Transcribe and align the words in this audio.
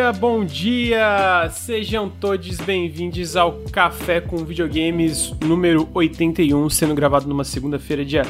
dia, 0.00 0.12
bom 0.14 0.42
dia! 0.42 1.50
Sejam 1.52 2.08
todos 2.08 2.56
bem-vindos 2.56 3.36
ao 3.36 3.52
Café 3.70 4.18
com 4.18 4.38
Videogames 4.38 5.34
número 5.44 5.86
81, 5.92 6.70
sendo 6.70 6.94
gravado 6.94 7.28
numa 7.28 7.44
segunda-feira, 7.44 8.02
dia 8.02 8.22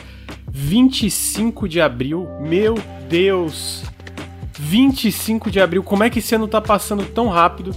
25 0.51 1.69
de 1.69 1.81
abril. 1.81 2.27
Meu 2.41 2.75
Deus! 3.09 3.85
25 4.59 5.49
de 5.49 5.61
abril, 5.61 5.85
como 5.85 6.03
é 6.03 6.11
que 6.11 6.19
esse 6.19 6.35
ano 6.35 6.49
tá 6.49 6.61
passando 6.61 7.05
tão 7.05 7.29
rápido? 7.29 7.73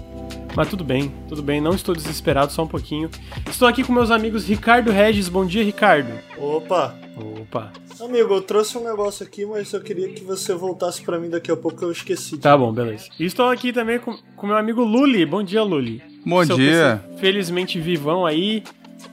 Mas 0.55 0.69
tudo 0.69 0.83
bem, 0.83 1.11
tudo 1.27 1.41
bem, 1.41 1.59
não 1.59 1.73
estou 1.73 1.95
desesperado, 1.95 2.51
só 2.51 2.63
um 2.63 2.67
pouquinho. 2.67 3.09
Estou 3.49 3.67
aqui 3.67 3.83
com 3.83 3.91
meus 3.91 4.11
amigos 4.11 4.47
Ricardo 4.47 4.91
Regis. 4.91 5.27
Bom 5.27 5.45
dia, 5.45 5.63
Ricardo. 5.63 6.11
Opa! 6.37 6.95
Opa! 7.41 7.71
Amigo, 7.99 8.33
eu 8.35 8.41
trouxe 8.41 8.77
um 8.77 8.83
negócio 8.83 9.25
aqui, 9.25 9.45
mas 9.45 9.71
eu 9.73 9.81
queria 9.81 10.09
que 10.09 10.23
você 10.23 10.53
voltasse 10.53 11.01
para 11.01 11.19
mim 11.19 11.29
daqui 11.29 11.51
a 11.51 11.55
pouco 11.55 11.77
que 11.77 11.85
eu 11.85 11.91
esqueci. 11.91 12.37
Tá 12.37 12.57
bom, 12.57 12.71
beleza. 12.71 13.05
E 13.19 13.25
estou 13.25 13.49
aqui 13.49 13.73
também 13.73 13.99
com, 13.99 14.17
com 14.35 14.47
meu 14.47 14.57
amigo 14.57 14.83
Luli. 14.83 15.25
Bom 15.25 15.43
dia, 15.43 15.63
Luli. 15.63 16.01
Bom 16.25 16.43
Seu 16.45 16.55
dia. 16.55 17.03
PC, 17.07 17.19
felizmente 17.19 17.79
vivão 17.79 18.25
aí, 18.25 18.63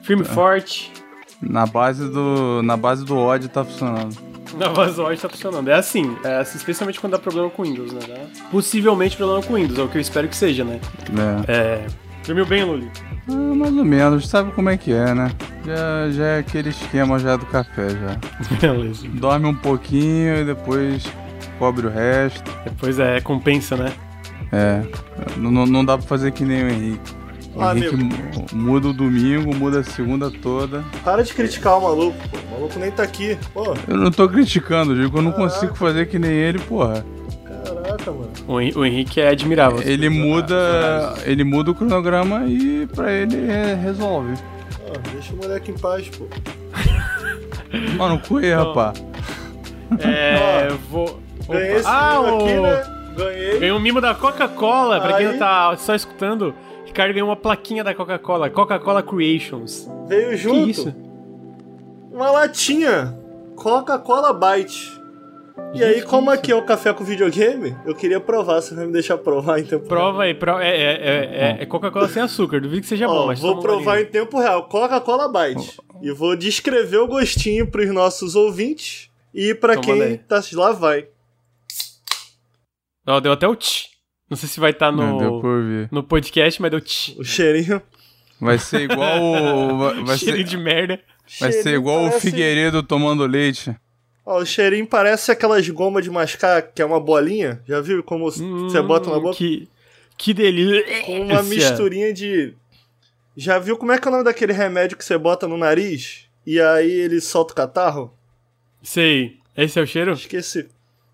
firme 0.03 0.23
e 0.23 0.27
tá. 0.27 0.33
forte. 0.33 0.91
Na 1.41 1.65
base 1.65 2.07
do 2.07 2.61
na 2.63 2.77
base 2.77 3.03
do 3.03 3.17
ódio 3.17 3.49
tá 3.49 3.63
funcionando. 3.63 4.30
Na 4.57 4.69
ódio 4.69 5.17
tá 5.17 5.29
funcionando. 5.29 5.67
É 5.69 5.73
assim, 5.73 6.15
é 6.23 6.37
assim, 6.37 6.57
especialmente 6.57 6.99
quando 6.99 7.13
dá 7.13 7.19
problema 7.19 7.49
com 7.49 7.63
Windows, 7.63 7.93
né? 7.93 8.27
Possivelmente 8.49 9.15
problema 9.15 9.41
com 9.41 9.55
Windows, 9.55 9.79
é 9.79 9.83
o 9.83 9.87
que 9.87 9.97
eu 9.97 10.01
espero 10.01 10.27
que 10.27 10.35
seja, 10.35 10.63
né? 10.63 10.79
É. 11.47 11.51
é 11.51 11.87
dormiu 12.25 12.45
bem, 12.45 12.63
Luli? 12.63 12.89
Ah, 13.29 13.55
mais 13.55 13.75
ou 13.75 13.85
menos, 13.85 14.27
sabe 14.27 14.51
como 14.51 14.69
é 14.69 14.77
que 14.77 14.93
é, 14.93 15.13
né? 15.13 15.31
Já, 15.65 16.09
já 16.11 16.25
é 16.25 16.39
aquele 16.39 16.69
esquema 16.69 17.19
já 17.19 17.35
do 17.35 17.45
café 17.45 17.89
já. 17.89 18.57
Beleza. 18.59 19.07
Dorme 19.07 19.47
um 19.47 19.55
pouquinho 19.55 20.37
e 20.37 20.45
depois 20.45 21.03
cobre 21.57 21.87
o 21.87 21.89
resto. 21.89 22.51
Depois 22.63 22.99
é, 22.99 23.21
compensa, 23.21 23.75
né? 23.75 23.91
É. 24.51 24.81
Não, 25.37 25.65
não 25.65 25.85
dá 25.85 25.97
pra 25.97 26.05
fazer 26.05 26.31
que 26.31 26.43
nem 26.43 26.63
o 26.63 26.69
Henrique. 26.69 27.20
O 27.53 27.61
ah, 27.61 27.75
Henrique 27.75 27.95
amigo. 27.95 28.45
muda 28.53 28.87
o 28.87 28.93
domingo, 28.93 29.53
muda 29.53 29.79
a 29.79 29.83
segunda 29.83 30.31
toda. 30.31 30.83
Para 31.03 31.21
de 31.23 31.33
criticar 31.33 31.77
o 31.77 31.81
maluco, 31.81 32.17
pô. 32.29 32.37
O 32.37 32.51
maluco 32.51 32.79
nem 32.79 32.91
tá 32.91 33.03
aqui, 33.03 33.37
pô. 33.53 33.73
Eu 33.87 33.97
não 33.97 34.09
tô 34.09 34.27
criticando, 34.29 34.95
digo, 34.95 35.17
eu 35.17 35.21
não 35.21 35.31
Caraca. 35.31 35.53
consigo 35.53 35.75
fazer 35.75 36.07
que 36.07 36.17
nem 36.17 36.31
ele, 36.31 36.59
porra. 36.59 37.05
Caraca, 37.45 38.11
mano. 38.11 38.31
O, 38.47 38.85
Henrique 38.85 39.19
é 39.19 39.29
admirável. 39.29 39.81
Ele 39.83 40.07
muda. 40.09 41.13
Ele 41.25 41.43
muda 41.43 41.71
o 41.71 41.75
cronograma 41.75 42.45
e 42.47 42.87
pra 42.87 43.11
ele 43.11 43.51
é, 43.51 43.75
resolve. 43.75 44.33
Ah, 44.87 44.99
deixa 45.11 45.33
o 45.33 45.37
moleque 45.37 45.71
em 45.71 45.77
paz, 45.77 46.07
pô. 46.09 46.27
Mano, 47.97 48.19
cu 48.19 48.37
aí, 48.37 48.53
rapaz. 48.53 49.03
É. 49.99 50.67
eu 50.71 50.77
vou. 50.89 51.19
Ganhei 51.49 51.75
esse 51.75 51.87
ah, 51.87 52.19
aqui, 52.19 52.53
né? 52.53 52.83
Ganhei. 53.17 53.59
Ganhei 53.59 53.71
um 53.71 53.79
mimo 53.79 53.99
da 53.99 54.15
Coca-Cola, 54.15 55.01
pra 55.01 55.17
quem 55.17 55.27
não 55.27 55.37
tá 55.37 55.75
só 55.77 55.93
escutando. 55.93 56.55
Ricardo 56.91 57.13
ganhou 57.13 57.29
uma 57.29 57.37
plaquinha 57.37 57.85
da 57.85 57.95
Coca-Cola, 57.95 58.49
Coca-Cola 58.49 59.01
Creations. 59.01 59.89
Veio 60.07 60.35
junto. 60.35 60.65
Que 60.65 60.71
isso? 60.71 60.95
Uma 62.11 62.29
latinha. 62.31 63.17
Coca-Cola 63.55 64.33
Byte. 64.33 64.99
E 65.73 65.81
aí, 65.81 66.01
como 66.01 66.29
aqui 66.29 66.51
é 66.51 66.55
o 66.55 66.65
café 66.65 66.93
com 66.93 67.05
videogame, 67.05 67.77
eu 67.85 67.95
queria 67.95 68.19
provar, 68.19 68.61
você 68.61 68.75
vai 68.75 68.85
me 68.85 68.91
deixar 68.91 69.17
provar 69.17 69.59
em 69.59 69.63
tempo 69.63 69.87
Prova 69.87 70.17
real. 70.17 70.21
aí, 70.21 70.33
prova, 70.33 70.63
é, 70.63 70.75
é, 70.75 71.57
é, 71.57 71.57
é 71.61 71.65
Coca-Cola 71.65 72.09
sem 72.09 72.21
açúcar, 72.21 72.59
duvido 72.59 72.81
que 72.81 72.87
seja 72.87 73.07
Ó, 73.07 73.21
bom, 73.21 73.27
mas 73.27 73.39
Vou 73.39 73.61
provar 73.61 74.01
em 74.01 74.05
tempo 74.05 74.37
real, 74.37 74.67
Coca-Cola 74.67 75.29
Byte. 75.29 75.79
E 76.01 76.11
vou 76.11 76.35
descrever 76.35 76.97
o 76.97 77.07
gostinho 77.07 77.67
pros 77.67 77.89
nossos 77.93 78.35
ouvintes 78.35 79.09
e 79.33 79.55
para 79.55 79.77
quem 79.77 80.17
tá 80.17 80.41
lá 80.53 80.73
vai. 80.73 81.07
Ó, 83.07 83.19
deu 83.21 83.31
até 83.31 83.47
o 83.47 83.55
tch. 83.55 83.90
Não 84.31 84.37
sei 84.37 84.47
se 84.47 84.61
vai 84.61 84.71
estar 84.71 84.85
tá 84.85 84.91
no, 84.93 85.89
no 85.91 86.01
podcast, 86.01 86.61
mas 86.61 86.71
deu 86.71 86.79
tch. 86.79 87.17
O 87.17 87.23
cheirinho. 87.25 87.81
Vai 88.39 88.57
ser 88.57 88.89
igual 88.89 89.21
o. 89.21 89.77
Vai 90.07 90.17
Cheirinho 90.17 90.47
ser, 90.47 90.55
de 90.55 90.57
merda. 90.57 91.01
Vai 91.37 91.51
ser 91.51 91.73
igual 91.75 92.05
parece... 92.05 92.17
o 92.17 92.21
Figueiredo 92.21 92.81
tomando 92.81 93.25
leite. 93.25 93.75
Ó, 94.25 94.39
o 94.39 94.45
cheirinho 94.45 94.87
parece 94.87 95.33
aquelas 95.33 95.67
gomas 95.67 96.05
de 96.05 96.09
mascar, 96.09 96.61
que 96.61 96.81
é 96.81 96.85
uma 96.85 96.99
bolinha. 96.99 97.61
Já 97.67 97.81
viu 97.81 98.01
como 98.01 98.29
hum, 98.29 98.69
você 98.69 98.81
bota 98.81 99.09
na 99.09 99.19
boca? 99.19 99.35
Que, 99.35 99.67
que 100.17 100.33
delícia. 100.33 101.01
Com 101.03 101.23
uma 101.23 101.43
misturinha 101.43 102.13
de. 102.13 102.53
Já 103.35 103.59
viu 103.59 103.75
como 103.75 103.91
é 103.91 103.97
que 103.97 104.07
é 104.07 104.09
o 104.09 104.11
nome 104.13 104.23
daquele 104.23 104.53
remédio 104.53 104.95
que 104.95 105.03
você 105.03 105.17
bota 105.17 105.45
no 105.45 105.57
nariz? 105.57 106.29
E 106.47 106.57
aí 106.57 106.89
ele 106.89 107.19
solta 107.19 107.51
o 107.51 107.55
catarro? 107.57 108.17
Sei. 108.81 109.39
Esse 109.57 109.77
é 109.77 109.83
o 109.83 109.85
cheiro? 109.85 110.13
Esqueci. 110.13 110.69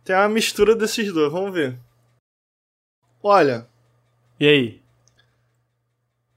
Tem 0.06 0.16
uma 0.16 0.30
mistura 0.30 0.76
desses 0.76 1.12
dois, 1.12 1.32
vamos 1.32 1.52
ver. 1.52 1.80
Olha. 3.28 3.68
E 4.40 4.48
aí? 4.48 4.82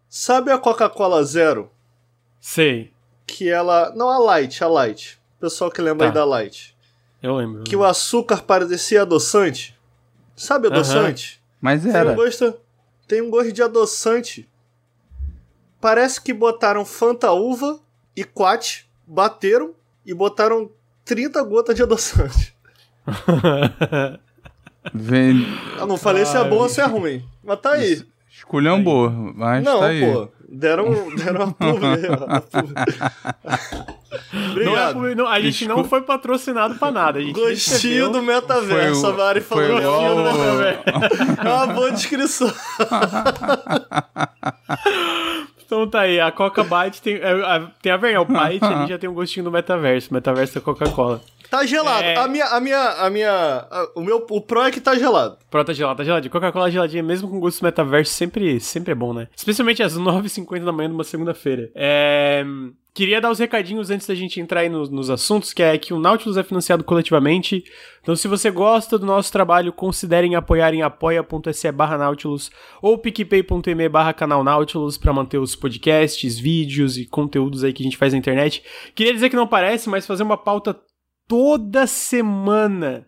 Sabe 0.09 0.51
a 0.51 0.59
Coca-Cola 0.59 1.23
Zero? 1.23 1.71
Sei. 2.41 2.93
Que 3.25 3.49
ela. 3.49 3.95
Não 3.95 4.11
a 4.11 4.19
Light, 4.19 4.65
a 4.65 4.67
Light. 4.67 5.21
Pessoal 5.39 5.71
que 5.71 5.81
lembra 5.81 6.07
tá. 6.07 6.11
aí 6.11 6.15
da 6.15 6.25
Light. 6.25 6.77
Eu 7.23 7.37
lembro. 7.37 7.63
Que 7.63 7.77
o 7.77 7.85
açúcar 7.85 8.43
parecia 8.43 9.03
adoçante. 9.03 9.79
Sabe 10.35 10.67
adoçante? 10.67 11.41
Mas 11.61 11.87
era. 11.87 12.07
Tem 12.07 12.13
um, 12.13 12.17
gosto, 12.17 12.61
tem 13.07 13.23
um 13.23 13.31
gosto 13.31 13.53
de 13.53 13.63
adoçante. 13.63 14.49
Parece 15.81 16.21
que 16.21 16.33
botaram 16.33 16.85
Fanta 16.85 17.31
Uva 17.31 17.79
e 18.17 18.25
Quat, 18.25 18.85
bateram 19.07 19.75
e 20.05 20.13
botaram 20.13 20.71
30 21.05 21.41
gotas 21.45 21.77
de 21.77 21.83
adoçante. 21.83 22.57
Vem... 24.95 25.47
Eu 25.79 25.87
não 25.87 25.97
falei 25.97 26.25
se 26.25 26.37
é 26.37 26.45
bom 26.45 26.57
ou 26.57 26.69
se 26.69 26.81
é 26.81 26.85
ruim. 26.85 27.23
Mas 27.45 27.61
tá 27.61 27.73
aí. 27.73 28.03
Esculhambou, 28.31 29.11
mas 29.11 29.63
não, 29.63 29.81
tá 29.81 29.87
aí. 29.87 30.01
pô. 30.01 30.29
Deram, 30.49 31.15
deram 31.15 31.43
a. 31.43 31.55
Obrigado. 34.51 34.95
Não 34.97 35.07
é, 35.07 35.15
não, 35.15 35.27
a 35.27 35.41
gente 35.41 35.67
não 35.69 35.85
foi 35.85 36.03
patrocinado 36.03 36.75
pra 36.75 36.91
nada. 36.91 37.21
A 37.21 37.23
gente 37.23 37.33
gostinho 37.33 38.11
do 38.11 38.21
metaverso. 38.23 39.01
Foi, 39.01 39.11
a 39.11 39.13
Mari 39.17 39.41
falou 39.41 39.69
gostinho 39.69 40.15
do 40.17 40.23
metaverso. 40.25 40.83
É 41.45 41.49
uma 41.49 41.67
boa 41.69 41.91
descrição. 41.93 42.53
Então 45.71 45.87
tá 45.87 46.01
aí, 46.01 46.19
a 46.19 46.33
Coca 46.33 46.65
Byte 46.65 47.01
tem, 47.01 47.15
é, 47.15 47.31
a, 47.31 47.71
tem 47.81 47.93
a 47.93 47.97
ver, 47.97 48.19
o 48.19 48.25
Byte 48.25 48.65
ali 48.65 48.89
já 48.89 48.99
tem 48.99 49.09
um 49.09 49.15
gostinho 49.15 49.45
do 49.45 49.53
metaverso. 49.53 50.13
Metaverso 50.13 50.59
é 50.59 50.61
Coca-Cola. 50.61 51.21
Tá 51.49 51.65
gelado. 51.65 52.03
É... 52.03 52.17
A 52.17 52.27
minha, 52.27 52.45
a 52.47 52.61
minha, 52.61 52.79
a 52.79 53.09
minha, 53.11 53.67
a, 53.71 53.89
o 53.95 54.01
meu, 54.01 54.27
o 54.29 54.41
Pro 54.41 54.63
é 54.63 54.73
que 54.73 54.81
tá 54.81 54.97
gelado. 54.97 55.39
Pro 55.49 55.65
tá 55.65 55.73
gelado, 55.73 55.99
tá 55.99 56.03
gelado. 56.03 56.29
Coca-Cola 56.29 56.73
geladinha, 56.73 57.05
mesmo 57.05 57.29
com 57.29 57.39
gosto 57.39 57.63
metaverso, 57.63 58.13
sempre, 58.13 58.59
sempre 58.59 58.91
é 58.91 58.95
bom, 58.97 59.15
né? 59.15 59.29
Especialmente 59.37 59.81
às 59.81 59.97
9h50 59.97 60.65
da 60.65 60.73
manhã 60.73 60.89
numa 60.89 61.05
segunda-feira. 61.05 61.71
É... 61.73 62.45
Queria 62.93 63.21
dar 63.21 63.31
os 63.31 63.39
recadinhos 63.39 63.89
antes 63.89 64.07
da 64.07 64.15
gente 64.17 64.41
entrar 64.41 64.61
aí 64.61 64.69
nos, 64.69 64.91
nos, 64.91 65.11
assuntos, 65.11 65.53
que 65.53 65.63
é 65.63 65.79
que 65.79 65.95
o 65.95 66.01
Nautilus 66.01 66.37
é 66.37 66.43
financiado 66.43 66.83
coletivamente. 66.83 67.63
Então, 68.03 68.17
se 68.17 68.27
você 68.27 68.51
gosta 68.51 68.99
do 68.99 69.07
nosso 69.07 69.31
trabalho, 69.31 69.73
considerem 69.73 70.35
apoiar 70.35 70.75
em 70.75 70.83
apoia.se 70.83 71.71
barra 71.71 71.97
Nautilus 71.97 72.51
ou 72.83 72.99
picpay.me 72.99 73.89
barra 73.89 74.13
canal 74.13 74.43
Nautilus 74.43 74.99
para 74.99 75.13
manter 75.13 75.39
os 75.39 75.55
podcasts, 75.55 76.37
vídeos 76.37 76.99
e 76.99 77.07
conteúdos 77.07 77.63
aí 77.63 77.73
que 77.73 77.83
a 77.83 77.85
gente 77.85 77.97
faz 77.97 78.13
na 78.13 78.19
internet. 78.19 78.63
Queria 78.93 79.15
dizer 79.15 79.31
que 79.31 79.37
não 79.37 79.47
parece, 79.47 79.89
mas 79.89 80.07
fazer 80.07 80.25
uma 80.25 80.37
pauta 80.37 80.77
toda 81.29 81.87
semana. 81.87 83.07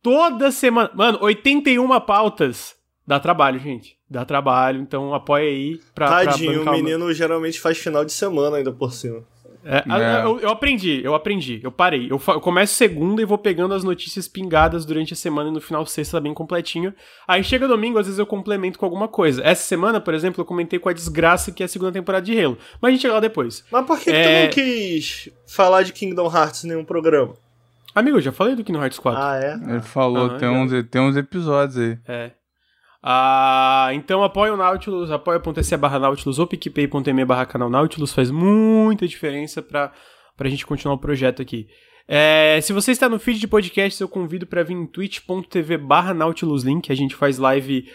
Toda 0.00 0.52
semana. 0.52 0.90
Mano, 0.94 1.18
81 1.20 2.00
pautas. 2.02 2.77
Dá 3.08 3.18
trabalho, 3.18 3.58
gente. 3.58 3.96
Dá 4.08 4.22
trabalho, 4.22 4.82
então 4.82 5.14
apoia 5.14 5.48
aí 5.48 5.80
pra. 5.94 6.26
Tadinho, 6.26 6.62
pra 6.62 6.72
o 6.72 6.74
menino 6.74 7.10
geralmente 7.14 7.58
faz 7.58 7.78
final 7.78 8.04
de 8.04 8.12
semana 8.12 8.58
ainda 8.58 8.70
por 8.70 8.92
cima. 8.92 9.24
É, 9.64 9.78
é. 9.78 10.24
Eu, 10.24 10.38
eu, 10.40 10.50
aprendi, 10.50 11.00
eu 11.02 11.14
aprendi, 11.14 11.58
eu 11.62 11.72
parei. 11.72 12.06
Eu, 12.10 12.20
eu, 12.28 12.40
começo 12.40 12.74
segunda 12.74 13.22
e 13.22 13.24
vou 13.24 13.38
pegando 13.38 13.72
as 13.72 13.82
notícias 13.82 14.28
pingadas 14.28 14.84
durante 14.84 15.14
a 15.14 15.16
semana 15.16 15.48
e 15.48 15.52
no 15.52 15.60
final 15.60 15.86
sexta 15.86 16.18
tá 16.18 16.20
bem 16.20 16.34
completinho. 16.34 16.92
Aí 17.26 17.42
chega 17.42 17.66
domingo, 17.66 17.98
às 17.98 18.04
vezes 18.04 18.18
eu 18.18 18.26
complemento 18.26 18.78
com 18.78 18.84
alguma 18.84 19.08
coisa. 19.08 19.42
Essa 19.42 19.62
semana, 19.62 20.02
por 20.02 20.12
exemplo, 20.12 20.42
eu 20.42 20.44
comentei 20.44 20.78
com 20.78 20.90
a 20.90 20.92
desgraça 20.92 21.50
que 21.50 21.62
é 21.62 21.66
a 21.66 21.68
segunda 21.68 21.92
temporada 21.92 22.26
de 22.26 22.38
Halo. 22.38 22.58
Mas 22.78 22.90
a 22.90 22.92
gente 22.92 23.00
chega 23.00 23.14
lá 23.14 23.20
depois. 23.20 23.64
Mas 23.72 23.86
por 23.86 23.98
que, 23.98 24.10
é... 24.10 24.22
tu 24.22 24.44
não 24.44 24.50
quis 24.52 25.30
falar 25.46 25.82
de 25.82 25.94
Kingdom 25.94 26.30
Hearts 26.30 26.64
em 26.64 26.68
nenhum 26.68 26.84
programa? 26.84 27.32
Amigo, 27.94 28.18
eu 28.18 28.22
já 28.22 28.32
falei 28.32 28.54
do 28.54 28.62
Kingdom 28.62 28.82
Hearts 28.82 28.98
4. 28.98 29.20
Ah, 29.20 29.40
é? 29.42 29.72
Ele 29.72 29.80
falou, 29.80 30.26
ah, 30.26 30.38
tem, 30.38 30.48
uns, 30.48 30.70
tem 30.90 31.00
uns 31.00 31.16
episódios 31.16 31.78
aí. 31.78 31.98
É. 32.06 32.30
Ah, 33.02 33.90
então 33.92 34.24
apoia 34.24 34.52
o 34.52 34.56
Nautilus, 34.56 35.10
apoia.se 35.10 35.76
barra 35.76 35.98
Nautilus 35.98 36.38
ou 36.38 36.46
picpay.me 36.46 37.24
barra 37.24 37.46
canal 37.46 37.70
Nautilus, 37.70 38.12
faz 38.12 38.30
muita 38.30 39.06
diferença 39.06 39.62
pra, 39.62 39.92
pra 40.36 40.48
gente 40.48 40.66
continuar 40.66 40.94
o 40.94 40.98
projeto 40.98 41.40
aqui. 41.40 41.68
É, 42.06 42.58
se 42.62 42.72
você 42.72 42.90
está 42.90 43.08
no 43.08 43.18
feed 43.18 43.38
de 43.38 43.46
podcast, 43.46 44.00
eu 44.00 44.08
convido 44.08 44.46
para 44.46 44.62
vir 44.62 44.74
em 44.74 44.86
twitch.tv 44.86 45.76
barra 45.78 46.14
Nautilus 46.14 46.64
Link, 46.64 46.90
a 46.90 46.94
gente 46.94 47.14
faz 47.14 47.38
live 47.38 47.88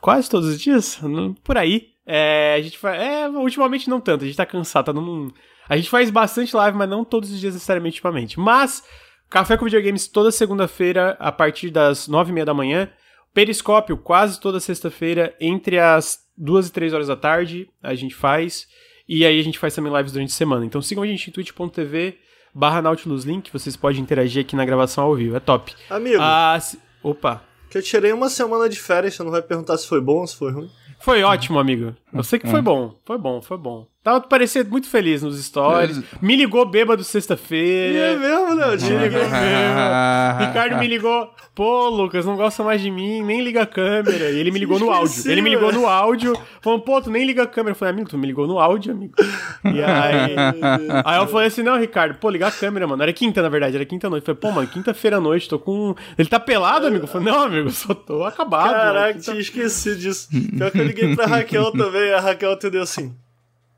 quase 0.00 0.28
todos 0.28 0.48
os 0.48 0.60
dias, 0.60 1.00
por 1.42 1.56
aí. 1.56 1.88
É, 2.04 2.56
a 2.58 2.62
gente 2.62 2.76
faz, 2.78 3.00
é, 3.00 3.28
ultimamente 3.28 3.88
não 3.88 4.00
tanto, 4.00 4.24
a 4.24 4.26
gente 4.26 4.36
tá 4.36 4.44
cansado, 4.44 4.86
tá 4.86 4.92
dando 4.92 5.32
A 5.68 5.76
gente 5.76 5.88
faz 5.88 6.10
bastante 6.10 6.54
live, 6.56 6.76
mas 6.76 6.88
não 6.88 7.04
todos 7.04 7.30
os 7.30 7.38
dias 7.38 7.54
necessariamente 7.54 7.98
ultimamente. 7.98 8.40
Mas 8.40 8.82
Café 9.30 9.56
com 9.56 9.64
Videogames 9.64 10.08
toda 10.08 10.32
segunda-feira, 10.32 11.16
a 11.20 11.30
partir 11.30 11.70
das 11.70 12.08
nove 12.08 12.30
e 12.30 12.34
meia 12.34 12.44
da 12.44 12.52
manhã. 12.52 12.90
Periscópio, 13.32 13.96
quase 13.96 14.40
toda 14.40 14.60
sexta-feira, 14.60 15.34
entre 15.40 15.78
as 15.78 16.18
2 16.36 16.68
e 16.68 16.72
3 16.72 16.92
horas 16.92 17.06
da 17.08 17.16
tarde, 17.16 17.68
a 17.82 17.94
gente 17.94 18.14
faz. 18.14 18.66
E 19.08 19.24
aí 19.24 19.38
a 19.38 19.42
gente 19.42 19.58
faz 19.58 19.74
também 19.74 19.92
lives 19.92 20.12
durante 20.12 20.30
a 20.30 20.36
semana. 20.36 20.64
Então 20.64 20.82
sigam 20.82 21.02
a 21.02 21.06
gente 21.06 21.28
em 21.28 21.32
twitch.tv 21.32 22.18
barra 22.54 22.82
Nautilus 22.82 23.24
Link, 23.24 23.52
vocês 23.52 23.76
podem 23.76 24.00
interagir 24.00 24.44
aqui 24.44 24.56
na 24.56 24.64
gravação 24.64 25.04
ao 25.04 25.14
vivo, 25.14 25.36
é 25.36 25.40
top. 25.40 25.74
Amigo. 25.88 26.18
Ah, 26.20 26.58
se... 26.60 26.78
Opa. 27.02 27.44
Que 27.70 27.78
eu 27.78 27.82
tirei 27.82 28.12
uma 28.12 28.28
semana 28.28 28.68
de 28.68 28.78
férias, 28.78 29.14
você 29.14 29.22
não 29.22 29.30
vai 29.30 29.42
perguntar 29.42 29.78
se 29.78 29.86
foi 29.86 30.00
bom 30.00 30.18
ou 30.18 30.26
se 30.26 30.36
foi 30.36 30.52
ruim. 30.52 30.70
Foi 30.98 31.22
ótimo, 31.22 31.58
amigo. 31.58 31.94
Eu 32.12 32.22
sei 32.22 32.38
que 32.38 32.48
foi 32.48 32.60
bom. 32.60 32.98
Foi 33.06 33.16
bom, 33.16 33.40
foi 33.40 33.56
bom. 33.56 33.86
Tava 34.02 34.18
parecendo 34.22 34.70
muito 34.70 34.88
feliz 34.88 35.22
nos 35.22 35.38
stories. 35.44 36.02
Me 36.22 36.34
ligou 36.34 36.64
bêbado 36.64 37.04
sexta-feira. 37.04 37.98
É 37.98 38.16
mesmo, 38.16 38.54
né? 38.54 38.66
Me 38.68 38.98
ligou 38.98 39.20
mesmo. 39.20 40.38
Ricardo 40.38 40.78
me 40.78 40.88
ligou. 40.88 41.34
Pô, 41.54 41.90
Lucas, 41.90 42.24
não 42.24 42.34
gosta 42.34 42.64
mais 42.64 42.80
de 42.80 42.90
mim, 42.90 43.22
nem 43.22 43.42
liga 43.42 43.60
a 43.60 43.66
câmera. 43.66 44.30
E 44.30 44.38
ele 44.38 44.50
me 44.50 44.58
ligou 44.58 44.78
no 44.78 44.90
áudio. 44.90 45.30
Ele 45.30 45.42
me 45.42 45.50
ligou 45.50 45.70
no 45.70 45.86
áudio, 45.86 46.34
falando, 46.62 46.80
pô, 46.80 47.02
tu 47.02 47.10
nem 47.10 47.26
liga 47.26 47.42
a 47.42 47.46
câmera. 47.46 47.72
Eu 47.72 47.76
falei, 47.76 47.92
amigo, 47.92 48.08
tu 48.08 48.16
me 48.16 48.26
ligou 48.26 48.46
no 48.46 48.58
áudio, 48.58 48.90
amigo. 48.92 49.12
E 49.64 49.82
aí. 49.82 50.34
aí 51.04 51.20
eu 51.20 51.28
falei 51.28 51.48
assim, 51.48 51.62
não, 51.62 51.78
Ricardo, 51.78 52.14
pô, 52.18 52.30
ligar 52.30 52.48
a 52.48 52.52
câmera, 52.52 52.86
mano. 52.86 53.02
Era 53.02 53.12
quinta, 53.12 53.42
na 53.42 53.50
verdade, 53.50 53.76
era 53.76 53.84
quinta 53.84 54.08
noite. 54.08 54.26
Eu 54.26 54.34
falei, 54.34 54.40
pô, 54.40 54.50
mano, 54.50 54.68
quinta-feira 54.68 55.18
à 55.18 55.20
noite, 55.20 55.46
tô 55.46 55.58
com. 55.58 55.94
Ele 56.16 56.28
tá 56.28 56.40
pelado, 56.40 56.86
amigo? 56.86 57.04
Eu 57.04 57.08
falei, 57.08 57.30
não, 57.30 57.42
amigo, 57.42 57.68
só 57.70 57.92
tô 57.92 58.24
acabado. 58.24 58.72
Caraca, 58.72 59.08
mano. 59.08 59.20
tinha 59.20 59.38
esquecido 59.38 59.98
disso. 59.98 60.26
Pior 60.56 60.70
que 60.70 60.78
eu 60.78 60.86
liguei 60.86 61.14
pra 61.14 61.26
Raquel 61.26 61.70
também, 61.72 62.14
a 62.14 62.20
Raquel 62.20 62.52
entendeu 62.52 62.80
assim. 62.80 63.14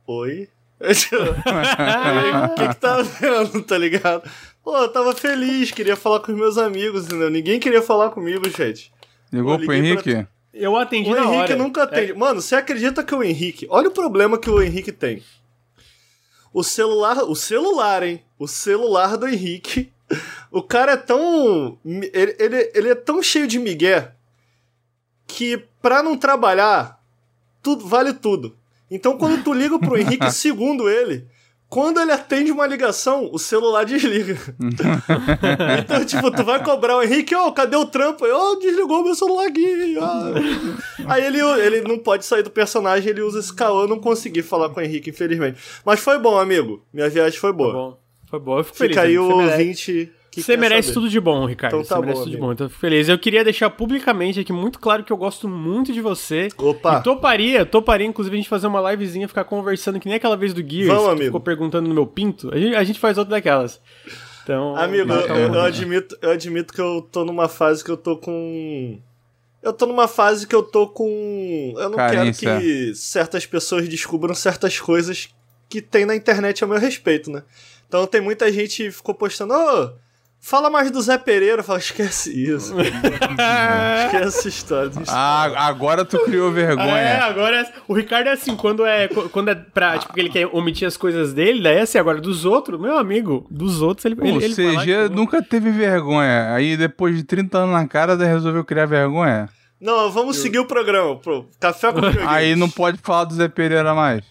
Oi? 0.07 0.49
O 0.83 2.55
que 2.57 2.69
que 2.69 2.75
tá 2.75 3.03
vendo, 3.03 3.63
tá 3.63 3.79
ligado? 3.79 4.29
Pô, 4.65 4.77
eu 4.77 4.89
tava 4.89 5.15
feliz, 5.15 5.71
queria 5.71 5.95
falar 5.95 6.21
com 6.21 6.33
os 6.33 6.39
meus 6.39 6.59
amigos, 6.59 7.07
entendeu? 7.07 7.31
Ninguém 7.31 7.61
queria 7.61 7.81
falar 7.83 8.11
comigo, 8.11 8.49
gente. 8.51 8.93
Ligou 9.33 9.59
pro 9.59 9.73
Henrique? 9.73 10.13
Pra... 10.13 10.29
Eu 10.53 10.77
atendi 10.77 11.11
o 11.11 11.15
na 11.15 11.23
Henrique 11.23 11.53
hora. 11.53 11.57
nunca 11.57 11.85
atende. 11.85 12.13
É. 12.13 12.15
Mano, 12.15 12.41
você 12.43 12.57
acredita 12.57 13.05
que 13.05 13.15
o 13.15 13.23
Henrique... 13.23 13.67
Olha 13.71 13.89
o 13.89 13.93
problema 13.93 14.39
que 14.39 14.51
o 14.51 14.61
Henrique 14.61 14.93
tem. 14.93 15.23
O 16.53 16.63
celular... 16.63 17.19
O 17.19 17.35
celular, 17.35 18.03
hein? 18.03 18.23
O 18.39 18.47
celular 18.49 19.17
do 19.17 19.29
Henrique... 19.29 19.93
O 20.51 20.63
cara 20.63 20.93
é 20.93 20.97
tão... 20.97 21.79
Ele, 21.85 22.37
ele, 22.39 22.73
ele 22.75 22.89
é 22.91 22.95
tão 22.95 23.23
cheio 23.23 23.47
de 23.47 23.59
migué 23.59 24.13
que 25.27 25.65
pra 25.81 26.03
não 26.03 26.17
trabalhar, 26.17 27.03
tudo 27.63 27.87
vale 27.87 28.13
tudo. 28.13 28.55
Então, 28.95 29.17
quando 29.17 29.43
tu 29.43 29.53
liga 29.53 29.79
pro 29.79 29.97
Henrique, 29.97 30.31
segundo 30.31 30.89
ele, 30.89 31.27
quando 31.67 31.99
ele 31.99 32.13
atende 32.13 32.53
uma 32.53 32.67
ligação, 32.67 33.31
o 33.33 33.39
celular 33.39 33.85
desliga. 33.85 34.37
então, 35.81 36.05
tipo, 36.05 36.31
tu 36.31 36.45
vai 36.45 36.63
cobrar 36.63 36.99
o 36.99 37.03
Henrique, 37.03 37.35
ó, 37.35 37.49
oh, 37.49 37.53
cadê 37.53 37.75
o 37.75 37.87
trampo? 37.87 38.27
Ó, 38.27 38.53
oh, 38.53 38.57
desligou 38.57 39.03
meu 39.03 39.15
celular 39.15 39.47
aqui. 39.47 39.97
Oh. 39.99 41.11
Aí 41.11 41.25
ele, 41.25 41.41
ele 41.41 41.81
não 41.81 41.99
pode 41.99 42.27
sair 42.27 42.43
do 42.43 42.51
personagem, 42.51 43.09
ele 43.09 43.23
usa 43.23 43.39
esse 43.41 43.55
caô, 43.55 43.83
eu 43.83 43.89
não 43.89 43.99
consegui 43.99 44.43
falar 44.43 44.69
com 44.69 44.81
o 44.81 44.83
Henrique, 44.83 45.09
infelizmente. 45.09 45.59
Mas 45.83 46.01
foi 46.01 46.19
bom, 46.19 46.39
amigo. 46.39 46.85
Minha 46.93 47.09
viagem 47.09 47.39
foi 47.39 47.53
boa. 47.55 47.73
Foi 47.73 47.81
bom. 47.81 47.99
Foi 48.29 48.41
bom, 48.41 48.59
eu 48.59 48.65
fico 48.65 48.77
Fica 48.77 49.01
feliz. 49.01 49.09
aí 49.09 49.19
o 49.19 49.31
ouvinte 49.31 50.13
que 50.33 50.43
você 50.43 50.57
merece 50.57 50.89
saber. 50.89 50.95
tudo 50.95 51.11
de 51.11 51.21
bom, 51.21 51.45
Ricardo. 51.45 51.75
Então 51.75 51.87
tá 51.87 51.97
você 51.97 52.01
merece 52.01 52.19
bom, 52.19 52.25
tudo 52.25 52.31
de 52.31 52.37
amigo. 52.37 52.47
bom. 52.47 52.53
Então, 52.55 52.69
feliz. 52.71 53.07
Eu 53.07 53.19
queria 53.19 53.45
deixar 53.45 53.69
publicamente 53.69 54.41
aqui 54.41 54.51
muito 54.53 54.79
claro 54.79 55.05
que 55.05 55.13
eu 55.13 55.17
gosto 55.17 55.47
muito 55.47 55.93
de 55.93 56.01
você. 56.01 56.49
Opa! 56.57 56.99
E 56.99 57.03
toparia, 57.03 57.67
toparia, 57.67 58.07
inclusive, 58.07 58.35
a 58.35 58.39
gente 58.39 58.49
fazer 58.49 58.67
uma 58.67 58.91
livezinha, 58.91 59.29
ficar 59.29 59.45
conversando, 59.45 60.01
que 60.01 60.07
nem 60.07 60.17
aquela 60.17 60.37
vez 60.37 60.55
do 60.55 60.67
Gears, 60.67 60.89
Vamos, 60.89 61.05
que 61.05 61.11
amigo. 61.11 61.25
ficou 61.27 61.41
perguntando 61.41 61.87
no 61.87 61.95
meu 61.95 62.07
pinto. 62.07 62.53
A 62.53 62.59
gente, 62.59 62.75
a 62.75 62.83
gente 62.83 62.99
faz 62.99 63.19
outra 63.19 63.33
daquelas. 63.37 63.79
Então. 64.43 64.75
Amigo, 64.75 65.13
eu, 65.13 65.37
eu, 65.37 65.55
eu, 65.55 65.61
admito, 65.61 66.17
eu 66.23 66.31
admito 66.31 66.73
que 66.73 66.81
eu 66.81 67.07
tô 67.13 67.25
numa 67.27 67.47
fase 67.47 67.85
que 67.85 67.91
eu 67.91 67.97
tô 67.97 68.17
com. 68.17 68.99
Eu 69.63 69.73
tô 69.73 69.87
numa 69.87 70.09
fase 70.09 70.47
que 70.47 70.55
eu 70.55 70.63
tô 70.63 70.89
com. 70.89 71.75
Eu 71.77 71.91
não 71.91 71.97
Carência. 71.97 72.49
quero 72.49 72.61
que 72.61 72.95
certas 72.95 73.47
pessoas 73.47 73.87
descubram 73.87 74.35
certas 74.35 74.81
coisas 74.81 75.29
que 75.69 75.81
tem 75.81 76.05
na 76.05 76.17
internet 76.17 76.65
a 76.65 76.67
meu 76.67 76.79
respeito, 76.79 77.31
né? 77.31 77.43
Então 77.87 78.07
tem 78.07 78.21
muita 78.21 78.51
gente 78.51 78.85
que 78.85 78.91
ficou 78.91 79.15
postando, 79.15 79.55
ô, 79.55 79.91
fala 80.43 80.69
mais 80.69 80.91
do 80.91 81.01
Zé 81.01 81.17
Pereira. 81.17 81.61
Eu 81.61 81.65
falo, 81.65 81.79
esquece 81.79 82.31
isso. 82.31 82.75
esquece 82.83 84.39
essa 84.39 84.49
história. 84.49 84.91
Ah, 85.09 85.67
agora 85.67 86.05
tu 86.05 86.19
criou 86.25 86.51
vergonha. 86.51 86.99
É, 86.99 87.21
agora 87.21 87.73
o 87.87 87.95
Ricardo 87.95 88.27
é 88.27 88.33
assim, 88.33 88.57
quando 88.57 88.85
é, 88.85 89.09
quando 89.09 89.49
é 89.49 89.55
pra, 89.55 89.99
tipo, 89.99 90.13
que 90.13 90.21
ele 90.21 90.29
quer 90.31 90.47
omitir 90.53 90.87
as 90.87 90.97
coisas 90.97 91.33
dele, 91.33 91.63
daí 91.63 91.77
é 91.77 91.81
assim, 91.83 91.99
agora 91.99 92.21
dos 92.21 92.45
outros, 92.45 92.79
meu 92.81 92.99
amigo, 92.99 93.47
dos 93.51 93.81
outros 93.81 94.05
ele, 94.05 94.17
Pô, 94.17 94.27
ele, 94.27 94.55
CG 94.55 94.91
e- 94.91 95.09
nunca 95.09 95.41
teve 95.41 95.71
vergonha. 95.71 96.53
Aí 96.53 96.77
depois 96.77 97.17
de 97.17 97.23
30 97.23 97.59
anos 97.59 97.73
na 97.73 97.87
cara, 97.87 98.17
daí 98.17 98.29
resolveu 98.29 98.65
criar 98.65 98.87
vergonha. 98.87 99.49
Não, 99.81 100.13
vamos 100.13 100.37
seguir 100.37 100.61
o 100.61 100.65
programa. 100.65 101.17
Pro 101.17 101.49
Café 101.59 101.93
com. 101.93 101.99
Aí 102.29 102.55
não 102.55 102.71
pode 102.71 102.99
falar 103.03 103.25
do 103.25 103.35
Zé 103.35 103.49
Pereira 103.49 103.93
mais. 103.93 104.23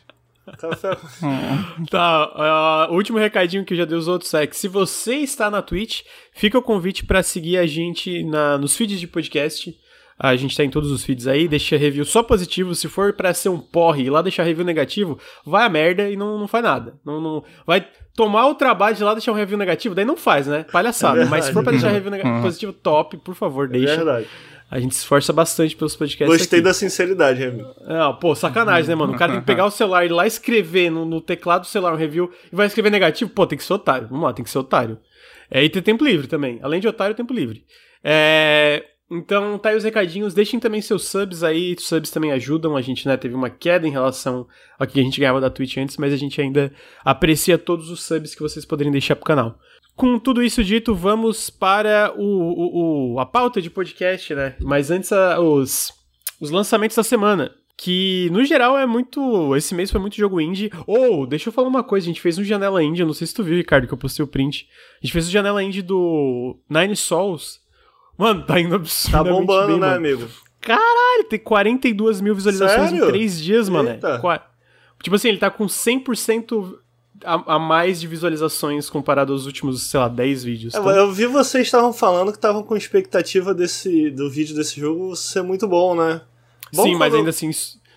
Tá, 1.89 2.87
o 2.89 2.95
último 2.95 3.17
recadinho 3.17 3.63
que 3.65 3.73
eu 3.73 3.77
já 3.77 3.85
dei 3.85 3.97
os 3.97 4.07
outros 4.07 4.33
é 4.33 4.45
que 4.47 4.55
se 4.57 4.67
você 4.67 5.15
está 5.15 5.49
na 5.49 5.61
Twitch, 5.61 6.01
fica 6.33 6.57
o 6.57 6.61
convite 6.61 7.05
pra 7.05 7.23
seguir 7.23 7.57
a 7.57 7.65
gente 7.65 8.23
na, 8.23 8.57
nos 8.57 8.75
feeds 8.75 8.99
de 8.99 9.07
podcast. 9.07 9.73
A 10.23 10.35
gente 10.35 10.55
tá 10.55 10.63
em 10.63 10.69
todos 10.69 10.91
os 10.91 11.03
feeds 11.03 11.25
aí, 11.25 11.47
deixa 11.47 11.75
review 11.77 12.05
só 12.05 12.21
positivo. 12.21 12.75
Se 12.75 12.87
for 12.87 13.11
pra 13.13 13.33
ser 13.33 13.49
um 13.49 13.57
porre 13.57 14.03
e 14.03 14.09
lá 14.09 14.21
deixar 14.21 14.43
review 14.43 14.63
negativo, 14.63 15.17
vai 15.43 15.65
a 15.65 15.69
merda 15.69 16.07
e 16.09 16.15
não, 16.15 16.37
não 16.37 16.47
faz 16.47 16.63
nada. 16.63 16.93
Não, 17.03 17.19
não, 17.19 17.43
vai 17.65 17.87
tomar 18.15 18.45
o 18.47 18.53
trabalho 18.53 18.95
de 18.95 19.03
lá 19.03 19.13
deixar 19.13 19.31
um 19.31 19.35
review 19.35 19.57
negativo, 19.57 19.95
daí 19.95 20.05
não 20.05 20.15
faz, 20.15 20.45
né? 20.45 20.63
Palhaçada. 20.71 21.23
É 21.23 21.25
Mas 21.25 21.45
se 21.45 21.53
for 21.53 21.63
pra 21.63 21.71
deixar 21.71 21.89
review 21.89 22.11
Uhum. 22.11 22.41
positivo, 22.43 22.71
top, 22.71 23.17
por 23.17 23.33
favor, 23.33 23.65
É 23.65 23.69
deixa. 23.79 23.95
verdade. 23.95 24.27
A 24.71 24.79
gente 24.79 24.95
se 24.95 25.01
esforça 25.01 25.33
bastante 25.33 25.75
pelos 25.75 25.97
podcasts 25.97 26.37
Gostei 26.37 26.59
aqui. 26.59 26.63
da 26.63 26.73
sinceridade, 26.73 27.43
amigo. 27.43 27.67
Não, 27.85 28.15
pô, 28.15 28.33
sacanagem, 28.33 28.87
né, 28.87 28.95
mano? 28.95 29.11
O 29.11 29.17
cara 29.17 29.33
tem 29.33 29.41
que 29.41 29.45
pegar 29.45 29.65
o 29.65 29.69
celular 29.69 30.05
e 30.05 30.07
ir 30.07 30.13
lá 30.13 30.25
escrever 30.25 30.89
no, 30.89 31.03
no 31.03 31.19
teclado 31.19 31.63
do 31.63 31.67
celular 31.67 31.93
um 31.93 31.97
review 31.97 32.31
e 32.49 32.55
vai 32.55 32.67
escrever 32.67 32.89
negativo. 32.89 33.29
Pô, 33.31 33.45
tem 33.45 33.57
que 33.57 33.65
ser 33.65 33.73
otário. 33.73 34.07
Vamos 34.07 34.23
lá, 34.23 34.31
tem 34.31 34.45
que 34.45 34.49
ser 34.49 34.59
otário. 34.59 34.97
É, 35.51 35.61
e 35.61 35.69
ter 35.69 35.81
tempo 35.81 36.05
livre 36.05 36.25
também. 36.25 36.57
Além 36.63 36.79
de 36.79 36.87
otário, 36.87 37.13
tempo 37.13 37.33
livre. 37.33 37.65
É, 38.01 38.85
então, 39.11 39.57
tá 39.57 39.71
aí 39.71 39.75
os 39.75 39.83
recadinhos. 39.83 40.33
Deixem 40.33 40.57
também 40.57 40.81
seus 40.81 41.05
subs 41.09 41.43
aí. 41.43 41.75
Os 41.77 41.85
subs 41.85 42.09
também 42.09 42.31
ajudam. 42.31 42.77
A 42.77 42.81
gente, 42.81 43.05
né, 43.05 43.17
teve 43.17 43.35
uma 43.35 43.49
queda 43.49 43.85
em 43.85 43.91
relação 43.91 44.47
ao 44.79 44.87
que 44.87 44.97
a 44.97 45.03
gente 45.03 45.19
ganhava 45.19 45.41
da 45.41 45.49
Twitch 45.49 45.75
antes, 45.75 45.97
mas 45.97 46.13
a 46.13 46.17
gente 46.17 46.39
ainda 46.39 46.71
aprecia 47.03 47.57
todos 47.57 47.89
os 47.89 48.01
subs 48.01 48.33
que 48.33 48.41
vocês 48.41 48.63
poderem 48.63 48.89
deixar 48.89 49.17
pro 49.17 49.25
canal. 49.25 49.59
Com 50.01 50.17
tudo 50.17 50.41
isso 50.41 50.63
dito, 50.63 50.95
vamos 50.95 51.49
para 51.51 52.11
o, 52.17 52.23
o- 52.23 53.13
o- 53.13 53.19
a 53.19 53.25
pauta 53.25 53.61
de 53.61 53.69
podcast, 53.69 54.33
né? 54.33 54.55
Mas 54.59 54.89
antes, 54.89 55.11
a- 55.11 55.39
os, 55.39 55.93
os 56.39 56.49
lançamentos 56.49 56.95
da 56.97 57.03
semana. 57.03 57.51
Que, 57.77 58.27
no 58.31 58.43
geral, 58.43 58.77
é 58.77 58.85
muito. 58.85 59.55
Esse 59.55 59.73
mês 59.73 59.89
foi 59.91 59.99
muito 60.01 60.15
jogo 60.15 60.39
indie. 60.41 60.71
Ou, 60.85 61.25
deixa 61.25 61.49
eu 61.49 61.53
falar 61.53 61.67
uma 61.67 61.83
coisa, 61.83 62.05
a 62.05 62.09
gente 62.09 62.21
fez 62.21 62.37
um 62.37 62.43
janela 62.43 62.83
indie, 62.83 63.01
eu 63.01 63.07
não 63.07 63.13
sei 63.13 63.25
se 63.25 63.33
tu 63.33 63.43
viu, 63.43 63.55
Ricardo, 63.57 63.87
que 63.87 63.93
eu 63.93 63.97
postei 63.97 64.23
o 64.23 64.27
print. 64.27 64.67
A 65.01 65.05
gente 65.05 65.13
fez 65.13 65.27
um 65.27 65.31
janela 65.31 65.63
indie 65.63 65.81
do 65.83 66.59
Nine 66.69 66.95
Souls. 66.95 67.59
Mano, 68.17 68.43
tá 68.45 68.59
indo 68.59 68.69
Tá 68.71 68.75
absurdamente 68.77 69.39
bombando, 69.39 69.67
bem, 69.67 69.79
né, 69.79 69.87
mano. 69.87 69.95
amigo? 69.97 70.27
Caralho, 70.59 71.23
tem 71.29 71.39
42 71.39 72.21
mil 72.21 72.35
visualizações 72.35 72.89
Sério? 72.91 73.05
em 73.05 73.07
3 73.07 73.41
dias, 73.41 73.67
mano. 73.69 73.89
Eita. 73.89 74.19
Tipo 75.01 75.15
assim, 75.15 75.29
ele 75.29 75.37
tá 75.39 75.49
com 75.49 75.65
100% 75.65 76.77
a, 77.25 77.55
a 77.55 77.59
mais 77.59 77.99
de 77.99 78.07
visualizações 78.07 78.89
comparado 78.89 79.33
aos 79.33 79.45
últimos, 79.45 79.83
sei 79.83 79.99
lá, 79.99 80.07
10 80.07 80.43
vídeos. 80.43 80.73
É, 80.73 80.79
Então, 80.79 80.91
eu 80.91 81.11
vi 81.11 81.25
vocês 81.25 81.67
estavam 81.67 81.91
falando 81.93 82.31
que 82.31 82.37
estavam 82.37 82.63
com 82.63 82.75
expectativa 82.75 83.53
desse, 83.53 84.09
do 84.11 84.29
vídeo 84.29 84.55
desse 84.55 84.79
jogo 84.79 85.15
ser 85.15 85.41
muito 85.41 85.67
bom, 85.67 85.95
né? 85.95 86.21
Bom 86.73 86.83
Sim, 86.83 86.95
mas 86.95 87.09
quando- 87.11 87.19
ainda 87.19 87.29
assim, 87.31 87.49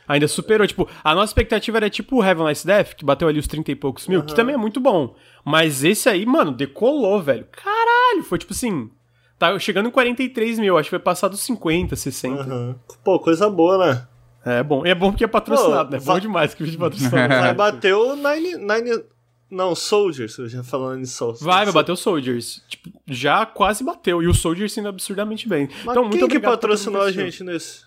ainda 0.09 0.27
superou. 0.29 0.67
Tipo, 0.67 0.89
a 1.03 1.15
nossa 1.15 1.31
expectativa 1.31 1.79
era 1.79 1.89
tipo 1.91 2.17
o 2.17 2.25
Heaven 2.25 2.47
Nice 2.47 2.67
Death, 2.67 2.95
que 2.95 3.05
bateu 3.05 3.29
ali 3.29 3.39
os 3.39 3.47
30 3.47 3.71
e 3.71 3.75
poucos 3.77 4.07
mil, 4.09 4.23
que 4.23 4.35
também 4.35 4.55
é 4.55 4.59
muito 4.59 4.81
bom. 4.81 5.15
Mas 5.45 5.85
esse 5.85 6.09
aí, 6.09 6.27
mano, 6.27 6.51
decolou, 6.53 7.21
velho. 7.23 7.47
Caralho, 7.53 8.23
foi 8.25 8.39
tipo 8.39 8.53
assim. 8.53 8.91
Tá 9.39 9.59
chegando 9.59 9.89
em 9.89 9.93
43 9.93 10.59
mil, 10.61 10.79
acho 10.79 10.87
que 10.87 10.91
foi 10.91 10.99
passar 11.01 11.29
dos 11.29 11.41
50, 11.41 11.97
60. 11.97 12.43
Aham. 12.43 12.77
Pô, 13.05 13.19
coisa 13.19 13.51
boa, 13.51 13.79
né? 13.79 14.07
É 14.47 14.63
bom. 14.63 14.87
E 14.87 14.91
é 14.91 14.95
bom 14.95 15.11
porque 15.11 15.25
é 15.25 15.27
patrocinado, 15.27 15.87
Pô, 15.89 15.97
né? 15.97 15.97
É 15.97 16.01
bom 16.05 16.19
demais 16.21 16.53
que 16.55 16.63
vídeo 16.63 16.79
patrocinado. 16.79 17.29
Vai 17.35 17.55
bater 17.55 17.95
o 17.95 18.15
Nine, 18.15 18.57
Nine... 18.59 19.03
Não, 19.51 19.75
Soldiers, 19.75 20.37
eu 20.39 20.49
já 20.49 20.63
falando 20.63 21.01
em 21.03 21.05
Souls. 21.07 21.41
Vai, 21.41 21.65
vai 21.65 21.73
bater 21.75 21.93
o 21.93 21.97
Soldiers. 21.97 22.63
Tipo, 22.69 22.91
já 23.07 23.47
quase 23.47 23.85
bateu. 23.85 24.23
E 24.23 24.27
o 24.27 24.35
Soldiers 24.35 24.77
indo 24.77 24.89
absurdamente 24.89 25.49
bem. 25.49 25.69
Mas 25.71 25.81
então, 25.83 26.03
muito 26.03 26.11
quem 26.11 26.19
que 26.21 26.25
obrigado 26.25 26.43
pra 26.43 26.51
patrocinou 26.53 27.03
a 27.03 27.07
que 27.07 27.13
gente 27.13 27.45
nesse? 27.45 27.83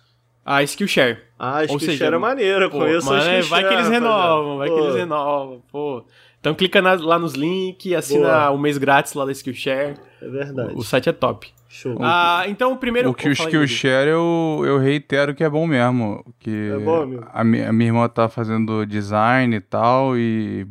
A 0.45 0.63
Skillshare. 0.63 1.19
Ah, 1.37 1.67
que 1.67 1.77
seja, 1.79 2.05
era 2.05 2.17
maneiro, 2.17 2.65
eu 2.65 2.69
Pô, 2.69 2.77
conheço 2.79 3.09
a 3.11 3.17
mas, 3.17 3.27
é, 3.27 3.39
Skillshare, 3.39 3.49
vai 3.49 3.67
que 3.67 3.73
eles 3.73 3.89
renovam, 3.89 4.57
vai 4.57 4.69
que 4.69 4.75
eles 4.79 4.95
renovam, 4.95 5.61
pô. 5.69 6.05
Então 6.39 6.55
clica 6.55 6.81
na- 6.81 6.93
lá 6.93 7.19
nos 7.19 7.33
links, 7.33 7.91
assina 7.91 8.49
o 8.51 8.57
mês 8.57 8.77
grátis 8.77 9.13
lá 9.13 9.25
da 9.25 9.31
Skillshare. 9.33 9.95
É 10.21 10.27
verdade. 10.29 10.73
O 10.73 10.83
site 10.83 11.09
é 11.09 11.11
top. 11.11 11.49
Show. 11.67 11.97
Ah, 11.99 12.45
então 12.47 12.71
o 12.71 12.77
primeiro... 12.77 13.09
O 13.09 13.13
que 13.13 13.27
o. 13.27 13.31
Skillshare 13.33 14.07
eu, 14.09 14.63
eu 14.65 14.77
reitero 14.77 15.35
que 15.35 15.43
é 15.43 15.49
bom 15.49 15.67
mesmo. 15.67 16.23
Que 16.39 16.71
É 16.73 16.77
bom, 16.79 17.01
amigo. 17.01 17.25
a, 17.27 17.41
a 17.41 17.43
minha 17.43 17.87
irmã 17.89 18.07
tá 18.07 18.29
fazendo 18.29 18.85
design 18.85 19.53
e 19.53 19.59
tal, 19.59 20.17
e 20.17 20.65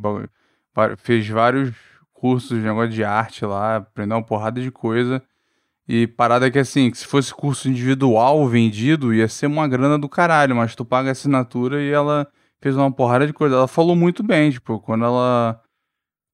fez 0.99 1.28
vários 1.28 1.73
cursos 2.12 2.59
de 2.59 2.64
negócio 2.64 2.90
de 2.90 3.04
arte 3.04 3.45
lá, 3.45 3.76
aprendeu 3.76 4.16
uma 4.16 4.23
porrada 4.23 4.61
de 4.61 4.71
coisa. 4.71 5.23
E 5.88 6.06
parada 6.06 6.50
que 6.50 6.59
assim, 6.59 6.90
que 6.90 6.99
se 6.99 7.06
fosse 7.06 7.33
curso 7.33 7.68
individual 7.68 8.49
vendido, 8.49 9.14
ia 9.14 9.28
ser 9.28 9.47
uma 9.47 9.68
grana 9.68 9.99
do 9.99 10.09
caralho, 10.09 10.56
mas 10.56 10.75
tu 10.75 10.85
paga 10.85 11.11
a 11.11 11.12
assinatura 11.12 11.80
e 11.80 11.90
ela 11.90 12.26
fez 12.61 12.76
uma 12.76 12.90
porrada 12.90 13.26
de 13.26 13.33
coisa. 13.33 13.54
Ela 13.54 13.68
falou 13.68 13.95
muito 13.95 14.23
bem, 14.23 14.50
tipo, 14.50 14.80
quando 14.80 15.04
ela. 15.04 15.61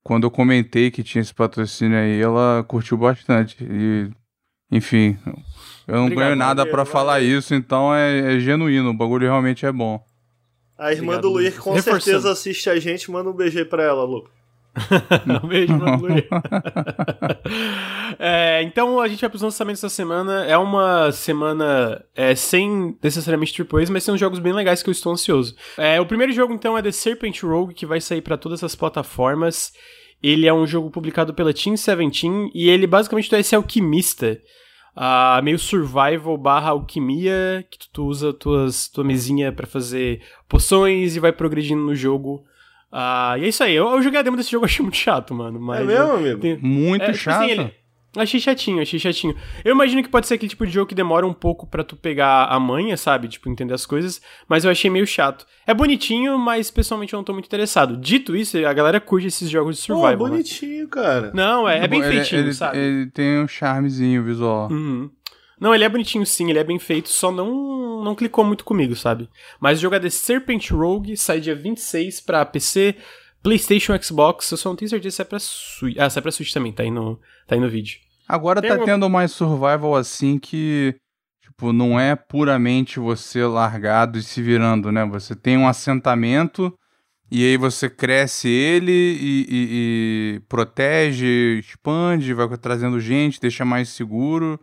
Quando 0.04 0.24
eu 0.24 0.30
comentei 0.30 0.90
que 0.90 1.02
tinha 1.02 1.22
esse 1.22 1.32
patrocínio 1.32 1.96
aí, 1.96 2.20
ela 2.20 2.64
curtiu 2.66 2.96
bastante. 2.96 3.56
E, 3.62 4.10
enfim, 4.70 5.16
eu 5.86 5.96
não 5.96 6.04
Obrigado, 6.04 6.24
ganho 6.24 6.36
nada 6.36 6.66
para 6.66 6.84
falar 6.84 7.20
isso, 7.20 7.54
então 7.54 7.94
é, 7.94 8.34
é, 8.34 8.40
genuíno, 8.40 8.90
o 8.90 8.94
bagulho 8.94 9.26
realmente 9.26 9.64
é 9.64 9.70
bom. 9.70 10.04
A 10.82 10.90
irmã 10.90 11.12
Obrigado, 11.12 11.22
do 11.22 11.28
Luiz 11.28 11.56
com 11.56 11.72
Reforçando. 11.74 12.02
certeza 12.02 12.32
assiste 12.32 12.68
a 12.68 12.76
gente, 12.80 13.08
manda 13.08 13.30
um 13.30 13.32
beijo 13.32 13.64
pra 13.66 13.84
ela, 13.84 14.02
Lu. 14.02 14.28
um 15.44 15.46
beijo, 15.46 15.72
mano, 15.74 16.02
Luiz. 16.02 16.24
é, 18.18 18.62
então 18.64 18.98
a 18.98 19.06
gente 19.06 19.20
vai 19.20 19.30
pros 19.30 19.42
lançamentos 19.42 19.80
da 19.80 19.88
semana. 19.88 20.44
É 20.44 20.58
uma 20.58 21.12
semana 21.12 22.04
é, 22.16 22.34
sem 22.34 22.98
necessariamente 23.00 23.62
AAAs, 23.62 23.90
mas 23.90 24.02
são 24.02 24.18
jogos 24.18 24.40
bem 24.40 24.52
legais 24.52 24.82
que 24.82 24.88
eu 24.88 24.92
estou 24.92 25.12
ansioso. 25.12 25.54
É, 25.78 26.00
o 26.00 26.06
primeiro 26.06 26.32
jogo 26.32 26.52
então 26.52 26.76
é 26.76 26.82
The 26.82 26.90
Serpent 26.90 27.44
Rogue, 27.44 27.74
que 27.74 27.86
vai 27.86 28.00
sair 28.00 28.20
para 28.20 28.36
todas 28.36 28.64
as 28.64 28.74
plataformas. 28.74 29.72
Ele 30.20 30.48
é 30.48 30.52
um 30.52 30.66
jogo 30.66 30.90
publicado 30.90 31.32
pela 31.32 31.54
Team 31.54 31.74
17 31.74 32.50
e 32.52 32.68
ele 32.68 32.88
basicamente 32.88 33.32
é 33.32 33.38
esse 33.38 33.54
alquimista 33.54 34.40
uh, 34.96 35.42
meio 35.42 35.58
survival 35.58 36.36
barra 36.36 36.70
alquimia, 36.70 37.64
que 37.70 37.78
tu, 37.78 37.88
tu 37.92 38.04
usa 38.06 38.32
tuas, 38.32 38.88
tua 38.88 39.04
mesinha 39.04 39.52
para 39.52 39.66
fazer 39.66 40.22
poções 40.48 41.16
e 41.16 41.20
vai 41.20 41.32
progredindo 41.32 41.82
no 41.82 41.94
jogo. 41.94 42.44
Uh, 42.92 43.38
e 43.38 43.44
é 43.44 43.48
isso 43.48 43.62
aí. 43.64 43.74
Eu, 43.74 43.88
eu 43.88 44.02
joguei 44.02 44.20
a 44.20 44.22
demo 44.22 44.36
desse 44.36 44.50
jogo, 44.50 44.64
achei 44.64 44.82
muito 44.82 44.98
chato, 44.98 45.34
mano. 45.34 45.58
Mas 45.58 45.80
é 45.80 45.84
mesmo, 45.84 46.12
amigo? 46.12 46.40
Tem... 46.40 46.58
Muito 46.58 47.02
é, 47.02 47.14
chato. 47.14 47.40
Tipo 47.40 47.52
assim, 47.52 47.62
ele... 47.62 47.81
Achei 48.14 48.38
chatinho, 48.38 48.82
achei 48.82 48.98
chatinho. 48.98 49.34
Eu 49.64 49.74
imagino 49.74 50.02
que 50.02 50.08
pode 50.08 50.26
ser 50.26 50.34
aquele 50.34 50.50
tipo 50.50 50.66
de 50.66 50.72
jogo 50.72 50.86
que 50.86 50.94
demora 50.94 51.26
um 51.26 51.32
pouco 51.32 51.66
para 51.66 51.82
tu 51.82 51.96
pegar 51.96 52.44
a 52.44 52.60
manha, 52.60 52.96
sabe? 52.96 53.26
Tipo, 53.26 53.48
entender 53.48 53.72
as 53.72 53.86
coisas, 53.86 54.20
mas 54.46 54.64
eu 54.64 54.70
achei 54.70 54.90
meio 54.90 55.06
chato. 55.06 55.46
É 55.66 55.72
bonitinho, 55.72 56.38
mas 56.38 56.70
pessoalmente 56.70 57.14
eu 57.14 57.16
não 57.16 57.24
tô 57.24 57.32
muito 57.32 57.46
interessado. 57.46 57.96
Dito 57.96 58.36
isso, 58.36 58.58
a 58.58 58.72
galera 58.72 59.00
curte 59.00 59.28
esses 59.28 59.48
jogos 59.48 59.76
de 59.76 59.82
survival. 59.82 60.18
Pô, 60.18 60.24
né? 60.24 60.30
bonitinho, 60.32 60.84
né? 60.84 60.90
cara. 60.90 61.30
Não, 61.32 61.66
é, 61.66 61.84
é 61.84 61.88
bem 61.88 62.02
ele, 62.02 62.12
feitinho, 62.12 62.40
ele, 62.42 62.52
sabe? 62.52 62.78
Ele 62.78 63.06
tem 63.06 63.38
um 63.38 63.48
charmezinho 63.48 64.22
visual. 64.22 64.70
Uhum. 64.70 65.10
Não, 65.58 65.74
ele 65.74 65.84
é 65.84 65.88
bonitinho 65.88 66.26
sim, 66.26 66.50
ele 66.50 66.58
é 66.58 66.64
bem 66.64 66.78
feito, 66.78 67.08
só 67.08 67.30
não 67.30 67.82
não 68.02 68.16
clicou 68.16 68.44
muito 68.44 68.64
comigo, 68.64 68.96
sabe? 68.96 69.28
Mas 69.60 69.78
o 69.78 69.82
jogo 69.82 69.94
é 69.94 70.00
The 70.00 70.10
Serpent 70.10 70.70
Rogue, 70.70 71.16
sai 71.16 71.40
dia 71.40 71.54
26 71.54 72.20
pra 72.20 72.44
PC, 72.44 72.96
PlayStation, 73.42 74.00
Xbox, 74.00 74.50
eu 74.50 74.56
só 74.56 74.68
não 74.68 74.76
tenho 74.76 74.88
certeza 74.88 75.16
se 75.16 75.22
é 75.22 75.24
pra 75.24 75.38
Switch. 75.38 75.98
Ah, 75.98 76.08
se 76.08 76.18
é 76.18 76.22
pra 76.22 76.30
Switch 76.30 76.52
também, 76.52 76.72
tá 76.72 76.82
aí 76.82 76.90
no, 76.90 77.16
tá 77.46 77.54
aí 77.54 77.60
no 77.60 77.68
vídeo. 77.68 77.98
Agora 78.28 78.60
Tem 78.60 78.70
tá 78.70 78.76
uma... 78.76 78.84
tendo 78.84 79.10
mais 79.10 79.32
survival 79.32 79.96
assim 79.96 80.38
que, 80.38 80.94
tipo, 81.42 81.72
não 81.72 81.98
é 81.98 82.14
puramente 82.14 83.00
você 83.00 83.44
largado 83.44 84.18
e 84.18 84.22
se 84.22 84.40
virando, 84.40 84.92
né? 84.92 85.04
Você 85.06 85.34
tem 85.34 85.58
um 85.58 85.66
assentamento 85.66 86.72
e 87.30 87.44
aí 87.44 87.56
você 87.56 87.90
cresce 87.90 88.48
ele 88.48 88.92
e, 88.92 89.46
e, 89.48 90.36
e 90.36 90.40
protege, 90.48 91.58
expande, 91.58 92.32
vai 92.32 92.46
trazendo 92.56 93.00
gente, 93.00 93.40
deixa 93.40 93.64
mais 93.64 93.88
seguro. 93.88 94.60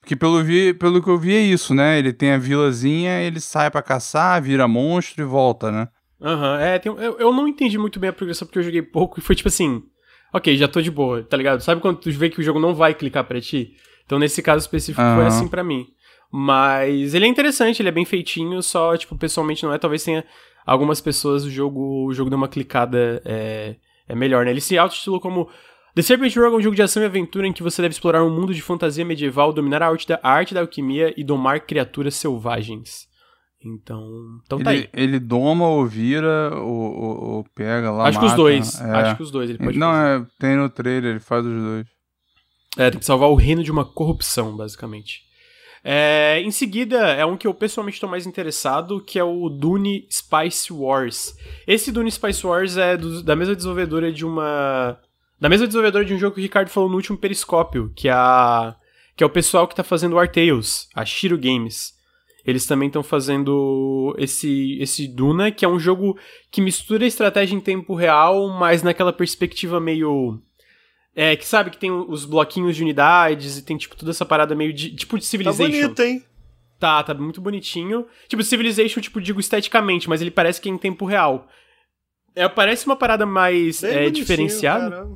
Porque 0.00 0.16
pelo, 0.16 0.42
vi, 0.42 0.74
pelo 0.74 1.02
que 1.02 1.08
eu 1.08 1.18
vi 1.18 1.34
é 1.34 1.40
isso, 1.40 1.74
né? 1.74 1.98
Ele 1.98 2.12
tem 2.12 2.32
a 2.32 2.38
vilazinha, 2.38 3.20
ele 3.20 3.40
sai 3.40 3.70
para 3.70 3.82
caçar, 3.82 4.42
vira 4.42 4.66
monstro 4.68 5.22
e 5.22 5.26
volta, 5.26 5.70
né? 5.70 5.88
Aham, 6.22 6.54
uhum, 6.54 6.60
é, 6.60 6.78
tem, 6.78 6.92
eu, 6.92 7.18
eu 7.18 7.32
não 7.32 7.48
entendi 7.48 7.76
muito 7.76 7.98
bem 7.98 8.10
a 8.10 8.12
progressão 8.12 8.46
porque 8.46 8.58
eu 8.58 8.62
joguei 8.62 8.82
pouco 8.82 9.18
e 9.18 9.22
foi 9.22 9.34
tipo 9.34 9.48
assim, 9.48 9.82
ok, 10.32 10.56
já 10.56 10.68
tô 10.68 10.80
de 10.80 10.90
boa, 10.90 11.22
tá 11.22 11.36
ligado? 11.36 11.60
Sabe 11.60 11.80
quando 11.80 11.98
tu 11.98 12.10
vê 12.12 12.30
que 12.30 12.40
o 12.40 12.42
jogo 12.42 12.60
não 12.60 12.74
vai 12.74 12.94
clicar 12.94 13.24
para 13.24 13.40
ti? 13.40 13.74
Então 14.06 14.18
nesse 14.18 14.40
caso 14.40 14.60
específico 14.64 15.02
uhum. 15.02 15.16
foi 15.16 15.26
assim 15.26 15.48
para 15.48 15.64
mim. 15.64 15.86
Mas 16.30 17.12
ele 17.12 17.26
é 17.26 17.28
interessante, 17.28 17.82
ele 17.82 17.90
é 17.90 17.92
bem 17.92 18.06
feitinho, 18.06 18.62
só, 18.62 18.96
tipo, 18.96 19.18
pessoalmente 19.18 19.64
não 19.64 19.74
é. 19.74 19.78
Talvez 19.78 20.02
tenha 20.02 20.24
algumas 20.64 20.98
pessoas 20.98 21.44
o 21.44 21.50
jogo, 21.50 22.06
o 22.06 22.12
jogo 22.14 22.30
deu 22.30 22.38
uma 22.38 22.48
clicada 22.48 23.20
é, 23.24 23.76
é 24.08 24.14
melhor, 24.14 24.44
né? 24.44 24.50
Ele 24.50 24.60
se 24.60 24.78
auto 24.78 25.20
como 25.20 25.50
The 25.94 26.00
Serpent 26.00 26.34
Rogue 26.34 26.54
é 26.54 26.58
um 26.58 26.62
jogo 26.62 26.74
de 26.74 26.80
ação 26.80 27.02
e 27.02 27.06
aventura 27.06 27.46
em 27.46 27.52
que 27.52 27.62
você 27.62 27.82
deve 27.82 27.92
explorar 27.92 28.24
um 28.24 28.30
mundo 28.30 28.54
de 28.54 28.62
fantasia 28.62 29.04
medieval, 29.04 29.52
dominar 29.52 29.82
a 29.82 29.88
arte 29.88 30.08
da, 30.08 30.18
a 30.22 30.30
arte 30.30 30.54
da 30.54 30.60
alquimia 30.60 31.12
e 31.18 31.22
domar 31.22 31.66
criaturas 31.66 32.14
selvagens. 32.14 33.06
Então, 33.64 34.40
então 34.44 34.58
ele, 34.58 34.64
tá 34.64 34.70
aí. 34.70 34.88
Ele 34.92 35.18
doma 35.20 35.68
ou 35.68 35.86
vira 35.86 36.50
ou, 36.56 36.66
ou, 36.66 37.24
ou 37.24 37.44
pega 37.54 37.90
lá, 37.90 38.08
Acho 38.08 38.20
mata. 38.20 38.26
que 38.26 38.32
os 38.32 38.36
dois. 38.36 38.80
É. 38.80 38.90
Acho 38.90 39.16
que 39.16 39.22
os 39.22 39.30
dois 39.30 39.50
ele 39.50 39.58
pode 39.58 39.78
Não, 39.78 39.92
fazer. 39.92 40.22
é, 40.22 40.26
tem 40.38 40.56
no 40.56 40.68
trailer, 40.68 41.12
ele 41.12 41.20
faz 41.20 41.46
os 41.46 41.62
dois. 41.62 41.86
É, 42.76 42.90
tem 42.90 42.98
que 42.98 43.06
salvar 43.06 43.28
o 43.28 43.34
reino 43.34 43.62
de 43.62 43.70
uma 43.70 43.84
corrupção, 43.84 44.56
basicamente. 44.56 45.20
É, 45.84 46.40
em 46.40 46.50
seguida, 46.50 46.98
é 47.08 47.26
um 47.26 47.36
que 47.36 47.46
eu 47.46 47.52
pessoalmente 47.52 47.96
estou 47.96 48.08
mais 48.08 48.26
interessado, 48.26 49.00
que 49.00 49.18
é 49.18 49.24
o 49.24 49.48
Dune 49.48 50.06
Spice 50.10 50.72
Wars. 50.72 51.36
Esse 51.66 51.90
Dune 51.90 52.10
Spice 52.10 52.46
Wars 52.46 52.76
é 52.76 52.96
do, 52.96 53.22
da 53.22 53.34
mesma 53.34 53.54
desenvolvedora 53.56 54.12
de 54.12 54.24
uma... 54.24 54.96
Da 55.40 55.48
mesma 55.48 55.66
desenvolvedora 55.66 56.04
de 56.04 56.14
um 56.14 56.18
jogo 56.18 56.34
que 56.34 56.40
o 56.40 56.42
Ricardo 56.42 56.68
falou 56.68 56.88
no 56.88 56.96
último 56.96 57.18
Periscópio, 57.18 57.92
que 57.96 58.08
é 58.08 58.12
a... 58.12 58.76
Que 59.16 59.22
é 59.24 59.26
o 59.26 59.30
pessoal 59.30 59.66
que 59.66 59.72
está 59.72 59.82
fazendo 59.82 60.14
o 60.14 60.18
Artales, 60.18 60.88
a 60.94 61.04
Shiro 61.04 61.36
Games. 61.36 61.92
Eles 62.44 62.66
também 62.66 62.88
estão 62.88 63.02
fazendo 63.02 64.14
esse, 64.18 64.78
esse 64.80 65.06
Duna, 65.06 65.50
que 65.50 65.64
é 65.64 65.68
um 65.68 65.78
jogo 65.78 66.18
que 66.50 66.60
mistura 66.60 67.06
estratégia 67.06 67.54
em 67.54 67.60
tempo 67.60 67.94
real, 67.94 68.48
mas 68.48 68.82
naquela 68.82 69.12
perspectiva 69.12 69.78
meio. 69.78 70.40
É, 71.14 71.36
que 71.36 71.46
sabe 71.46 71.70
que 71.70 71.78
tem 71.78 71.90
os 71.90 72.24
bloquinhos 72.24 72.74
de 72.74 72.82
unidades 72.82 73.58
e 73.58 73.62
tem, 73.62 73.76
tipo, 73.76 73.94
toda 73.96 74.10
essa 74.10 74.24
parada 74.24 74.54
meio 74.54 74.72
de. 74.72 74.94
Tipo 74.94 75.18
de 75.18 75.24
Civilization. 75.24 75.70
Tá 75.70 75.86
bonito, 75.86 76.02
hein? 76.02 76.24
Tá, 76.80 77.02
tá 77.02 77.14
muito 77.14 77.40
bonitinho. 77.40 78.06
Tipo, 78.26 78.42
Civilization, 78.42 79.00
tipo, 79.00 79.20
digo 79.20 79.38
esteticamente, 79.38 80.08
mas 80.08 80.20
ele 80.20 80.30
parece 80.30 80.60
que 80.60 80.68
é 80.68 80.72
em 80.72 80.78
tempo 80.78 81.04
real. 81.04 81.46
É, 82.34 82.48
parece 82.48 82.86
uma 82.86 82.96
parada 82.96 83.24
mais 83.24 83.84
é, 83.84 84.10
diferenciada. 84.10 85.06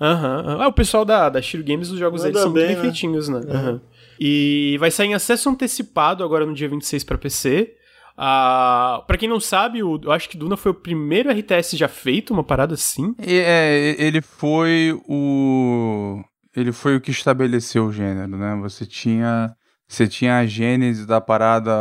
Aham. 0.00 0.42
Uhum. 0.44 0.62
Ah, 0.62 0.66
o 0.66 0.72
pessoal 0.72 1.04
da, 1.04 1.28
da 1.28 1.40
Shiro 1.40 1.62
Games, 1.62 1.90
os 1.90 1.98
jogos 1.98 2.22
deles 2.22 2.40
são 2.40 2.52
bem, 2.52 2.66
bem 2.66 2.76
né? 2.76 2.82
feitinhos, 2.82 3.28
né? 3.28 3.40
Aham. 3.48 3.70
Uhum. 3.70 3.80
E 4.18 4.76
vai 4.78 4.90
sair 4.90 5.08
em 5.08 5.14
acesso 5.14 5.48
antecipado 5.48 6.22
agora 6.24 6.46
no 6.46 6.54
dia 6.54 6.68
26 6.68 7.04
para 7.04 7.18
PC. 7.18 7.74
Ah, 8.16 9.02
para 9.06 9.16
quem 9.16 9.28
não 9.28 9.40
sabe, 9.40 9.82
o, 9.82 10.00
eu 10.02 10.12
acho 10.12 10.28
que 10.28 10.36
Duna 10.36 10.56
foi 10.56 10.70
o 10.70 10.74
primeiro 10.74 11.30
RTS 11.30 11.76
já 11.76 11.88
feito, 11.88 12.32
uma 12.32 12.44
parada 12.44 12.74
assim. 12.74 13.14
É, 13.18 13.96
ele 13.98 14.22
foi 14.22 14.98
o. 15.08 16.22
Ele 16.54 16.70
foi 16.70 16.96
o 16.96 17.00
que 17.00 17.10
estabeleceu 17.10 17.86
o 17.86 17.92
gênero, 17.92 18.36
né? 18.36 18.56
Você 18.62 18.86
tinha. 18.86 19.54
Você 19.86 20.06
tinha 20.06 20.38
a 20.38 20.46
gênese 20.46 21.06
da 21.06 21.20
parada 21.20 21.72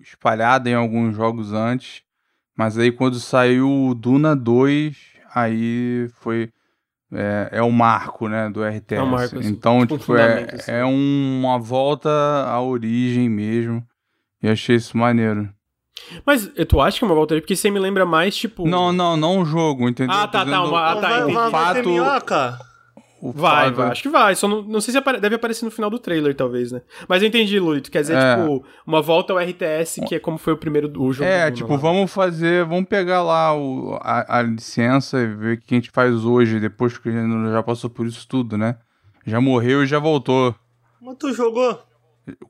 espalhada 0.00 0.68
em 0.68 0.74
alguns 0.74 1.14
jogos 1.14 1.52
antes. 1.52 2.02
Mas 2.56 2.76
aí 2.76 2.90
quando 2.90 3.20
saiu 3.20 3.70
o 3.70 3.94
Duna 3.94 4.34
2, 4.34 4.96
aí 5.32 6.08
foi 6.20 6.50
é, 7.12 7.48
é 7.52 7.62
o 7.62 7.70
marco, 7.70 8.28
né, 8.28 8.48
do 8.48 8.64
RTS. 8.64 8.94
É 8.94 9.02
marco, 9.02 9.38
assim, 9.38 9.48
então, 9.48 9.80
tipo, 9.80 9.98
tipo 9.98 10.16
é, 10.16 10.54
assim. 10.54 10.70
é 10.72 10.84
uma 10.84 11.58
volta 11.58 12.10
à 12.10 12.60
origem 12.60 13.28
mesmo. 13.28 13.82
E 14.42 14.48
achei 14.48 14.76
isso 14.76 14.96
maneiro. 14.96 15.48
Mas 16.24 16.50
tu 16.68 16.80
acha 16.80 16.98
que 16.98 17.04
é 17.04 17.08
uma 17.08 17.14
volta 17.14 17.34
Porque 17.40 17.56
você 17.56 17.70
me 17.70 17.78
lembra 17.78 18.06
mais, 18.06 18.36
tipo. 18.36 18.66
Não, 18.66 18.92
não, 18.92 19.16
não 19.16 19.40
o 19.40 19.44
jogo, 19.44 19.88
entendeu? 19.88 20.14
Ah, 20.14 20.28
tá, 20.28 20.44
tá. 20.44 20.62
Uma, 20.62 20.92
ah, 20.92 20.96
tá, 20.96 21.08
vai, 21.08 21.32
vai, 21.32 21.50
fato... 21.50 21.94
vai 21.94 22.67
o 23.20 23.32
vai, 23.32 23.70
vai, 23.72 23.88
acho 23.88 24.02
que 24.02 24.08
vai. 24.08 24.34
Só 24.34 24.46
não, 24.46 24.62
não 24.62 24.80
sei 24.80 24.92
se 24.92 24.98
apare... 24.98 25.20
deve 25.20 25.34
aparecer 25.34 25.64
no 25.64 25.70
final 25.70 25.90
do 25.90 25.98
trailer, 25.98 26.34
talvez, 26.34 26.70
né? 26.70 26.82
Mas 27.08 27.22
eu 27.22 27.28
entendi, 27.28 27.58
Luito. 27.58 27.90
Quer 27.90 28.02
dizer, 28.02 28.16
é. 28.16 28.36
tipo, 28.36 28.64
uma 28.86 29.02
volta 29.02 29.32
ao 29.32 29.38
RTS, 29.38 30.00
que 30.06 30.14
é 30.14 30.18
como 30.18 30.38
foi 30.38 30.52
o 30.52 30.56
primeiro 30.56 30.88
o 31.00 31.12
jogo. 31.12 31.28
É, 31.28 31.50
tipo, 31.50 31.72
lá. 31.72 31.76
vamos 31.76 32.12
fazer, 32.12 32.64
vamos 32.64 32.88
pegar 32.88 33.22
lá 33.22 33.56
o, 33.56 33.98
a, 34.00 34.38
a, 34.38 34.42
licença 34.42 35.18
e 35.20 35.26
ver 35.26 35.56
o 35.56 35.60
que 35.60 35.74
a 35.74 35.78
gente 35.78 35.90
faz 35.90 36.24
hoje, 36.24 36.60
depois 36.60 36.96
que 36.96 37.08
a 37.08 37.12
gente 37.12 37.50
já 37.50 37.62
passou 37.62 37.90
por 37.90 38.06
isso 38.06 38.26
tudo, 38.28 38.56
né? 38.56 38.76
Já 39.26 39.40
morreu 39.40 39.82
e 39.82 39.86
já 39.86 39.98
voltou. 39.98 40.54
Mas 41.00 41.16
tu 41.18 41.32
jogou? 41.32 41.78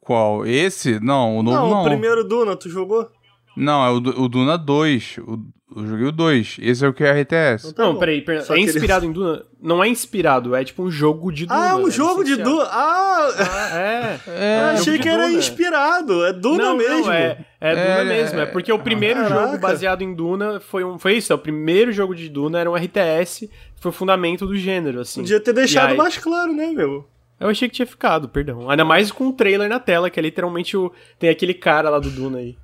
Qual? 0.01 0.47
Esse? 0.47 1.01
Não, 1.01 1.39
o 1.39 1.43
novo 1.43 1.57
não. 1.57 1.71
Não, 1.71 1.83
o 1.83 1.85
primeiro 1.85 2.25
Duna, 2.25 2.57
tu 2.57 2.69
jogou? 2.69 3.11
Não, 3.59 3.85
é 3.85 3.91
o, 3.91 4.23
o 4.25 4.29
Duna 4.29 4.57
2. 4.57 5.19
O, 5.19 5.39
eu 5.77 5.87
joguei 5.87 6.07
o 6.07 6.13
2. 6.13 6.57
Esse 6.61 6.85
é 6.85 6.89
o 6.89 6.93
que 6.95 7.05
é 7.05 7.23
RTS. 7.23 7.69
Então, 7.69 7.93
não, 7.93 7.99
peraí, 7.99 8.23
peraí. 8.23 8.43
É 8.49 8.59
inspirado 8.59 9.05
em 9.05 9.13
Duna? 9.13 9.45
Não 9.61 9.85
é 9.85 9.89
inspirado, 9.89 10.55
é 10.55 10.65
tipo 10.65 10.83
um 10.83 10.91
jogo 10.91 11.31
de 11.31 11.45
Duna. 11.45 11.61
Ah, 11.61 11.69
é 11.71 11.75
um 11.75 11.91
jogo 11.91 12.25
de 12.25 12.37
Duna. 12.37 12.65
Ah! 12.71 13.29
ah 13.39 13.79
é. 13.79 14.21
é. 14.29 14.61
Eu 14.61 14.67
achei 14.79 14.99
que 14.99 15.09
era 15.09 15.31
inspirado. 15.31 16.25
É 16.25 16.33
Duna 16.33 16.65
não, 16.65 16.77
mesmo. 16.77 17.07
Não, 17.07 17.13
é, 17.13 17.45
é 17.61 17.75
Duna 17.75 18.01
é, 18.01 18.05
mesmo. 18.05 18.41
É 18.41 18.47
porque 18.47 18.73
o 18.73 18.79
primeiro 18.79 19.21
Caraca. 19.21 19.47
jogo 19.47 19.59
baseado 19.59 20.03
em 20.03 20.15
Duna 20.15 20.61
foi, 20.61 20.85
um, 20.85 20.99
foi 20.99 21.17
isso. 21.17 21.33
É, 21.33 21.37
o 21.37 21.39
primeiro 21.39 21.93
jogo 21.93 22.15
de 22.15 22.29
Duna 22.29 22.61
era 22.61 22.71
um 22.71 22.75
RTS. 22.75 23.51
Foi 23.77 23.91
o 23.91 23.95
fundamento 23.95 24.47
do 24.47 24.57
gênero, 24.57 25.01
assim. 25.01 25.21
Podia 25.21 25.41
ter 25.41 25.53
deixado 25.53 25.91
aí, 25.91 25.97
mais 25.97 26.17
claro, 26.17 26.53
né, 26.53 26.69
meu? 26.69 27.07
Eu 27.39 27.49
achei 27.49 27.69
que 27.69 27.75
tinha 27.75 27.87
ficado, 27.87 28.29
perdão. 28.29 28.69
Ainda 28.71 28.85
mais 28.85 29.13
com 29.13 29.29
o 29.29 29.33
trailer 29.33 29.69
na 29.69 29.79
tela, 29.79 30.09
que 30.09 30.19
é 30.19 30.23
literalmente 30.23 30.77
o. 30.77 30.91
Tem 31.19 31.29
aquele 31.29 31.55
cara 31.55 31.91
lá 31.91 31.99
do 31.99 32.11
Duna 32.11 32.39
aí. 32.39 32.57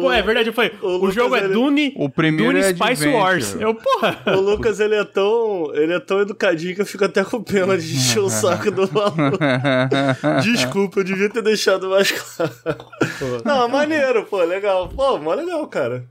Pô, 0.00 0.10
é 0.10 0.22
verdade, 0.22 0.48
eu 0.48 0.52
falei, 0.54 0.72
o, 0.80 1.04
o 1.04 1.10
jogo 1.10 1.36
é 1.36 1.46
Dune, 1.46 1.92
o 1.96 2.08
primeiro 2.08 2.52
Dune 2.52 2.60
é 2.60 2.70
Spice 2.70 2.82
Adventure. 2.82 3.14
Wars. 3.14 3.56
Eu, 3.60 3.74
porra. 3.74 4.22
O 4.26 4.40
Lucas, 4.40 4.80
ele 4.80 4.94
é 4.94 5.04
tão. 5.04 5.70
Ele 5.74 5.92
é 5.92 6.00
tão 6.00 6.20
educadinho 6.20 6.74
que 6.74 6.80
eu 6.80 6.86
fico 6.86 7.04
até 7.04 7.22
com 7.22 7.42
pena 7.42 7.76
de 7.76 7.94
encher 7.94 8.20
o 8.20 8.30
saco 8.30 8.70
do 8.70 8.90
maluco. 8.90 9.38
Desculpa, 10.42 11.00
eu 11.00 11.04
devia 11.04 11.28
ter 11.28 11.42
deixado 11.42 11.90
mais 11.90 12.10
claro. 12.10 12.52
Não, 13.44 13.68
maneiro, 13.68 14.24
pô, 14.24 14.42
legal. 14.42 14.88
Pô, 14.88 15.18
mó 15.18 15.34
legal, 15.34 15.66
cara. 15.66 16.06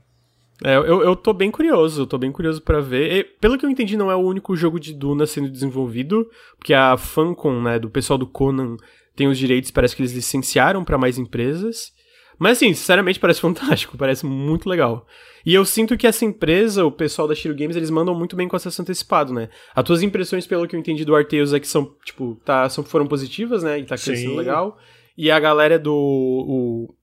É, 0.64 0.76
eu, 0.76 1.02
eu 1.02 1.16
tô 1.16 1.32
bem 1.32 1.50
curioso, 1.50 2.02
eu 2.02 2.06
tô 2.06 2.16
bem 2.16 2.30
curioso 2.30 2.62
pra 2.62 2.80
ver. 2.80 3.12
E, 3.12 3.24
pelo 3.24 3.58
que 3.58 3.66
eu 3.66 3.70
entendi, 3.70 3.96
não 3.96 4.10
é 4.10 4.14
o 4.14 4.20
único 4.20 4.54
jogo 4.54 4.78
de 4.78 4.94
Duna 4.94 5.26
sendo 5.26 5.50
desenvolvido, 5.50 6.28
porque 6.56 6.72
a 6.72 6.96
Funcom, 6.96 7.60
né, 7.60 7.78
do 7.80 7.90
pessoal 7.90 8.16
do 8.16 8.28
Conan, 8.28 8.76
tem 9.16 9.26
os 9.26 9.36
direitos, 9.36 9.72
parece 9.72 9.96
que 9.96 10.02
eles 10.02 10.12
licenciaram 10.12 10.84
pra 10.84 10.96
mais 10.96 11.18
empresas. 11.18 11.92
Mas 12.42 12.58
assim, 12.58 12.74
sinceramente 12.74 13.20
parece 13.20 13.38
fantástico, 13.40 13.96
parece 13.96 14.26
muito 14.26 14.68
legal. 14.68 15.06
E 15.46 15.54
eu 15.54 15.64
sinto 15.64 15.96
que 15.96 16.08
essa 16.08 16.24
empresa, 16.24 16.84
o 16.84 16.90
pessoal 16.90 17.28
da 17.28 17.36
Shiro 17.36 17.54
Games, 17.54 17.76
eles 17.76 17.88
mandam 17.88 18.16
muito 18.16 18.34
bem 18.34 18.48
com 18.48 18.56
acesso 18.56 18.82
antecipado, 18.82 19.32
né? 19.32 19.48
As 19.72 19.84
tuas 19.84 20.02
impressões, 20.02 20.44
pelo 20.44 20.66
que 20.66 20.74
eu 20.74 20.80
entendi 20.80 21.04
do 21.04 21.14
Arteus, 21.14 21.52
é 21.52 21.60
que 21.60 21.68
são, 21.68 21.94
tipo, 22.04 22.36
tá, 22.44 22.68
são, 22.68 22.82
foram 22.82 23.06
positivas, 23.06 23.62
né? 23.62 23.78
E 23.78 23.84
tá 23.84 23.96
crescendo 23.96 24.32
Sim. 24.32 24.36
legal. 24.36 24.76
E 25.16 25.30
a 25.30 25.38
galera 25.38 25.78
do. 25.78 25.94
O... 25.94 26.94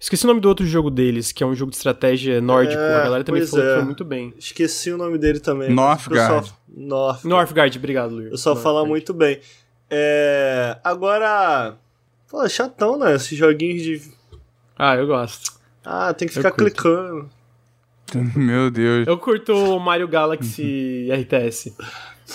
Esqueci 0.00 0.24
o 0.24 0.26
nome 0.26 0.40
do 0.40 0.48
outro 0.48 0.66
jogo 0.66 0.90
deles, 0.90 1.30
que 1.30 1.44
é 1.44 1.46
um 1.46 1.54
jogo 1.54 1.70
de 1.70 1.76
estratégia 1.76 2.40
nórdico. 2.40 2.80
É, 2.80 2.94
a 2.96 3.04
galera 3.04 3.22
também 3.22 3.46
falou 3.46 3.64
que 3.64 3.70
é. 3.70 3.74
foi 3.76 3.84
muito 3.84 4.04
bem. 4.04 4.34
Esqueci 4.36 4.90
o 4.90 4.98
nome 4.98 5.16
dele 5.16 5.38
também. 5.38 5.70
Northgard. 5.70 6.52
North. 6.68 7.24
Northgard, 7.24 7.78
obrigado, 7.78 8.12
Luiz. 8.12 8.28
O 8.28 8.30
pessoal 8.32 8.56
fala 8.56 8.84
muito 8.84 9.14
bem. 9.14 9.38
É. 9.88 10.76
Agora. 10.82 11.76
Pô, 12.28 12.42
é 12.42 12.48
chatão, 12.48 12.98
né? 12.98 13.14
Esses 13.14 13.38
joguinhos 13.38 13.82
de. 13.82 14.21
Ah, 14.78 14.96
eu 14.96 15.06
gosto. 15.06 15.52
Ah, 15.84 16.12
tem 16.14 16.28
que 16.28 16.34
ficar 16.34 16.52
clicando. 16.52 17.28
Meu 18.36 18.70
Deus. 18.70 19.06
Eu 19.06 19.16
curto 19.18 19.52
o 19.54 19.78
Mario 19.80 20.06
Galaxy 20.08 21.08
RTS. 21.12 21.74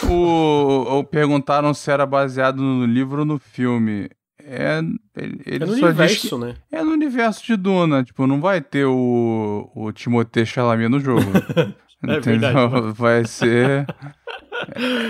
O, 0.10 1.00
o- 1.00 1.04
perguntaram 1.04 1.74
se 1.74 1.90
era 1.92 2.06
baseado 2.06 2.62
no 2.62 2.86
livro 2.86 3.20
ou 3.20 3.26
no 3.26 3.40
filme. 3.40 4.10
É, 4.50 4.80
ele, 5.16 5.42
ele 5.46 5.64
É 5.64 5.68
no 5.68 5.74
só 5.74 5.74
diz 5.74 5.84
universo, 6.00 6.40
que 6.40 6.46
né? 6.46 6.56
é 6.72 6.84
no 6.84 6.92
universo 6.92 7.46
de 7.46 7.56
Duna. 7.56 8.04
Tipo, 8.04 8.26
não 8.26 8.40
vai 8.40 8.62
ter 8.62 8.86
o, 8.86 9.70
o 9.76 9.92
Timothée 9.92 10.46
Chalamet 10.46 10.90
no 10.90 11.00
jogo. 11.00 11.22
É 12.08 12.18
Entendeu? 12.18 12.52
verdade. 12.70 12.92
Vai 12.94 13.26
ser. 13.26 13.88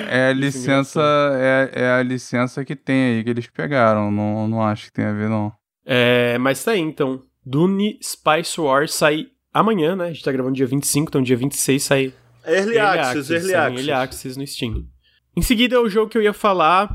É 0.09 0.29
a 0.29 0.33
licença. 0.33 1.01
É, 1.35 1.71
é 1.83 1.91
a 1.91 2.01
licença 2.01 2.63
que 2.63 2.77
tem 2.77 3.17
aí 3.17 3.23
que 3.25 3.29
eles 3.29 3.45
pegaram. 3.47 4.09
Não, 4.09 4.47
não 4.47 4.61
acho 4.63 4.85
que 4.85 4.93
tem 4.93 5.03
a 5.03 5.11
ver, 5.11 5.27
não. 5.27 5.51
É, 5.89 6.37
mas 6.37 6.61
tá 6.61 6.71
aí, 6.71 6.81
então. 6.81 7.23
Dune 7.45 7.97
Spice 8.03 8.59
Wars 8.59 8.93
sai 8.93 9.27
amanhã, 9.53 9.95
né? 9.95 10.07
A 10.07 10.11
gente 10.11 10.21
tá 10.21 10.33
gravando 10.33 10.55
dia 10.55 10.67
25, 10.67 11.09
então 11.09 11.23
dia 11.23 11.37
26 11.37 11.81
sai 11.81 12.13
Early 12.45 12.77
Access, 12.77 13.31
Early 13.31 13.49
sai 13.49 13.51
em 13.51 13.55
Access. 13.55 13.79
Early 13.79 13.91
Access 13.93 14.37
no 14.37 14.45
Steam. 14.45 14.85
Em 15.35 15.41
seguida, 15.41 15.81
o 15.81 15.89
jogo 15.89 16.11
que 16.11 16.17
eu 16.17 16.21
ia 16.21 16.33
falar 16.33 16.89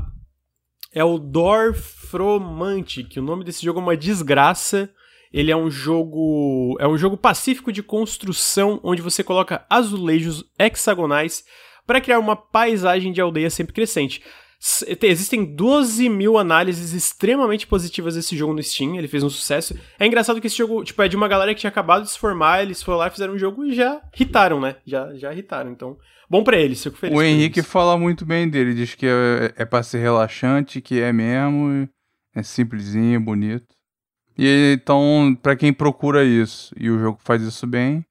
é 0.93 1.03
o 1.03 1.17
Dorfromantic. 1.17 3.17
O 3.17 3.23
nome 3.23 3.43
desse 3.43 3.65
jogo 3.65 3.79
é 3.79 3.83
uma 3.83 3.97
desgraça. 3.97 4.87
Ele 5.31 5.51
é 5.51 5.57
um 5.57 5.71
jogo. 5.71 6.77
É 6.79 6.87
um 6.87 6.97
jogo 6.97 7.17
pacífico 7.17 7.71
de 7.71 7.81
construção 7.81 8.79
onde 8.83 9.01
você 9.01 9.23
coloca 9.23 9.65
azulejos 9.67 10.45
hexagonais 10.59 11.43
para 11.87 11.99
criar 11.99 12.19
uma 12.19 12.35
paisagem 12.35 13.11
de 13.11 13.19
aldeia 13.19 13.49
sempre 13.49 13.73
crescente. 13.73 14.21
Existem 15.01 15.43
12 15.43 16.07
mil 16.07 16.37
análises 16.37 16.93
extremamente 16.93 17.67
positivas 17.67 18.15
desse 18.15 18.37
jogo 18.37 18.53
no 18.53 18.63
Steam, 18.63 18.95
ele 18.95 19.09
fez 19.09 19.21
um 19.21 19.29
sucesso. 19.29 19.77
É 19.99 20.07
engraçado 20.07 20.39
que 20.39 20.47
esse 20.47 20.57
jogo, 20.57 20.83
tipo, 20.85 21.01
é 21.01 21.09
de 21.09 21.17
uma 21.17 21.27
galera 21.27 21.53
que 21.53 21.59
tinha 21.59 21.69
acabado 21.69 22.03
de 22.03 22.11
se 22.11 22.17
formar, 22.17 22.61
eles 22.63 22.81
foram 22.81 22.99
lá 22.99 23.09
fizeram 23.09 23.33
um 23.33 23.37
jogo 23.37 23.65
e 23.65 23.73
já 23.73 24.01
irritaram, 24.15 24.61
né? 24.61 24.77
Já, 24.85 25.13
já 25.15 25.33
irritaram, 25.33 25.69
então... 25.69 25.97
Bom 26.29 26.43
pra 26.43 26.57
eles, 26.57 26.81
fico 26.81 26.95
feliz 26.95 27.15
O 27.15 27.21
Henrique 27.21 27.59
eles. 27.59 27.69
fala 27.69 27.97
muito 27.97 28.25
bem 28.25 28.49
dele. 28.49 28.73
Diz 28.73 28.95
que 28.95 29.05
é, 29.05 29.53
é 29.57 29.65
pra 29.65 29.83
ser 29.83 29.99
relaxante, 29.99 30.81
que 30.81 30.99
é 30.99 31.11
mesmo. 31.11 31.87
É 32.33 32.41
simplesinho, 32.41 33.19
bonito. 33.19 33.67
E 34.37 34.77
então, 34.81 35.37
pra 35.43 35.55
quem 35.55 35.71
procura 35.71 36.23
isso 36.23 36.73
e 36.79 36.89
o 36.89 36.97
jogo 36.97 37.19
faz 37.23 37.43
isso 37.43 37.67
bem, 37.67 38.03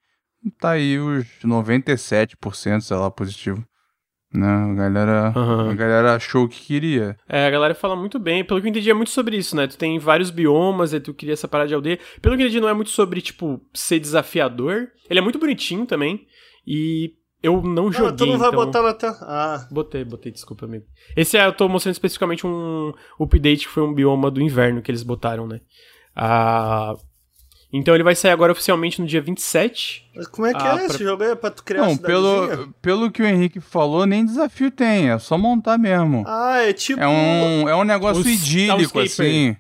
tá 0.61 0.73
aí 0.73 0.99
os 0.99 1.27
97%, 1.43 2.81
sei 2.83 2.97
lá, 2.97 3.11
positivo. 3.11 3.65
Né? 4.35 4.47
A 4.47 4.75
galera, 4.75 5.29
Aham. 5.37 5.71
a 5.71 5.75
galera 5.75 6.15
achou 6.15 6.45
o 6.45 6.49
que 6.49 6.61
queria. 6.65 7.17
É, 7.29 7.47
a 7.47 7.51
galera 7.51 7.75
fala 7.75 7.95
muito 7.95 8.19
bem. 8.19 8.43
Pelo 8.45 8.61
que 8.61 8.67
eu 8.67 8.71
entendi, 8.71 8.91
é 8.91 8.95
muito 8.95 9.11
sobre 9.11 9.37
isso, 9.37 9.55
né? 9.55 9.67
Tu 9.67 9.77
tem 9.77 9.99
vários 9.99 10.31
biomas, 10.31 10.95
aí 10.95 11.01
tu 11.01 11.13
cria 11.13 11.35
essa 11.35 11.47
parada 11.47 11.69
de 11.69 11.75
aldeia. 11.75 11.99
Pelo 12.21 12.35
que 12.37 12.43
eu 12.43 12.47
entendi, 12.47 12.61
não 12.61 12.69
é 12.69 12.75
muito 12.75 12.91
sobre, 12.91 13.21
tipo, 13.21 13.61
ser 13.75 13.99
desafiador. 14.01 14.89
Ele 15.11 15.19
é 15.19 15.23
muito 15.23 15.39
bonitinho 15.39 15.85
também. 15.85 16.27
E 16.67 17.13
eu 17.43 17.61
não 17.61 17.93
joguei, 17.93 18.09
Ah, 18.11 18.17
tu 18.17 18.25
não 18.27 18.39
vai 18.39 18.49
então... 18.49 18.65
botar 18.65 18.83
na 18.83 18.95
tela. 18.95 19.19
Ah, 19.21 19.69
Botei, 19.71 20.05
botei, 20.05 20.33
desculpa, 20.33 20.65
amigo. 20.65 20.85
Esse 21.17 21.37
é, 21.37 21.45
eu 21.47 21.53
tô 21.53 21.69
mostrando 21.69 21.93
especificamente 21.95 22.47
um 22.47 22.93
update 23.21 23.67
que 23.67 23.73
foi 23.73 23.83
um 23.83 23.93
bioma 23.93 24.31
do 24.31 24.41
inverno 24.41 24.81
que 24.81 24.91
eles 24.91 25.03
botaram, 25.03 25.47
né? 25.47 25.61
Ah, 26.17 26.95
então 27.73 27.95
ele 27.95 28.05
vai 28.05 28.15
sair 28.15 28.31
agora 28.33 28.53
oficialmente 28.53 29.01
no 29.01 29.07
dia 29.07 29.21
27. 29.21 30.11
mas 30.15 30.27
como 30.27 30.47
é 30.47 30.53
que 30.53 30.63
Ah, 30.63 30.79
é 30.81 30.87
esse 30.87 30.99
pra- 30.99 31.07
jogo 31.07 31.23
aí? 31.23 31.31
É 31.31 31.35
pra 31.35 31.51
tu 31.51 31.63
criar 31.65 31.83
Não, 31.87 31.97
pelo, 31.97 32.73
pelo 32.83 33.11
que 33.11 33.23
o 33.23 33.27
Henrique 33.27 33.61
falou, 33.61 34.05
nem 34.07 34.25
desafio 34.25 34.71
tem, 34.71 35.11
é 35.11 35.19
só 35.19 35.39
montar 35.39 35.79
mesmo. 35.79 36.25
Ah, 36.27 36.59
é 36.63 36.73
tipo. 36.73 37.01
É 37.01 37.09
um, 37.09 37.69
é 37.69 37.75
um 37.77 37.85
negócio 37.85 38.21
Os 38.21 38.27
idílico, 38.27 38.93
Townscaper. 38.93 39.03
assim. 39.05 39.57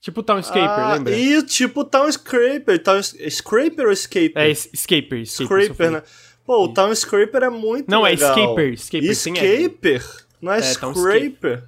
Tipo 0.00 0.22
Townscaper, 0.22 0.62
ah, 0.70 0.94
lembra? 0.94 1.16
E 1.16 1.42
tipo 1.42 1.84
Town 1.84 2.10
Scraper. 2.12 2.80
Town... 2.80 3.00
Scraper 3.02 3.86
ou 3.86 3.92
Escaper? 3.92 4.32
É, 4.36 4.48
es- 4.50 4.68
Escaper, 4.72 5.18
Escaper. 5.20 5.90
né? 5.90 6.02
Pô, 6.44 6.62
o 6.62 6.68
Town 6.72 6.94
Scraper 6.94 7.42
é 7.42 7.50
muito 7.50 7.90
Não, 7.90 8.06
é 8.06 8.10
legal. 8.10 8.30
Escaper, 8.38 8.72
Escaper, 8.72 9.16
sem 9.16 9.36
R. 9.36 9.62
Escaper? 9.64 10.04
Não 10.40 10.52
é, 10.52 10.58
É, 10.58 10.62
Scraper? 10.62 11.64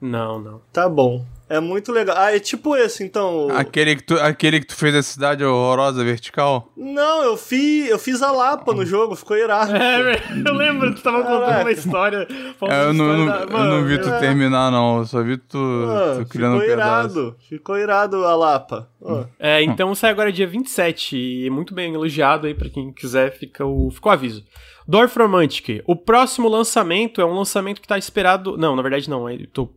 Não, 0.00 0.40
não. 0.40 0.62
Tá 0.72 0.88
bom. 0.88 1.26
É 1.54 1.60
muito 1.60 1.92
legal. 1.92 2.16
Ah, 2.18 2.34
é 2.34 2.38
tipo 2.40 2.74
esse, 2.76 3.04
então. 3.04 3.48
o- 3.48 3.52
Aquele 3.52 3.96
que, 3.96 4.02
tu, 4.04 4.14
aquele 4.14 4.60
que 4.60 4.66
tu 4.66 4.74
fez 4.76 4.94
a 4.94 5.02
cidade 5.02 5.44
horrorosa 5.44 6.02
vertical? 6.02 6.72
Não, 6.76 7.22
eu 7.24 7.36
fiz, 7.36 7.88
eu 7.90 7.98
fiz 7.98 8.22
a 8.22 8.32
Lapa 8.32 8.72
no 8.72 8.86
jogo, 8.86 9.14
ficou 9.14 9.36
irado. 9.36 9.74
É, 9.76 10.20
eu 10.46 10.54
lembro, 10.54 10.94
tu 10.94 11.02
tava 11.02 11.18
contando 11.22 11.40
Caraca. 11.40 11.60
uma 11.62 11.72
história. 11.72 12.26
falando 12.58 12.74
É, 12.74 12.84
eu, 12.88 12.92
não, 12.94 13.18
não- 13.18 13.26
da- 13.26 13.40
eu 13.42 13.46
não 13.50 13.58
Mano, 13.58 13.86
vi 13.86 14.00
tu 14.00 14.08
é. 14.08 14.18
terminar, 14.18 14.70
não. 14.70 14.98
Eu 14.98 15.04
só 15.04 15.22
vi 15.22 15.36
tu, 15.36 15.58
Ah, 15.88 16.16
tu 16.20 16.26
criando 16.28 16.56
um 16.56 16.60
ficou 16.60 16.74
pedaço. 16.76 17.18
irado. 17.18 17.36
Ficou 17.48 17.76
irado 17.78 18.24
a 18.24 18.34
Lapa. 18.34 18.88
Ó. 19.00 19.24
É, 19.38 19.62
então 19.62 19.94
sai 19.94 20.10
agora 20.10 20.32
dia 20.32 20.46
27 20.46 21.16
e 21.16 21.46
é 21.46 21.50
muito 21.50 21.74
bem 21.74 21.92
elogiado 21.92 22.46
aí 22.46 22.54
pra 22.54 22.70
quem 22.70 22.92
quiser, 22.92 23.32
fica 23.36 23.66
o, 23.66 23.90
fica 23.90 24.08
o 24.08 24.12
aviso. 24.12 24.44
Dorfromantic, 24.88 25.82
o 25.86 25.96
próximo 25.96 26.48
lançamento 26.48 27.20
é 27.20 27.24
um 27.24 27.34
lançamento 27.34 27.80
que 27.80 27.88
tá 27.88 27.98
esperado... 27.98 28.56
Não, 28.56 28.74
na 28.76 28.82
verdade 28.82 29.08
não, 29.08 29.28
eu 29.30 29.46
tô, 29.52 29.70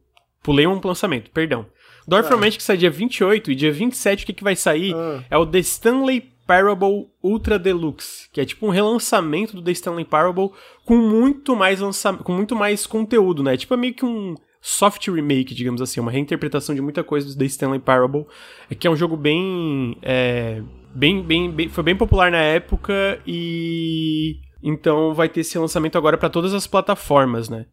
pulei 0.46 0.68
um 0.68 0.80
lançamento, 0.84 1.32
perdão. 1.32 1.66
Dorfromantic 2.08 2.62
sai 2.62 2.78
dia 2.78 2.92
28 2.92 3.52
e 3.52 3.56
dia 3.56 3.72
27 3.72 4.24
o 4.24 4.26
que 4.28 4.34
que 4.34 4.44
vai 4.44 4.56
sair 4.56 4.94
Ah. 4.94 5.24
é 5.28 5.38
o 5.38 5.46
The 5.46 5.58
Stanley 5.58 6.22
Parable 6.46 7.08
Ultra 7.24 7.58
Deluxe, 7.58 8.30
que 8.32 8.40
é 8.40 8.46
tipo 8.46 8.68
um 8.68 8.70
relançamento 8.70 9.56
do 9.56 9.64
The 9.64 9.72
Stanley 9.72 10.06
Parable 10.06 10.52
com 10.86 10.96
muito 10.96 11.56
mais 11.56 11.80
lança... 11.80 12.14
com 12.14 12.32
muito 12.32 12.56
mais 12.56 12.86
conteúdo, 12.86 13.42
né? 13.42 13.58
Tipo 13.58 13.74
é 13.74 13.78
meio 13.78 13.96
que 13.96 14.06
um 14.06 14.36
soft 14.62 15.08
remake, 15.08 15.56
digamos 15.56 15.82
assim, 15.82 16.00
uma 16.00 16.12
reinterpretação 16.12 16.76
de 16.76 16.82
muita 16.82 17.04
coisa 17.04 17.28
do 17.28 17.36
The 17.36 17.46
Stanley 17.46 17.80
Parable, 17.80 18.26
é 18.70 18.76
que 18.76 18.86
é 18.86 18.92
um 18.92 18.96
jogo 18.96 19.18
bem 19.18 19.98
é, 20.04 20.62
bem, 20.94 21.24
bem, 21.24 21.50
bem 21.50 21.70
foi 21.70 21.84
bem 21.84 21.96
popular 21.96 22.30
na 22.30 22.38
época 22.38 23.20
e 23.26 24.36
então 24.62 25.12
vai 25.16 25.28
ter 25.28 25.40
esse 25.40 25.58
lançamento 25.58 25.98
agora 25.98 26.18
pra 26.20 26.30
todas 26.30 26.54
as 26.54 26.68
plataformas, 26.68 27.50
né? 27.50 27.66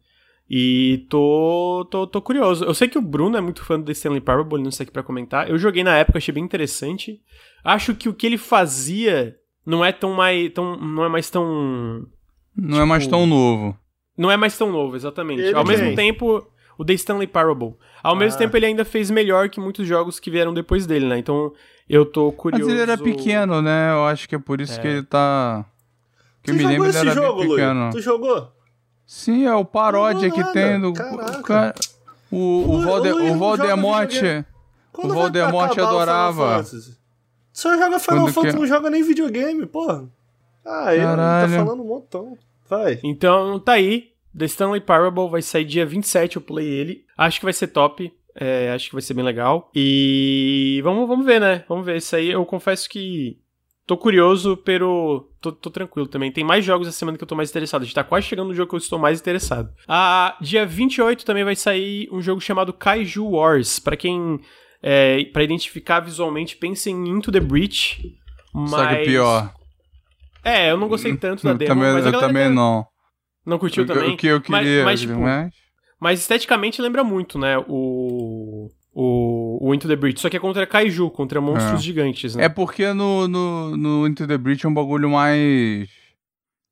E 0.55 1.07
tô, 1.09 1.87
tô, 1.89 2.05
tô 2.05 2.21
curioso. 2.21 2.63
Eu 2.63 2.75
sei 2.75 2.87
que 2.87 2.97
o 2.97 3.01
Bruno 3.01 3.35
é 3.35 3.41
muito 3.41 3.65
fã 3.65 3.79
do 3.79 3.85
The 3.85 3.91
Stanley 3.93 4.21
Parable, 4.21 4.53
ele 4.55 4.61
não 4.63 4.69
está 4.69 4.83
aqui 4.83 4.91
pra 4.91 5.01
comentar. 5.01 5.49
Eu 5.49 5.57
joguei 5.57 5.83
na 5.83 5.97
época, 5.97 6.19
achei 6.19 6.31
bem 6.31 6.43
interessante. 6.43 7.19
Acho 7.63 7.95
que 7.95 8.07
o 8.07 8.13
que 8.13 8.27
ele 8.27 8.37
fazia 8.37 9.35
não 9.65 9.83
é 9.83 9.91
tão 9.91 10.13
mais. 10.13 10.51
Tão, 10.53 10.77
não 10.77 11.03
é 11.03 11.09
mais 11.09 11.27
tão. 11.27 12.05
Não 12.55 12.79
é 12.79 12.85
mais 12.85 13.03
Tipo, 13.05 13.15
tão 13.15 13.25
novo. 13.25 13.75
Não 14.15 14.29
é 14.29 14.37
mais 14.37 14.55
tão 14.55 14.71
novo, 14.71 14.95
exatamente. 14.95 15.41
Ele 15.41 15.55
Ao 15.55 15.65
mesmo 15.65 15.87
quem? 15.87 15.95
tempo, 15.95 16.45
o 16.77 16.85
The 16.85 16.93
Stanley 16.93 17.25
Parable. 17.25 17.73
Ao 18.03 18.15
mesmo 18.15 18.35
Ah. 18.35 18.37
tempo, 18.37 18.55
ele 18.55 18.67
ainda 18.67 18.85
fez 18.85 19.09
melhor 19.09 19.49
que 19.49 19.59
muitos 19.59 19.87
jogos 19.87 20.19
que 20.19 20.29
vieram 20.29 20.53
depois 20.53 20.85
dele, 20.85 21.07
né? 21.07 21.17
Então, 21.17 21.51
eu 21.89 22.05
tô 22.05 22.31
curioso. 22.31 22.65
Mas 22.65 22.73
ele 22.73 22.81
era 22.91 22.95
pequeno, 22.95 23.59
né? 23.59 23.91
Eu 23.91 24.05
acho 24.05 24.29
que 24.29 24.35
é 24.35 24.39
por 24.39 24.61
isso 24.61 24.77
É. 24.77 24.81
que 24.83 24.87
ele 24.87 25.01
tá. 25.03 25.65
Que 26.43 26.51
me 26.53 26.61
jogou 26.61 26.85
esse 26.85 26.97
era 26.99 27.11
jogo, 27.15 27.41
Luiz? 27.41 27.55
pequeno. 27.55 27.89
Tu 27.91 28.01
jogou? 28.01 28.51
Sim, 29.15 29.45
é 29.45 29.53
o 29.53 29.63
paródia 29.63 30.31
que 30.31 30.43
tem 30.53 30.81
do. 30.81 30.91
Caraca. 30.91 31.39
o 31.39 31.43
cara- 31.43 31.75
O, 32.31 32.35
o, 32.37 32.71
O- 32.77 32.81
Valde, 32.81 33.09
o 33.11 33.31
o 33.33 33.37
Voldemort. 33.37 34.11
O 34.97 35.07
Voldemort 35.07 35.77
o 35.77 35.85
adorava. 35.85 36.63
Fantasy? 36.63 36.97
Só 37.53 37.77
joga 37.77 37.99
Final 37.99 38.19
Quando 38.21 38.27
que 38.27 38.33
Fantasy, 38.33 38.55
é? 38.55 38.59
não 38.59 38.67
joga 38.67 38.89
nem 38.89 39.03
videogame, 39.03 39.65
porra. 39.67 40.09
Ah, 40.65 40.95
ele 40.95 41.05
tá 41.05 41.47
falando 41.63 41.83
um 41.83 41.87
montão. 41.87 42.35
Vai. 42.67 42.99
Então, 43.03 43.59
tá 43.59 43.73
aí. 43.73 44.09
The 44.35 44.45
Stanley 44.45 44.81
Parable 44.81 45.29
vai 45.29 45.43
sair 45.43 45.63
dia 45.63 45.85
27, 45.85 46.37
eu 46.37 46.41
play 46.41 46.65
ele. 46.67 47.05
Acho 47.15 47.39
que 47.39 47.45
vai 47.45 47.53
ser 47.53 47.67
top. 47.67 48.11
é, 48.35 48.71
acho 48.73 48.87
que 48.89 48.93
vai 48.95 49.01
ser 49.03 49.13
bem 49.13 49.23
legal. 49.23 49.69
E 49.75 50.81
vamos, 50.83 51.07
vamos 51.07 51.23
ver, 51.23 51.39
né? 51.39 51.63
Vamos 51.69 51.85
ver. 51.85 51.97
Isso 51.97 52.15
aí 52.15 52.31
eu 52.31 52.43
confesso 52.47 52.89
que 52.89 53.37
tô 53.85 53.95
curioso, 53.95 54.57
pero 54.57 55.29
tô, 55.43 55.51
tô, 55.51 55.69
tranquilo 55.69 56.07
também. 56.07 56.31
Tem 56.31 56.43
mais 56.43 56.63
jogos 56.63 56.87
essa 56.87 56.97
semana 56.97 57.17
que 57.17 57.23
eu 57.23 57.27
tô 57.27 57.35
mais 57.35 57.49
interessado. 57.49 57.81
A 57.81 57.85
gente 57.85 57.93
tá 57.93 58.03
quase 58.03 58.25
chegando 58.27 58.47
no 58.47 58.55
jogo 58.55 58.69
que 58.69 58.75
eu 58.75 58.79
estou 58.79 58.97
mais 58.97 59.19
interessado. 59.19 59.69
Ah, 59.87 60.37
dia 60.39 60.65
28 60.65 61.25
também 61.25 61.43
vai 61.43 61.55
sair 61.55 62.07
um 62.11 62.21
jogo 62.21 62.39
chamado 62.39 62.71
Kaiju 62.71 63.25
Wars. 63.25 63.79
para 63.79 63.97
quem. 63.97 64.39
É, 64.81 65.23
para 65.25 65.43
identificar 65.43 66.01
visualmente, 66.01 66.57
pensem 66.57 66.95
em 66.95 67.09
Into 67.09 67.31
the 67.31 67.39
Breach. 67.39 68.01
Mas... 68.53 68.69
Só 68.69 68.87
que 68.87 69.03
pior. 69.03 69.53
É, 70.43 70.71
eu 70.71 70.77
não 70.77 70.87
gostei 70.87 71.15
tanto 71.15 71.43
da 71.43 71.53
demo. 71.53 71.69
Também, 71.69 71.93
mas 71.93 72.05
eu 72.05 72.19
também 72.19 72.49
não. 72.49 72.85
Não 73.45 73.59
curtiu 73.59 73.85
também? 73.85 74.13
O 74.13 74.17
que 74.17 74.27
eu 74.27 74.41
queria, 74.41 74.83
mas, 74.83 74.85
mas, 74.85 75.01
tipo, 75.01 75.19
mas... 75.19 75.53
mas 75.99 76.19
esteticamente 76.19 76.81
lembra 76.81 77.03
muito, 77.03 77.37
né? 77.37 77.57
O 77.67 78.69
o, 78.93 79.57
o 79.59 79.73
Into 79.73 79.87
the 79.87 79.95
Breach, 79.95 80.21
só 80.21 80.29
que 80.29 80.37
é 80.37 80.39
contra 80.39 80.67
Kaiju, 80.67 81.09
contra 81.09 81.41
monstros 81.41 81.79
é. 81.79 81.83
gigantes, 81.83 82.35
né? 82.35 82.45
É 82.45 82.49
porque 82.49 82.93
no, 82.93 83.27
no, 83.27 83.75
no 83.75 84.07
Into 84.07 84.27
the 84.27 84.37
Breach 84.37 84.65
é 84.65 84.69
um 84.69 84.73
bagulho 84.73 85.09
mais 85.09 85.89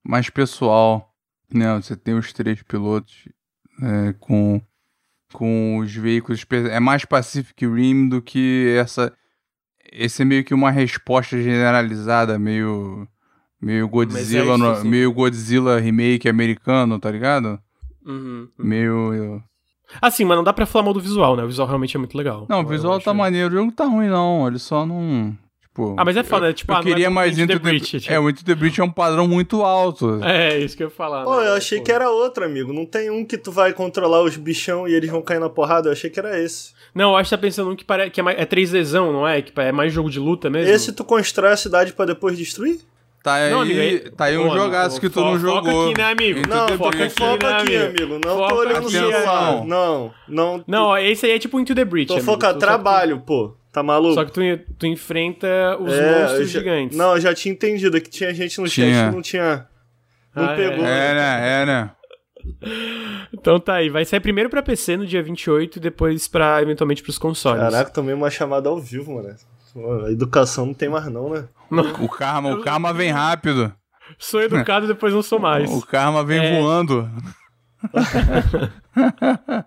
mais 0.03 0.29
pessoal, 0.29 1.13
né? 1.51 1.75
Você 1.75 1.95
tem 1.95 2.13
os 2.13 2.31
três 2.31 2.61
pilotos 2.61 3.27
é, 3.81 4.13
com 4.19 4.61
com 5.33 5.77
os 5.77 5.95
veículos 5.95 6.45
é 6.69 6.79
mais 6.79 7.05
Pacific 7.05 7.65
Rim 7.65 8.09
do 8.09 8.21
que 8.21 8.75
essa 8.77 9.13
esse 9.91 10.21
é 10.21 10.25
meio 10.25 10.43
que 10.43 10.53
uma 10.53 10.69
resposta 10.69 11.41
generalizada, 11.41 12.37
meio 12.37 13.07
meio 13.59 13.87
Godzilla, 13.87 14.53
é 14.53 14.57
no, 14.57 14.85
meio 14.85 15.11
Godzilla 15.11 15.79
remake 15.79 16.29
americano, 16.29 16.99
tá 16.99 17.09
ligado? 17.09 17.59
Uhum, 18.05 18.49
uhum. 18.57 18.65
Meio 18.65 19.43
Assim, 20.01 20.23
mas 20.23 20.37
não 20.37 20.43
dá 20.43 20.53
pra 20.53 20.65
falar 20.65 20.85
mal 20.85 20.93
do 20.93 20.99
visual, 20.99 21.35
né? 21.35 21.43
O 21.43 21.47
visual 21.47 21.67
realmente 21.67 21.95
é 21.95 21.99
muito 21.99 22.17
legal. 22.17 22.45
Não, 22.47 22.61
o 22.61 22.65
visual 22.65 22.99
tá 22.99 23.13
maneiro. 23.13 23.49
O 23.49 23.51
jogo 23.51 23.65
não 23.65 23.71
tá 23.71 23.85
ruim, 23.85 24.07
não. 24.07 24.47
Ele 24.47 24.59
só 24.59 24.85
não. 24.85 25.35
Tipo, 25.71 25.95
ah, 25.97 26.03
mas 26.03 26.17
é 26.17 26.23
foda, 26.23 26.47
eu, 26.47 26.53
tipo, 26.53 26.69
eu 26.69 26.75
ah, 26.75 26.83
queria 26.83 27.05
é 27.05 27.09
mais 27.09 27.39
Into 27.39 27.53
the, 27.53 27.59
Breach. 27.59 28.01
Tipo. 28.01 28.13
É, 28.13 28.19
o 28.19 28.29
Into 28.29 28.43
the 28.43 28.53
Breach 28.53 28.81
é 28.81 28.83
um 28.83 28.91
padrão 28.91 29.25
muito 29.25 29.63
alto. 29.63 30.21
É, 30.21 30.59
isso 30.59 30.75
que 30.75 30.83
eu 30.83 30.87
ia 30.87 30.93
falar. 30.93 31.23
Pô, 31.23 31.39
né? 31.39 31.47
eu 31.47 31.53
achei 31.53 31.77
Pô. 31.77 31.85
que 31.85 31.91
era 31.93 32.09
outro, 32.09 32.43
amigo. 32.43 32.73
Não 32.73 32.85
tem 32.85 33.09
um 33.09 33.23
que 33.23 33.37
tu 33.37 33.53
vai 33.53 33.71
controlar 33.71 34.21
os 34.21 34.35
bichão 34.35 34.85
e 34.85 34.93
eles 34.93 35.09
vão 35.09 35.21
cair 35.21 35.39
na 35.39 35.49
porrada. 35.49 35.87
Eu 35.87 35.93
achei 35.93 36.09
que 36.09 36.19
era 36.19 36.37
esse. 36.37 36.73
Não, 36.93 37.11
eu 37.11 37.15
acho 37.15 37.29
que 37.29 37.35
tá 37.37 37.41
pensando 37.41 37.71
um 37.71 37.75
que, 37.75 37.85
pare... 37.85 38.09
que 38.09 38.19
é, 38.19 38.23
mais... 38.23 38.37
é 38.37 38.45
3Dzão, 38.45 39.13
não 39.13 39.25
é? 39.25 39.41
Que 39.41 39.57
é 39.61 39.71
mais 39.71 39.93
jogo 39.93 40.09
de 40.09 40.19
luta 40.19 40.49
mesmo. 40.49 40.69
Esse 40.73 40.91
tu 40.91 41.05
constrói 41.05 41.53
a 41.53 41.57
cidade 41.57 41.93
para 41.93 42.07
depois 42.07 42.37
destruir? 42.37 42.81
Tá 43.23 43.35
aí, 43.35 43.51
não, 43.51 43.61
amigo, 43.61 44.11
tá 44.15 44.25
aí 44.25 44.37
um 44.37 44.51
jogaço 44.51 44.99
que 44.99 45.07
tu 45.07 45.19
não 45.19 45.37
jogou. 45.37 45.63
Foca 45.63 45.89
aqui, 45.89 45.97
né, 45.97 46.11
amigo? 46.11 46.49
Não, 46.49 46.67
foca 46.69 47.03
aqui, 47.03 47.09
foca 47.09 47.47
né, 47.49 47.57
aqui, 47.57 47.75
amigo. 47.77 48.19
Não 48.25 48.37
foca 48.37 48.49
tô 48.49 48.59
olhando 48.61 48.81
no 48.81 48.89
celular. 48.89 49.65
Não, 49.65 50.13
não. 50.27 50.63
Não, 50.67 50.97
esse 50.97 51.27
aí 51.27 51.33
é 51.33 51.39
tipo 51.39 51.59
Into 51.59 51.75
the 51.75 51.85
Breach, 51.85 52.07
Tô 52.07 52.19
focando 52.19 52.57
trabalho, 52.57 53.17
tu... 53.17 53.23
pô. 53.23 53.57
Tá 53.71 53.81
maluco? 53.81 54.15
Só 54.15 54.25
que 54.25 54.31
tu, 54.31 54.41
tu 54.77 54.85
enfrenta 54.85 55.77
os 55.79 55.93
é, 55.93 56.21
monstros 56.21 56.49
já, 56.49 56.59
gigantes. 56.59 56.97
Não, 56.97 57.15
eu 57.15 57.21
já 57.21 57.33
tinha 57.33 57.53
entendido 57.53 58.01
que 58.01 58.09
tinha 58.09 58.33
gente 58.33 58.59
no 58.59 58.67
tinha. 58.67 58.93
chat 58.93 59.09
que 59.09 59.15
não 59.15 59.21
tinha... 59.21 59.67
Não 60.35 60.43
ah, 60.43 60.55
pegou. 60.55 60.85
É, 60.85 61.13
né, 61.13 61.61
é, 61.61 61.65
né. 61.65 61.91
Então 63.31 63.59
tá 63.59 63.75
aí, 63.75 63.89
vai 63.89 64.03
sair 64.03 64.19
primeiro 64.19 64.49
pra 64.49 64.61
PC 64.61 64.97
no 64.97 65.05
dia 65.05 65.21
28 65.21 65.77
e 65.77 65.79
depois 65.79 66.27
pra, 66.27 66.61
eventualmente, 66.61 67.03
pros 67.03 67.17
consoles. 67.17 67.61
Caraca, 67.61 67.91
tomei 67.91 68.13
uma 68.13 68.29
chamada 68.29 68.67
ao 68.67 68.79
vivo, 68.79 69.13
mano. 69.13 69.35
A 70.05 70.11
educação 70.11 70.65
não 70.65 70.73
tem 70.73 70.89
mais 70.89 71.07
não, 71.07 71.29
né? 71.29 71.47
O 71.99 72.09
karma, 72.09 72.53
o 72.53 72.61
karma 72.61 72.93
vem 72.93 73.11
rápido. 73.11 73.73
Sou 74.19 74.41
educado 74.41 74.85
e 74.85 74.89
depois 74.89 75.13
não 75.13 75.21
sou 75.21 75.39
mais. 75.39 75.71
O 75.71 75.85
karma 75.85 76.23
vem 76.23 76.39
é... 76.39 76.59
voando. 76.59 77.09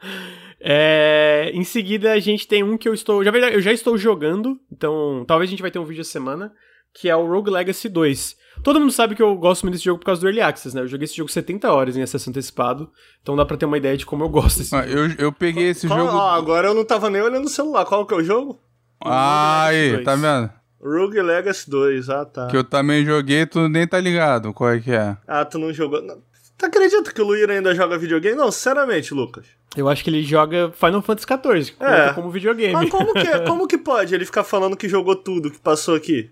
é... 0.60 1.50
Em 1.54 1.64
seguida, 1.64 2.12
a 2.12 2.20
gente 2.20 2.46
tem 2.46 2.62
um 2.62 2.76
que 2.76 2.88
eu 2.88 2.94
estou. 2.94 3.24
Já, 3.24 3.30
eu 3.30 3.60
já 3.60 3.72
estou 3.72 3.96
jogando, 3.96 4.58
então 4.70 5.24
talvez 5.26 5.48
a 5.48 5.52
gente 5.52 5.62
vai 5.62 5.70
ter 5.70 5.78
um 5.78 5.84
vídeo 5.84 6.02
a 6.02 6.04
semana, 6.04 6.52
que 6.94 7.08
é 7.08 7.16
o 7.16 7.26
Rogue 7.26 7.50
Legacy 7.50 7.88
2. 7.88 8.36
Todo 8.62 8.78
mundo 8.78 8.92
sabe 8.92 9.14
que 9.14 9.22
eu 9.22 9.34
gosto 9.36 9.62
muito 9.62 9.74
desse 9.74 9.84
jogo 9.84 9.98
por 9.98 10.06
causa 10.06 10.20
do 10.20 10.28
Early 10.28 10.40
Access, 10.40 10.76
né? 10.76 10.82
Eu 10.82 10.88
joguei 10.88 11.06
esse 11.06 11.16
jogo 11.16 11.30
70 11.30 11.72
horas 11.72 11.96
em 11.96 12.02
acesso 12.02 12.30
antecipado, 12.30 12.90
então 13.20 13.34
dá 13.34 13.44
pra 13.44 13.56
ter 13.56 13.66
uma 13.66 13.78
ideia 13.78 13.96
de 13.96 14.06
como 14.06 14.22
eu 14.22 14.28
gosto 14.28 14.58
desse 14.58 14.74
ah, 14.76 14.86
jogo. 14.86 14.98
Eu, 14.98 15.26
eu 15.26 15.32
peguei 15.32 15.70
esse 15.70 15.88
Qual, 15.88 15.98
jogo. 15.98 16.16
Ó, 16.16 16.30
agora 16.30 16.68
eu 16.68 16.74
não 16.74 16.84
tava 16.84 17.10
nem 17.10 17.20
olhando 17.20 17.46
o 17.46 17.50
celular. 17.50 17.84
Qual 17.84 18.06
que 18.06 18.14
é 18.14 18.16
o 18.16 18.22
jogo? 18.22 18.60
Ah, 19.00 19.66
aí, 19.66 20.02
tá 20.02 20.14
vendo? 20.14 20.50
Rogue 20.82 21.20
Legacy 21.22 21.70
2, 21.70 22.10
ah 22.10 22.24
tá. 22.26 22.46
Que 22.48 22.56
eu 22.56 22.64
também 22.64 23.04
joguei, 23.04 23.46
tu 23.46 23.68
nem 23.68 23.86
tá 23.86 23.98
ligado 23.98 24.52
qual 24.52 24.70
é 24.70 24.80
que 24.80 24.92
é. 24.92 25.16
Ah, 25.26 25.44
tu 25.44 25.58
não 25.58 25.72
jogou. 25.72 26.02
Não. 26.02 26.18
Tu 26.56 26.66
acredita 26.66 27.12
que 27.12 27.20
o 27.20 27.24
Luir 27.24 27.50
ainda 27.50 27.74
joga 27.74 27.98
videogame? 27.98 28.36
Não, 28.36 28.52
sinceramente, 28.52 29.12
Lucas. 29.12 29.46
Eu 29.76 29.88
acho 29.88 30.04
que 30.04 30.10
ele 30.10 30.22
joga 30.22 30.70
Final 30.72 31.02
Fantasy 31.02 31.26
XIV, 31.26 31.76
é. 31.80 32.12
como 32.12 32.30
videogame. 32.30 32.72
Mas 32.74 32.90
como 32.90 33.12
que, 33.12 33.40
como 33.46 33.66
que 33.66 33.78
pode 33.78 34.14
ele 34.14 34.24
ficar 34.24 34.44
falando 34.44 34.76
que 34.76 34.88
jogou 34.88 35.16
tudo 35.16 35.50
que 35.50 35.58
passou 35.58 35.96
aqui? 35.96 36.30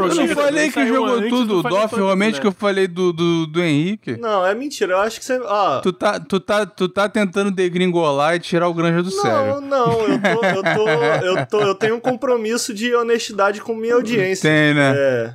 Eu 0.00 0.14
não 0.14 0.28
falei 0.28 0.70
que 0.70 0.86
jogou 0.86 1.28
tudo, 1.28 1.62
Doff, 1.62 1.94
realmente 1.94 2.34
né? 2.34 2.40
que 2.40 2.46
eu 2.46 2.52
falei 2.52 2.86
do, 2.86 3.12
do, 3.12 3.46
do 3.46 3.62
Henrique. 3.62 4.16
Não, 4.16 4.44
é 4.44 4.54
mentira, 4.54 4.92
eu 4.92 4.98
acho 4.98 5.18
que 5.18 5.24
você. 5.24 5.38
Ó. 5.38 5.80
Tu, 5.80 5.92
tá, 5.92 6.20
tu, 6.20 6.40
tá, 6.40 6.66
tu 6.66 6.88
tá 6.88 7.08
tentando 7.08 7.50
degringolar 7.50 8.36
e 8.36 8.40
tirar 8.40 8.68
o 8.68 8.74
granja 8.74 9.02
do 9.02 9.10
não, 9.10 9.22
sério. 9.22 9.60
Não, 9.60 9.60
não, 9.60 10.00
eu 10.02 10.20
tô, 10.20 10.44
eu 10.44 10.62
tô. 10.62 10.88
Eu 10.88 11.46
tô. 11.46 11.60
Eu 11.60 11.74
tenho 11.74 11.96
um 11.96 12.00
compromisso 12.00 12.72
de 12.72 12.94
honestidade 12.94 13.60
com 13.60 13.74
minha 13.74 13.94
audiência. 13.94 14.48
Tem, 14.48 14.74
né? 14.74 14.94
É. 14.96 15.34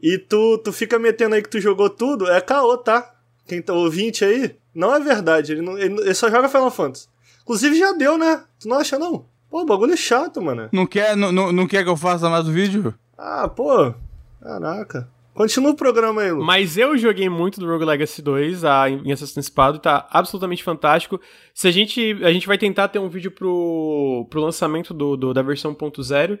E 0.00 0.16
tu, 0.18 0.58
tu 0.58 0.72
fica 0.72 0.98
metendo 0.98 1.34
aí 1.34 1.42
que 1.42 1.48
tu 1.48 1.60
jogou 1.60 1.90
tudo, 1.90 2.30
é 2.30 2.40
caô, 2.40 2.76
tá? 2.78 3.14
Quem 3.46 3.60
tá 3.60 3.72
ouvinte 3.72 4.24
aí, 4.24 4.54
não 4.74 4.94
é 4.94 5.00
verdade. 5.00 5.52
Ele, 5.52 5.62
não, 5.62 5.76
ele, 5.78 6.00
ele 6.00 6.14
só 6.14 6.30
joga 6.30 6.48
Final 6.48 6.70
Fantasy. 6.70 7.08
Inclusive 7.42 7.78
já 7.78 7.92
deu, 7.92 8.18
né? 8.18 8.42
Tu 8.60 8.68
não 8.68 8.78
acha, 8.78 8.98
não? 8.98 9.24
Pô, 9.50 9.62
o 9.62 9.64
bagulho 9.64 9.94
é 9.94 9.96
chato, 9.96 10.40
mano. 10.42 10.68
Não 10.70 10.86
quer, 10.86 11.16
não, 11.16 11.32
não, 11.32 11.50
não 11.50 11.66
quer 11.66 11.82
que 11.82 11.88
eu 11.88 11.96
faça 11.96 12.28
mais 12.28 12.46
o 12.46 12.52
vídeo? 12.52 12.94
Ah, 13.18 13.48
pô. 13.48 13.92
Caraca. 14.40 15.08
Continua 15.34 15.70
o 15.70 15.76
programa 15.76 16.22
aí, 16.22 16.32
Lu. 16.32 16.44
Mas 16.44 16.76
eu 16.76 16.96
joguei 16.96 17.28
muito 17.28 17.60
do 17.60 17.66
Rogue 17.66 17.84
Legacy 17.84 18.22
2 18.22 18.64
a, 18.64 18.90
em 18.90 19.12
acesso 19.12 19.32
antecipado, 19.32 19.78
tá 19.78 20.06
absolutamente 20.10 20.64
fantástico. 20.64 21.20
Se 21.54 21.68
a 21.68 21.70
gente. 21.70 22.18
A 22.22 22.32
gente 22.32 22.46
vai 22.46 22.58
tentar 22.58 22.88
ter 22.88 22.98
um 22.98 23.08
vídeo 23.08 23.30
pro, 23.30 24.26
pro 24.30 24.40
lançamento 24.40 24.92
do, 24.94 25.16
do 25.16 25.34
da 25.34 25.42
versão 25.42 25.74
1.0. 25.74 26.38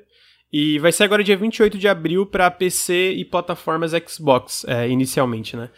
E 0.52 0.78
vai 0.78 0.90
ser 0.90 1.04
agora 1.04 1.22
dia 1.22 1.36
28 1.36 1.76
de 1.76 1.86
abril 1.86 2.24
para 2.24 2.50
PC 2.50 3.12
e 3.12 3.24
plataformas 3.24 3.92
Xbox, 4.08 4.64
é, 4.66 4.88
inicialmente, 4.88 5.54
né? 5.56 5.68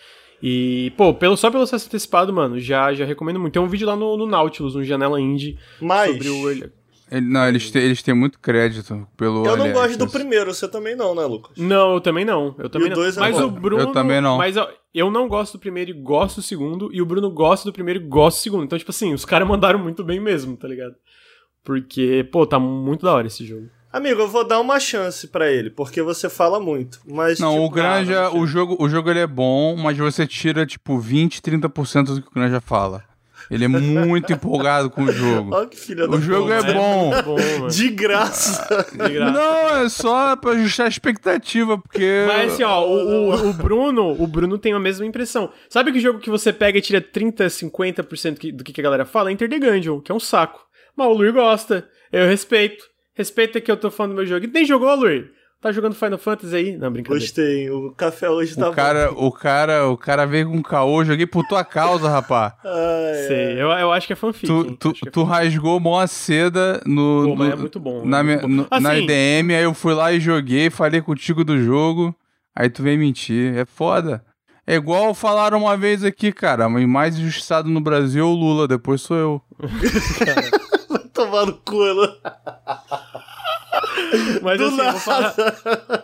E, 0.43 0.93
pô, 0.97 1.13
pelo, 1.13 1.37
só 1.37 1.51
pelo 1.51 1.65
acesso 1.65 1.89
antecipado, 1.89 2.33
mano, 2.33 2.59
já, 2.59 2.95
já 2.95 3.05
recomendo 3.05 3.39
muito. 3.39 3.53
Tem 3.53 3.61
um 3.61 3.69
vídeo 3.69 3.87
lá 3.87 3.97
no, 3.97 4.17
no 4.17 4.27
Nautilus, 4.27 4.75
no 4.75 4.85
Janela 4.85 5.21
Indie, 5.21 5.59
Mas... 5.81 6.13
sobre 6.13 6.29
o. 6.29 6.71
Ele, 7.11 7.27
não, 7.27 7.49
eles, 7.49 7.71
têm, 7.71 7.83
eles 7.83 8.03
têm 8.03 8.15
muito 8.15 8.39
crédito 8.39 9.07
pelo. 9.17 9.45
Eu 9.45 9.57
não 9.57 9.73
gosto 9.73 9.99
do 9.99 10.09
primeiro, 10.09 10.55
você 10.55 10.69
também 10.69 10.95
não, 10.95 11.15
né, 11.15 11.25
Lucas? 11.25 11.57
Não, 11.57 11.95
eu 11.95 12.01
também 12.01 12.25
não. 12.25 12.55
Eu 12.57 12.71
também 12.71 12.89
e 12.89 12.93
o 12.93 12.95
não. 12.95 13.03
Dois 13.03 13.17
é 13.17 13.21
mas 13.21 13.37
bom. 13.37 13.47
o 13.47 13.51
Bruno. 13.51 13.83
Eu 13.83 13.93
também 13.93 14.21
não. 14.21 14.39
Mas 14.39 14.55
eu 14.95 15.11
não 15.11 15.29
gosto 15.29 15.55
do 15.55 15.59
primeiro 15.59 15.91
e 15.91 15.95
gosto 15.95 16.37
do 16.37 16.43
segundo. 16.43 16.89
E 16.93 17.03
o 17.03 17.07
Bruno 17.07 17.29
gosta 17.31 17.69
do 17.69 17.73
primeiro 17.73 18.01
e 18.01 18.07
gosta 18.07 18.39
do 18.39 18.43
segundo. 18.43 18.65
Então, 18.65 18.79
tipo 18.79 18.93
assim, 18.93 19.13
os 19.13 19.25
caras 19.25 19.49
mandaram 19.49 19.79
muito 19.79 20.05
bem 20.05 20.21
mesmo, 20.21 20.57
tá 20.57 20.69
ligado? 20.69 20.95
Porque, 21.65 22.29
pô, 22.31 22.47
tá 22.47 22.61
muito 22.61 23.05
da 23.05 23.13
hora 23.13 23.27
esse 23.27 23.45
jogo. 23.45 23.69
Amigo, 23.93 24.21
eu 24.21 24.29
vou 24.29 24.47
dar 24.47 24.61
uma 24.61 24.79
chance 24.79 25.27
para 25.27 25.51
ele, 25.51 25.69
porque 25.69 26.01
você 26.01 26.31
fala 26.31 26.61
muito. 26.61 27.01
Mas, 27.05 27.41
não, 27.41 27.55
tipo, 27.55 27.65
o 27.65 27.71
Granja, 27.71 28.27
ah, 28.27 28.37
o 28.37 28.47
jogo, 28.47 28.77
o 28.79 28.89
jogo 28.89 29.11
ele 29.11 29.19
é 29.19 29.27
bom, 29.27 29.77
mas 29.77 29.99
você 29.99 30.29
tira, 30.29 30.65
tipo, 30.65 30.97
20, 30.97 31.43
30% 31.43 32.05
do 32.05 32.23
que 32.23 32.29
o 32.29 32.35
Granja 32.35 32.61
fala. 32.61 33.03
Ele 33.51 33.65
é 33.65 33.69
muito 33.69 34.33
empolgado 34.33 34.89
com 34.91 35.03
o 35.03 35.13
jogo. 35.13 35.51
Olha 35.57 35.67
que 35.67 35.77
filha 35.77 36.09
O 36.09 36.21
jogo 36.21 36.53
é 36.53 36.73
bom. 36.73 37.13
É 37.13 37.23
bom 37.23 37.67
de, 37.67 37.89
graça. 37.89 38.87
de 38.93 39.13
graça. 39.13 39.33
Não, 39.33 39.85
é 39.85 39.89
só 39.89 40.37
pra 40.37 40.53
ajustar 40.53 40.87
a 40.87 40.89
expectativa, 40.89 41.77
porque. 41.77 42.25
Mas 42.29 42.53
assim, 42.53 42.63
ó, 42.63 42.87
o, 42.87 43.31
o, 43.31 43.51
o, 43.51 43.53
Bruno, 43.53 44.13
o 44.23 44.27
Bruno 44.27 44.57
tem 44.57 44.73
a 44.73 44.79
mesma 44.79 45.05
impressão. 45.05 45.53
Sabe 45.69 45.91
que 45.91 45.99
jogo 45.99 46.21
que 46.21 46.31
você 46.31 46.53
pega 46.53 46.79
e 46.79 46.83
tira 46.83 47.01
30, 47.01 47.47
50% 47.47 48.53
do 48.53 48.63
que 48.63 48.81
a 48.81 48.85
galera 48.85 49.05
fala? 49.05 49.33
Enter 49.33 49.49
the 49.49 49.59
Gungeon, 49.59 50.01
que 50.01 50.13
é 50.13 50.15
um 50.15 50.21
saco. 50.21 50.65
Mas 50.97 51.09
o 51.09 51.13
Luir 51.13 51.33
gosta. 51.33 51.89
Eu 52.13 52.29
respeito. 52.29 52.85
Respeita 53.15 53.61
que 53.61 53.71
eu 53.71 53.77
tô 53.77 53.91
falando 53.91 54.13
do 54.13 54.17
meu 54.17 54.27
jogo. 54.27 54.45
E 54.45 54.49
nem 54.49 54.65
jogou, 54.65 54.95
Luir? 54.95 55.33
Tá 55.61 55.71
jogando 55.73 55.95
Final 55.95 56.19
Fantasy 56.19 56.57
aí? 56.57 56.77
Não, 56.79 56.91
brincadeira. 56.91 57.23
Gostei. 57.23 57.71
O 57.71 57.93
café 57.93 58.31
hoje 58.31 58.57
tá 58.57 58.71
o 58.71 58.73
cara, 58.73 59.13
bom. 59.13 59.27
O 59.27 59.31
cara, 59.31 59.89
o 59.89 59.97
cara 59.97 60.25
veio 60.25 60.51
com 60.51 60.63
caô, 60.63 61.05
joguei 61.05 61.27
por 61.27 61.47
tua 61.47 61.63
causa, 61.63 62.09
rapá. 62.09 62.57
Ai, 62.65 63.15
Sei, 63.29 63.61
eu, 63.61 63.69
eu 63.69 63.93
acho 63.93 64.07
que 64.07 64.15
é 64.15 64.17
fanfic. 64.17 64.47
Tu, 64.47 64.77
tu, 64.77 64.95
é 65.07 65.11
tu 65.11 65.23
rasgou 65.23 65.79
mó 65.79 66.07
seda 66.07 66.81
no, 66.87 67.35
Pô, 67.37 67.37
no 67.37 67.45
é 67.45 67.57
muito 67.57 67.79
bom. 67.79 68.07
Na, 68.07 68.21
é 68.21 68.23
muito 68.23 68.49
bom. 68.49 68.67
assim, 68.71 68.83
na 68.83 68.97
IDM, 68.97 69.55
aí 69.55 69.65
eu 69.65 69.75
fui 69.75 69.93
lá 69.93 70.11
e 70.11 70.19
joguei, 70.19 70.71
falei 70.71 71.03
contigo 71.03 71.45
do 71.45 71.63
jogo, 71.63 72.17
aí 72.57 72.71
tu 72.71 72.83
vem 72.83 72.97
mentir. 72.97 73.55
É 73.55 73.67
foda. 73.67 74.25
É 74.67 74.77
igual 74.77 75.13
falaram 75.13 75.59
uma 75.59 75.77
vez 75.77 76.03
aqui, 76.03 76.33
cara, 76.33 76.71
mas 76.71 76.87
mais 76.87 77.19
injustiçado 77.19 77.69
no 77.69 77.83
Brasil 77.83 78.25
é 78.25 78.27
o 78.27 78.33
Lula, 78.33 78.67
depois 78.67 79.03
sou 79.03 79.17
eu. 79.17 79.43
Vai 80.89 81.01
tomar 81.13 81.45
no 81.45 81.53
cu, 81.53 81.85
né? 81.85 82.09
Mas 84.43 84.59
Do 84.59 84.65
assim, 84.67 84.81
eu 84.81 84.91
vou 84.93 85.01
falar. 85.01 85.35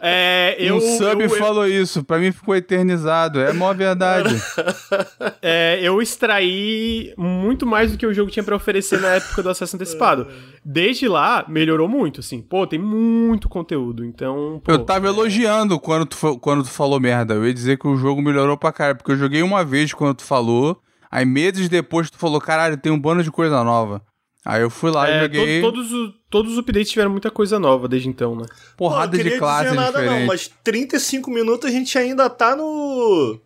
É, 0.02 0.56
eu, 0.58 0.76
um 0.76 0.80
sub 0.80 1.22
eu, 1.22 1.28
eu- 1.28 1.30
falou 1.30 1.66
isso, 1.66 2.04
pra 2.04 2.18
mim 2.18 2.32
ficou 2.32 2.54
eternizado. 2.54 3.40
É 3.40 3.52
mó 3.52 3.72
verdade. 3.72 4.34
é, 5.42 5.78
eu 5.82 6.00
extraí 6.02 7.12
muito 7.16 7.66
mais 7.66 7.92
do 7.92 7.98
que 7.98 8.06
o 8.06 8.12
jogo 8.14 8.30
tinha 8.30 8.42
pra 8.42 8.56
oferecer 8.56 9.00
na 9.00 9.08
época 9.14 9.42
do 9.42 9.50
acesso 9.50 9.76
antecipado. 9.76 10.26
Desde 10.64 11.08
lá, 11.08 11.44
melhorou 11.48 11.88
muito, 11.88 12.20
assim. 12.20 12.40
Pô, 12.40 12.66
tem 12.66 12.78
muito 12.78 13.48
conteúdo, 13.48 14.04
então... 14.04 14.60
Pô, 14.64 14.72
eu 14.72 14.78
tava 14.84 15.06
elogiando 15.06 15.78
quando 15.78 16.06
tu, 16.06 16.38
quando 16.38 16.62
tu 16.64 16.70
falou 16.70 16.98
merda. 17.00 17.34
Eu 17.34 17.46
ia 17.46 17.54
dizer 17.54 17.78
que 17.78 17.86
o 17.86 17.96
jogo 17.96 18.20
melhorou 18.22 18.56
pra 18.56 18.72
caralho, 18.72 18.96
porque 18.98 19.12
eu 19.12 19.16
joguei 19.16 19.42
uma 19.42 19.64
vez 19.64 19.92
quando 19.94 20.16
tu 20.16 20.24
falou, 20.24 20.80
aí 21.10 21.24
meses 21.24 21.68
depois 21.68 22.10
tu 22.10 22.18
falou, 22.18 22.40
caralho, 22.40 22.76
tem 22.76 22.92
um 22.92 22.98
bando 22.98 23.22
de 23.22 23.30
coisa 23.30 23.62
nova. 23.62 24.02
Aí 24.46 24.62
eu 24.62 24.70
fui 24.70 24.90
lá 24.92 25.10
e 25.10 25.12
é, 25.12 25.20
joguei 25.22 25.60
to- 25.60 25.66
todos, 25.72 25.92
o- 25.92 26.12
todos 26.30 26.52
os 26.52 26.58
updates 26.58 26.90
tiveram 26.90 27.10
muita 27.10 27.30
coisa 27.30 27.58
nova 27.58 27.88
desde 27.88 28.08
então, 28.08 28.36
né? 28.36 28.46
porrada 28.76 29.10
Pô, 29.10 29.16
de 29.16 29.22
queria 29.24 29.38
classes 29.38 29.70
dizer 29.72 29.80
nada 29.80 30.02
não, 30.02 30.24
mas 30.26 30.48
35 30.62 31.30
minutos 31.30 31.68
a 31.68 31.72
gente 31.72 31.98
ainda 31.98 32.30
tá 32.30 32.54
no... 32.54 33.40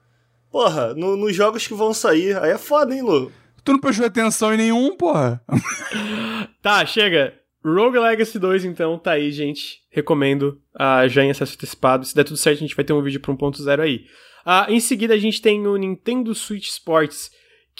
Porra, 0.53 0.93
no- 0.95 1.17
nos 1.17 1.35
jogos 1.35 1.67
que 1.67 1.73
vão 1.75 1.95
sair. 1.95 2.37
Aí 2.43 2.51
é 2.51 2.59
foda, 2.59 2.95
hein, 2.95 3.03
Lu? 3.03 3.33
Tu 3.65 3.73
não 3.73 3.79
prestou 3.79 4.07
atenção 4.07 4.53
em 4.53 4.57
nenhum, 4.59 4.97
porra. 4.97 5.41
Tá, 6.63 6.85
chega. 6.85 7.35
Rogue 7.65 7.99
Legacy 7.99 8.39
2, 8.39 8.65
então, 8.65 8.99
tá 8.99 9.13
aí, 9.13 9.31
gente. 9.31 9.81
Recomendo. 9.91 10.59
ah, 10.79 11.07
já 11.09 11.23
em 11.25 11.31
acesso 11.31 11.55
antecipado. 11.55 12.05
Se 12.05 12.15
der 12.15 12.25
tudo 12.25 12.37
certo, 12.37 12.59
a 12.59 12.61
gente 12.61 12.75
vai 12.77 12.85
ter 12.85 12.93
um 12.93 13.03
vídeo 13.03 13.21
pra 13.21 13.33
1.0 13.35 13.81
aí. 13.81 14.01
Ah, 14.45 14.67
em 14.69 14.81
seguida, 14.81 15.15
a 15.15 15.19
gente 15.19 15.41
tem 15.43 15.67
o 15.67 15.77
Nintendo 15.77 16.35
Switch 16.35 16.67
Sports, 16.69 17.31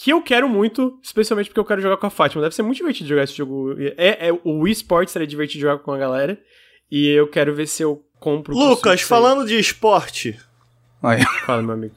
que 0.03 0.09
eu 0.11 0.21
quero 0.21 0.49
muito, 0.49 0.97
especialmente 1.03 1.47
porque 1.49 1.59
eu 1.59 1.65
quero 1.65 1.81
jogar 1.81 1.97
com 1.97 2.07
a 2.07 2.09
Fátima. 2.09 2.41
Deve 2.41 2.55
ser 2.55 2.63
muito 2.63 2.77
divertido 2.77 3.09
jogar 3.09 3.23
esse 3.23 3.35
jogo. 3.35 3.75
É, 3.97 4.29
é, 4.29 4.31
o 4.43 4.61
Wii 4.61 4.73
Sports 4.73 5.11
seria 5.11 5.27
divertido 5.27 5.61
jogar 5.61 5.77
com 5.79 5.91
a 5.91 5.97
galera. 5.97 6.39
E 6.89 7.07
eu 7.07 7.27
quero 7.27 7.53
ver 7.53 7.67
se 7.67 7.83
eu 7.83 8.03
compro. 8.19 8.55
pro 8.55 8.65
Lucas, 8.69 9.01
falando 9.01 9.45
de 9.45 9.57
esporte, 9.59 10.39
Aí. 11.03 11.23
Fala, 11.45 11.61
meu 11.61 11.73
amigo. 11.73 11.95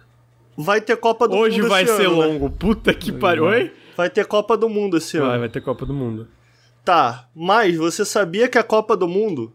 vai 0.57 0.81
ter 0.81 0.97
Copa 0.97 1.27
do 1.29 1.37
Hoje 1.37 1.61
Mundo 1.61 1.71
vai 1.71 1.83
esse 1.85 1.97
ser 1.97 2.07
ano, 2.07 2.19
né? 2.21 2.27
longo. 2.27 2.51
Puta 2.51 2.93
que 2.95 3.11
pariu. 3.11 3.45
Oi? 3.45 3.73
Vai 3.97 4.11
ter 4.11 4.27
Copa 4.27 4.57
do 4.57 4.69
Mundo 4.69 4.97
esse 4.99 5.17
ano. 5.17 5.27
Vai, 5.29 5.39
vai 5.39 5.49
ter 5.49 5.61
Copa 5.63 5.87
do 5.87 5.95
Mundo. 5.95 6.29
Tá, 6.85 7.29
mas 7.35 7.77
você 7.77 8.05
sabia 8.05 8.49
que 8.49 8.59
a 8.59 8.63
Copa 8.63 8.95
do 8.97 9.09
Mundo 9.09 9.53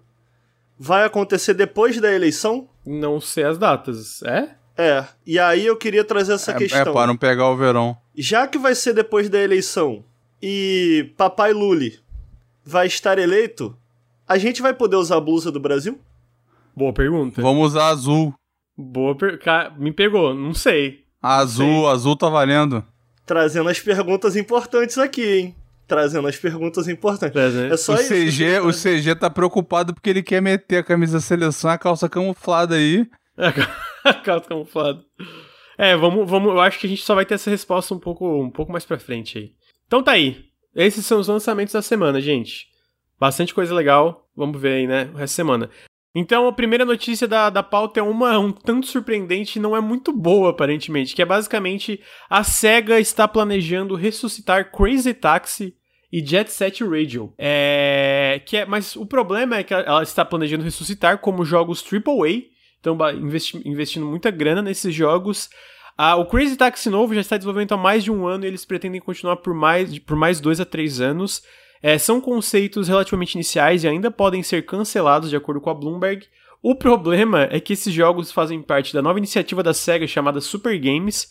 vai 0.77 1.03
acontecer 1.05 1.53
depois 1.53 1.99
da 2.01 2.11
eleição? 2.11 2.67
Não 2.85 3.21
sei 3.21 3.43
as 3.43 3.57
datas. 3.57 4.23
É? 4.23 4.49
É, 4.77 5.05
e 5.27 5.37
aí 5.37 5.65
eu 5.65 5.75
queria 5.75 6.03
trazer 6.05 6.33
essa 6.33 6.51
É, 6.51 6.55
é 6.55 6.57
questão. 6.57 6.93
pra 6.93 7.05
não 7.05 7.17
pegar 7.17 7.49
o 7.49 7.57
verão. 7.57 7.97
Já 8.21 8.45
que 8.47 8.57
vai 8.57 8.75
ser 8.75 8.93
depois 8.93 9.29
da 9.29 9.39
eleição 9.39 10.03
e 10.41 11.13
Papai 11.15 11.53
Lully 11.53 11.99
vai 12.65 12.85
estar 12.87 13.17
eleito, 13.17 13.75
a 14.27 14.37
gente 14.37 14.61
vai 14.61 14.73
poder 14.73 14.97
usar 14.97 15.15
a 15.17 15.21
blusa 15.21 15.49
do 15.51 15.59
Brasil? 15.59 15.97
Boa 16.75 16.91
pergunta. 16.91 17.41
Vamos 17.41 17.67
usar 17.71 17.87
azul. 17.87 18.33
Boa 18.77 19.15
per... 19.15 19.39
Ca- 19.39 19.73
Me 19.77 19.91
pegou, 19.93 20.33
não 20.33 20.53
sei. 20.53 21.03
Azul, 21.21 21.87
azul 21.89 22.15
tá 22.15 22.27
valendo. 22.29 22.83
Trazendo 23.25 23.69
as 23.69 23.79
perguntas 23.79 24.35
importantes 24.35 24.97
aqui, 24.97 25.25
hein? 25.39 25.55
Trazendo 25.87 26.27
as 26.27 26.35
perguntas 26.35 26.87
importantes. 26.87 27.35
É 27.71 27.77
só 27.77 27.93
o 27.93 27.95
isso. 27.99 28.09
CG, 28.13 28.59
o 28.59 28.71
CG 28.71 29.15
tá 29.15 29.29
preocupado 29.29 29.93
porque 29.93 30.09
ele 30.09 30.21
quer 30.21 30.41
meter 30.41 30.77
a 30.77 30.83
camisa 30.83 31.19
seleção, 31.19 31.71
a 31.71 31.77
calça 31.77 32.07
camuflada 32.09 32.75
aí. 32.75 33.07
A 34.03 34.13
calça 34.13 34.47
camuflada. 34.49 34.99
É, 35.79 35.95
vamos, 35.95 36.29
vamos. 36.29 36.51
Eu 36.51 36.59
acho 36.59 36.77
que 36.77 36.87
a 36.87 36.89
gente 36.89 37.03
só 37.03 37.15
vai 37.15 37.25
ter 37.25 37.35
essa 37.35 37.49
resposta 37.49 37.95
um 37.95 37.99
pouco, 37.99 38.43
um 38.43 38.51
pouco 38.51 38.69
mais 38.69 38.83
pra 38.83 38.99
frente 38.99 39.37
aí. 39.37 39.53
Então 39.87 40.03
tá 40.03 40.11
aí. 40.11 40.43
Esses 40.75 41.05
são 41.05 41.21
os 41.21 41.29
lançamentos 41.29 41.73
da 41.73 41.81
semana, 41.81 42.19
gente. 42.19 42.67
Bastante 43.17 43.53
coisa 43.53 43.73
legal. 43.73 44.27
Vamos 44.35 44.59
ver 44.61 44.73
aí, 44.73 44.87
né? 44.87 45.03
O 45.13 45.15
resto 45.15 45.19
da 45.19 45.27
semana. 45.27 45.69
Então, 46.13 46.49
a 46.49 46.53
primeira 46.53 46.83
notícia 46.83 47.25
da, 47.29 47.49
da 47.49 47.63
pauta 47.63 48.01
é 48.01 48.03
uma 48.03 48.37
um 48.37 48.51
tanto 48.51 48.87
surpreendente 48.87 49.57
e 49.57 49.61
não 49.61 49.73
é 49.73 49.79
muito 49.79 50.11
boa, 50.11 50.49
aparentemente. 50.49 51.15
Que 51.15 51.21
é 51.21 51.25
basicamente 51.25 52.01
a 52.29 52.43
SEGA 52.43 52.99
está 52.99 53.25
planejando 53.25 53.95
ressuscitar 53.95 54.73
Crazy 54.73 55.13
Taxi 55.13 55.77
e 56.11 56.19
Jet 56.19 56.51
Set 56.51 56.83
Radio. 56.83 57.33
É, 57.37 58.41
que 58.45 58.57
é, 58.57 58.65
mas 58.65 58.97
o 58.97 59.05
problema 59.05 59.55
é 59.57 59.63
que 59.63 59.73
ela 59.73 60.03
está 60.03 60.25
planejando 60.25 60.65
ressuscitar 60.65 61.19
como 61.19 61.45
jogos 61.45 61.81
AAA, 61.81 62.58
ba- 62.95 63.13
investi- 63.13 63.61
investindo 63.65 64.05
muita 64.05 64.31
grana 64.31 64.61
nesses 64.61 64.93
jogos. 64.93 65.49
Ah, 65.97 66.15
o 66.15 66.25
Crazy 66.25 66.55
Taxi 66.55 66.89
novo 66.89 67.13
já 67.13 67.21
está 67.21 67.35
em 67.35 67.39
desenvolvimento 67.39 67.73
há 67.73 67.77
mais 67.77 68.03
de 68.03 68.11
um 68.11 68.25
ano 68.25 68.45
e 68.45 68.47
eles 68.47 68.63
pretendem 68.63 69.01
continuar 69.01 69.35
por 69.37 69.53
mais, 69.53 69.99
por 69.99 70.15
mais 70.15 70.39
dois 70.39 70.59
a 70.61 70.65
três 70.65 71.01
anos. 71.01 71.43
É, 71.81 71.97
são 71.97 72.19
conceitos 72.21 72.87
relativamente 72.87 73.35
iniciais 73.35 73.83
e 73.83 73.87
ainda 73.87 74.09
podem 74.11 74.43
ser 74.43 74.65
cancelados 74.65 75.29
de 75.29 75.35
acordo 75.35 75.61
com 75.61 75.69
a 75.69 75.73
Bloomberg. 75.73 76.25
O 76.61 76.75
problema 76.75 77.47
é 77.51 77.59
que 77.59 77.73
esses 77.73 77.93
jogos 77.93 78.31
fazem 78.31 78.61
parte 78.61 78.93
da 78.93 79.01
nova 79.01 79.17
iniciativa 79.17 79.63
da 79.63 79.73
SEGA 79.73 80.05
chamada 80.07 80.41
Super 80.41 80.77
Games, 80.77 81.29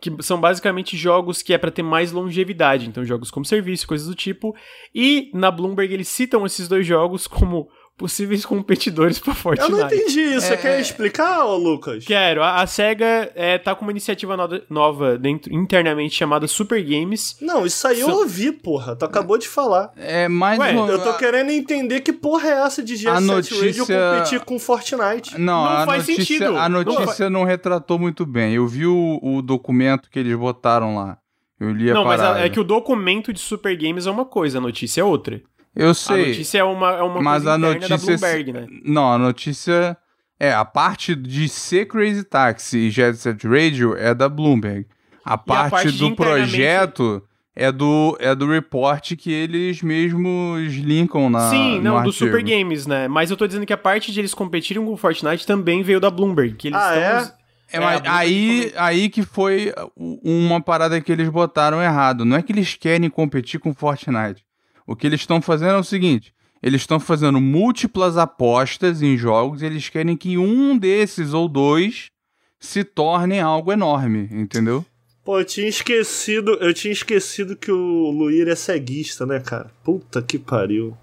que 0.00 0.14
são 0.22 0.40
basicamente 0.40 0.96
jogos 0.96 1.42
que 1.42 1.54
é 1.54 1.58
para 1.58 1.70
ter 1.70 1.82
mais 1.82 2.12
longevidade, 2.12 2.86
então 2.86 3.04
jogos 3.04 3.30
como 3.30 3.44
serviço, 3.46 3.86
coisas 3.86 4.06
do 4.06 4.14
tipo. 4.14 4.54
E 4.94 5.30
na 5.34 5.50
Bloomberg 5.50 5.92
eles 5.92 6.08
citam 6.08 6.44
esses 6.44 6.68
dois 6.68 6.86
jogos 6.86 7.26
como 7.26 7.68
possíveis 7.96 8.44
competidores 8.44 9.18
para 9.18 9.30
Eu 9.32 9.34
Fortnite. 9.36 9.70
não 9.72 9.86
entendi 9.86 10.20
isso. 10.20 10.46
Você 10.46 10.54
É, 10.54 10.56
quer 10.56 10.76
é. 10.76 10.80
explicar, 10.80 11.44
ô 11.46 11.56
Lucas? 11.56 12.04
Quero. 12.04 12.42
A, 12.42 12.60
a 12.60 12.66
SEGA 12.66 13.30
é, 13.34 13.56
tá 13.56 13.74
com 13.74 13.82
uma 13.86 13.90
iniciativa 13.90 14.36
no- 14.36 14.60
nova 14.68 15.16
dentro, 15.16 15.52
internamente 15.54 16.14
chamada 16.14 16.46
Super 16.46 16.82
Games. 16.82 17.36
Não, 17.40 17.64
isso 17.64 17.86
aí 17.88 18.00
eu 18.00 18.10
ouvi, 18.10 18.52
porra. 18.52 18.94
Tu 18.94 19.04
acabou 19.04 19.38
de 19.38 19.48
falar. 19.48 19.92
É 19.96 20.28
mais 20.28 20.58
Ué, 20.58 20.72
uma... 20.72 20.88
Eu 20.88 21.02
tô 21.02 21.14
querendo 21.14 21.50
entender 21.50 22.00
que 22.00 22.12
porra 22.12 22.48
é 22.48 22.52
essa 22.66 22.82
de 22.82 22.96
Jet 22.96 23.08
A 23.08 23.16
Set 23.16 23.26
notícia- 23.26 23.66
Radio 23.66 23.86
competir 23.86 24.40
com 24.40 24.58
Fortnite. 24.58 25.38
Não, 25.38 25.64
Não 25.64 25.66
a 25.66 25.86
faz 25.86 26.06
notícia, 26.06 26.24
sentido. 26.24 26.56
A 26.58 26.68
Não 26.68 26.82
notícia 26.84 27.30
não, 27.30 27.44
retratou 27.44 27.98
muito 27.98 28.26
bem. 28.26 28.52
Eu 28.54 28.66
vi 28.66 28.86
o, 28.86 29.18
o 29.22 29.40
documento 29.40 30.10
que 30.10 30.18
eles 30.18 30.36
botaram 30.36 30.94
lá. 30.96 31.16
Eu 31.58 31.72
li 31.72 31.90
a 31.90 31.94
Não, 31.94 32.04
mas 32.04 32.20
parada. 32.20 32.40
a- 32.40 32.44
é 32.44 32.50
que 32.50 32.60
o 32.60 32.64
documento 32.64 33.32
de 33.32 33.40
Super 33.40 33.74
Games 33.74 34.06
é 34.06 34.10
uma 34.10 34.26
coisa, 34.26 34.58
a 34.58 34.60
notícia 34.60 35.00
é 35.00 35.04
outra. 35.04 35.40
Eu 35.76 35.90
A 35.90 35.94
sei. 35.94 36.28
notícia 36.28 36.58
é 36.58 36.64
uma, 36.64 36.90
é 36.92 37.02
uma 37.02 37.20
mas 37.22 37.42
coisa 37.42 37.52
a 37.52 37.58
notícia... 37.58 37.88
da 37.88 37.96
Bloomberg, 37.98 38.52
né? 38.52 38.66
Não, 38.84 39.12
a 39.12 39.18
notícia... 39.18 39.96
É, 40.38 40.52
a 40.52 40.64
parte 40.66 41.14
de 41.14 41.48
ser 41.48 41.86
Crazy 41.86 42.22
Taxi 42.24 42.78
e 42.78 42.90
Jet 42.90 43.16
Set 43.16 43.46
Radio 43.46 43.96
é 43.96 44.14
da 44.14 44.28
Bloomberg. 44.28 44.86
A 45.24 45.38
parte, 45.38 45.70
parte 45.70 45.92
de 45.92 45.98
do 45.98 46.14
projeto 46.14 47.22
é 47.54 47.72
do, 47.72 48.16
é 48.20 48.34
do 48.34 48.46
report 48.46 49.16
que 49.16 49.32
eles 49.32 49.80
mesmos 49.82 50.74
linkam 50.74 51.30
na 51.30 51.48
Sim, 51.48 51.78
no 51.78 51.94
não, 51.94 52.02
do. 52.02 52.12
Super 52.12 52.42
Games, 52.42 52.86
né? 52.86 53.08
Mas 53.08 53.30
eu 53.30 53.36
tô 53.36 53.46
dizendo 53.46 53.64
que 53.64 53.72
a 53.72 53.78
parte 53.78 54.12
de 54.12 54.20
eles 54.20 54.34
competirem 54.34 54.84
com 54.84 54.92
o 54.92 54.96
Fortnite 54.96 55.46
também 55.46 55.82
veio 55.82 55.98
da 55.98 56.10
Bloomberg. 56.10 56.54
Que 56.54 56.68
eles 56.68 56.78
Ah, 56.78 56.94
estão 56.94 57.02
é? 57.02 57.32
É, 57.72 57.76
É, 57.78 57.80
mas 57.80 57.96
a 57.96 58.00
Bloomberg 58.02 58.08
aí, 58.10 58.72
aí 58.76 59.08
que 59.08 59.22
foi 59.22 59.72
uma 59.96 60.60
parada 60.60 61.00
que 61.00 61.10
eles 61.10 61.30
botaram 61.30 61.82
errado. 61.82 62.26
Não 62.26 62.36
é 62.36 62.42
que 62.42 62.52
eles 62.52 62.74
querem 62.74 63.08
competir 63.08 63.58
com 63.58 63.72
Fortnite. 63.74 64.44
O 64.86 64.94
que 64.94 65.06
eles 65.06 65.20
estão 65.20 65.42
fazendo 65.42 65.72
é 65.72 65.78
o 65.78 65.84
seguinte: 65.84 66.32
eles 66.62 66.82
estão 66.82 67.00
fazendo 67.00 67.40
múltiplas 67.40 68.16
apostas 68.16 69.02
em 69.02 69.16
jogos 69.16 69.62
e 69.62 69.66
eles 69.66 69.88
querem 69.88 70.16
que 70.16 70.38
um 70.38 70.76
desses 70.78 71.34
ou 71.34 71.48
dois 71.48 72.10
se 72.58 72.84
tornem 72.84 73.40
algo 73.40 73.72
enorme, 73.72 74.28
entendeu? 74.30 74.84
Pô, 75.24 75.40
eu 75.40 75.44
tinha 75.44 75.68
esquecido, 75.68 76.52
eu 76.60 76.72
tinha 76.72 76.92
esquecido 76.92 77.56
que 77.56 77.72
o 77.72 78.10
Luir 78.10 78.46
é 78.46 78.54
ceguista, 78.54 79.26
né, 79.26 79.40
cara? 79.40 79.72
Puta 79.82 80.22
que 80.22 80.38
pariu. 80.38 80.96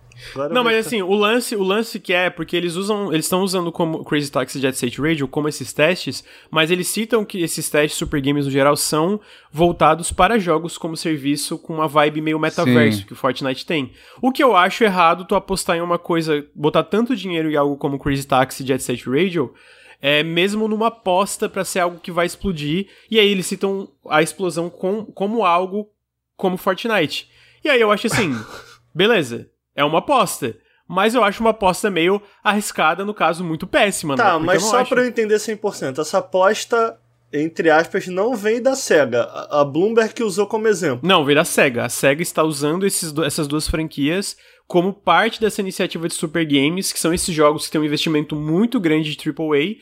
Não, 0.52 0.64
mas 0.64 0.86
assim, 0.86 1.02
o 1.02 1.14
lance, 1.14 1.56
o 1.56 1.64
lance 1.64 2.00
que 2.00 2.14
é, 2.14 2.30
porque 2.30 2.56
eles 2.56 2.76
usam, 2.76 3.12
eles 3.12 3.26
estão 3.26 3.42
usando 3.42 3.72
como 3.72 4.04
Crazy 4.04 4.32
Taxi 4.32 4.60
Jet 4.60 4.78
Set 4.78 5.02
Radio 5.02 5.28
como 5.28 5.48
esses 5.48 5.74
testes, 5.74 6.24
mas 6.50 6.72
eles 6.72 6.88
citam 6.88 7.26
que 7.26 7.42
esses 7.42 7.70
testes 7.70 7.98
Super 7.98 8.22
Games 8.22 8.46
no 8.46 8.52
geral 8.52 8.76
são 8.76 9.20
voltados 9.52 10.12
para 10.12 10.40
jogos 10.40 10.78
como 10.78 10.98
serviço 10.98 11.58
com 11.58 11.76
uma 11.76 11.88
vibe 11.88 12.22
meio 12.22 12.40
metaverso 12.40 13.00
Sim. 13.00 13.06
que 13.06 13.14
o 13.14 13.16
Fortnite 13.16 13.66
tem. 13.66 13.92
O 14.22 14.32
que 14.32 14.44
eu 14.44 14.56
acho 14.56 14.84
errado 14.84 15.26
tu 15.26 15.36
apostar 15.36 15.78
em 15.78 15.82
uma 15.82 16.00
coisa, 16.00 16.46
botar 16.56 16.84
tanto 16.84 17.16
dinheiro 17.16 17.52
em 17.52 17.56
algo 17.56 17.78
como 17.78 18.00
Crazy 18.00 18.26
Taxi 18.26 18.66
Jet 18.66 18.82
Set 18.82 19.10
Radio, 19.10 19.54
é 20.02 20.22
mesmo 20.22 20.68
numa 20.68 20.88
aposta 20.88 21.48
pra 21.48 21.64
ser 21.64 21.80
algo 21.80 21.98
que 21.98 22.12
vai 22.12 22.26
explodir, 22.26 22.88
e 23.10 23.18
aí 23.18 23.30
eles 23.30 23.46
citam 23.46 23.90
a 24.10 24.22
explosão 24.22 24.70
com, 24.70 25.06
como 25.06 25.46
algo 25.46 25.90
como 26.36 26.58
Fortnite. 26.58 27.30
E 27.64 27.70
aí 27.70 27.80
eu 27.80 27.90
acho 27.90 28.08
assim, 28.08 28.34
beleza, 28.94 29.50
é 29.76 29.84
uma 29.84 30.00
aposta. 30.00 30.56
Mas 30.88 31.16
eu 31.16 31.24
acho 31.24 31.42
uma 31.42 31.52
aposta 31.52 31.90
meio 31.90 32.22
arriscada, 32.44 33.06
no 33.06 33.14
caso, 33.14 33.44
muito 33.44 33.66
péssima, 33.66 34.16
né? 34.16 34.24
Tá, 34.24 34.32
Porque 34.34 34.46
mas 34.46 34.64
só 34.64 34.80
acho- 34.80 34.90
pra 34.90 35.02
eu 35.02 35.08
entender 35.08 35.40
100%, 35.40 36.00
essa 36.02 36.18
aposta, 36.18 37.00
entre 37.32 37.70
aspas, 37.70 38.06
não 38.08 38.36
vem 38.36 38.62
da 38.62 38.76
SEGA. 38.76 39.24
A 39.50 39.64
Bloomberg 39.64 40.14
que 40.14 40.24
usou 40.24 40.46
como 40.46 40.68
exemplo. 40.68 41.00
Não, 41.08 41.24
veio 41.26 41.38
da 41.38 41.46
SEGA. 41.46 41.86
A 41.86 41.90
SEGA 41.90 42.22
está 42.22 42.44
usando 42.44 42.86
esses 42.86 43.14
essas 43.20 43.48
duas 43.48 43.68
franquias 43.68 44.36
como 44.68 44.94
parte 44.94 45.40
dessa 45.42 45.62
iniciativa 45.62 46.08
de 46.08 46.14
Super 46.14 46.46
Games, 46.46 46.92
que 46.92 47.00
são 47.00 47.14
esses 47.14 47.34
jogos 47.34 47.66
que 47.66 47.72
têm 47.72 47.82
um 47.82 47.86
investimento 47.86 48.36
muito 48.36 48.80
grande 48.80 49.16
de 49.16 49.18
AAA, 49.18 49.76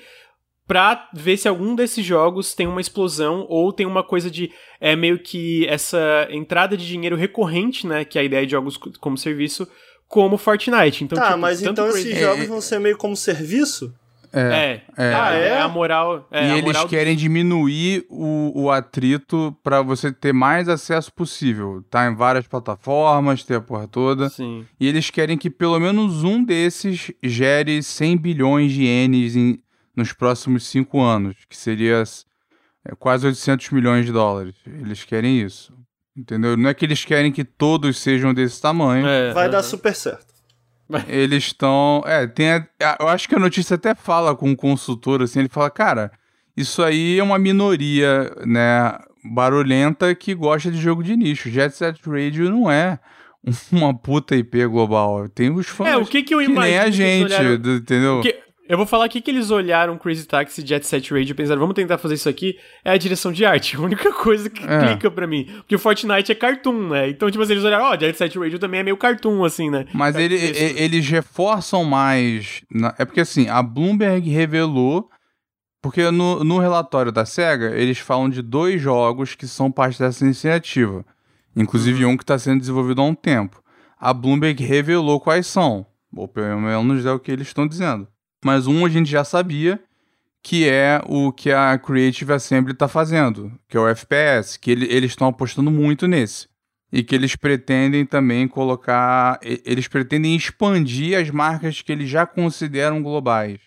pra 0.71 1.09
ver 1.13 1.35
se 1.35 1.49
algum 1.49 1.75
desses 1.75 2.05
jogos 2.05 2.53
tem 2.53 2.65
uma 2.65 2.79
explosão 2.79 3.45
ou 3.49 3.73
tem 3.73 3.85
uma 3.85 4.03
coisa 4.03 4.31
de 4.31 4.49
é 4.79 4.95
meio 4.95 5.19
que 5.19 5.65
essa 5.67 6.27
entrada 6.29 6.77
de 6.77 6.87
dinheiro 6.87 7.17
recorrente, 7.17 7.85
né, 7.85 8.05
que 8.05 8.17
é 8.17 8.21
a 8.21 8.23
ideia 8.23 8.45
de 8.45 8.51
jogos 8.53 8.77
co- 8.77 8.91
como 9.01 9.17
serviço 9.17 9.67
como 10.07 10.37
Fortnite. 10.37 11.03
Então, 11.03 11.17
tá, 11.17 11.27
tipo, 11.27 11.39
mas 11.39 11.61
então 11.61 11.89
Crazy- 11.89 12.09
esses 12.11 12.19
jogos 12.21 12.47
vão 12.47 12.61
ser 12.61 12.79
meio 12.79 12.97
como 12.97 13.15
serviço? 13.17 13.93
É, 14.33 14.79
É. 14.97 15.13
Ah, 15.13 15.33
é? 15.33 15.59
a 15.59 15.67
moral. 15.67 16.25
É, 16.31 16.47
e 16.47 16.51
a 16.51 16.53
eles 16.53 16.63
moral 16.63 16.83
do- 16.85 16.89
querem 16.89 17.17
diminuir 17.17 18.05
o, 18.09 18.63
o 18.63 18.71
atrito 18.71 19.53
pra 19.61 19.81
você 19.81 20.09
ter 20.09 20.31
mais 20.33 20.69
acesso 20.69 21.11
possível. 21.11 21.83
Tá 21.89 22.07
em 22.09 22.15
várias 22.15 22.47
plataformas, 22.47 23.43
ter 23.43 23.55
a 23.55 23.61
porra 23.61 23.89
toda. 23.89 24.29
Sim. 24.29 24.65
E 24.79 24.87
eles 24.87 25.09
querem 25.09 25.37
que 25.37 25.49
pelo 25.49 25.77
menos 25.81 26.23
um 26.23 26.41
desses 26.41 27.11
gere 27.21 27.83
100 27.83 28.15
bilhões 28.17 28.71
de 28.71 28.83
ienes 28.83 29.35
em- 29.35 29.59
nos 29.95 30.13
próximos 30.13 30.65
cinco 30.67 31.01
anos, 31.01 31.35
que 31.49 31.55
seria 31.57 32.03
é, 32.85 32.95
quase 32.97 33.25
800 33.27 33.69
milhões 33.71 34.05
de 34.05 34.11
dólares. 34.11 34.55
Eles 34.65 35.03
querem 35.03 35.41
isso. 35.41 35.73
Entendeu? 36.15 36.57
Não 36.57 36.69
é 36.69 36.73
que 36.73 36.83
eles 36.85 37.05
querem 37.05 37.31
que 37.31 37.43
todos 37.43 37.97
sejam 37.97 38.33
desse 38.33 38.61
tamanho. 38.61 39.07
É, 39.07 39.33
Vai 39.33 39.49
dar 39.49 39.59
aham. 39.59 39.63
super 39.67 39.95
certo. 39.95 40.31
Eles 41.07 41.45
estão. 41.45 42.03
É, 42.05 42.27
tem. 42.27 42.51
a- 42.51 42.67
eu 42.99 43.07
acho 43.07 43.29
que 43.29 43.35
a 43.35 43.39
notícia 43.39 43.75
até 43.75 43.95
fala 43.95 44.35
com 44.35 44.49
um 44.49 44.55
consultor 44.55 45.21
assim. 45.21 45.39
Ele 45.39 45.47
fala, 45.47 45.69
cara, 45.69 46.11
isso 46.55 46.83
aí 46.83 47.17
é 47.17 47.23
uma 47.23 47.39
minoria, 47.39 48.29
né? 48.45 48.99
Barulhenta 49.23 50.13
que 50.13 50.35
gosta 50.35 50.69
de 50.69 50.77
jogo 50.77 51.01
de 51.01 51.15
nicho. 51.15 51.49
Jet 51.49 51.73
Set 51.75 52.01
Radio 52.05 52.49
não 52.49 52.69
é 52.69 52.99
uma 53.71 53.97
puta 53.97 54.35
IP 54.35 54.65
global. 54.67 55.29
Tem 55.29 55.49
os 55.49 55.67
fãs. 55.67 55.87
É, 55.93 55.97
o 55.97 56.05
que 56.05 56.23
que 56.23 56.35
eu 56.35 56.39
que 56.39 56.47
nem 56.49 56.53
imagino 56.55 56.81
a 56.81 56.85
que 56.85 56.91
gente, 56.91 57.23
olharam- 57.33 57.57
do- 57.57 57.75
entendeu? 57.75 58.15
Porque 58.21 58.39
eu 58.69 58.77
vou 58.77 58.85
falar 58.85 59.05
aqui 59.05 59.19
que 59.21 59.29
eles 59.31 59.51
olharam 59.51 59.97
Crazy 59.97 60.25
Taxi 60.25 60.61
e 60.61 60.65
Jet 60.67 60.85
Set 60.87 61.11
Radio 61.13 61.31
e 61.31 61.33
pensaram, 61.33 61.59
vamos 61.59 61.75
tentar 61.75 61.97
fazer 61.97 62.15
isso 62.15 62.29
aqui, 62.29 62.57
é 62.85 62.91
a 62.91 62.97
direção 62.97 63.31
de 63.31 63.43
arte. 63.45 63.75
A 63.77 63.81
única 63.81 64.11
coisa 64.13 64.49
que 64.49 64.63
É. 64.63 64.87
clica 64.87 65.11
pra 65.11 65.27
mim. 65.27 65.45
Porque 65.57 65.75
o 65.75 65.79
Fortnite 65.79 66.31
é 66.31 66.35
cartoon, 66.35 66.87
né? 66.89 67.09
Então, 67.09 67.29
tipo 67.29 67.43
assim, 67.43 67.53
eles 67.53 67.63
olharam, 67.63 67.85
ó, 67.85 67.97
Jet 67.99 68.17
Set 68.17 68.37
Radio 68.39 68.59
também 68.59 68.79
é 68.79 68.83
meio 68.83 68.97
cartoon, 68.97 69.43
assim, 69.43 69.69
né? 69.69 69.85
Mas 69.93 70.15
É 70.15 70.23
ele- 70.23 70.35
e- 70.37 70.81
eles 70.83 71.07
reforçam 71.09 71.83
mais. 71.83 72.61
na- 72.71 72.93
é 72.97 73.03
porque 73.05 73.21
assim, 73.21 73.47
a 73.49 73.61
Bloomberg 73.61 74.29
revelou. 74.29 75.09
Porque 75.83 76.11
no, 76.11 76.43
no 76.43 76.59
relatório 76.59 77.11
da 77.11 77.25
SEGA, 77.25 77.71
eles 77.75 77.97
falam 77.97 78.29
de 78.29 78.43
dois 78.43 78.79
jogos 78.79 79.33
que 79.33 79.47
são 79.47 79.71
parte 79.71 79.97
dessa 79.97 80.23
iniciativa. 80.23 81.03
Inclusive 81.55 82.05
um 82.05 82.15
que 82.15 82.23
está 82.23 82.37
sendo 82.37 82.59
desenvolvido 82.59 83.01
há 83.01 83.05
um 83.05 83.15
tempo. 83.15 83.61
A 83.99 84.13
Bloomberg 84.13 84.63
revelou 84.63 85.19
quais 85.19 85.47
são. 85.47 85.85
Ou 86.15 86.27
pelo 86.27 86.61
menos 86.61 87.03
é 87.05 87.11
o 87.11 87.19
que 87.19 87.31
eles 87.31 87.47
estão 87.47 87.67
dizendo. 87.67 88.07
Mas 88.43 88.67
um 88.67 88.85
a 88.85 88.89
gente 88.89 89.09
já 89.09 89.23
sabia, 89.23 89.79
que 90.43 90.67
é 90.67 91.01
o 91.05 91.31
que 91.31 91.51
a 91.51 91.77
Creative 91.77 92.33
Assembly 92.33 92.73
está 92.73 92.87
fazendo, 92.87 93.51
que 93.69 93.77
é 93.77 93.79
o 93.79 93.87
FPS, 93.87 94.57
que 94.59 94.71
ele- 94.71 94.87
eles 94.91 95.11
estão 95.11 95.27
apostando 95.27 95.69
muito 95.69 96.07
nesse. 96.07 96.47
E 96.91 97.03
que 97.03 97.15
eles 97.15 97.35
pretendem 97.35 98.05
também 98.05 98.47
colocar. 98.47 99.39
Eles 99.41 99.87
pretendem 99.87 100.35
expandir 100.35 101.17
as 101.17 101.29
marcas 101.29 101.81
que 101.81 101.91
eles 101.91 102.09
já 102.09 102.25
consideram 102.25 103.01
globais. 103.01 103.59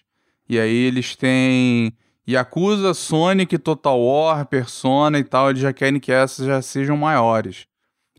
E 0.46 0.58
aí 0.58 0.74
eles 0.74 1.16
têm 1.16 1.94
Yakuza, 2.28 2.92
Sonic, 2.92 3.56
Total 3.58 3.98
War, 3.98 4.44
Persona 4.46 5.18
e 5.18 5.24
tal, 5.24 5.48
eles 5.50 5.62
já 5.62 5.72
querem 5.72 5.98
que 6.00 6.12
essas 6.12 6.44
já 6.46 6.60
sejam 6.60 6.96
maiores. 6.98 7.66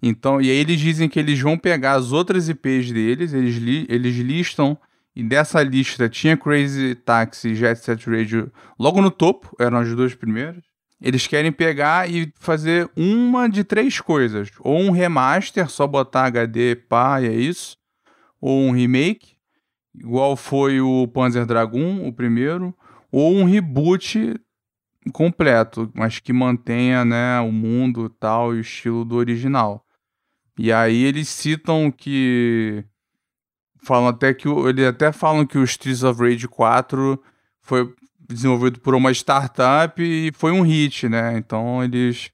Então, 0.01 0.41
e 0.41 0.49
aí 0.49 0.57
eles 0.57 0.79
dizem 0.79 1.07
que 1.09 1.19
eles 1.19 1.39
vão 1.39 1.57
pegar 1.57 1.93
as 1.93 2.11
outras 2.11 2.49
IPs 2.49 2.91
deles, 2.91 3.33
eles, 3.33 3.57
li- 3.57 3.85
eles 3.89 4.15
listam, 4.15 4.77
e 5.15 5.23
dessa 5.23 5.63
lista 5.63 6.09
tinha 6.09 6.35
Crazy 6.35 6.93
Taxi 6.93 7.49
e 7.49 7.55
Jet 7.55 7.79
Set 7.79 8.09
Radio 8.09 8.51
logo 8.77 9.01
no 9.01 9.09
topo, 9.09 9.55
eram 9.57 9.77
as 9.77 9.95
duas 9.95 10.13
primeiras. 10.13 10.61
Eles 11.01 11.25
querem 11.25 11.51
pegar 11.51 12.09
e 12.09 12.33
fazer 12.37 12.89
uma 12.95 13.47
de 13.47 13.63
três 13.63 14.01
coisas. 14.01 14.49
Ou 14.59 14.79
um 14.79 14.91
remaster, 14.91 15.69
só 15.69 15.87
botar 15.87 16.25
HD, 16.25 16.75
pá, 16.75 17.21
e 17.21 17.27
é 17.27 17.33
isso. 17.33 17.77
Ou 18.41 18.61
um 18.61 18.71
remake, 18.71 19.35
igual 19.93 20.35
foi 20.35 20.81
o 20.81 21.07
Panzer 21.07 21.45
Dragoon, 21.45 22.07
o 22.07 22.13
primeiro. 22.13 22.75
Ou 23.11 23.35
um 23.35 23.45
reboot 23.45 24.35
completo, 25.13 25.89
mas 25.93 26.19
que 26.19 26.33
mantenha 26.33 27.05
né, 27.05 27.39
o 27.39 27.51
mundo 27.51 28.09
tal 28.09 28.53
e 28.53 28.57
o 28.57 28.61
estilo 28.61 29.05
do 29.05 29.15
original. 29.15 29.85
E 30.57 30.71
aí 30.71 31.03
eles 31.03 31.27
citam 31.29 31.91
que 31.91 32.83
falam 33.85 34.07
até 34.07 34.33
que 34.33 34.47
eles 34.47 34.87
até 34.87 35.11
falam 35.11 35.45
que 35.45 35.57
o 35.57 35.63
Streets 35.63 36.03
of 36.03 36.19
Rage 36.21 36.47
4 36.47 37.21
foi 37.61 37.93
desenvolvido 38.27 38.79
por 38.79 38.95
uma 38.95 39.11
startup 39.11 40.01
e 40.01 40.31
foi 40.35 40.51
um 40.51 40.61
hit, 40.61 41.07
né? 41.07 41.37
Então 41.37 41.83
eles 41.83 42.31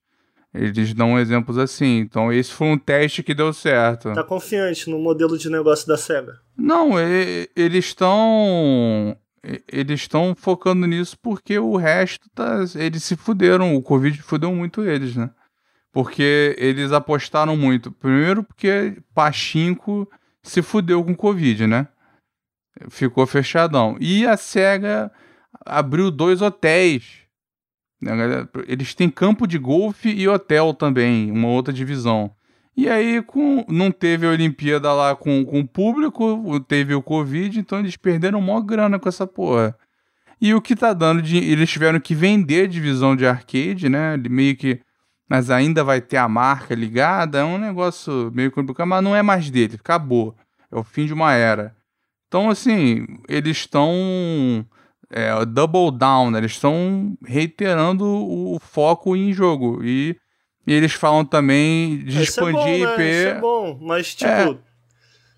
eles 0.53 0.93
dão 0.93 1.17
exemplos 1.19 1.57
assim. 1.57 1.99
Então 1.99 2.31
esse 2.31 2.51
foi 2.51 2.67
um 2.67 2.77
teste 2.77 3.23
que 3.23 3.33
deu 3.33 3.53
certo. 3.53 4.11
Tá 4.13 4.23
confiante 4.23 4.89
no 4.89 4.99
modelo 4.99 5.37
de 5.37 5.49
negócio 5.49 5.87
da 5.87 5.97
SEGA? 5.97 6.39
Não, 6.57 6.99
e- 6.99 7.49
eles 7.55 7.85
estão 7.85 9.15
eles 9.67 10.01
estão 10.01 10.35
focando 10.37 10.85
nisso 10.85 11.17
porque 11.21 11.57
o 11.57 11.75
resto 11.75 12.29
tá 12.35 12.59
eles 12.75 13.03
se 13.03 13.15
fuderam, 13.15 13.75
o 13.75 13.81
Covid 13.81 14.21
fudeu 14.21 14.53
muito 14.53 14.83
eles, 14.83 15.15
né? 15.15 15.29
Porque 15.91 16.55
eles 16.57 16.91
apostaram 16.93 17.57
muito. 17.57 17.91
Primeiro 17.91 18.43
porque 18.43 18.97
Pachinko 19.13 20.07
se 20.43 20.61
fudeu 20.61 21.03
com 21.03 21.15
Covid, 21.15 21.67
né? 21.67 21.87
Ficou 22.89 23.25
fechadão. 23.27 23.97
E 23.99 24.25
a 24.25 24.37
SEGA 24.37 25.11
abriu 25.65 26.09
dois 26.09 26.41
hotéis. 26.41 27.27
né? 28.01 28.47
Eles 28.67 28.95
têm 28.95 29.09
campo 29.09 29.45
de 29.45 29.57
golfe 29.57 30.09
e 30.09 30.27
hotel 30.27 30.73
também, 30.73 31.31
uma 31.31 31.49
outra 31.49 31.73
divisão. 31.73 32.33
E 32.75 32.89
aí 32.89 33.21
com, 33.21 33.65
não 33.67 33.91
teve 33.91 34.25
a 34.25 34.31
Olimpíada 34.31 34.91
lá 34.93 35.15
com, 35.15 35.45
com 35.45 35.59
o 35.59 35.67
público, 35.67 36.59
teve 36.61 36.95
o 36.95 37.01
Covid, 37.01 37.59
então 37.59 37.79
eles 37.79 37.97
perderam 37.97 38.41
maior 38.41 38.61
grana 38.61 38.97
com 38.97 39.09
essa 39.09 39.27
porra. 39.27 39.77
E 40.39 40.55
o 40.55 40.61
que 40.61 40.75
tá 40.75 40.91
dando 40.91 41.21
de. 41.21 41.37
Eles 41.37 41.69
tiveram 41.69 41.99
que 41.99 42.15
vender 42.15 42.63
a 42.63 42.67
divisão 42.67 43.15
de 43.15 43.27
arcade, 43.27 43.87
né? 43.87 44.17
Meio 44.17 44.55
que. 44.57 44.81
Mas 45.31 45.49
ainda 45.49 45.81
vai 45.81 46.01
ter 46.01 46.17
a 46.17 46.27
marca 46.27 46.75
ligada. 46.75 47.37
É 47.39 47.43
um 47.45 47.57
negócio 47.57 48.29
meio 48.35 48.51
complicado, 48.51 48.85
mas 48.85 49.01
não 49.01 49.15
é 49.15 49.21
mais 49.21 49.49
dele. 49.49 49.75
Acabou. 49.79 50.35
É 50.69 50.75
o 50.77 50.83
fim 50.83 51.05
de 51.05 51.13
uma 51.13 51.31
era. 51.31 51.73
Então, 52.27 52.49
assim, 52.49 53.05
eles 53.29 53.55
estão. 53.59 54.65
É, 55.09 55.45
double 55.45 55.89
down, 55.97 56.31
né? 56.31 56.39
Eles 56.39 56.51
estão 56.51 57.17
reiterando 57.25 58.03
o, 58.05 58.59
foco 58.59 59.15
em 59.15 59.31
jogo. 59.31 59.79
E, 59.81 60.17
e 60.67 60.73
eles 60.73 60.91
falam 60.91 61.23
também 61.23 61.99
de 61.99 62.09
Isso 62.09 62.19
é 62.19 62.23
expandir 62.23 62.55
bom, 62.55 62.85
né? 62.85 62.93
IP. 62.93 63.01
Isso 63.03 63.27
é 63.29 63.39
bom, 63.39 63.79
mas 63.81 64.13
tipo. 64.15 64.29
É. 64.29 64.57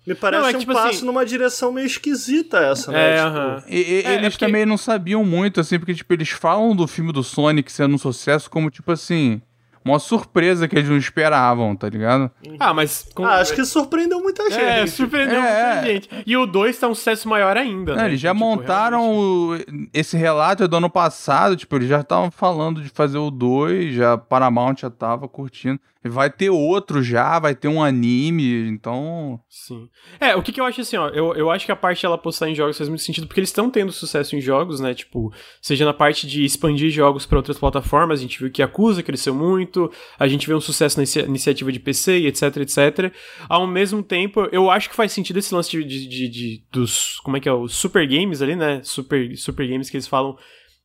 Me 0.08 0.14
parece 0.16 0.42
Não, 0.42 0.48
é 0.50 0.56
um 0.56 0.58
tipo 0.58 0.72
passo 0.74 0.88
assim- 0.88 1.06
numa 1.06 1.24
direção 1.24 1.70
meio 1.70 1.86
esquisita 1.86 2.58
essa, 2.58 2.90
né? 2.90 2.98
É, 3.12 3.16
Tipo, 3.16 3.28
aham. 3.28 3.62
E- 3.68 3.76
e- 3.76 4.02
É, 4.02 4.06
é 4.08 4.14
eles 4.16 4.34
porque- 4.34 4.44
também 4.46 4.66
não 4.66 4.76
sabiam 4.76 5.24
muito, 5.24 5.60
assim, 5.60 5.78
porque, 5.78 5.94
tipo, 5.94 6.12
eles 6.12 6.30
falam 6.30 6.74
do 6.74 6.86
filme 6.88 7.12
do 7.12 7.22
Sonic 7.22 7.70
sendo 7.70 7.94
um 7.94 7.98
sucesso 7.98 8.50
como, 8.50 8.70
tipo 8.70 8.90
assim, 8.90 9.40
uma 9.84 9.98
surpresa 9.98 10.66
que 10.66 10.76
eles 10.76 10.88
não 10.88 10.96
esperavam, 10.96 11.76
tá 11.76 11.88
ligado? 11.88 12.30
Ah, 12.58 12.72
mas. 12.72 13.06
com- 13.14 13.24
Ah, 13.26 13.36
acho 13.40 13.54
que 13.54 13.64
surpreendeu 13.64 14.20
muita 14.20 14.48
gente. 14.50 14.62
É, 14.62 14.86
surpreendeu 14.86 15.36
É, 15.36 15.40
muita 15.42 15.88
é. 15.88 15.92
gente. 15.92 16.08
E 16.26 16.36
o 16.36 16.46
2 16.46 16.78
tá 16.78 16.88
um 16.88 16.94
sucesso 16.94 17.28
maior 17.28 17.56
ainda. 17.56 17.92
Não, 17.94 18.02
né? 18.02 18.08
eles 18.08 18.20
já 18.20 18.32
Tipo, 18.32 18.40
montaram 18.44 19.10
o- 19.16 19.58
esse 19.92 20.16
relato 20.16 20.66
do 20.66 20.76
ano 20.76 20.88
passado, 20.88 21.54
tipo, 21.56 21.76
eles 21.76 21.88
já 21.88 22.00
estavam 22.00 22.30
falando 22.30 22.80
de 22.80 22.88
fazer 22.88 23.18
o 23.18 23.30
2, 23.30 23.94
já 23.94 24.14
a 24.14 24.18
Paramount 24.18 24.76
já 24.80 24.90
tava 24.90 25.28
curtindo. 25.28 25.78
Vai 26.06 26.30
ter 26.30 26.50
outro 26.50 27.02
já, 27.02 27.38
vai 27.38 27.54
ter 27.54 27.66
um 27.68 27.82
anime, 27.82 28.68
então. 28.68 29.40
Sim. 29.48 29.88
É, 30.20 30.36
o 30.36 30.42
que, 30.42 30.52
que 30.52 30.60
eu 30.60 30.64
acho 30.66 30.82
assim, 30.82 30.96
ó, 30.96 31.08
eu, 31.08 31.34
eu 31.34 31.50
acho 31.50 31.64
que 31.64 31.72
a 31.72 31.76
parte 31.76 32.02
dela 32.02 32.18
postar 32.18 32.48
em 32.50 32.54
jogos 32.54 32.76
faz 32.76 32.88
muito 32.90 33.02
sentido, 33.02 33.26
porque 33.26 33.40
eles 33.40 33.48
estão 33.48 33.70
tendo 33.70 33.90
sucesso 33.90 34.36
em 34.36 34.40
jogos, 34.40 34.80
né? 34.80 34.92
Tipo, 34.94 35.32
seja 35.62 35.84
na 35.84 35.94
parte 35.94 36.26
de 36.26 36.44
expandir 36.44 36.90
jogos 36.90 37.24
para 37.24 37.38
outras 37.38 37.58
plataformas, 37.58 38.18
a 38.18 38.22
gente 38.22 38.38
viu 38.38 38.50
que 38.50 38.62
Acusa 38.62 39.02
cresceu 39.02 39.34
muito, 39.34 39.90
a 40.18 40.28
gente 40.28 40.46
vê 40.46 40.54
um 40.54 40.60
sucesso 40.60 40.98
na 40.98 41.02
inicia- 41.04 41.24
iniciativa 41.24 41.72
de 41.72 41.80
PC 41.80 42.18
e 42.18 42.26
etc, 42.26 42.56
etc. 42.58 43.12
Ao 43.48 43.66
mesmo 43.66 44.02
tempo, 44.02 44.46
eu 44.52 44.70
acho 44.70 44.90
que 44.90 44.96
faz 44.96 45.10
sentido 45.12 45.38
esse 45.38 45.54
lance 45.54 45.70
de, 45.70 45.82
de, 45.84 46.06
de- 46.08 46.28
de- 46.28 46.64
dos. 46.70 47.18
Como 47.20 47.36
é 47.36 47.40
que 47.40 47.48
é? 47.48 47.52
Os 47.52 47.74
super 47.74 48.06
games 48.06 48.42
ali, 48.42 48.54
né? 48.54 48.80
Super, 48.82 49.36
super 49.38 49.66
games 49.66 49.88
que 49.88 49.96
eles 49.96 50.06
falam. 50.06 50.36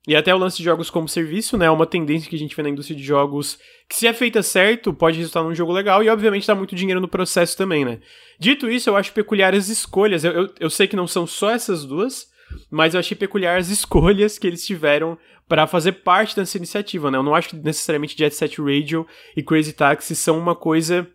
E 0.09 0.15
até 0.15 0.33
o 0.33 0.39
lance 0.39 0.57
de 0.57 0.63
jogos 0.63 0.89
como 0.89 1.07
serviço, 1.07 1.55
né? 1.55 1.67
É 1.67 1.69
uma 1.69 1.85
tendência 1.85 2.27
que 2.27 2.35
a 2.35 2.39
gente 2.39 2.55
vê 2.55 2.63
na 2.63 2.69
indústria 2.69 2.97
de 2.97 3.03
jogos 3.03 3.59
que, 3.87 3.95
se 3.95 4.07
é 4.07 4.11
feita 4.11 4.41
certo, 4.41 4.91
pode 4.91 5.19
resultar 5.19 5.43
num 5.43 5.53
jogo 5.53 5.71
legal 5.71 6.01
e, 6.01 6.09
obviamente, 6.09 6.47
dá 6.47 6.55
muito 6.55 6.75
dinheiro 6.75 6.99
no 6.99 7.07
processo 7.07 7.55
também, 7.55 7.85
né? 7.85 7.99
Dito 8.39 8.67
isso, 8.67 8.89
eu 8.89 8.97
acho 8.97 9.13
peculiar 9.13 9.53
as 9.53 9.69
escolhas. 9.69 10.23
Eu, 10.23 10.31
eu, 10.31 10.53
eu 10.61 10.69
sei 10.71 10.87
que 10.87 10.95
não 10.95 11.05
são 11.05 11.27
só 11.27 11.51
essas 11.51 11.85
duas, 11.85 12.27
mas 12.71 12.95
eu 12.95 12.99
achei 12.99 13.15
peculiar 13.15 13.59
as 13.59 13.69
escolhas 13.69 14.39
que 14.39 14.47
eles 14.47 14.65
tiveram 14.65 15.15
para 15.47 15.67
fazer 15.67 15.91
parte 15.91 16.35
dessa 16.35 16.57
iniciativa, 16.57 17.11
né? 17.11 17.19
Eu 17.19 17.23
não 17.23 17.35
acho 17.35 17.49
que 17.49 17.57
necessariamente 17.57 18.17
Jet 18.17 18.33
Set 18.33 18.59
Radio 18.59 19.05
e 19.37 19.43
Crazy 19.43 19.73
Taxi 19.73 20.15
são 20.15 20.39
uma 20.39 20.55
coisa 20.55 21.07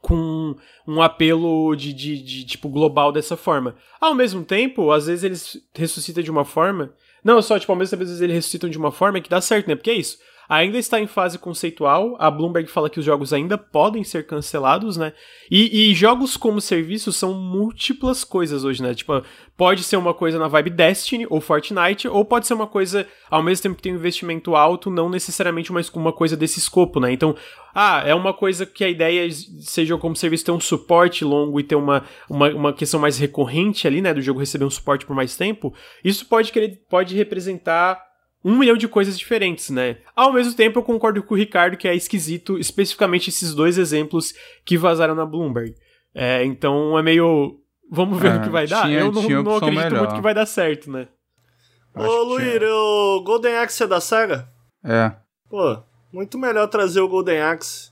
com 0.00 0.54
um 0.86 1.02
apelo 1.02 1.74
de, 1.74 1.92
de, 1.92 2.22
de, 2.22 2.46
tipo 2.46 2.68
global 2.68 3.10
dessa 3.10 3.36
forma. 3.36 3.74
Ao 4.00 4.14
mesmo 4.14 4.44
tempo, 4.44 4.92
às 4.92 5.08
vezes 5.08 5.24
eles 5.24 5.56
ressuscitam 5.74 6.22
de 6.22 6.30
uma 6.30 6.44
forma. 6.44 6.94
Não, 7.24 7.40
só 7.40 7.58
tipo, 7.58 7.72
ao 7.72 7.78
mesmo 7.78 7.90
tempo, 7.90 8.02
às 8.02 8.10
vezes 8.10 8.22
eles 8.22 8.36
ressuscitam 8.36 8.68
de 8.68 8.76
uma 8.76 8.92
forma 8.92 9.20
que 9.20 9.30
dá 9.30 9.40
certo, 9.40 9.66
né? 9.66 9.74
Porque 9.74 9.90
é 9.90 9.94
isso. 9.94 10.18
Ainda 10.48 10.78
está 10.78 11.00
em 11.00 11.06
fase 11.06 11.38
conceitual. 11.38 12.16
A 12.18 12.30
Bloomberg 12.30 12.70
fala 12.70 12.90
que 12.90 12.98
os 12.98 13.04
jogos 13.04 13.32
ainda 13.32 13.56
podem 13.56 14.04
ser 14.04 14.26
cancelados, 14.26 14.96
né? 14.96 15.12
E, 15.50 15.90
e 15.90 15.94
jogos 15.94 16.36
como 16.36 16.60
serviço 16.60 17.12
são 17.12 17.34
múltiplas 17.34 18.24
coisas 18.24 18.64
hoje, 18.64 18.82
né? 18.82 18.94
Tipo, 18.94 19.22
pode 19.56 19.82
ser 19.82 19.96
uma 19.96 20.14
coisa 20.14 20.38
na 20.38 20.48
vibe 20.48 20.70
Destiny 20.70 21.26
ou 21.28 21.40
Fortnite, 21.40 22.08
ou 22.08 22.24
pode 22.24 22.46
ser 22.46 22.54
uma 22.54 22.66
coisa, 22.66 23.06
ao 23.30 23.42
mesmo 23.42 23.62
tempo 23.62 23.76
que 23.76 23.82
tem 23.82 23.92
um 23.92 23.96
investimento 23.96 24.54
alto, 24.54 24.90
não 24.90 25.08
necessariamente 25.08 25.70
uma, 25.70 25.80
uma 25.94 26.12
coisa 26.12 26.36
desse 26.36 26.58
escopo, 26.58 27.00
né? 27.00 27.12
Então, 27.12 27.34
ah, 27.74 28.02
é 28.06 28.14
uma 28.14 28.32
coisa 28.32 28.64
que 28.64 28.84
a 28.84 28.88
ideia 28.88 29.28
seja 29.60 29.96
como 29.98 30.14
serviço 30.14 30.44
ter 30.44 30.52
um 30.52 30.60
suporte 30.60 31.24
longo 31.24 31.58
e 31.58 31.64
ter 31.64 31.74
uma, 31.74 32.04
uma, 32.30 32.48
uma 32.50 32.72
questão 32.72 33.00
mais 33.00 33.18
recorrente 33.18 33.86
ali, 33.86 34.00
né? 34.00 34.14
Do 34.14 34.22
jogo 34.22 34.40
receber 34.40 34.64
um 34.64 34.70
suporte 34.70 35.04
por 35.04 35.14
mais 35.14 35.36
tempo. 35.36 35.74
Isso 36.04 36.26
pode, 36.26 36.52
querer, 36.52 36.80
pode 36.88 37.16
representar 37.16 38.00
um 38.44 38.58
milhão 38.58 38.76
de 38.76 38.86
coisas 38.86 39.18
diferentes, 39.18 39.70
né? 39.70 39.96
Ao 40.14 40.32
mesmo 40.32 40.54
tempo, 40.54 40.78
eu 40.78 40.82
concordo 40.82 41.22
com 41.22 41.34
o 41.34 41.36
Ricardo 41.36 41.78
que 41.78 41.88
é 41.88 41.94
esquisito, 41.94 42.58
especificamente 42.58 43.30
esses 43.30 43.54
dois 43.54 43.78
exemplos 43.78 44.34
que 44.64 44.76
vazaram 44.76 45.14
na 45.14 45.24
Bloomberg. 45.24 45.74
É, 46.14 46.44
então 46.44 46.98
é 46.98 47.02
meio. 47.02 47.58
Vamos 47.90 48.20
ver 48.20 48.32
é, 48.32 48.36
o 48.36 48.42
que 48.42 48.50
vai 48.50 48.66
dar. 48.66 48.90
eu 48.90 49.10
não, 49.10 49.22
não 49.42 49.56
acredito 49.56 49.82
melhor. 49.82 49.98
muito 50.00 50.14
que 50.16 50.20
vai 50.20 50.34
dar 50.34 50.46
certo, 50.46 50.90
né? 50.90 51.08
Ô, 51.94 52.22
Luir, 52.24 52.62
o 52.62 53.22
Golden 53.24 53.56
Axe 53.56 53.84
é 53.84 53.86
da 53.86 54.00
saga? 54.00 54.48
É. 54.84 55.12
Pô, 55.48 55.82
muito 56.12 56.36
melhor 56.36 56.66
trazer 56.66 57.00
o 57.00 57.08
Golden 57.08 57.40
Axe. 57.40 57.90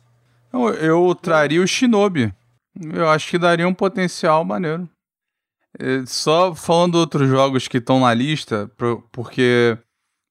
Eu, 0.53 0.69
eu 0.75 1.15
traria 1.15 1.63
o 1.63 1.67
Shinobi. 1.67 2.33
Eu 2.93 3.09
acho 3.09 3.31
que 3.31 3.39
daria 3.39 3.67
um 3.67 3.75
potencial 3.75 4.45
maneiro. 4.45 4.89
É, 5.79 6.05
só 6.07 6.55
falando 6.55 6.97
outros 6.97 7.29
jogos 7.29 7.69
que 7.69 7.79
estão 7.79 8.01
na 8.01 8.13
lista, 8.13 8.71
porque 9.11 9.79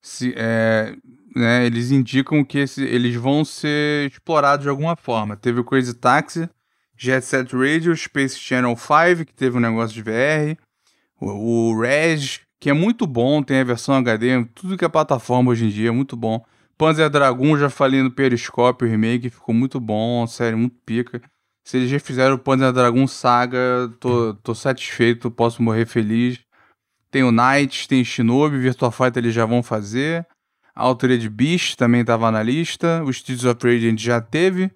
se, 0.01 0.33
é, 0.35 0.95
né, 1.35 1.65
eles 1.65 1.91
indicam 1.91 2.43
que 2.43 2.59
esse, 2.59 2.83
eles 2.83 3.15
vão 3.15 3.45
ser 3.45 4.09
explorados 4.09 4.63
de 4.63 4.69
alguma 4.69 4.95
forma. 4.95 5.37
Teve 5.37 5.59
o 5.59 5.63
Crazy 5.63 5.93
Taxi, 5.93 6.49
Jet 6.97 7.25
Set 7.25 7.55
Radio, 7.55 7.95
Space 7.95 8.37
Channel 8.37 8.75
5, 8.75 9.25
que 9.25 9.33
teve 9.33 9.57
um 9.57 9.61
negócio 9.61 9.93
de 9.93 10.01
VR, 10.01 10.57
o, 11.19 11.71
o 11.71 11.81
Reg, 11.81 12.39
que 12.59 12.69
é 12.69 12.73
muito 12.73 13.07
bom, 13.07 13.41
tem 13.41 13.59
a 13.59 13.63
versão 13.63 13.95
HD, 13.95 14.45
tudo 14.53 14.77
que 14.77 14.85
é 14.85 14.89
plataforma 14.89 15.51
hoje 15.51 15.65
em 15.65 15.69
dia 15.69 15.89
é 15.89 15.91
muito 15.91 16.15
bom. 16.15 16.43
Panzer 16.77 17.09
Dragon, 17.09 17.57
já 17.57 17.69
falei 17.69 18.01
no 18.01 18.09
Periscope, 18.09 18.85
o 18.85 18.87
remake, 18.87 19.29
ficou 19.29 19.53
muito 19.53 19.79
bom, 19.79 20.25
série 20.25 20.55
muito 20.55 20.75
pica. 20.83 21.21
Se 21.63 21.77
eles 21.77 21.89
já 21.89 21.99
fizeram 21.99 22.35
o 22.35 22.39
Panzer 22.39 22.73
Dragon 22.73 23.05
Saga, 23.07 23.91
tô, 23.99 24.33
tô 24.35 24.55
satisfeito, 24.55 25.29
posso 25.29 25.61
morrer 25.61 25.85
feliz. 25.85 26.39
Tem 27.11 27.23
o 27.23 27.31
Knights, 27.31 27.87
tem 27.87 28.05
Shinobi, 28.05 28.57
Virtua 28.57 28.89
Fighter 28.89 29.21
eles 29.21 29.35
já 29.35 29.45
vão 29.45 29.61
fazer. 29.61 30.25
Altered 30.73 31.29
Beast 31.29 31.75
também 31.75 32.01
estava 32.01 32.31
na 32.31 32.41
lista. 32.41 33.03
O 33.03 33.09
Streets 33.09 33.43
of 33.43 33.59
Rage 33.61 33.85
a 33.85 33.89
gente 33.89 34.01
já 34.01 34.21
teve 34.21 34.71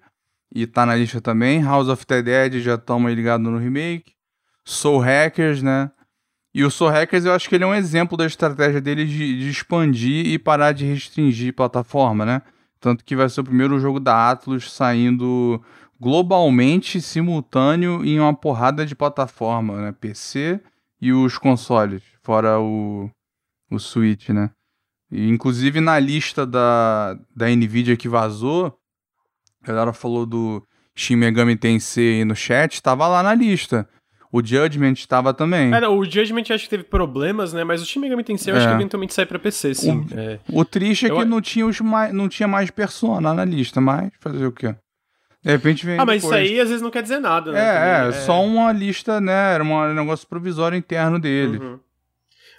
e 0.54 0.66
tá 0.66 0.84
na 0.84 0.94
lista 0.94 1.18
também. 1.18 1.62
House 1.62 1.88
of 1.88 2.06
the 2.06 2.22
Dead 2.22 2.60
já 2.60 2.74
estamos 2.74 3.10
ligados 3.14 3.50
no 3.50 3.56
remake. 3.56 4.12
Soul 4.62 4.98
Hackers, 4.98 5.62
né? 5.62 5.90
E 6.54 6.62
o 6.62 6.70
Soul 6.70 6.90
Hackers 6.90 7.24
eu 7.24 7.32
acho 7.32 7.48
que 7.48 7.54
ele 7.54 7.64
é 7.64 7.66
um 7.66 7.74
exemplo 7.74 8.16
da 8.16 8.26
estratégia 8.26 8.80
deles 8.80 9.08
de, 9.08 9.38
de 9.38 9.50
expandir 9.50 10.26
e 10.26 10.38
parar 10.38 10.72
de 10.72 10.84
restringir 10.84 11.54
plataforma, 11.54 12.26
né? 12.26 12.42
Tanto 12.78 13.04
que 13.04 13.16
vai 13.16 13.28
ser 13.30 13.40
o 13.40 13.44
primeiro 13.44 13.78
jogo 13.80 13.98
da 13.98 14.30
Atlus 14.30 14.72
saindo 14.72 15.62
globalmente 15.98 17.00
simultâneo 17.00 18.04
em 18.04 18.20
uma 18.20 18.34
porrada 18.34 18.84
de 18.84 18.94
plataforma, 18.94 19.80
né? 19.80 19.94
PC 19.98 20.60
e 21.00 21.12
os 21.12 21.38
consoles 21.38 22.15
fora 22.26 22.58
o, 22.58 23.08
o 23.70 23.78
Switch, 23.78 24.30
né? 24.30 24.50
E, 25.12 25.28
inclusive 25.28 25.80
na 25.80 25.96
lista 26.00 26.44
da, 26.44 27.16
da 27.34 27.48
Nvidia 27.48 27.96
que 27.96 28.08
vazou, 28.08 28.76
a 29.62 29.66
galera 29.68 29.92
falou 29.92 30.26
do 30.26 30.60
Shin 30.92 31.14
Megami 31.14 31.56
Tensei 31.56 32.24
no 32.24 32.34
chat, 32.34 32.82
tava 32.82 33.06
lá 33.06 33.22
na 33.22 33.32
lista. 33.32 33.88
O 34.32 34.44
Judgment 34.44 34.94
estava 34.94 35.32
também. 35.32 35.72
É, 35.72 35.88
o 35.88 36.04
Judgment 36.04 36.42
acho 36.50 36.64
que 36.64 36.70
teve 36.70 36.82
problemas, 36.82 37.52
né? 37.52 37.62
Mas 37.62 37.80
o 37.80 37.86
Shin 37.86 38.00
Megami 38.00 38.24
Tensei 38.24 38.52
eu 38.52 38.56
acho 38.56 38.66
que 38.66 38.72
é. 38.72 38.76
eventualmente 38.76 39.14
sai 39.14 39.24
pra 39.24 39.38
PC, 39.38 39.74
sim. 39.74 40.04
O, 40.12 40.18
é. 40.18 40.40
o 40.52 40.64
triste 40.64 41.06
é 41.06 41.08
que 41.08 41.14
eu... 41.14 41.24
não, 41.24 41.40
tinha 41.40 41.64
os 41.64 41.80
mais, 41.80 42.12
não 42.12 42.28
tinha 42.28 42.48
mais 42.48 42.72
Persona 42.72 43.32
na 43.32 43.44
lista, 43.44 43.80
mas 43.80 44.10
fazer 44.18 44.44
o 44.44 44.52
quê? 44.52 44.74
De 45.44 45.52
repente 45.52 45.86
vem. 45.86 45.96
Ah, 45.96 46.04
mas 46.04 46.22
depois. 46.22 46.42
isso 46.42 46.52
aí 46.52 46.60
às 46.60 46.68
vezes 46.68 46.82
não 46.82 46.90
quer 46.90 47.02
dizer 47.04 47.20
nada, 47.20 47.52
né? 47.52 47.60
É, 47.60 48.06
é, 48.06 48.08
é, 48.08 48.12
só 48.12 48.44
uma 48.44 48.72
lista, 48.72 49.20
né? 49.20 49.54
Era 49.54 49.62
um 49.62 49.94
negócio 49.94 50.26
provisório 50.26 50.76
interno 50.76 51.20
dele. 51.20 51.58
Uhum. 51.58 51.78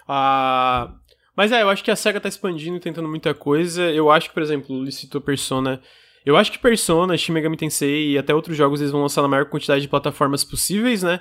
Ah, 0.08 0.94
mas 1.36 1.52
é, 1.52 1.62
eu 1.62 1.68
acho 1.68 1.84
que 1.84 1.90
a 1.90 1.96
SEGA 1.96 2.20
tá 2.20 2.28
expandindo 2.28 2.78
e 2.78 2.80
tentando 2.80 3.08
muita 3.08 3.34
coisa. 3.34 3.82
Eu 3.92 4.10
acho 4.10 4.28
que, 4.28 4.34
por 4.34 4.42
exemplo, 4.42 4.74
o 4.74 4.90
citou 4.90 5.20
Persona. 5.20 5.80
Eu 6.26 6.36
acho 6.36 6.50
que 6.50 6.58
Persona, 6.58 7.16
Shin 7.16 7.32
Megami 7.32 7.56
Tensei 7.56 8.12
e 8.12 8.18
até 8.18 8.34
outros 8.34 8.56
jogos 8.56 8.80
eles 8.80 8.90
vão 8.90 9.02
lançar 9.02 9.22
na 9.22 9.28
maior 9.28 9.44
quantidade 9.46 9.82
de 9.82 9.88
plataformas 9.88 10.42
possíveis, 10.42 11.02
né? 11.02 11.20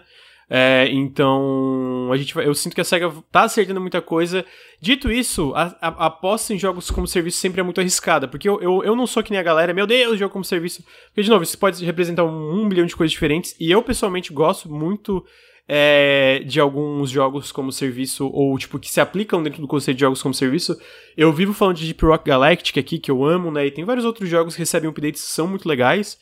É, 0.49 0.88
então, 0.91 2.09
a 2.11 2.15
gente 2.15 2.33
vai, 2.33 2.47
eu 2.47 2.55
sinto 2.55 2.73
que 2.73 2.79
a 2.79 2.83
SEGA 2.83 3.13
tá 3.31 3.43
acertando 3.43 3.81
muita 3.81 4.01
coisa. 4.01 4.45
Dito 4.81 5.11
isso, 5.11 5.53
a, 5.53 5.75
a, 5.81 6.05
aposta 6.05 6.53
em 6.53 6.57
jogos 6.57 6.89
como 6.89 7.05
serviço 7.05 7.38
sempre 7.38 7.59
é 7.59 7.63
muito 7.63 7.81
arriscada, 7.81 8.27
porque 8.27 8.47
eu, 8.47 8.61
eu, 8.61 8.83
eu 8.83 8.95
não 8.95 9.05
sou 9.05 9.21
que 9.21 9.31
nem 9.31 9.39
a 9.39 9.43
galera, 9.43 9.73
meu 9.73 9.85
Deus, 9.85 10.17
jogo 10.17 10.31
como 10.31 10.45
serviço. 10.45 10.83
Porque, 11.07 11.21
de 11.21 11.29
novo, 11.29 11.43
isso 11.43 11.57
pode 11.57 11.83
representar 11.83 12.23
um, 12.23 12.61
um 12.61 12.69
bilhão 12.69 12.85
de 12.85 12.95
coisas 12.95 13.11
diferentes, 13.11 13.55
e 13.59 13.69
eu 13.69 13.83
pessoalmente 13.83 14.31
gosto 14.31 14.71
muito 14.71 15.23
é, 15.68 16.41
de 16.45 16.59
alguns 16.59 17.09
jogos 17.09 17.51
como 17.51 17.72
serviço, 17.72 18.30
ou 18.32 18.57
tipo, 18.57 18.80
que 18.80 18.89
se 18.89 19.01
aplicam 19.01 19.43
dentro 19.43 19.61
do 19.61 19.68
conceito 19.68 19.97
de 19.97 20.01
jogos 20.01 20.22
como 20.22 20.34
serviço. 20.34 20.78
Eu 21.15 21.34
vivo 21.34 21.53
falando 21.53 21.78
de 21.78 21.86
Deep 21.86 22.05
Rock 22.05 22.26
Galactic 22.26 22.78
aqui, 22.78 22.97
que 22.97 23.11
eu 23.11 23.26
amo, 23.26 23.51
né? 23.51 23.65
E 23.65 23.72
tem 23.72 23.84
vários 23.84 24.05
outros 24.05 24.30
jogos 24.30 24.55
que 24.55 24.59
recebem 24.59 24.89
updates 24.89 25.22
que 25.22 25.32
são 25.32 25.47
muito 25.47 25.68
legais. 25.68 26.18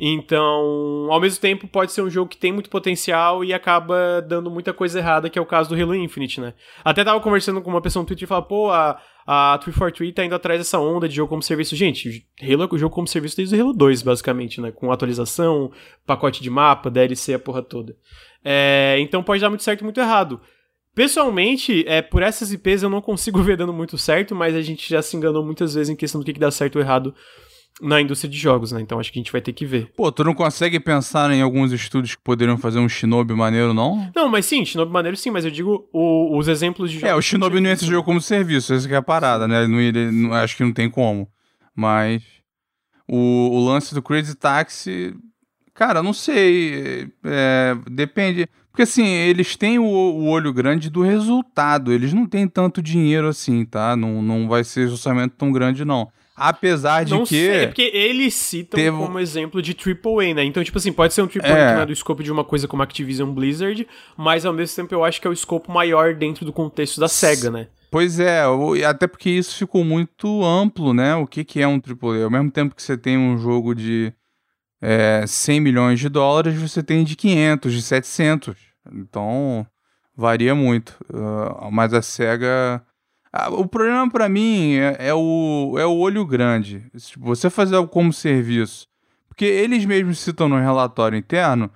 Então, 0.00 1.06
ao 1.10 1.20
mesmo 1.20 1.40
tempo, 1.40 1.68
pode 1.68 1.92
ser 1.92 2.02
um 2.02 2.10
jogo 2.10 2.28
que 2.28 2.36
tem 2.36 2.52
muito 2.52 2.68
potencial 2.68 3.44
e 3.44 3.54
acaba 3.54 4.20
dando 4.20 4.50
muita 4.50 4.72
coisa 4.72 4.98
errada, 4.98 5.30
que 5.30 5.38
é 5.38 5.42
o 5.42 5.46
caso 5.46 5.68
do 5.68 5.80
Halo 5.80 5.94
Infinite, 5.94 6.40
né? 6.40 6.54
Até 6.84 7.04
tava 7.04 7.20
conversando 7.20 7.62
com 7.62 7.70
uma 7.70 7.80
pessoa 7.80 8.02
no 8.02 8.06
Twitter 8.06 8.24
e 8.24 8.26
falava, 8.26 8.46
pô, 8.46 8.70
a, 8.70 9.00
a 9.26 9.58
343 9.58 10.14
tá 10.14 10.24
indo 10.24 10.34
atrás 10.34 10.58
dessa 10.58 10.78
onda 10.78 11.08
de 11.08 11.14
jogo 11.14 11.28
como 11.28 11.42
serviço. 11.42 11.76
Gente, 11.76 12.26
Halo 12.42 12.64
é 12.64 12.68
o 12.72 12.78
jogo 12.78 12.94
como 12.94 13.06
serviço 13.06 13.36
desde 13.36 13.54
o 13.54 13.60
Halo 13.60 13.72
2, 13.72 14.02
basicamente, 14.02 14.60
né? 14.60 14.72
Com 14.72 14.90
atualização, 14.90 15.70
pacote 16.04 16.42
de 16.42 16.50
mapa, 16.50 16.90
DLC, 16.90 17.34
a 17.34 17.38
porra 17.38 17.62
toda. 17.62 17.94
É, 18.44 18.96
então 19.00 19.22
pode 19.22 19.40
dar 19.40 19.48
muito 19.48 19.64
certo 19.64 19.80
e 19.80 19.84
muito 19.84 20.00
errado. 20.00 20.40
Pessoalmente, 20.94 21.84
é, 21.86 22.02
por 22.02 22.22
essas 22.22 22.52
IPs 22.52 22.82
eu 22.82 22.90
não 22.90 23.00
consigo 23.00 23.40
ver 23.42 23.56
dando 23.56 23.72
muito 23.72 23.96
certo, 23.96 24.34
mas 24.34 24.54
a 24.54 24.60
gente 24.60 24.88
já 24.88 25.00
se 25.00 25.16
enganou 25.16 25.44
muitas 25.44 25.74
vezes 25.74 25.88
em 25.88 25.96
questão 25.96 26.20
do 26.20 26.24
que, 26.24 26.32
que 26.32 26.40
dá 26.40 26.50
certo 26.50 26.76
ou 26.76 26.82
errado 26.82 27.14
na 27.80 28.00
indústria 28.00 28.28
de 28.28 28.36
jogos, 28.36 28.72
né? 28.72 28.80
Então 28.80 28.98
acho 28.98 29.12
que 29.12 29.18
a 29.18 29.22
gente 29.22 29.30
vai 29.30 29.40
ter 29.40 29.52
que 29.52 29.64
ver. 29.64 29.92
Pô, 29.96 30.10
tu 30.10 30.24
não 30.24 30.34
consegue 30.34 30.80
pensar 30.80 31.30
em 31.30 31.40
alguns 31.40 31.72
estúdios 31.72 32.16
que 32.16 32.22
poderiam 32.22 32.58
fazer 32.58 32.80
um 32.80 32.88
Shinobi 32.88 33.34
maneiro, 33.34 33.72
não? 33.72 34.10
Não, 34.14 34.28
mas 34.28 34.46
sim, 34.46 34.64
Shinobi 34.64 34.90
maneiro 34.90 35.16
sim, 35.16 35.30
mas 35.30 35.44
eu 35.44 35.50
digo 35.50 35.88
o, 35.92 36.36
os 36.36 36.48
exemplos 36.48 36.90
de 36.90 36.98
jogos. 36.98 37.10
É, 37.10 37.14
o 37.14 37.22
Shinobi 37.22 37.60
não 37.60 37.70
ia 37.70 37.76
ser 37.76 37.86
jogo 37.86 38.04
como 38.04 38.20
serviço, 38.20 38.74
essa 38.74 38.88
que 38.88 38.94
é 38.94 38.96
a 38.96 39.02
parada, 39.02 39.46
né? 39.46 39.66
Não, 39.66 39.80
ele, 39.80 40.10
não, 40.10 40.34
acho 40.34 40.56
que 40.56 40.64
não 40.64 40.72
tem 40.72 40.90
como. 40.90 41.28
Mas 41.74 42.24
o, 43.06 43.50
o 43.52 43.64
lance 43.64 43.94
do 43.94 44.02
Crazy 44.02 44.34
Taxi 44.34 45.14
Cara, 45.78 46.02
não 46.02 46.12
sei. 46.12 47.08
É, 47.24 47.76
depende. 47.88 48.48
Porque 48.72 48.82
assim, 48.82 49.06
eles 49.06 49.54
têm 49.54 49.78
o, 49.78 49.84
o, 49.84 50.26
olho 50.26 50.52
grande 50.52 50.90
do 50.90 51.02
resultado. 51.02 51.92
Eles 51.92 52.12
não 52.12 52.26
têm 52.26 52.48
tanto 52.48 52.82
dinheiro 52.82 53.28
assim, 53.28 53.64
tá? 53.64 53.94
Não, 53.94 54.20
não 54.20 54.48
vai 54.48 54.64
ser 54.64 54.90
orçamento 54.90 55.36
tão 55.38 55.52
grande, 55.52 55.84
não. 55.84 56.08
Apesar 56.34 57.04
de 57.04 57.12
não 57.12 57.22
que. 57.22 57.36
Sei, 57.36 57.48
é 57.50 57.66
porque 57.68 57.92
eles 57.94 58.34
citam 58.34 58.76
teve... 58.76 58.96
como 58.96 59.20
exemplo 59.20 59.62
de 59.62 59.70
AAA, 59.72 60.34
né? 60.34 60.44
Então, 60.44 60.64
tipo 60.64 60.78
assim, 60.78 60.92
pode 60.92 61.14
ser 61.14 61.22
um 61.22 61.26
AAA 61.26 61.46
é. 61.46 61.68
que 61.68 61.74
não 61.76 61.82
é 61.82 61.86
do 61.86 61.92
escopo 61.92 62.24
de 62.24 62.32
uma 62.32 62.42
coisa 62.42 62.66
como 62.66 62.82
Activision 62.82 63.30
Blizzard, 63.30 63.86
mas 64.16 64.44
ao 64.44 64.52
mesmo 64.52 64.74
tempo 64.74 64.92
eu 64.92 65.04
acho 65.04 65.20
que 65.20 65.28
é 65.28 65.30
o 65.30 65.32
escopo 65.32 65.70
maior 65.70 66.12
dentro 66.12 66.44
do 66.44 66.52
contexto 66.52 66.98
da 66.98 67.06
SEGA, 67.06 67.52
né? 67.52 67.68
Pois 67.88 68.18
é, 68.18 68.42
até 68.84 69.06
porque 69.06 69.30
isso 69.30 69.56
ficou 69.56 69.84
muito 69.84 70.44
amplo, 70.44 70.92
né? 70.92 71.14
O 71.14 71.24
que, 71.24 71.44
que 71.44 71.62
é 71.62 71.68
um 71.68 71.80
AAA? 71.80 72.24
Ao 72.24 72.30
mesmo 72.30 72.50
tempo 72.50 72.74
que 72.74 72.82
você 72.82 72.98
tem 72.98 73.16
um 73.16 73.38
jogo 73.38 73.76
de 73.76 74.12
é, 74.80 75.24
100 75.26 75.60
milhões 75.60 76.00
de 76.00 76.08
dólares, 76.08 76.60
você 76.60 76.82
tem 76.82 77.04
de 77.04 77.16
500, 77.16 77.72
de 77.72 77.82
700. 77.82 78.56
Então, 78.92 79.66
varia 80.16 80.54
muito. 80.54 80.96
Uh, 81.12 81.70
mas 81.70 81.92
a 81.92 82.02
SEGA... 82.02 82.82
Ah, 83.30 83.50
o 83.50 83.68
problema 83.68 84.10
para 84.10 84.26
mim 84.26 84.76
é, 84.76 85.08
é, 85.08 85.14
o, 85.14 85.76
é 85.78 85.84
o 85.84 85.98
olho 85.98 86.24
grande. 86.24 86.84
Tipo, 86.96 87.26
você 87.26 87.50
fazer 87.50 87.76
algo 87.76 87.88
como 87.88 88.12
serviço. 88.12 88.86
Porque 89.28 89.44
eles 89.44 89.84
mesmos 89.84 90.18
citam 90.18 90.48
no 90.48 90.58
relatório 90.58 91.18
interno 91.18 91.70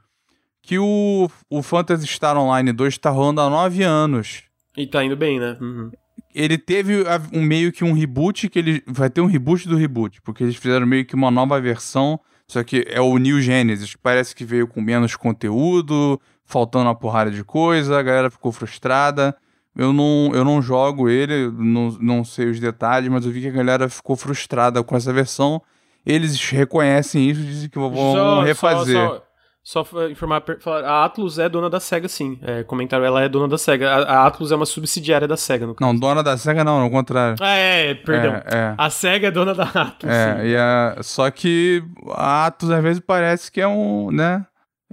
que 0.62 0.78
o, 0.78 1.28
o 1.50 1.62
Phantasy 1.62 2.06
Star 2.06 2.36
Online 2.38 2.72
2 2.72 2.94
está 2.94 3.10
rolando 3.10 3.40
há 3.40 3.50
9 3.50 3.82
anos. 3.82 4.44
E 4.76 4.86
tá 4.86 5.04
indo 5.04 5.16
bem, 5.16 5.38
né? 5.38 5.58
Uhum. 5.60 5.90
Ele 6.34 6.56
teve 6.56 7.04
um 7.32 7.42
meio 7.42 7.70
que 7.70 7.84
um 7.84 7.92
reboot, 7.92 8.48
que 8.48 8.58
ele 8.58 8.82
vai 8.86 9.10
ter 9.10 9.20
um 9.20 9.26
reboot 9.26 9.68
do 9.68 9.76
reboot, 9.76 10.22
porque 10.22 10.42
eles 10.42 10.56
fizeram 10.56 10.86
meio 10.86 11.04
que 11.04 11.14
uma 11.14 11.30
nova 11.30 11.60
versão 11.60 12.18
só 12.52 12.62
que 12.62 12.84
é 12.86 13.00
o 13.00 13.16
New 13.16 13.40
Genesis, 13.40 13.96
parece 13.96 14.34
que 14.36 14.44
veio 14.44 14.66
com 14.68 14.78
menos 14.80 15.16
conteúdo, 15.16 16.20
faltando 16.44 16.84
uma 16.84 16.94
porrada 16.94 17.30
de 17.30 17.42
coisa, 17.42 17.98
a 17.98 18.02
galera 18.02 18.30
ficou 18.30 18.52
frustrada. 18.52 19.34
Eu 19.74 19.90
não, 19.90 20.30
eu 20.34 20.44
não 20.44 20.60
jogo 20.60 21.08
ele, 21.08 21.50
não, 21.50 21.96
não 21.98 22.24
sei 22.24 22.50
os 22.50 22.60
detalhes, 22.60 23.08
mas 23.08 23.24
eu 23.24 23.32
vi 23.32 23.40
que 23.40 23.48
a 23.48 23.52
galera 23.52 23.88
ficou 23.88 24.16
frustrada 24.16 24.82
com 24.84 24.94
essa 24.94 25.10
versão. 25.14 25.62
Eles 26.04 26.38
reconhecem 26.50 27.30
isso, 27.30 27.40
dizem 27.40 27.70
que 27.70 27.78
vão 27.78 27.94
Só- 27.94 28.42
refazer. 28.42 28.96
Só, 28.96 29.14
só, 29.14 29.22
só 29.64 29.84
fa- 29.84 30.08
informar, 30.10 30.42
a 30.84 31.04
Atlus 31.04 31.38
é 31.38 31.48
dona 31.48 31.70
da 31.70 31.78
SEGA, 31.78 32.08
sim. 32.08 32.38
É, 32.42 32.64
comentaram, 32.64 33.04
ela 33.04 33.22
é 33.22 33.28
dona 33.28 33.46
da 33.48 33.56
SEGA. 33.56 33.88
A, 33.90 33.96
a 34.22 34.26
Atlus 34.26 34.50
é 34.50 34.56
uma 34.56 34.66
subsidiária 34.66 35.28
da 35.28 35.36
SEGA, 35.36 35.66
no 35.66 35.74
caso. 35.74 35.92
Não, 35.92 35.98
dona 35.98 36.22
da 36.22 36.36
SEGA 36.36 36.64
não, 36.64 36.80
ao 36.80 36.90
contrário. 36.90 37.36
Ah, 37.40 37.54
é, 37.54 37.94
perdão. 37.94 38.34
É, 38.34 38.42
é. 38.54 38.74
A 38.76 38.90
SEGA 38.90 39.28
é 39.28 39.30
dona 39.30 39.54
da 39.54 39.64
Atlus, 39.64 40.12
É, 40.12 40.36
sim. 40.36 40.46
e 40.48 40.56
a, 40.56 40.96
só 41.02 41.30
que 41.30 41.82
a 42.10 42.46
Atos 42.46 42.70
às 42.70 42.82
vezes 42.82 43.02
parece 43.06 43.50
que 43.52 43.60
é 43.60 43.68
um, 43.68 44.10
né? 44.10 44.44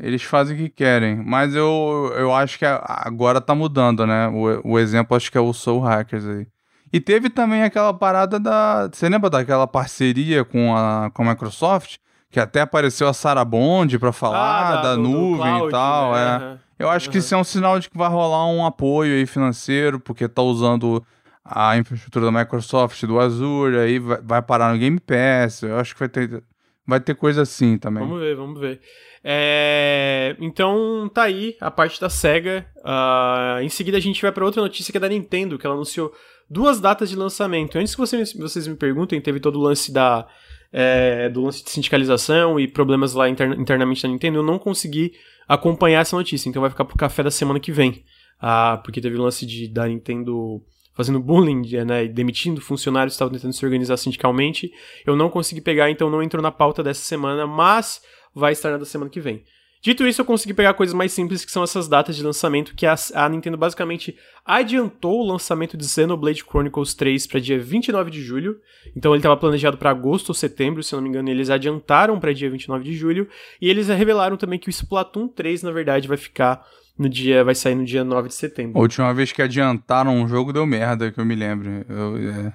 Eles 0.02 0.24
fazem 0.24 0.56
o 0.56 0.60
que 0.60 0.70
querem. 0.70 1.16
Mas 1.26 1.54
eu, 1.56 2.14
eu 2.16 2.34
acho 2.34 2.58
que 2.58 2.66
agora 2.66 3.42
tá 3.42 3.54
mudando, 3.54 4.06
né? 4.08 4.28
O, 4.30 4.74
o 4.74 4.80
exemplo 4.80 5.18
acho 5.18 5.30
que 5.32 5.38
é 5.38 5.42
o 5.42 5.52
Soul 5.52 5.82
Hackers 5.82 6.26
aí. 6.26 6.48
E 6.94 7.00
teve 7.02 7.30
também 7.30 7.64
aquela 7.64 7.94
parada 7.94 8.40
da. 8.40 8.88
Você 8.92 9.10
lembra 9.10 9.30
daquela 9.30 9.68
parceria 9.68 10.46
com 10.46 10.76
a, 10.76 11.12
com 11.14 11.24
a 11.24 11.32
Microsoft? 11.32 11.98
Que 12.32 12.40
até 12.40 12.62
apareceu 12.62 13.08
a 13.08 13.14
Sarah 13.14 13.44
Bond 13.46 13.98
pra 13.98 14.12
falar 14.12 14.78
Ah, 14.78 14.82
da 14.82 14.96
do- 14.96 15.02
do 15.04 15.10
nuvem 15.10 15.38
cloud, 15.56 15.68
e 15.68 15.72
tal. 15.72 16.14
né? 16.14 16.58
é. 16.80 16.84
Eu 16.84 16.90
acho 16.90 17.10
que 17.10 17.18
Uhum. 17.18 17.20
isso 17.20 17.36
é 17.36 17.38
um 17.38 17.44
sinal 17.44 17.80
de 17.80 17.90
que 17.90 17.98
vai 17.98 18.08
rolar 18.10 18.46
um 18.48 18.66
apoio 18.66 19.16
aí 19.16 19.26
financeiro, 19.26 20.00
porque 20.00 20.28
tá 20.30 20.42
usando 20.42 21.04
a 21.44 21.76
infraestrutura 21.78 22.26
da 22.26 22.32
Microsoft, 22.32 23.04
do 23.06 23.20
Azure, 23.20 23.78
aí 23.80 23.98
vai, 24.00 24.22
vai 24.22 24.42
parar 24.42 24.72
no 24.72 24.80
Game 24.80 25.00
Pass. 25.00 25.64
Eu 25.64 25.78
acho 25.80 25.94
que 25.94 26.00
vai 26.00 26.08
ter, 26.10 26.44
vai 26.88 27.00
ter 27.00 27.16
coisa 27.16 27.42
assim 27.42 27.78
também. 27.78 28.04
Vamos 28.04 28.20
ver, 28.22 28.36
vamos 28.36 28.60
ver. 28.60 28.80
É, 29.24 30.36
Então, 30.40 31.10
tá 31.14 31.24
aí 31.24 31.56
a 31.60 31.70
parte 31.72 32.00
da 32.00 32.10
SEGA. 32.10 32.66
Ah, 32.86 33.58
em 33.62 33.70
seguida, 33.70 33.98
a 33.98 34.02
gente 34.02 34.22
vai 34.22 34.32
pra 34.32 34.46
outra 34.46 34.62
notícia 34.62 34.92
que 34.92 34.98
é 34.98 35.02
da 35.02 35.10
Nintendo, 35.10 35.58
que 35.58 35.66
ela 35.66 35.76
anunciou 35.76 36.14
duas 36.50 36.80
datas 36.80 37.10
de 37.10 37.16
lançamento. 37.16 37.78
Antes 37.78 37.94
que 37.96 38.00
vocês, 38.02 38.34
vocês 38.34 38.68
me 38.68 38.76
perguntem, 38.76 39.20
teve 39.20 39.40
todo 39.40 39.58
o 39.60 39.62
lance 39.62 39.92
da. 39.92 40.26
É, 40.72 41.30
do 41.30 41.44
lance 41.44 41.64
de 41.64 41.70
sindicalização 41.70 42.60
e 42.60 42.68
problemas 42.68 43.14
lá 43.14 43.30
interna- 43.30 43.56
internamente 43.56 44.04
da 44.04 44.10
Nintendo, 44.10 44.40
eu 44.40 44.44
não 44.44 44.60
consegui 44.60 45.14
acompanhar 45.48 46.02
essa 46.02 46.16
notícia, 46.16 46.48
então 46.48 46.62
vai 46.62 46.70
ficar 46.70 46.86
pro 46.86 46.98
café 46.98 47.24
da 47.24 47.32
semana 47.32 47.60
que 47.60 47.72
vem. 47.72 48.04
Ah, 48.40 48.80
porque 48.84 49.02
teve 49.02 49.18
o 49.18 49.22
lance 49.22 49.46
de, 49.46 49.68
da 49.68 49.88
Nintendo 49.88 50.62
fazendo 50.96 51.20
bullying, 51.20 51.62
né, 51.86 52.06
e 52.06 52.10
demitindo 52.10 52.60
funcionários 52.60 53.14
que 53.14 53.16
estavam 53.16 53.34
tentando 53.34 53.54
se 53.54 53.66
organizar 53.66 53.96
sindicalmente. 53.96 54.70
Eu 55.06 55.16
não 55.16 55.30
consegui 55.30 55.62
pegar, 55.62 55.90
então 55.90 56.10
não 56.10 56.22
entrou 56.22 56.44
na 56.44 56.52
pauta 56.52 56.84
dessa 56.84 57.02
semana, 57.02 57.48
mas 57.48 58.02
vai 58.36 58.52
estar 58.52 58.72
na 58.72 58.78
da 58.78 58.86
semana 58.86 59.10
que 59.10 59.22
vem. 59.22 59.44
Dito 59.82 60.06
isso, 60.06 60.20
eu 60.20 60.26
consegui 60.26 60.54
pegar 60.54 60.74
coisas 60.74 60.94
mais 60.94 61.14
simples, 61.14 61.46
que 61.46 61.52
são 61.52 61.64
essas 61.64 61.88
datas 61.88 62.16
de 62.16 62.24
lançamento, 62.24 62.76
que 62.76 62.86
a, 62.86 62.96
a 63.14 63.30
Nintendo 63.30 63.58
basicamente 63.58 64.18
adiantou 64.46 65.22
o 65.22 65.26
lançamento 65.26 65.78
de 65.78 65.88
Xenoblade 65.88 66.44
Chronicles 66.44 66.94
3 66.94 67.26
para 67.28 67.40
dia 67.40 67.58
29 67.58 68.12
de 68.12 68.22
julho. 68.22 68.60
Então 68.96 69.14
ele 69.14 69.20
estava 69.20 69.38
planejado 69.38 69.78
para 69.78 69.90
agosto 69.90 70.30
ou 70.30 70.36
setembro, 70.36 70.84
se 70.84 70.94
não 70.94 71.02
me 71.02 71.08
engano, 71.08 71.30
eles 71.30 71.50
adiantaram 71.50 72.20
para 72.20 72.34
dia 72.34 72.50
29 72.50 72.84
de 72.84 72.94
julho. 72.94 73.30
E 73.62 73.70
eles 73.70 73.88
revelaram 73.88 74.36
também 74.36 74.60
que 74.60 74.68
o 74.68 74.70
Splatoon 74.70 75.30
3, 75.30 75.64
na 75.64 75.72
verdade, 75.72 76.10
vai 76.10 76.18
ficar 76.18 76.62
no 76.98 77.08
dia, 77.08 77.46
vai 77.46 77.56
sair 77.56 77.76
no 77.76 77.86
dia 77.86 78.04
9 78.04 78.28
de 78.28 78.36
setembro. 78.36 78.78
A 78.78 78.82
última 78.82 79.14
vez 79.14 79.32
que 79.32 79.42
adiantaram 79.42 80.14
um 80.14 80.28
jogo 80.28 80.52
deu 80.52 80.66
merda, 80.66 81.10
que 81.10 81.20
eu 81.20 81.26
me 81.26 81.36
lembro. 81.36 81.86
Eu, 81.88 82.18
é, 82.18 82.54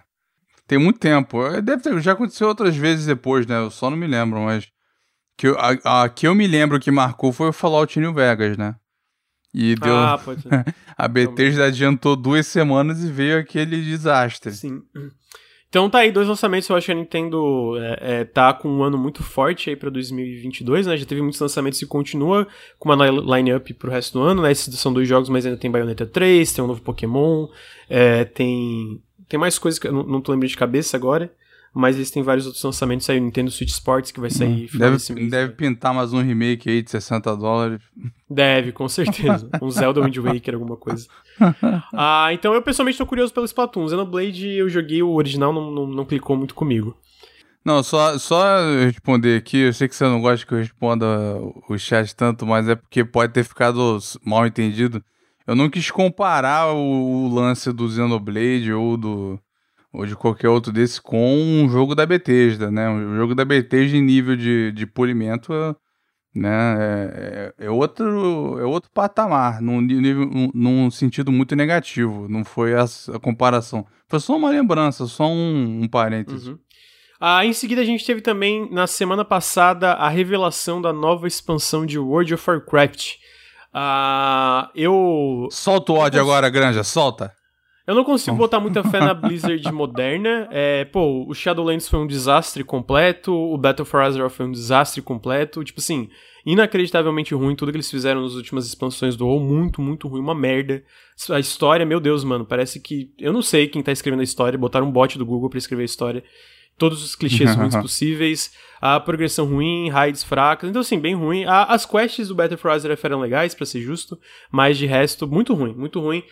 Tem 0.68 0.76
muito 0.78 0.98
tempo. 0.98 1.42
É, 1.46 1.62
Deve 1.62 1.82
ter, 1.82 1.98
já 2.02 2.12
aconteceu 2.12 2.48
outras 2.48 2.76
vezes 2.76 3.06
depois, 3.06 3.46
né? 3.46 3.58
Eu 3.58 3.70
só 3.70 3.88
não 3.88 3.96
me 3.96 4.06
lembro, 4.06 4.40
mas. 4.40 4.73
Que 5.36 5.48
eu- 5.48 5.56
a, 5.58 6.02
a 6.04 6.08
que 6.08 6.26
eu 6.26 6.34
me 6.34 6.46
lembro 6.46 6.78
que 6.78 6.90
marcou 6.90 7.32
foi 7.32 7.48
o 7.48 7.52
Fallout 7.52 7.98
New 7.98 8.12
Vegas, 8.14 8.56
né? 8.56 8.74
E 9.52 9.74
deu. 9.76 9.96
Ah, 9.96 10.18
pode 10.18 10.42
ser. 10.42 10.48
A 10.96 11.06
Bethesda 11.08 11.66
adiantou 11.66 12.14
duas 12.16 12.46
semanas 12.46 13.02
e 13.02 13.10
veio 13.10 13.38
aquele 13.38 13.80
desastre. 13.82 14.52
Sim. 14.52 14.80
Então 15.68 15.90
tá 15.90 15.98
aí, 15.98 16.12
dois 16.12 16.28
lançamentos. 16.28 16.68
Eu 16.68 16.76
acho 16.76 16.86
que 16.86 16.92
a 16.92 16.94
Nintendo 16.94 17.76
é, 17.78 17.98
é, 18.20 18.24
tá 18.24 18.52
com 18.54 18.68
um 18.68 18.82
ano 18.84 18.96
muito 18.96 19.22
forte 19.24 19.70
aí 19.70 19.76
pra 19.76 19.90
2022, 19.90 20.86
né? 20.86 20.96
Já 20.96 21.04
teve 21.04 21.20
muitos 21.20 21.40
lançamentos 21.40 21.82
e 21.82 21.86
continua 21.86 22.46
com 22.78 22.88
uma 22.92 23.08
li- 23.10 23.20
line-up 23.20 23.74
pro 23.74 23.90
resto 23.90 24.18
do 24.18 24.24
ano, 24.24 24.42
né? 24.42 24.52
Esses 24.52 24.72
são 24.78 24.92
dois 24.92 25.08
jogos, 25.08 25.28
mas 25.28 25.44
ainda 25.44 25.58
tem 25.58 25.68
Bayonetta 25.70 26.06
3, 26.06 26.52
tem 26.52 26.62
um 26.62 26.68
novo 26.68 26.80
Pokémon, 26.80 27.48
é, 27.90 28.24
tem. 28.24 29.02
Tem 29.28 29.38
mais 29.40 29.58
coisas 29.58 29.80
que 29.80 29.88
eu 29.88 29.92
não, 29.92 30.04
não 30.04 30.20
tô 30.20 30.30
lembrando 30.30 30.50
de 30.50 30.56
cabeça 30.56 30.96
agora. 30.96 31.32
Mas 31.74 31.96
eles 31.96 32.10
têm 32.10 32.22
vários 32.22 32.46
outros 32.46 32.62
lançamentos 32.62 33.10
aí, 33.10 33.18
o 33.18 33.22
Nintendo 33.22 33.50
Switch 33.50 33.70
Sports, 33.70 34.12
que 34.12 34.20
vai 34.20 34.30
sair 34.30 34.68
final 34.68 34.86
Deve, 34.86 34.96
desse 34.96 35.12
mês. 35.12 35.28
deve 35.28 35.48
né? 35.48 35.54
pintar 35.56 35.92
mais 35.92 36.12
um 36.12 36.22
remake 36.22 36.70
aí 36.70 36.80
de 36.80 36.90
60 36.90 37.36
dólares. 37.36 37.82
Deve, 38.30 38.70
com 38.70 38.88
certeza. 38.88 39.50
um 39.60 39.70
Zelda 39.70 40.00
Wind 40.00 40.16
Waker, 40.16 40.54
alguma 40.54 40.76
coisa. 40.76 41.08
ah, 41.92 42.28
então 42.32 42.54
eu 42.54 42.62
pessoalmente 42.62 42.96
tô 42.96 43.04
curioso 43.04 43.34
pelo 43.34 43.44
Splatoon. 43.44 43.88
Xenoblade 43.88 44.48
eu 44.50 44.68
joguei 44.68 45.02
o 45.02 45.10
original, 45.14 45.52
não, 45.52 45.72
não, 45.72 45.86
não 45.86 46.04
clicou 46.04 46.36
muito 46.36 46.54
comigo. 46.54 46.96
Não, 47.64 47.82
só, 47.82 48.16
só 48.18 48.58
responder 48.84 49.38
aqui. 49.38 49.56
Eu 49.56 49.72
sei 49.72 49.88
que 49.88 49.96
você 49.96 50.04
não 50.04 50.20
gosta 50.20 50.46
que 50.46 50.54
eu 50.54 50.58
responda 50.58 51.06
o 51.68 51.76
chat 51.76 52.14
tanto, 52.14 52.46
mas 52.46 52.68
é 52.68 52.76
porque 52.76 53.04
pode 53.04 53.32
ter 53.32 53.42
ficado 53.42 53.98
mal 54.24 54.46
entendido. 54.46 55.02
Eu 55.46 55.56
não 55.56 55.68
quis 55.68 55.90
comparar 55.90 56.72
o, 56.72 57.26
o 57.26 57.34
lance 57.34 57.72
do 57.72 57.88
Xenoblade 57.88 58.72
ou 58.72 58.96
do 58.96 59.40
ou 59.94 60.04
de 60.04 60.16
qualquer 60.16 60.48
outro 60.48 60.72
desse 60.72 61.00
com 61.00 61.36
um 61.38 61.68
jogo 61.68 61.94
da 61.94 62.04
Bethesda, 62.04 62.68
né? 62.68 62.90
Um 62.90 63.16
jogo 63.16 63.32
da 63.32 63.44
Bethesda 63.44 63.96
em 63.96 64.02
nível 64.02 64.36
de, 64.36 64.72
de 64.72 64.86
polimento, 64.86 65.52
né? 66.34 66.76
É, 66.78 67.54
é, 67.60 67.66
é 67.66 67.70
outro 67.70 68.58
é 68.58 68.64
outro 68.64 68.90
patamar, 68.92 69.62
num, 69.62 69.80
nível, 69.80 70.26
num, 70.26 70.50
num 70.52 70.90
sentido 70.90 71.30
muito 71.30 71.54
negativo. 71.54 72.28
Não 72.28 72.44
foi 72.44 72.74
a, 72.74 72.84
a 73.14 73.20
comparação. 73.20 73.86
Foi 74.08 74.18
só 74.18 74.36
uma 74.36 74.50
lembrança, 74.50 75.06
só 75.06 75.28
um, 75.28 75.82
um 75.82 75.88
parênteses. 75.88 76.48
Uhum. 76.48 76.58
Ah, 77.20 77.46
em 77.46 77.52
seguida 77.52 77.80
a 77.80 77.84
gente 77.84 78.04
teve 78.04 78.20
também, 78.20 78.68
na 78.72 78.88
semana 78.88 79.24
passada, 79.24 79.92
a 79.92 80.08
revelação 80.08 80.82
da 80.82 80.92
nova 80.92 81.28
expansão 81.28 81.86
de 81.86 82.00
World 82.00 82.34
of 82.34 82.50
Warcraft. 82.50 83.12
Ah, 83.72 84.70
eu... 84.74 85.46
Solta 85.52 85.92
o 85.92 85.96
ódio 85.96 86.20
agora, 86.20 86.50
Granja, 86.50 86.82
solta. 86.82 87.32
Eu 87.86 87.94
não 87.94 88.02
consigo 88.04 88.36
botar 88.38 88.60
muita 88.60 88.82
fé 88.82 88.98
na 89.00 89.12
Blizzard 89.14 89.70
moderna. 89.72 90.48
É, 90.50 90.84
pô, 90.86 91.26
o 91.28 91.34
Shadowlands 91.34 91.88
foi 91.88 91.98
um 91.98 92.06
desastre 92.06 92.64
completo, 92.64 93.32
o 93.34 93.58
Battle 93.58 93.84
for 93.84 94.00
Azeroth 94.00 94.32
foi 94.32 94.46
um 94.46 94.52
desastre 94.52 95.02
completo. 95.02 95.62
Tipo 95.62 95.80
assim, 95.80 96.08
inacreditavelmente 96.46 97.34
ruim 97.34 97.54
tudo 97.54 97.70
que 97.70 97.76
eles 97.76 97.90
fizeram 97.90 98.22
nas 98.22 98.34
últimas 98.34 98.66
expansões 98.66 99.16
do 99.16 99.26
WoW. 99.26 99.40
Muito, 99.40 99.82
muito 99.82 100.08
ruim, 100.08 100.20
uma 100.20 100.34
merda. 100.34 100.82
A 101.30 101.38
história, 101.38 101.84
meu 101.84 102.00
Deus, 102.00 102.24
mano, 102.24 102.44
parece 102.46 102.80
que... 102.80 103.10
Eu 103.18 103.32
não 103.32 103.42
sei 103.42 103.66
quem 103.68 103.82
tá 103.82 103.92
escrevendo 103.92 104.20
a 104.20 104.24
história, 104.24 104.58
botaram 104.58 104.86
um 104.86 104.90
bot 104.92 105.18
do 105.18 105.26
Google 105.26 105.50
pra 105.50 105.58
escrever 105.58 105.82
a 105.82 105.86
história. 105.86 106.24
Todos 106.78 107.04
os 107.04 107.14
clichês 107.14 107.54
ruins 107.54 107.76
possíveis, 107.76 108.52
a 108.80 108.98
progressão 108.98 109.46
ruim, 109.46 109.90
raids 109.90 110.24
fracas, 110.24 110.68
então 110.70 110.80
assim, 110.80 110.98
bem 110.98 111.14
ruim. 111.14 111.44
A- 111.44 111.64
as 111.64 111.84
quests 111.86 112.28
do 112.28 112.34
Battle 112.34 112.58
for 112.58 112.70
Azeroth 112.70 113.04
eram 113.04 113.20
legais, 113.20 113.54
pra 113.54 113.64
ser 113.66 113.80
justo, 113.80 114.18
mas 114.50 114.76
de 114.78 114.86
resto, 114.86 115.28
muito 115.28 115.54
ruim, 115.54 115.72
muito 115.74 116.00
ruim. 116.00 116.22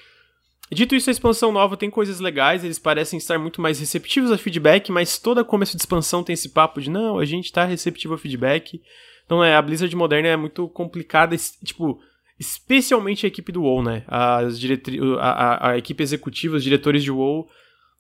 Dito 0.73 0.95
isso, 0.95 1.11
a 1.11 1.13
expansão 1.13 1.53
nova 1.53 1.77
tem 1.77 1.91
coisas 1.91 2.19
legais, 2.19 2.65
eles 2.65 2.79
parecem 2.79 3.19
estar 3.19 3.39
muito 3.39 3.61
mais 3.61 3.79
receptivos 3.79 4.33
a 4.33 4.39
feedback, 4.39 4.91
mas 4.91 5.19
toda 5.19 5.45
começo 5.45 5.77
de 5.77 5.83
expansão 5.83 6.25
tem 6.25 6.35
esse 6.35 6.49
papo 6.49 6.81
de 6.81 6.89
não, 6.89 7.19
a 7.19 7.25
gente 7.25 7.53
tá 7.53 7.65
receptivo 7.65 8.15
a 8.15 8.19
feedback. 8.19 8.81
Então, 9.25 9.45
é, 9.45 9.55
a 9.55 9.63
Blizzard 9.63 9.95
moderna 9.95 10.29
é 10.29 10.37
muito 10.37 10.69
complicada, 10.69 11.37
tipo, 11.65 12.01
especialmente 12.39 13.27
a 13.27 13.29
equipe 13.29 13.53
do 13.53 13.63
WoW, 13.63 13.83
né? 13.83 14.05
As 14.07 14.59
diretri 14.59 14.99
a, 15.19 15.31
a, 15.31 15.71
a 15.71 15.79
equipe 15.79 16.03
executiva, 16.03 16.57
os 16.57 16.65
diretores 16.65 17.05
de 17.05 17.11
WoW 17.11 17.49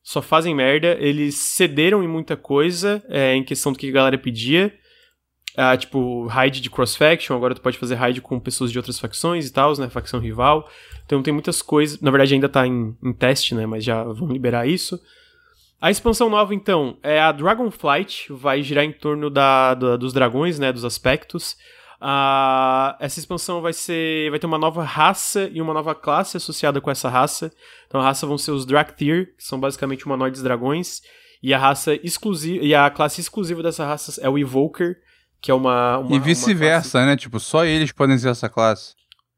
só 0.03 0.21
fazem 0.21 0.55
merda, 0.55 0.97
eles 0.99 1.37
cederam 1.37 2.03
em 2.03 2.09
muita 2.09 2.37
coisa, 2.37 3.03
é, 3.09 3.35
em 3.35 3.45
questão 3.45 3.73
do 3.73 3.79
que 3.79 3.89
a 3.89 3.93
galera 3.93 4.19
pedia. 4.19 4.75
Ah, 5.57 5.77
tipo, 5.77 6.27
raid 6.27 6.61
de 6.63 6.71
cross-faction, 6.71 7.37
agora 7.37 7.55
tu 7.55 7.61
pode 7.61 7.77
fazer 7.77 7.95
raid 7.97 8.21
com 8.23 8.41
pessoas 8.41 8.73
de 8.73 8.79
outras 8.79 8.99
facções 8.99 9.47
e 9.47 9.53
tal, 9.53 9.77
né? 9.79 9.89
Facção 9.91 10.19
rival. 10.19 10.67
Então 11.05 11.23
tem 11.23 11.33
muitas 11.33 11.61
coisas. 11.61 12.01
Na 12.01 12.11
verdade, 12.11 12.33
ainda 12.35 12.49
tá 12.49 12.67
em, 12.67 12.97
em 13.03 13.13
teste, 13.13 13.55
né? 13.55 13.67
Mas 13.67 13.85
já 13.85 14.03
vão 14.03 14.29
liberar 14.29 14.67
isso. 14.67 14.99
A 15.81 15.91
expansão 15.91 16.31
nova, 16.31 16.55
então, 16.55 16.97
é 17.03 17.21
a 17.21 17.33
Dragonflight, 17.33 18.33
vai 18.33 18.63
girar 18.63 18.85
em 18.85 18.93
torno 18.93 19.29
da, 19.29 19.75
da- 19.75 19.97
dos 19.97 20.13
dragões, 20.13 20.59
né? 20.59 20.73
Dos 20.73 20.85
aspectos. 20.85 21.57
Ah, 22.01 22.97
essa 22.99 23.19
expansão 23.21 23.61
vai 23.61 23.73
ser. 23.73 24.31
Vai 24.31 24.39
ter 24.39 24.47
uma 24.47 24.59
nova 24.59 24.83
raça 24.83 25.49
e 25.53 25.61
uma 25.61 25.73
nova 25.75 25.95
classe 25.95 26.37
associada 26.37 26.81
com 26.81 26.91
essa 26.91 27.09
raça. 27.09 27.53
Então 27.87 28.01
a 28.01 28.05
raça 28.05 28.27
vão 28.27 28.37
ser 28.39 28.51
os 28.53 28.65
Draktyr, 28.67 29.37
que 29.37 29.45
são 29.45 29.61
basicamente 29.61 30.05
humanoides 30.07 30.43
dragões. 30.43 31.01
E 31.43 31.53
a 31.53 31.59
raça 31.59 31.95
exclusiva. 32.03 32.65
E 32.65 32.75
a 32.75 32.89
classe 32.91 33.21
exclusiva 33.21 33.63
dessa 33.63 33.85
raça 33.87 34.21
é 34.21 34.29
o 34.29 34.39
Evoker, 34.39 34.97
que 35.43 35.51
é 35.51 35.55
uma. 35.55 35.99
uma 35.99 36.17
e 36.17 36.19
vice-versa, 36.19 37.05
né? 37.05 37.17
Tipo, 37.17 37.39
só 37.41 37.65
eles 37.65 37.93
podem 37.93 38.17
ser 38.17 38.29
essa 38.31 38.49
classe. 38.49 38.95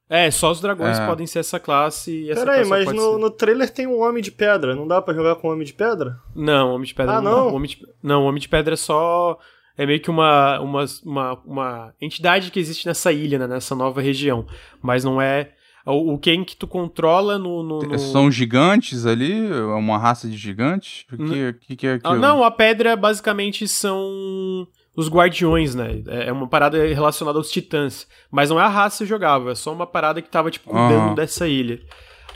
é, 0.09 0.31
só 0.31 0.51
os 0.53 0.61
dragões 0.61 0.99
É. 0.99 1.07
podem 1.07 1.27
ser 1.27 1.39
essa 1.41 1.59
classe 1.59 2.25
e 2.27 2.31
essa 2.31 2.45
Peraí, 2.45 2.65
mas 2.69 2.87
no, 2.93 3.13
ser- 3.15 3.19
no 3.19 3.31
trailer 3.31 3.71
tem 3.71 3.87
um 3.87 4.01
Homem 4.03 4.23
de 4.23 4.31
Pedra. 4.31 4.75
Não 4.77 4.87
dá 4.87 5.01
pra 5.03 5.15
jogar 5.15 5.35
com 5.37 5.49
Homem 5.49 5.65
de 5.67 5.73
Pedra? 5.73 6.17
Não, 6.37 6.75
Homem 6.75 6.87
de 6.87 6.95
Pedra 6.95 7.15
Ah, 7.17 7.21
não. 7.23 7.47
não? 7.47 7.55
Homem 7.57 7.71
de... 7.71 7.79
Não, 8.03 8.25
Homem 8.27 8.41
de 8.41 8.49
Pedra 8.49 8.75
é 8.75 8.77
só. 8.77 9.39
É 9.77 9.85
meio 9.87 9.99
que 10.01 10.09
uma, 10.11 10.61
uma, 10.61 10.85
uma, 11.05 11.33
uma 11.45 11.95
entidade 12.01 12.53
que 12.53 12.61
existe 12.61 12.87
nessa 12.87 13.11
ilha, 13.11 13.39
né, 13.41 13.47
nessa 13.49 13.75
nova 13.75 14.01
região. 14.01 14.47
Mas 14.81 15.03
não 15.03 15.21
é. 15.21 15.51
O, 15.87 16.15
o 16.15 16.19
quem 16.19 16.45
que 16.45 16.55
tu 16.57 16.67
controla 16.69 17.39
no, 17.39 17.63
no, 17.63 17.79
no... 17.81 17.99
São 17.99 18.31
gigantes 18.31 19.05
ali? 19.05 19.33
É 19.51 19.61
uma 19.63 19.99
raça 19.99 20.29
de 20.29 20.37
gigantes? 20.37 21.05
O 21.13 21.17
que, 21.17 21.53
que, 21.67 21.77
que 21.77 21.87
é 21.89 21.95
aquilo? 21.95 22.13
Ah, 22.13 22.17
não, 22.17 22.45
a 22.45 22.51
pedra 22.51 22.95
basicamente 22.97 23.67
são 23.67 24.67
os 24.97 25.09
guardiões, 25.09 25.75
né? 25.75 26.03
É 26.07 26.33
uma 26.33 26.47
parada 26.47 26.79
relacionada 26.87 27.39
aos 27.39 27.51
titãs. 27.51 28.07
Mas 28.31 28.51
não 28.51 28.61
é 28.61 28.63
a 28.63 28.69
raça 28.69 29.05
jogável, 29.05 29.51
é 29.51 29.55
só 29.55 29.73
uma 29.73 29.87
parada 29.87 30.23
que 30.23 30.29
tava, 30.29 30.51
tipo, 30.51 30.71
cuidando 30.71 31.07
Aham. 31.07 31.15
dessa 31.15 31.49
ilha. 31.49 31.81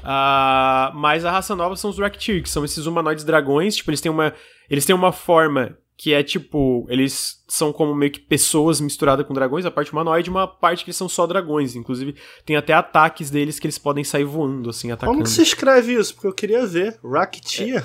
Ah, 0.02 0.92
mas 0.94 1.24
a 1.24 1.30
raça 1.30 1.56
nova 1.56 1.76
são 1.76 1.90
os 1.90 1.98
Raktir, 1.98 2.42
que 2.42 2.48
são 2.50 2.64
esses 2.64 2.86
humanoides 2.86 3.24
dragões. 3.24 3.76
Tipo, 3.76 3.90
eles 3.90 4.00
têm 4.00 4.10
uma, 4.10 4.32
eles 4.70 4.84
têm 4.84 4.94
uma 4.94 5.12
forma 5.12 5.76
que 5.96 6.14
é 6.14 6.22
tipo. 6.22 6.86
Eles 6.88 7.44
são 7.48 7.72
como 7.72 7.94
meio 7.94 8.12
que 8.12 8.20
pessoas 8.20 8.80
misturadas 8.80 9.26
com 9.26 9.34
dragões, 9.34 9.66
a 9.66 9.70
parte 9.70 9.92
humanoide, 9.92 10.30
uma 10.30 10.46
parte 10.46 10.84
que 10.84 10.90
eles 10.90 10.96
são 10.96 11.08
só 11.08 11.26
dragões. 11.26 11.74
Inclusive, 11.74 12.14
tem 12.46 12.56
até 12.56 12.72
ataques 12.72 13.30
deles 13.30 13.58
que 13.58 13.66
eles 13.66 13.78
podem 13.78 14.04
sair 14.04 14.24
voando, 14.24 14.70
assim, 14.70 14.92
atacando. 14.92 15.12
Como 15.12 15.24
que 15.24 15.30
se 15.30 15.42
escreve 15.42 15.94
isso? 15.94 16.14
Porque 16.14 16.28
eu 16.28 16.32
queria 16.32 16.64
ver. 16.64 16.98
Racketeer? 17.04 17.84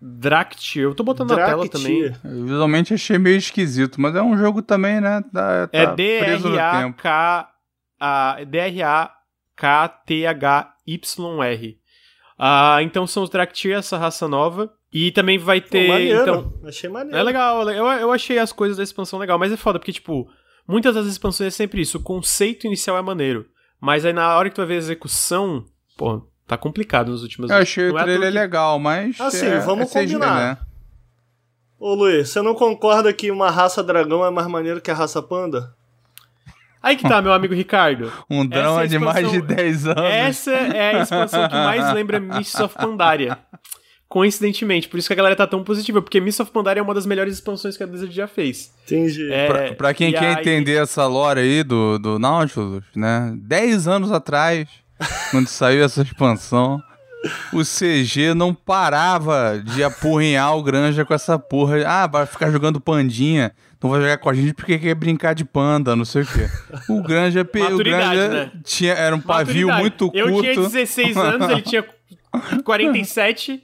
Draktyr, 0.00 0.82
eu 0.84 0.94
tô 0.94 1.02
botando 1.02 1.30
na 1.30 1.44
tela 1.44 1.68
também. 1.68 2.02
Eu 2.24 2.44
Visualmente 2.44 2.94
achei 2.94 3.18
meio 3.18 3.36
esquisito, 3.36 4.00
mas 4.00 4.14
é 4.14 4.22
um 4.22 4.36
jogo 4.38 4.62
também, 4.62 5.00
né? 5.00 5.22
Tá, 5.32 5.66
tá 5.66 5.78
É. 5.78 5.94
D-R-A-K. 5.94 7.48
D-R-A-K-T-H-Y-R. 10.38 11.78
Ah, 12.38 12.78
então 12.82 13.06
são 13.06 13.22
os 13.24 13.30
Draktyr, 13.30 13.76
essa 13.76 13.98
raça 13.98 14.28
nova. 14.28 14.72
E 14.92 15.10
também 15.10 15.36
vai 15.38 15.60
Pô, 15.60 15.68
ter. 15.68 15.88
maneiro. 15.88 16.20
então, 16.22 16.52
Achei 16.64 16.88
maneiro. 16.88 17.18
é 17.18 17.22
legal, 17.22 17.68
eu, 17.68 17.84
eu 17.86 18.10
achei 18.12 18.38
as 18.38 18.52
coisas 18.52 18.78
da 18.78 18.82
expansão 18.82 19.18
legal, 19.18 19.38
mas 19.38 19.52
é 19.52 19.56
foda, 19.56 19.78
porque, 19.78 19.92
tipo, 19.92 20.26
muitas 20.66 20.94
das 20.94 21.06
expansões 21.06 21.48
é 21.48 21.50
sempre 21.56 21.82
isso. 21.82 21.98
O 21.98 22.02
conceito 22.02 22.66
inicial 22.66 22.96
é 22.96 23.02
maneiro. 23.02 23.44
Mas 23.80 24.04
aí 24.06 24.12
na 24.14 24.34
hora 24.36 24.48
que 24.48 24.54
tu 24.54 24.58
vai 24.60 24.66
ver 24.68 24.74
a 24.74 24.78
execução, 24.78 25.64
pô, 25.96 26.26
tá 26.48 26.56
complicado 26.56 27.10
nos 27.12 27.22
últimos 27.22 27.50
Eu 27.50 27.58
achei 27.58 27.90
o 27.90 27.92
Não 27.92 28.00
é 28.00 28.02
trailer 28.02 28.32
que- 28.32 28.38
legal, 28.38 28.78
mas. 28.80 29.20
Assim, 29.20 29.46
é, 29.46 29.58
vamos 29.60 29.94
é 29.94 30.00
CG, 30.00 30.14
combinar. 30.14 30.34
né? 30.36 30.58
Ô 31.78 31.94
Luiz, 31.94 32.30
você 32.30 32.42
não 32.42 32.54
concorda 32.54 33.12
que 33.12 33.30
uma 33.30 33.50
raça 33.50 33.84
dragão 33.84 34.24
é 34.26 34.30
mais 34.30 34.48
maneiro 34.48 34.80
que 34.80 34.90
a 34.90 34.94
raça 34.94 35.22
panda? 35.22 35.72
Aí 36.82 36.96
que 36.96 37.08
tá, 37.08 37.20
meu 37.22 37.32
amigo 37.32 37.54
Ricardo. 37.54 38.10
Um 38.30 38.44
drama 38.46 38.80
é 38.80 38.84
a 38.84 38.86
de 38.86 38.98
mais 38.98 39.28
de 39.30 39.36
expansão- 39.36 39.56
10 39.56 39.86
anos. 39.86 40.02
Essa 40.04 40.50
é 40.52 40.94
a 40.96 41.02
expansão 41.02 41.48
que 41.48 41.54
mais 41.54 41.90
lembra 41.94 42.18
Mists 42.18 42.58
of 42.60 42.74
Pandaria. 42.74 43.38
Coincidentemente, 44.08 44.88
por 44.88 44.98
isso 44.98 45.06
que 45.06 45.12
a 45.12 45.16
galera 45.16 45.36
tá 45.36 45.46
tão 45.46 45.62
positiva, 45.62 46.00
porque 46.00 46.18
Mists 46.20 46.40
of 46.40 46.50
Pandaria 46.50 46.80
é 46.80 46.82
uma 46.82 46.94
das 46.94 47.04
melhores 47.04 47.34
expansões 47.34 47.76
que 47.76 47.82
a 47.82 47.86
Blizzard 47.86 48.14
já 48.14 48.26
fez. 48.26 48.72
Entendi. 48.86 49.30
É, 49.30 49.46
Pra, 49.46 49.74
pra 49.74 49.94
quem 49.94 50.12
quer 50.12 50.36
aí- 50.36 50.40
entender 50.40 50.82
essa 50.82 51.06
lore 51.06 51.40
aí 51.40 51.62
do, 51.62 51.98
do 51.98 52.18
Nautilus, 52.18 52.82
né? 52.96 53.34
10 53.42 53.86
anos 53.86 54.10
atrás, 54.10 54.66
quando 55.30 55.48
saiu 55.48 55.84
essa 55.84 56.02
expansão, 56.02 56.82
o 57.52 57.62
CG 57.62 58.34
não 58.34 58.54
parava 58.54 59.60
de 59.64 59.82
apurrinhar 59.82 60.56
o 60.56 60.62
Granja 60.62 61.04
com 61.04 61.14
essa 61.14 61.38
porra. 61.38 61.76
Ah, 61.86 62.06
vai 62.06 62.26
ficar 62.26 62.50
jogando 62.50 62.80
pandinha. 62.80 63.52
Não 63.82 63.90
vai 63.90 64.00
jogar 64.00 64.18
com 64.18 64.28
a 64.28 64.34
gente 64.34 64.54
porque 64.54 64.78
quer 64.78 64.94
brincar 64.94 65.34
de 65.34 65.44
panda, 65.44 65.94
não 65.94 66.04
sei 66.04 66.22
o 66.22 66.26
quê. 66.26 66.48
O 66.88 67.02
Granja, 67.02 67.42
o 67.42 67.78
Granja 67.78 68.28
né? 68.28 68.50
tinha, 68.64 68.92
era 68.92 69.14
um 69.14 69.20
pavio 69.20 69.68
Maturidade. 69.68 69.80
muito 69.80 70.10
Eu 70.16 70.40
tinha 70.40 70.54
curto. 70.54 70.70
16 70.70 71.16
anos, 71.16 71.50
ele 71.50 71.62
tinha 71.62 71.84
47. 72.64 73.62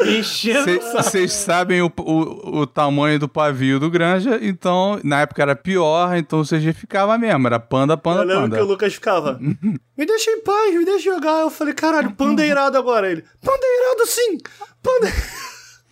Enchendo. 0.00 0.80
Vocês 0.92 1.32
sabem 1.32 1.82
o, 1.82 1.92
o, 1.98 2.60
o 2.60 2.66
tamanho 2.66 3.18
do 3.18 3.28
pavio 3.28 3.78
do 3.78 3.90
Granja, 3.90 4.38
então 4.42 4.98
na 5.04 5.20
época 5.20 5.42
era 5.42 5.54
pior, 5.54 6.16
então 6.16 6.40
o 6.40 6.44
CG 6.46 6.72
ficava 6.72 7.16
mesmo, 7.18 7.46
era 7.46 7.60
panda, 7.60 7.94
Eu 7.94 7.98
panda, 7.98 8.22
lembro 8.22 8.42
panda. 8.42 8.56
que 8.56 8.62
o 8.62 8.66
Lucas 8.66 8.94
ficava, 8.94 9.38
me 9.40 10.06
deixa 10.06 10.30
em 10.30 10.40
paz, 10.42 10.74
me 10.74 10.84
deixa 10.84 11.12
jogar. 11.14 11.40
Eu 11.42 11.50
falei, 11.50 11.74
caralho, 11.74 12.10
panda 12.12 12.42
é 12.44 12.48
irado 12.48 12.76
agora. 12.78 13.10
Ele, 13.10 13.22
panda 13.42 13.60
é 13.62 13.80
irado 13.86 14.06
sim, 14.06 14.38
panda 14.82 15.12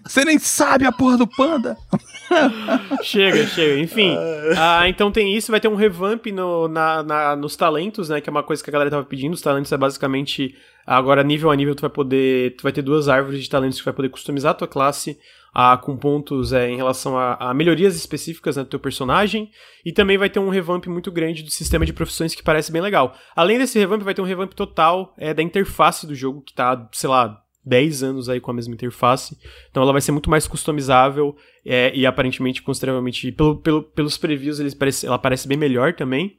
Você 0.07 0.25
nem 0.25 0.39
sabe 0.39 0.87
a 0.87 0.93
porra 0.93 1.17
do 1.19 1.27
panda. 1.27 1.77
Chega, 3.03 3.47
chega. 3.47 3.81
Enfim. 3.81 4.17
ah, 4.57 4.89
então 4.89 5.11
tem 5.11 5.35
isso, 5.37 5.51
vai 5.51 5.61
ter 5.61 5.69
um 5.69 5.75
revamp 5.75 6.27
no, 6.27 6.69
na, 6.69 7.03
na- 7.03 7.37
nos 7.37 7.57
talentos, 7.57 8.09
né? 8.09 8.21
Que 8.21 8.29
é 8.29 8.33
uma 8.33 8.43
coisa 8.43 8.63
que 8.63 8.71
a 8.71 8.73
galera 8.73 8.91
tava 8.91 9.05
pedindo. 9.05 9.35
Os 9.35 9.43
talentos 9.43 9.71
é 9.73 9.77
basicamente. 9.77 10.55
Agora, 10.87 11.23
nível 11.23 11.51
a 11.51 11.57
nível, 11.57 11.75
tu 11.75 11.81
vai 11.83 11.91
poder. 11.91 12.57
Tu 12.57 12.63
vai 12.63 12.73
ter 12.73 12.83
duas 12.83 13.09
árvores 13.09 13.43
de 13.43 13.49
talentos 13.51 13.79
que 13.79 13.85
vai 13.85 13.95
poder 13.95 14.09
customizar 14.09 14.53
a 14.53 14.55
tua 14.55 14.69
classe. 14.69 15.19
ah, 15.53 15.77
com 15.77 15.97
pontos 15.97 16.53
é, 16.53 16.71
em 16.71 16.77
relação 16.77 17.19
a, 17.19 17.35
a 17.51 17.55
melhorias 17.55 17.97
específicas 17.97 18.57
né, 18.57 18.63
do 18.63 18.69
teu 18.69 18.79
personagem. 18.81 19.51
E 19.85 19.93
também 19.93 20.17
vai 20.17 20.31
ter 20.31 20.39
um 20.39 20.49
revamp 20.49 20.87
muito 20.87 21.11
grande 21.11 21.43
do 21.43 21.51
sistema 21.51 21.85
de 21.85 21.93
profissões 21.93 22.35
que 22.35 22.43
parece 22.43 22.71
bem 22.71 22.81
legal. 22.83 23.15
Além 23.35 23.59
desse 23.59 23.79
revamp, 23.79 24.03
vai 24.03 24.15
ter 24.15 24.23
um 24.23 24.27
revamp 24.27 24.53
total 24.53 25.13
é, 25.19 25.35
da 25.35 25.43
interface 25.43 26.07
do 26.07 26.15
jogo, 26.15 26.43
que 26.43 26.55
tá, 26.55 26.89
sei 26.93 27.11
lá, 27.11 27.41
10 27.71 28.03
anos 28.03 28.29
aí 28.29 28.41
com 28.41 28.51
a 28.51 28.55
mesma 28.55 28.75
interface. 28.75 29.37
Então 29.71 29.83
ela 29.83 29.93
vai 29.93 30.01
ser 30.03 30.13
muito 30.13 30.29
mais 30.29 30.47
customizável 30.47 31.35
é, 31.65 31.93
e 31.95 32.05
aparentemente 32.05 32.61
consideravelmente. 32.63 33.31
Pelo, 33.33 33.57
pelo- 33.57 33.83
pelos 33.83 34.19
previews 34.19 34.61
eles 34.61 34.75
parece, 34.75 35.07
ela 35.07 35.19
parece 35.19 35.47
bem 35.49 35.57
melhor 35.57 35.95
também. 35.95 36.37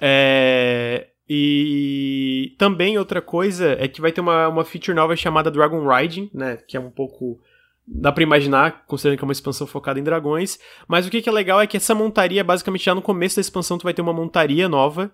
É, 0.00 1.06
e 1.28 2.54
também 2.58 2.98
outra 2.98 3.20
coisa 3.22 3.76
é 3.78 3.86
que 3.88 4.00
vai 4.00 4.12
ter 4.12 4.20
uma, 4.20 4.48
uma 4.48 4.64
feature 4.64 4.94
nova 4.96 5.14
chamada 5.16 5.50
Dragon 5.50 5.86
Riding, 5.86 6.30
né? 6.34 6.58
Que 6.66 6.76
é 6.76 6.80
um 6.80 6.90
pouco. 6.90 7.38
Dá 7.86 8.10
pra 8.10 8.22
imaginar, 8.22 8.84
considerando 8.86 9.18
que 9.18 9.24
é 9.24 9.26
uma 9.28 9.32
expansão 9.32 9.66
focada 9.66 10.00
em 10.00 10.02
dragões. 10.02 10.58
Mas 10.88 11.06
o 11.06 11.10
que, 11.10 11.20
que 11.20 11.28
é 11.28 11.32
legal 11.32 11.60
é 11.60 11.66
que 11.66 11.76
essa 11.76 11.94
montaria, 11.94 12.42
basicamente, 12.42 12.84
já 12.86 12.94
no 12.94 13.02
começo 13.02 13.36
da 13.36 13.40
expansão, 13.42 13.76
tu 13.76 13.82
vai 13.84 13.92
ter 13.92 14.00
uma 14.00 14.12
montaria 14.12 14.68
nova. 14.68 15.12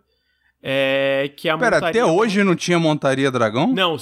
É, 0.63 1.33
que 1.37 1.49
é 1.49 1.53
a 1.53 1.59
Pera, 1.59 1.77
montaria... 1.77 2.03
até 2.05 2.13
hoje 2.13 2.45
não 2.45 2.55
tinha 2.55 2.79
montaria 2.79 3.31
dragão? 3.31 3.73
Não, 3.73 3.97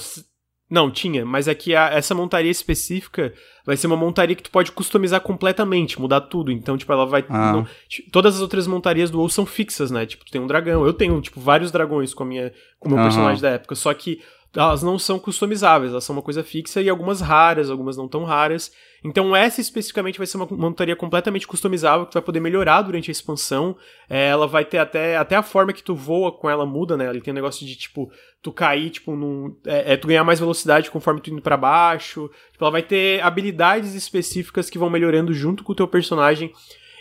não, 0.69 0.91
tinha, 0.91 1.25
mas 1.25 1.47
é 1.47 1.55
que 1.55 1.75
a- 1.75 1.89
essa 1.89 2.13
montaria 2.13 2.51
específica 2.51 3.33
vai 3.65 3.75
ser 3.75 3.87
uma 3.87 3.97
montaria 3.97 4.35
que 4.35 4.43
tu 4.43 4.51
pode 4.51 4.71
customizar 4.71 5.19
completamente, 5.21 5.99
mudar 5.99 6.21
tudo. 6.21 6.51
Então, 6.51 6.77
tipo, 6.77 6.91
ela 6.91 7.05
vai. 7.05 7.25
Ah. 7.29 7.51
não- 7.53 7.67
todas 8.11 8.35
as 8.35 8.41
outras 8.41 8.67
montarias 8.67 9.09
do 9.09 9.17
WoW 9.17 9.29
são 9.29 9.45
fixas, 9.45 9.89
né? 9.91 10.05
Tipo, 10.05 10.25
tu 10.25 10.31
tem 10.31 10.39
um 10.41 10.47
dragão. 10.47 10.85
Eu 10.85 10.93
tenho, 10.93 11.19
tipo, 11.21 11.39
vários 11.39 11.71
dragões 11.71 12.13
com 12.13 12.23
a 12.23 12.25
minha, 12.25 12.53
com 12.79 12.87
o 12.87 12.91
meu 12.91 12.99
Aham. 12.99 13.07
personagem 13.07 13.41
da 13.41 13.49
época. 13.49 13.75
Só 13.75 13.93
que 13.93 14.21
elas 14.55 14.81
não 14.81 14.97
são 14.97 15.19
customizáveis, 15.19 15.91
elas 15.91 16.03
são 16.03 16.15
uma 16.15 16.21
coisa 16.21 16.43
fixa 16.43 16.81
e 16.81 16.89
algumas 16.89 17.21
raras, 17.21 17.69
algumas 17.69 17.95
não 17.95 18.07
tão 18.07 18.23
raras. 18.23 18.71
Então, 19.03 19.35
essa 19.35 19.61
especificamente 19.61 20.17
vai 20.17 20.25
ser 20.25 20.37
uma 20.37 20.47
montaria 20.49 20.95
completamente 20.95 21.47
customizável 21.47 22.05
que 22.05 22.11
tu 22.11 22.15
vai 22.15 22.23
poder 22.23 22.39
melhorar 22.39 22.81
durante 22.81 23.09
a 23.09 23.13
expansão. 23.13 23.77
É, 24.09 24.27
ela 24.29 24.47
vai 24.47 24.65
ter 24.65 24.79
até, 24.79 25.17
até 25.17 25.35
a 25.35 25.43
forma 25.43 25.71
que 25.71 25.83
tu 25.83 25.95
voa 25.95 26.31
com 26.31 26.49
ela 26.49 26.65
muda, 26.65 26.97
né? 26.97 27.07
Ele 27.09 27.21
tem 27.21 27.31
um 27.31 27.35
negócio 27.35 27.65
de, 27.65 27.75
tipo, 27.75 28.11
tu 28.41 28.51
cair, 28.51 28.89
tipo, 28.89 29.15
num. 29.15 29.55
É, 29.65 29.93
é 29.93 29.97
tu 29.97 30.07
ganhar 30.07 30.23
mais 30.23 30.39
velocidade 30.39 30.91
conforme 30.91 31.21
tu 31.21 31.29
indo 31.29 31.41
pra 31.41 31.55
baixo. 31.55 32.29
Tipo, 32.51 32.65
ela 32.65 32.71
vai 32.71 32.83
ter 32.83 33.21
habilidades 33.21 33.93
específicas 33.93 34.69
que 34.69 34.79
vão 34.79 34.89
melhorando 34.89 35.31
junto 35.31 35.63
com 35.63 35.71
o 35.71 35.75
teu 35.75 35.87
personagem. 35.87 36.51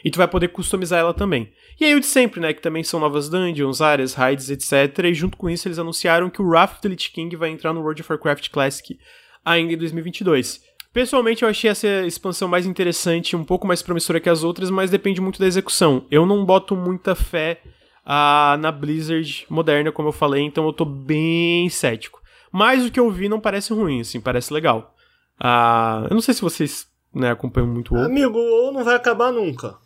E 0.04 0.10
tu 0.10 0.18
vai 0.18 0.28
poder 0.28 0.48
customizar 0.48 1.00
ela 1.00 1.14
também. 1.14 1.50
E 1.80 1.84
aí 1.84 1.94
o 1.94 2.00
de 2.00 2.06
sempre, 2.06 2.40
né? 2.40 2.52
Que 2.52 2.60
também 2.60 2.82
são 2.82 2.98
novas 2.98 3.28
dungeons, 3.28 3.80
áreas, 3.80 4.14
raids, 4.14 4.50
etc. 4.50 5.04
E 5.04 5.14
junto 5.14 5.36
com 5.36 5.48
isso 5.48 5.68
eles 5.68 5.78
anunciaram 5.78 6.28
que 6.28 6.42
o 6.42 6.48
Wrath 6.48 6.72
of 6.72 6.80
the 6.80 6.88
Lich 6.88 7.10
King 7.12 7.34
vai 7.36 7.50
entrar 7.50 7.72
no 7.72 7.80
World 7.80 8.02
of 8.02 8.12
Warcraft 8.12 8.50
Classic 8.50 8.98
ainda 9.44 9.72
em 9.72 9.78
2022. 9.78 10.60
Pessoalmente 10.92 11.42
eu 11.42 11.48
achei 11.48 11.70
essa 11.70 11.86
expansão 12.06 12.48
mais 12.48 12.66
interessante, 12.66 13.36
um 13.36 13.44
pouco 13.44 13.66
mais 13.66 13.82
promissora 13.82 14.18
que 14.18 14.28
as 14.28 14.42
outras, 14.42 14.70
mas 14.70 14.90
depende 14.90 15.20
muito 15.20 15.38
da 15.38 15.46
execução. 15.46 16.04
Eu 16.10 16.26
não 16.26 16.44
boto 16.44 16.74
muita 16.74 17.14
fé 17.14 17.60
ah, 18.04 18.56
na 18.58 18.72
Blizzard 18.72 19.46
moderna, 19.48 19.92
como 19.92 20.08
eu 20.08 20.12
falei, 20.12 20.42
então 20.42 20.66
eu 20.66 20.72
tô 20.72 20.84
bem 20.84 21.68
cético. 21.68 22.20
Mas 22.50 22.84
o 22.84 22.90
que 22.90 22.98
eu 22.98 23.10
vi 23.10 23.28
não 23.28 23.38
parece 23.38 23.72
ruim, 23.72 24.00
assim, 24.00 24.20
parece 24.20 24.52
legal. 24.52 24.94
Ah, 25.38 26.06
eu 26.10 26.14
não 26.14 26.22
sei 26.22 26.34
se 26.34 26.40
vocês 26.40 26.86
né, 27.14 27.30
acompanham 27.30 27.68
muito 27.68 27.94
o 27.94 27.96
WoW. 27.96 28.06
Amigo, 28.06 28.38
o 28.38 28.64
WoW 28.64 28.72
não 28.72 28.82
vai 28.82 28.96
acabar 28.96 29.30
nunca. 29.30 29.76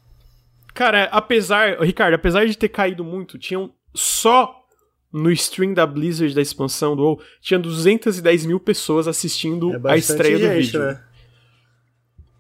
Cara, 0.74 1.04
apesar. 1.12 1.80
Ricardo, 1.80 2.14
apesar 2.14 2.46
de 2.46 2.56
ter 2.56 2.68
caído 2.68 3.04
muito, 3.04 3.38
tinham 3.38 3.70
só 3.94 4.58
no 5.12 5.30
stream 5.30 5.74
da 5.74 5.86
Blizzard 5.86 6.34
da 6.34 6.40
expansão 6.40 6.96
do 6.96 7.02
WoW, 7.02 7.20
tinha 7.42 7.58
210 7.60 8.46
mil 8.46 8.58
pessoas 8.58 9.06
assistindo 9.06 9.74
É 9.86 9.92
a 9.92 9.96
estreia 9.96 10.38
do 10.38 10.44
gente, 10.44 10.62
vídeo. 10.64 10.80
né? 10.80 11.00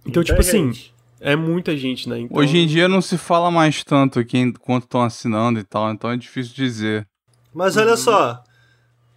Então, 0.06 0.20
Muita 0.20 0.24
tipo 0.24 0.40
assim, 0.40 0.72
gente. 0.72 0.94
é 1.20 1.36
muita 1.36 1.76
gente, 1.76 2.08
né? 2.08 2.20
Então, 2.20 2.36
Hoje 2.38 2.56
em 2.58 2.66
dia 2.66 2.88
não 2.88 3.02
se 3.02 3.18
fala 3.18 3.50
mais 3.50 3.84
tanto 3.84 4.18
aqui 4.18 4.52
quanto 4.60 4.84
estão 4.84 5.02
assinando 5.02 5.60
e 5.60 5.64
tal, 5.64 5.90
então 5.92 6.10
é 6.10 6.16
difícil 6.16 6.54
dizer. 6.54 7.06
Mas 7.54 7.76
olha 7.76 7.96
só, 7.96 8.42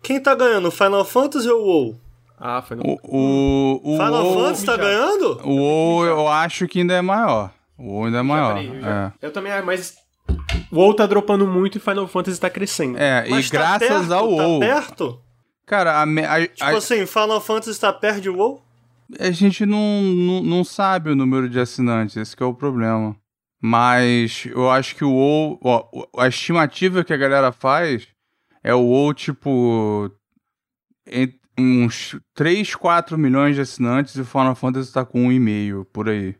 quem 0.03 0.19
tá 0.19 0.35
ganhando, 0.35 0.69
Final 0.69 1.05
Fantasy 1.05 1.49
ou 1.49 1.65
WoW? 1.65 2.01
Ah, 2.37 2.61
foi 2.61 2.75
no... 2.75 2.83
O, 2.83 2.99
o, 3.03 3.93
o 3.93 3.97
Final 3.97 4.25
WoW, 4.25 4.33
Fantasy 4.43 4.65
tá 4.65 4.75
ganhando? 4.77 5.39
o 5.45 5.55
WoW 5.55 6.05
eu 6.05 6.27
acho 6.27 6.67
que 6.67 6.79
ainda 6.81 6.93
é 6.93 7.01
maior. 7.01 7.51
O 7.77 7.83
WoW 7.91 8.05
ainda 8.05 8.19
é 8.19 8.21
maior. 8.21 8.53
Peraí, 8.55 8.67
eu, 8.67 8.81
já- 8.81 9.13
é. 9.21 9.25
eu 9.27 9.31
também, 9.31 9.51
ah, 9.51 9.61
mas. 9.63 9.95
O 10.71 10.77
WoW 10.79 10.93
tá 10.95 11.05
dropando 11.05 11.45
muito 11.47 11.77
e 11.77 11.81
Final 11.81 12.07
Fantasy 12.07 12.39
tá 12.39 12.49
crescendo. 12.49 12.97
É, 12.97 13.27
Mas 13.29 13.47
e 13.47 13.51
tá 13.51 13.57
graças 13.57 13.87
perto, 13.87 14.13
ao 14.13 14.29
WoW. 14.29 14.59
Tá 14.59 14.65
perto? 14.65 15.21
Cara, 15.65 15.91
a, 15.99 16.03
a, 16.03 16.47
Tipo 16.47 16.63
a- 16.63 16.77
assim, 16.77 17.05
Final 17.05 17.41
Fantasy 17.41 17.79
tá 17.79 17.91
perto 17.93 18.21
de 18.21 18.29
WoW? 18.29 18.61
a 19.19 19.29
gente 19.29 19.65
não, 19.67 20.01
não, 20.01 20.41
não 20.43 20.63
sabe 20.63 21.11
o 21.11 21.15
número 21.15 21.47
de 21.47 21.59
assinantes, 21.59 22.17
esse 22.17 22.35
que 22.35 22.41
é 22.41 22.45
o 22.45 22.53
problema. 22.55 23.15
Mas 23.61 24.45
eu 24.47 24.69
acho 24.71 24.95
que 24.95 25.03
o 25.05 25.11
WoW, 25.11 25.59
ó, 25.63 25.87
a 26.17 26.27
estimativa 26.27 27.03
que 27.03 27.13
a 27.13 27.17
galera 27.17 27.51
faz 27.51 28.07
é 28.63 28.73
o 28.73 28.79
WoW, 28.81 29.13
tipo, 29.13 30.09
uns 31.57 32.15
3, 32.33 32.75
4 32.75 33.17
milhões 33.17 33.55
de 33.55 33.61
assinantes 33.61 34.15
e 34.15 34.21
o 34.21 34.25
Final 34.25 34.55
Fantasy 34.55 34.91
tá 34.91 35.05
com 35.05 35.27
1,5 35.29 35.85
por 35.85 36.09
aí. 36.09 36.35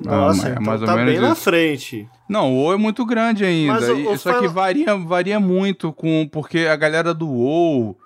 Nossa, 0.00 0.48
ah, 0.48 0.50
então 0.50 0.62
mais 0.62 0.80
tá 0.80 0.92
ou 0.92 0.98
menos 0.98 1.12
bem 1.12 1.14
isso. 1.14 1.28
na 1.28 1.34
frente. 1.34 2.08
Não, 2.28 2.52
o 2.52 2.56
WoW 2.56 2.74
é 2.74 2.76
muito 2.76 3.04
grande 3.06 3.44
ainda. 3.44 3.94
O, 3.94 4.12
o 4.12 4.18
só 4.18 4.30
Final... 4.30 4.42
que 4.42 4.48
varia, 4.48 4.96
varia 4.96 5.40
muito 5.40 5.92
com 5.92 6.28
porque 6.30 6.60
a 6.60 6.76
galera 6.76 7.14
do 7.14 7.28
WoW, 7.28 7.98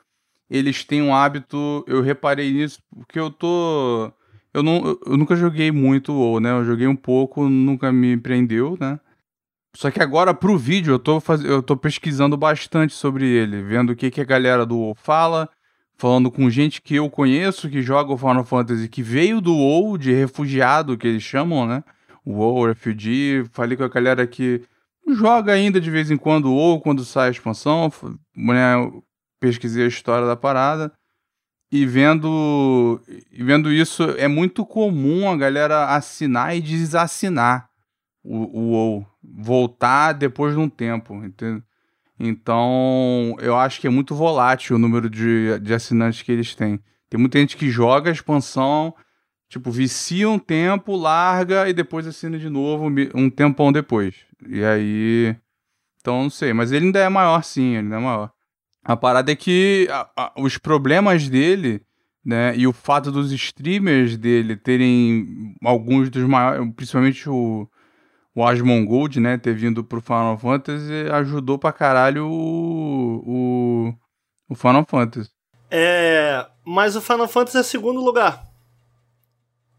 eles 0.48 0.84
têm 0.84 1.02
um 1.02 1.14
hábito, 1.14 1.84
eu 1.88 2.00
reparei 2.00 2.52
nisso, 2.52 2.80
porque 2.96 3.18
eu 3.18 3.30
tô 3.30 4.12
eu, 4.52 4.62
não, 4.62 4.98
eu 5.06 5.16
nunca 5.16 5.36
joguei 5.36 5.70
muito 5.70 6.12
WoW, 6.12 6.40
né? 6.40 6.50
Eu 6.50 6.64
joguei 6.64 6.86
um 6.86 6.96
pouco, 6.96 7.48
nunca 7.48 7.92
me 7.92 8.16
prendeu, 8.16 8.76
né? 8.80 8.98
Só 9.76 9.90
que 9.90 10.02
agora 10.02 10.34
pro 10.34 10.58
vídeo 10.58 10.94
eu 10.94 10.98
tô, 10.98 11.20
faz... 11.20 11.44
eu 11.44 11.62
tô 11.62 11.76
pesquisando 11.76 12.36
bastante 12.36 12.92
sobre 12.92 13.24
ele, 13.24 13.62
vendo 13.62 13.90
o 13.90 13.96
que, 13.96 14.10
que 14.10 14.20
a 14.20 14.24
galera 14.24 14.66
do 14.66 14.76
WoW 14.76 14.96
fala, 14.96 15.48
falando 16.00 16.30
com 16.30 16.48
gente 16.48 16.80
que 16.80 16.94
eu 16.94 17.10
conheço 17.10 17.68
que 17.68 17.82
joga 17.82 18.10
o 18.10 18.16
Final 18.16 18.42
Fantasy, 18.42 18.88
que 18.88 19.02
veio 19.02 19.38
do 19.38 19.54
WoW, 19.54 19.98
de 19.98 20.10
refugiado, 20.10 20.96
que 20.96 21.06
eles 21.06 21.22
chamam, 21.22 21.66
né? 21.66 21.84
O 22.24 22.32
WoW, 22.36 22.68
Refugee, 22.68 23.44
falei 23.52 23.76
com 23.76 23.84
a 23.84 23.88
galera 23.88 24.26
que 24.26 24.62
joga 25.14 25.52
ainda 25.52 25.78
de 25.78 25.90
vez 25.90 26.10
em 26.10 26.16
quando 26.16 26.46
o 26.46 26.54
WoW, 26.54 26.80
quando 26.80 27.04
sai 27.04 27.28
a 27.28 27.30
expansão, 27.30 27.92
né? 28.34 28.76
Pesquisei 29.38 29.84
a 29.84 29.88
história 29.88 30.26
da 30.26 30.34
parada. 30.34 30.90
E 31.70 31.84
vendo, 31.84 32.98
e 33.30 33.44
vendo 33.44 33.70
isso, 33.70 34.02
é 34.16 34.26
muito 34.26 34.64
comum 34.64 35.30
a 35.30 35.36
galera 35.36 35.94
assinar 35.94 36.56
e 36.56 36.62
desassinar 36.62 37.68
o, 38.24 38.58
o 38.58 38.70
WoW. 38.70 39.06
Voltar 39.22 40.14
depois 40.14 40.54
de 40.54 40.60
um 40.60 40.68
tempo, 40.68 41.14
entendeu? 41.22 41.62
Então, 42.22 43.34
eu 43.40 43.56
acho 43.56 43.80
que 43.80 43.86
é 43.86 43.90
muito 43.90 44.14
volátil 44.14 44.76
o 44.76 44.78
número 44.78 45.08
de, 45.08 45.58
de 45.58 45.72
assinantes 45.72 46.20
que 46.20 46.30
eles 46.30 46.54
têm. 46.54 46.78
Tem 47.08 47.18
muita 47.18 47.38
gente 47.38 47.56
que 47.56 47.70
joga 47.70 48.10
a 48.10 48.12
expansão, 48.12 48.94
tipo, 49.48 49.70
vicia 49.70 50.28
um 50.28 50.38
tempo, 50.38 50.94
larga 50.94 51.66
e 51.66 51.72
depois 51.72 52.06
assina 52.06 52.38
de 52.38 52.50
novo 52.50 52.92
um 53.14 53.30
tempão 53.30 53.72
depois. 53.72 54.16
E 54.46 54.62
aí. 54.62 55.34
Então, 55.98 56.24
não 56.24 56.30
sei. 56.30 56.52
Mas 56.52 56.72
ele 56.72 56.86
ainda 56.86 56.98
é 56.98 57.08
maior, 57.08 57.42
sim, 57.42 57.70
ele 57.70 57.78
ainda 57.78 57.96
é 57.96 58.00
maior. 58.00 58.30
A 58.84 58.94
parada 58.96 59.32
é 59.32 59.36
que 59.36 59.88
a, 59.90 60.10
a, 60.14 60.32
os 60.36 60.58
problemas 60.58 61.26
dele, 61.26 61.80
né, 62.22 62.54
e 62.54 62.66
o 62.66 62.72
fato 62.72 63.10
dos 63.10 63.32
streamers 63.32 64.18
dele 64.18 64.56
terem 64.56 65.54
alguns 65.64 66.10
dos 66.10 66.24
maiores, 66.24 66.70
principalmente 66.74 67.30
o, 67.30 67.66
o 68.34 68.44
Asmongold, 68.44 69.18
né, 69.20 69.36
ter 69.36 69.54
vindo 69.54 69.82
pro 69.82 70.00
Final 70.00 70.38
Fantasy, 70.38 71.10
ajudou 71.12 71.58
pra 71.58 71.72
caralho 71.72 72.26
o, 72.26 73.22
o, 73.26 73.94
o 74.48 74.54
Final 74.54 74.84
Fantasy. 74.88 75.30
É, 75.70 76.46
mas 76.64 76.96
o 76.96 77.00
Final 77.00 77.28
Fantasy 77.28 77.58
é 77.58 77.62
segundo 77.62 78.00
lugar. 78.00 78.44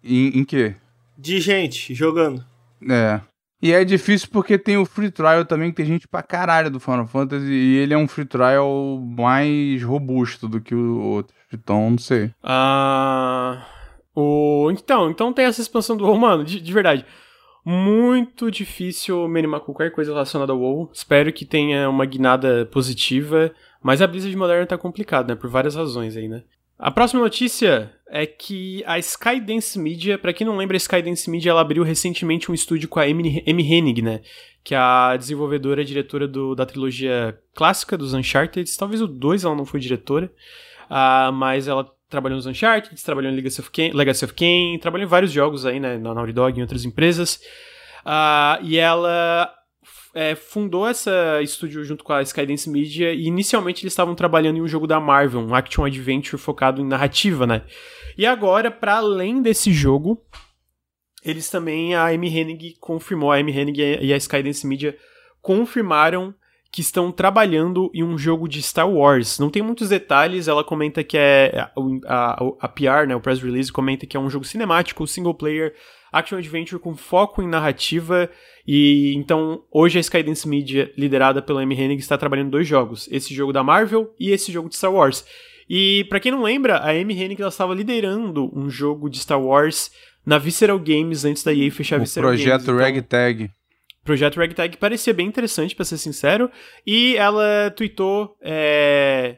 Em, 0.03 0.39
em 0.39 0.43
quê? 0.43 0.75
De 1.17 1.39
gente 1.39 1.93
jogando. 1.93 2.45
É. 2.89 3.21
E 3.61 3.71
é 3.71 3.85
difícil 3.85 4.27
porque 4.31 4.57
tem 4.57 4.77
o 4.77 4.85
free 4.85 5.11
trial 5.11 5.45
também, 5.45 5.69
que 5.69 5.77
tem 5.77 5.85
gente 5.85 6.07
pra 6.07 6.23
caralho 6.23 6.71
do 6.71 6.79
Final 6.79 7.05
Fantasy, 7.05 7.45
e 7.45 7.77
ele 7.77 7.93
é 7.93 7.97
um 7.97 8.07
free 8.07 8.25
trial 8.25 8.99
mais 8.99 9.83
robusto 9.83 10.47
do 10.47 10.59
que 10.59 10.73
o 10.73 10.99
outro. 10.99 11.35
Então, 11.53 11.91
não 11.91 11.97
sei. 11.97 12.31
Ah. 12.41 13.63
O... 14.15 14.69
Então, 14.71 15.11
então 15.11 15.31
tem 15.31 15.45
essa 15.45 15.61
expansão 15.61 15.95
do 15.95 16.13
mano, 16.17 16.43
de, 16.43 16.59
de 16.59 16.73
verdade. 16.73 17.05
Muito 17.63 18.49
difícil 18.49 19.27
me 19.27 19.39
animar 19.39 19.59
com 19.59 19.73
qualquer 19.73 19.91
coisa 19.91 20.11
relacionada 20.11 20.51
ao 20.51 20.59
WoW. 20.59 20.89
Espero 20.91 21.31
que 21.31 21.45
tenha 21.45 21.89
uma 21.89 22.05
guinada 22.05 22.65
positiva. 22.65 23.51
Mas 23.81 24.01
a 24.01 24.07
Blizzard 24.07 24.35
moderna 24.35 24.65
tá 24.65 24.77
complicada, 24.77 25.33
né? 25.33 25.39
Por 25.39 25.49
várias 25.49 25.75
razões 25.75 26.17
aí, 26.17 26.27
né? 26.27 26.43
A 26.77 26.89
próxima 26.89 27.21
notícia 27.21 27.93
é 28.09 28.25
que 28.25 28.83
a 28.87 28.97
Skydance 28.97 29.77
Media, 29.77 30.17
para 30.17 30.33
quem 30.33 30.47
não 30.47 30.57
lembra, 30.57 30.75
a 30.75 30.79
Skydance 30.79 31.29
Media 31.29 31.51
ela 31.51 31.61
abriu 31.61 31.83
recentemente 31.83 32.49
um 32.49 32.55
estúdio 32.55 32.89
com 32.89 32.99
a 32.99 33.03
Amy, 33.03 33.43
Hennig, 33.45 34.01
né? 34.01 34.21
Que 34.63 34.73
é 34.73 34.79
a 34.79 35.15
desenvolvedora 35.15 35.83
e 35.83 35.85
diretora 35.85 36.27
do, 36.27 36.55
da 36.55 36.65
trilogia 36.65 37.39
clássica 37.53 37.95
dos 37.95 38.15
Uncharted. 38.15 38.75
Talvez 38.75 38.99
o 38.99 39.07
2 39.07 39.43
ela 39.43 39.55
não 39.55 39.65
foi 39.65 39.79
diretora, 39.79 40.31
uh, 40.89 41.31
mas 41.31 41.67
ela 41.67 41.87
trabalhou 42.11 42.35
nos 42.35 42.45
Uncharted, 42.45 43.03
trabalhou 43.03 43.31
em 43.31 43.35
Legacy 43.35 43.61
of 43.61 43.71
Kain, 43.71 43.91
Legacy 43.93 44.25
of 44.25 44.33
Kain 44.33 44.77
trabalhou 44.79 45.05
em 45.05 45.09
vários 45.09 45.31
jogos 45.31 45.65
aí, 45.65 45.79
né? 45.79 45.97
Na 45.97 46.13
Naughty 46.13 46.33
Dog 46.33 46.55
e 46.55 46.59
em 46.59 46.61
outras 46.61 46.85
empresas. 46.85 47.41
Uh, 48.05 48.63
e 48.63 48.77
ela 48.77 49.51
é, 50.13 50.35
fundou 50.35 50.87
essa 50.87 51.41
estúdio 51.41 51.83
junto 51.83 52.03
com 52.03 52.13
a 52.13 52.21
Skydance 52.21 52.69
Media 52.69 53.13
e 53.13 53.25
inicialmente 53.25 53.83
eles 53.83 53.93
estavam 53.93 54.13
trabalhando 54.13 54.57
em 54.57 54.61
um 54.61 54.67
jogo 54.67 54.85
da 54.85 54.99
Marvel, 54.99 55.39
um 55.39 55.55
action 55.55 55.85
adventure 55.85 56.41
focado 56.41 56.81
em 56.81 56.85
narrativa, 56.85 57.47
né? 57.47 57.63
E 58.17 58.25
agora, 58.25 58.69
para 58.69 58.95
além 58.95 59.41
desse 59.41 59.71
jogo, 59.71 60.21
eles 61.23 61.49
também, 61.49 61.95
a 61.95 62.07
Amy 62.07 62.27
Hennig 62.27 62.75
confirmou, 62.79 63.31
a 63.31 63.37
Amy 63.37 63.57
Hennig 63.57 63.79
e 64.01 64.13
a 64.13 64.17
Skydance 64.17 64.67
Media 64.67 64.97
confirmaram 65.41 66.35
que 66.71 66.79
estão 66.79 67.11
trabalhando 67.11 67.91
em 67.93 68.01
um 68.01 68.17
jogo 68.17 68.47
de 68.47 68.61
Star 68.61 68.89
Wars. 68.89 69.37
Não 69.37 69.49
tem 69.49 69.61
muitos 69.61 69.89
detalhes, 69.89 70.47
ela 70.47 70.63
comenta 70.63 71.03
que 71.03 71.17
é. 71.17 71.67
A, 72.05 72.33
a, 72.33 72.45
a 72.61 72.67
PR, 72.69 73.05
né, 73.07 73.15
o 73.15 73.19
press 73.19 73.41
release, 73.41 73.71
comenta 73.71 74.05
que 74.05 74.15
é 74.15 74.19
um 74.19 74.29
jogo 74.29 74.45
cinemático, 74.45 75.05
single 75.05 75.33
player, 75.33 75.75
action 76.13 76.37
adventure 76.37 76.81
com 76.81 76.95
foco 76.95 77.41
em 77.41 77.47
narrativa. 77.47 78.29
E 78.65 79.13
então, 79.17 79.63
hoje 79.69 79.97
a 79.97 80.01
Skydance 80.01 80.47
Media, 80.47 80.91
liderada 80.97 81.41
pela 81.41 81.61
Amy 81.61 81.75
Hennig, 81.75 82.01
está 82.01 82.17
trabalhando 82.17 82.47
em 82.47 82.51
dois 82.51 82.67
jogos: 82.67 83.09
esse 83.11 83.33
jogo 83.33 83.51
da 83.51 83.63
Marvel 83.63 84.15
e 84.17 84.31
esse 84.31 84.49
jogo 84.49 84.69
de 84.69 84.77
Star 84.77 84.93
Wars. 84.93 85.25
E 85.69 86.05
para 86.05 86.21
quem 86.21 86.31
não 86.31 86.43
lembra, 86.43 86.77
a 86.77 86.91
Amy 86.91 87.13
Hennig 87.13 87.41
estava 87.41 87.73
liderando 87.73 88.49
um 88.57 88.69
jogo 88.69 89.09
de 89.09 89.19
Star 89.19 89.41
Wars 89.41 89.91
na 90.25 90.37
Visceral 90.37 90.79
Games 90.79 91.25
antes 91.25 91.43
da 91.43 91.53
EA 91.53 91.69
fechar 91.69 91.97
a 91.97 91.99
Visceral 91.99 92.31
Games. 92.31 92.43
Projeto 92.43 92.63
então, 92.63 92.77
Ragtag. 92.77 93.51
Projeto 94.03 94.37
Ragtag 94.37 94.77
parecia 94.77 95.13
bem 95.13 95.27
interessante, 95.27 95.75
para 95.75 95.85
ser 95.85 95.97
sincero. 95.97 96.49
E 96.85 97.15
ela 97.17 97.71
tweetou 97.75 98.35
é, 98.41 99.37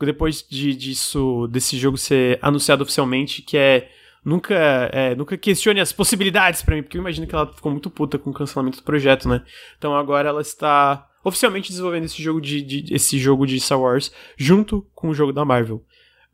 depois 0.00 0.42
de, 0.42 0.74
disso, 0.74 1.46
desse 1.48 1.76
jogo 1.76 1.96
ser 1.96 2.38
anunciado 2.40 2.82
oficialmente, 2.82 3.42
que 3.42 3.56
é 3.56 3.88
nunca, 4.24 4.54
é, 4.92 5.14
nunca 5.14 5.36
questione 5.36 5.80
as 5.80 5.92
possibilidades 5.92 6.62
para 6.62 6.76
mim, 6.76 6.82
porque 6.82 6.96
eu 6.96 7.00
imagino 7.00 7.26
que 7.26 7.34
ela 7.34 7.52
ficou 7.52 7.70
muito 7.70 7.90
puta 7.90 8.18
com 8.18 8.30
o 8.30 8.34
cancelamento 8.34 8.78
do 8.78 8.84
projeto, 8.84 9.28
né? 9.28 9.44
Então 9.76 9.94
agora 9.96 10.28
ela 10.28 10.40
está 10.40 11.08
oficialmente 11.24 11.70
desenvolvendo 11.70 12.04
esse 12.04 12.22
jogo 12.22 12.40
de, 12.40 12.62
de 12.62 12.94
esse 12.94 13.18
jogo 13.18 13.46
de 13.46 13.58
Star 13.60 13.80
Wars 13.80 14.12
junto 14.36 14.86
com 14.94 15.08
o 15.08 15.14
jogo 15.14 15.32
da 15.32 15.44
Marvel. 15.44 15.84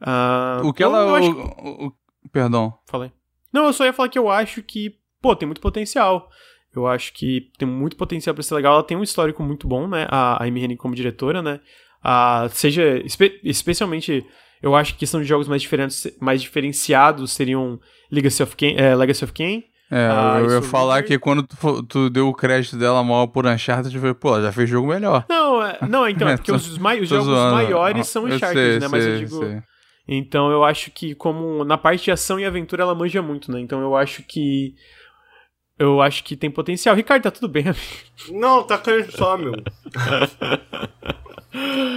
Uh, 0.00 0.66
o 0.66 0.72
que 0.72 0.82
ela. 0.82 1.20
O, 1.20 1.86
o, 1.86 1.86
o, 1.88 2.28
perdão. 2.30 2.78
Falei. 2.86 3.12
Não, 3.52 3.66
eu 3.66 3.72
só 3.72 3.84
ia 3.84 3.92
falar 3.92 4.08
que 4.08 4.18
eu 4.18 4.30
acho 4.30 4.62
que, 4.62 4.96
pô, 5.20 5.34
tem 5.34 5.46
muito 5.46 5.60
potencial. 5.60 6.30
Eu 6.74 6.86
acho 6.86 7.12
que 7.12 7.50
tem 7.58 7.66
muito 7.66 7.96
potencial 7.96 8.34
para 8.34 8.42
ser 8.42 8.54
legal. 8.54 8.74
Ela 8.74 8.82
tem 8.82 8.96
um 8.96 9.02
histórico 9.02 9.42
muito 9.42 9.66
bom, 9.66 9.88
né? 9.88 10.06
A, 10.08 10.42
a 10.42 10.46
Amy 10.46 10.62
Hennig 10.62 10.76
como 10.76 10.94
diretora, 10.94 11.42
né? 11.42 11.60
Uh, 12.04 12.48
seja, 12.50 12.98
espe 13.04 13.40
especialmente 13.44 14.24
eu 14.62 14.74
acho 14.74 14.92
que 14.92 15.00
questão 15.00 15.20
de 15.20 15.26
jogos 15.26 15.48
mais, 15.48 15.62
diferentes, 15.62 16.06
mais 16.20 16.40
diferenciados 16.40 17.32
seriam 17.32 17.80
Legacy 18.10 18.42
of 18.42 18.56
Kain. 18.56 18.76
É, 18.76 18.94
Legacy 18.94 19.24
of 19.24 19.32
Kain 19.32 19.64
é, 19.90 20.08
ah, 20.08 20.38
eu 20.38 20.52
ia 20.52 20.62
falar 20.62 21.02
que 21.02 21.18
quando 21.18 21.42
tu, 21.42 21.82
tu, 21.82 22.08
deu 22.08 22.28
o 22.28 22.32
crédito 22.32 22.76
dela 22.76 23.02
mal 23.02 23.26
por 23.26 23.44
Uncharted, 23.44 23.92
eu 23.92 24.00
falei, 24.00 24.14
pô, 24.14 24.40
já 24.40 24.52
fez 24.52 24.70
jogo 24.70 24.86
melhor. 24.86 25.26
Não, 25.28 25.60
é, 25.60 25.78
não 25.88 26.08
então, 26.08 26.28
é 26.28 26.36
porque 26.38 26.52
os, 26.52 26.64
os 26.68 27.08
jogos 27.08 27.26
zoando. 27.26 27.56
maiores 27.56 28.06
são 28.06 28.24
Uncharted, 28.24 28.54
sei, 28.54 28.78
né? 28.78 28.86
Mas 28.88 29.02
sei, 29.02 29.14
eu 29.14 29.18
digo. 29.18 29.38
Sei. 29.44 29.62
Então 30.06 30.48
eu 30.52 30.62
acho 30.62 30.92
que, 30.92 31.12
como 31.16 31.64
na 31.64 31.76
parte 31.76 32.04
de 32.04 32.12
ação 32.12 32.38
e 32.38 32.44
aventura, 32.44 32.84
ela 32.84 32.94
manja 32.94 33.20
muito, 33.20 33.50
né? 33.50 33.58
Então 33.58 33.80
eu 33.80 33.96
acho 33.96 34.22
que. 34.22 34.74
Eu 35.80 36.02
acho 36.02 36.22
que 36.22 36.36
tem 36.36 36.50
potencial. 36.50 36.94
Ricardo, 36.94 37.22
tá 37.22 37.30
tudo 37.30 37.48
bem, 37.48 37.62
amigo? 37.62 38.38
Não, 38.38 38.62
tá 38.62 38.76
caindo 38.76 39.10
só, 39.10 39.38
meu. 39.38 39.54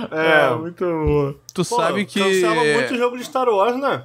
É, 0.09 0.51
é, 0.51 0.55
muito 0.55 0.83
boa. 0.83 1.39
Tu 1.53 1.63
Pô, 1.63 1.75
sabe 1.75 2.05
que. 2.05 2.19
Cancela 2.19 2.55
muito 2.55 2.97
jogo 2.97 3.15
de 3.15 3.23
Star 3.23 3.47
Wars, 3.47 3.79
né? 3.79 4.03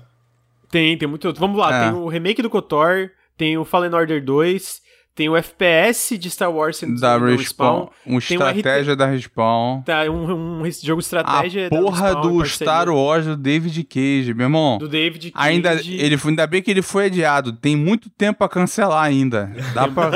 Tem, 0.71 0.99
tem 0.99 1.09
muito. 1.09 1.33
Vamos 1.33 1.59
lá, 1.59 1.75
é. 1.75 1.85
tem 1.85 1.99
o 1.99 2.07
remake 2.07 2.43
do 2.43 2.51
KOTOR, 2.51 3.11
tem 3.35 3.57
o 3.57 3.65
Fallen 3.65 3.95
Order 3.95 4.23
2, 4.23 4.83
tem 5.19 5.29
o 5.29 5.37
FPS 5.37 6.17
de 6.17 6.31
Star 6.31 6.49
Wars 6.49 6.77
sendo 6.77 7.01
da 7.01 7.19
Respawn, 7.19 7.37
Respawn. 7.37 7.89
Um 8.07 8.19
estratégia 8.19 8.95
da 8.95 9.05
Respawn. 9.05 9.83
Tá, 9.83 10.05
um, 10.05 10.63
um 10.63 10.71
jogo 10.71 11.01
estratégia 11.01 11.67
A 11.67 11.71
porra 11.71 12.07
Respawn, 12.07 12.39
do 12.39 12.45
Star 12.47 12.89
Wars 12.89 13.27
do 13.27 13.37
David 13.37 13.83
Cage, 13.83 14.33
meu 14.33 14.45
irmão. 14.45 14.79
Do 14.79 14.89
David 14.89 15.33
Cage. 15.33 15.49
Ainda, 15.49 15.73
ele, 15.73 16.17
ainda 16.25 16.47
bem 16.47 16.63
que 16.63 16.71
ele 16.71 16.83
foi 16.83 17.07
adiado. 17.07 17.53
Tem 17.53 17.75
muito 17.75 18.09
tempo 18.11 18.39
pra 18.39 18.49
cancelar 18.49 19.03
ainda. 19.03 19.51
Dá 19.75 19.89
pra, 19.89 20.11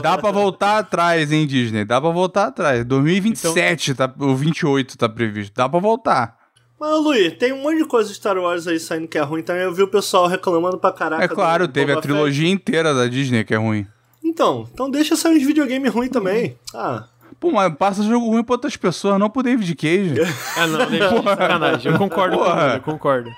dá 0.00 0.18
pra 0.18 0.32
voltar 0.32 0.78
atrás, 0.78 1.30
hein, 1.30 1.46
Disney? 1.46 1.84
Dá 1.84 2.00
pra 2.00 2.10
voltar 2.10 2.48
atrás. 2.48 2.84
2027, 2.84 3.92
então... 3.92 4.08
tá, 4.08 4.14
o 4.18 4.34
28 4.34 4.98
tá 4.98 5.08
previsto. 5.08 5.54
Dá 5.54 5.68
pra 5.68 5.78
voltar. 5.78 6.36
Mas, 6.80 6.90
Luiz, 7.04 7.34
tem 7.34 7.52
um 7.52 7.62
monte 7.62 7.76
de 7.76 7.84
coisa 7.84 8.08
de 8.08 8.16
Star 8.16 8.36
Wars 8.36 8.66
aí 8.66 8.80
saindo 8.80 9.06
que 9.06 9.16
é 9.16 9.20
ruim. 9.20 9.42
Então 9.42 9.54
eu 9.54 9.72
vi 9.72 9.84
o 9.84 9.88
pessoal 9.88 10.26
reclamando 10.26 10.76
pra 10.76 10.90
caraca. 10.90 11.22
É 11.22 11.28
claro, 11.28 11.68
teve 11.68 11.92
a 11.92 12.00
trilogia 12.00 12.48
Fett. 12.48 12.52
inteira 12.52 12.92
da 12.92 13.06
Disney 13.06 13.44
que 13.44 13.54
é 13.54 13.56
ruim. 13.56 13.86
Então, 14.22 14.68
então 14.72 14.90
deixa 14.90 15.16
sair 15.16 15.36
uns 15.36 15.42
videogame 15.46 15.88
ruim 15.88 16.08
também. 16.08 16.56
Ah. 16.74 17.04
Pô, 17.38 17.50
mas 17.50 17.74
passa 17.74 18.02
jogo 18.02 18.26
ruim 18.28 18.44
pra 18.44 18.54
outras 18.54 18.76
pessoas, 18.76 19.18
não 19.18 19.30
pro 19.30 19.42
David 19.42 19.74
Cage. 19.74 20.14
Ah, 20.56 20.66
não, 20.68 20.86
deixa 20.90 21.18
de 21.18 21.22
sacanagem. 21.24 21.92
Eu 21.92 21.98
concordo 21.98 22.36
com 22.38 22.44
Porra. 22.44 22.66
ele, 22.66 22.76
eu 22.76 22.80
concordo. 22.82 23.30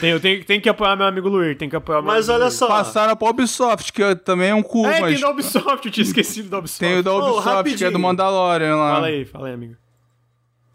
Tem, 0.00 0.18
tem, 0.18 0.42
tem 0.42 0.60
que 0.60 0.68
apoiar 0.68 0.96
meu 0.96 1.06
amigo 1.06 1.28
Luir, 1.28 1.56
tem 1.58 1.68
que 1.68 1.76
apoiar 1.76 1.98
meu 2.00 2.06
Mas 2.06 2.28
amigo 2.28 2.32
olha 2.42 2.44
Luir. 2.48 2.58
só. 2.58 2.66
Passaram 2.66 3.14
pra 3.16 3.28
Ubisoft, 3.28 3.92
que 3.92 4.14
também 4.16 4.48
é 4.48 4.54
um 4.54 4.62
cu, 4.62 4.86
É, 4.86 4.98
mas 5.00 5.12
tem 5.12 5.20
da 5.20 5.30
Ubisoft, 5.30 5.86
eu 5.86 5.92
tinha 5.92 6.04
esquecido 6.04 6.48
da 6.48 6.58
Ubisoft. 6.58 6.80
tem 6.80 6.98
o 6.98 7.02
da 7.02 7.14
Ubisoft, 7.14 7.76
que 7.76 7.84
é 7.84 7.90
do 7.90 7.98
Mandalorian 7.98 8.76
lá. 8.76 8.94
Fala 8.94 9.06
aí, 9.08 9.24
fala 9.26 9.48
aí, 9.48 9.54
amigo. 9.54 9.76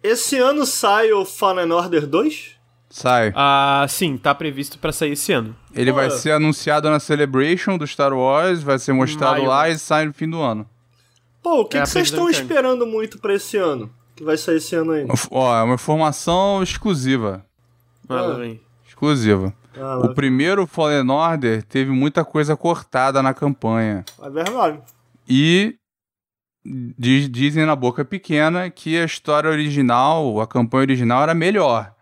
Esse 0.03 0.38
ano 0.38 0.66
sai 0.66 1.12
o 1.12 1.26
Fallen 1.26 1.72
Order 1.72 2.05
2? 2.07 2.51
Sai. 2.89 3.31
Ah, 3.35 3.85
sim, 3.87 4.17
tá 4.17 4.33
previsto 4.33 4.79
pra 4.79 4.91
sair 4.91 5.11
esse 5.11 5.31
ano. 5.31 5.55
Ele 5.75 5.91
vai 5.91 6.09
Pô. 6.09 6.15
ser 6.15 6.31
anunciado 6.31 6.89
na 6.89 6.99
Celebration 6.99 7.77
do 7.77 7.85
Star 7.85 8.13
Wars, 8.13 8.63
vai 8.63 8.79
ser 8.79 8.93
mostrado 8.93 9.35
Maio. 9.37 9.47
lá 9.47 9.69
e 9.69 9.77
sai 9.77 10.05
no 10.05 10.13
fim 10.13 10.27
do 10.29 10.41
ano. 10.41 10.67
Pô, 11.43 11.61
o 11.61 11.65
que 11.65 11.77
É 11.77 11.81
que 11.83 11.89
vocês 11.89 12.07
estão 12.07 12.29
esperando 12.29 12.85
muito 12.87 13.19
pra 13.19 13.33
esse 13.35 13.57
ano? 13.57 13.89
Que 14.15 14.23
vai 14.23 14.35
sair 14.37 14.57
esse 14.57 14.75
ano 14.75 14.91
ainda? 14.91 15.13
Ó, 15.31 15.55
é 15.57 15.63
uma 15.63 15.75
informação 15.75 16.61
exclusiva. 16.63 17.45
Ah. 18.09 18.37
Exclusiva. 18.87 19.53
Ah, 19.79 19.99
O 19.99 20.13
primeiro 20.15 20.65
Fallen 20.65 21.09
Order 21.09 21.63
teve 21.63 21.91
muita 21.91 22.25
coisa 22.25 22.57
cortada 22.57 23.21
na 23.21 23.33
campanha. 23.35 24.03
é 24.21 24.29
verdade. 24.29 24.79
E 25.29 25.75
diz- 26.97 27.29
dizem 27.29 27.65
na 27.65 27.75
boca 27.75 28.03
pequena 28.03 28.69
que 28.69 28.97
a 28.97 29.05
história 29.05 29.49
original, 29.49 30.41
a 30.41 30.47
campanha 30.47 30.81
original 30.81 31.21
era 31.23 31.33
melhor. 31.35 31.93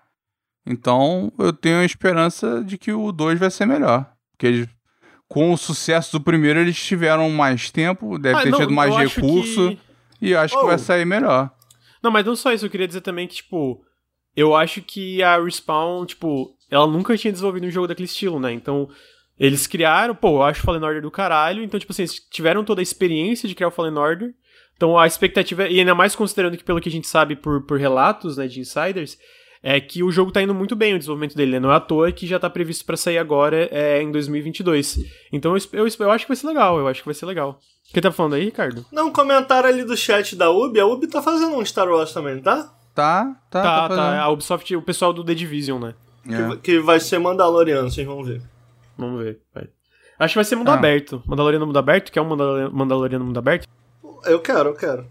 Então 0.68 1.32
eu 1.40 1.54
tenho 1.54 1.80
a 1.80 1.86
esperança 1.86 2.64
de 2.64 2.78
que 2.78 2.92
o 2.92 3.12
2 3.12 3.40
vai 3.40 3.50
ser 3.50 3.66
melhor. 3.66 4.06
Porque 4.32 4.48
eles, 4.48 4.68
com 5.28 5.52
o 5.54 5.58
sucesso 5.58 6.12
do 6.18 6.22
primeiro, 6.24 6.60
eles 6.60 6.78
tiveram 6.84 7.30
mais 7.30 7.72
tempo, 7.72 8.18
deve 8.20 8.40
Ah, 8.40 8.44
ter 8.44 8.50
não, 8.52 8.60
tido 8.60 8.72
mais 8.74 8.96
recurso. 8.96 9.70
que- 9.70 9.80
E 10.22 10.32
eu 10.32 10.40
acho 10.40 10.56
que 10.58 10.64
Oh. 10.64 10.68
vai 10.68 10.78
sair 10.80 11.06
melhor. 11.06 11.52
Não, 12.02 12.10
mas 12.12 12.26
não 12.26 12.36
só 12.36 12.52
isso, 12.52 12.66
eu 12.66 12.70
queria 12.70 12.88
dizer 12.88 13.02
também 13.02 13.28
que, 13.28 13.36
tipo, 13.36 13.80
eu 14.36 14.56
acho 14.56 14.82
que 14.82 15.22
a 15.22 15.40
Respawn, 15.42 16.06
tipo, 16.06 16.56
ela 16.72 16.88
nunca 16.88 17.16
tinha 17.18 17.32
desenvolvido 17.32 17.68
um 17.68 17.72
jogo 17.72 17.88
daquele 17.88 18.08
estilo, 18.08 18.40
né? 18.40 18.52
Então, 18.52 18.90
eles 19.40 19.68
criaram, 19.68 20.16
pô, 20.16 20.38
eu 20.38 20.44
acho 20.44 20.62
Fallen 20.64 20.84
Order 20.84 21.02
do 21.04 21.12
caralho, 21.12 21.64
então, 21.64 21.80
tipo 21.80 21.92
assim, 21.92 22.02
eles 22.04 22.20
tiveram 22.32 22.64
toda 22.64 22.82
a 22.82 22.84
experiência 22.84 23.48
de 23.48 23.54
criar 23.54 23.68
o 23.68 23.72
Fallen 23.72 23.96
Order, 23.98 24.34
então 24.76 24.98
a 24.98 25.06
expectativa, 25.06 25.68
e 25.68 25.80
ainda 25.80 25.94
mais 25.94 26.16
considerando 26.16 26.58
que 26.58 26.64
pelo 26.64 26.82
que 26.82 26.90
a 26.90 26.92
gente 26.92 27.08
sabe 27.08 27.36
por, 27.36 27.62
por 27.68 27.80
relatos, 27.80 28.38
né, 28.38 28.48
de 28.48 28.60
insiders, 28.60 29.18
é 29.64 29.80
que 29.80 30.04
o 30.04 30.12
jogo 30.12 30.32
tá 30.32 30.42
indo 30.42 30.54
muito 30.54 30.76
bem, 30.76 30.94
o 30.94 30.98
desenvolvimento 30.98 31.36
dele, 31.36 31.52
né? 31.54 31.60
Não 31.60 31.72
é 31.72 31.76
à 31.76 31.80
toa 31.80 32.12
que 32.12 32.26
já 32.28 32.40
tá 32.40 32.50
previsto 32.50 32.86
pra 32.86 32.96
sair 32.98 33.18
agora, 33.18 33.68
é, 33.72 34.02
em 34.02 34.12
2022. 34.12 35.00
Então, 35.32 35.56
eu, 35.56 35.62
eu, 35.74 35.88
eu 36.00 36.12
acho 36.12 36.26
que 36.26 36.30
vai 36.30 36.36
ser 36.38 36.48
legal, 36.48 36.78
eu 36.80 36.88
acho 36.88 37.02
que 37.02 37.06
vai 37.08 37.16
ser 37.16 37.26
legal. 37.26 37.60
O 37.90 37.94
que 37.94 38.02
tá 38.02 38.12
falando 38.12 38.34
aí, 38.36 38.44
Ricardo? 38.46 38.86
Não, 38.92 39.08
um 39.08 39.12
comentário 39.14 39.70
ali 39.70 39.84
do 39.84 39.96
chat 39.96 40.36
da 40.36 40.50
Ubi. 40.50 40.80
A 40.80 40.86
Ubi 40.86 41.08
tá 41.08 41.22
fazendo 41.22 41.56
um 41.56 41.64
Star 41.66 41.88
Wars 41.88 42.12
também, 42.14 42.40
tá? 42.42 42.74
Tá, 42.94 43.26
tá, 43.50 43.62
Tá, 43.64 43.90
tá. 43.90 43.96
tá, 43.96 44.22
a 44.22 44.30
Ubisoft, 44.30 44.76
o 44.76 44.82
pessoal 44.82 45.14
do 45.14 45.24
The 45.24 45.34
Division, 45.34 45.80
né? 45.82 45.94
É. 46.26 46.30
Que, 46.36 46.42
vai- 46.44 46.58
que 46.58 46.80
vai 46.80 47.00
ser 47.00 47.20
Mandaloriano, 47.20 47.90
vocês 47.90 48.06
vão 48.06 48.24
ver. 48.24 48.42
Vamos 48.98 49.24
ver. 49.24 49.40
vai. 49.54 49.70
Acho 50.20 50.34
que 50.34 50.38
vai 50.40 50.46
ser 50.46 50.56
mundo 50.56 50.70
Ah. 50.72 50.74
aberto. 50.74 51.22
Mandaloriano 51.26 51.66
mundo 51.68 51.78
aberto? 51.80 52.12
Quer 52.12 52.22
um 52.22 52.26
Mandaloriano, 52.28 52.74
Mandaloriano 52.76 53.24
mundo 53.26 53.38
aberto? 53.38 53.68
Eu 54.26 54.40
quero, 54.40 54.70
eu 54.70 54.74
quero. 54.76 55.06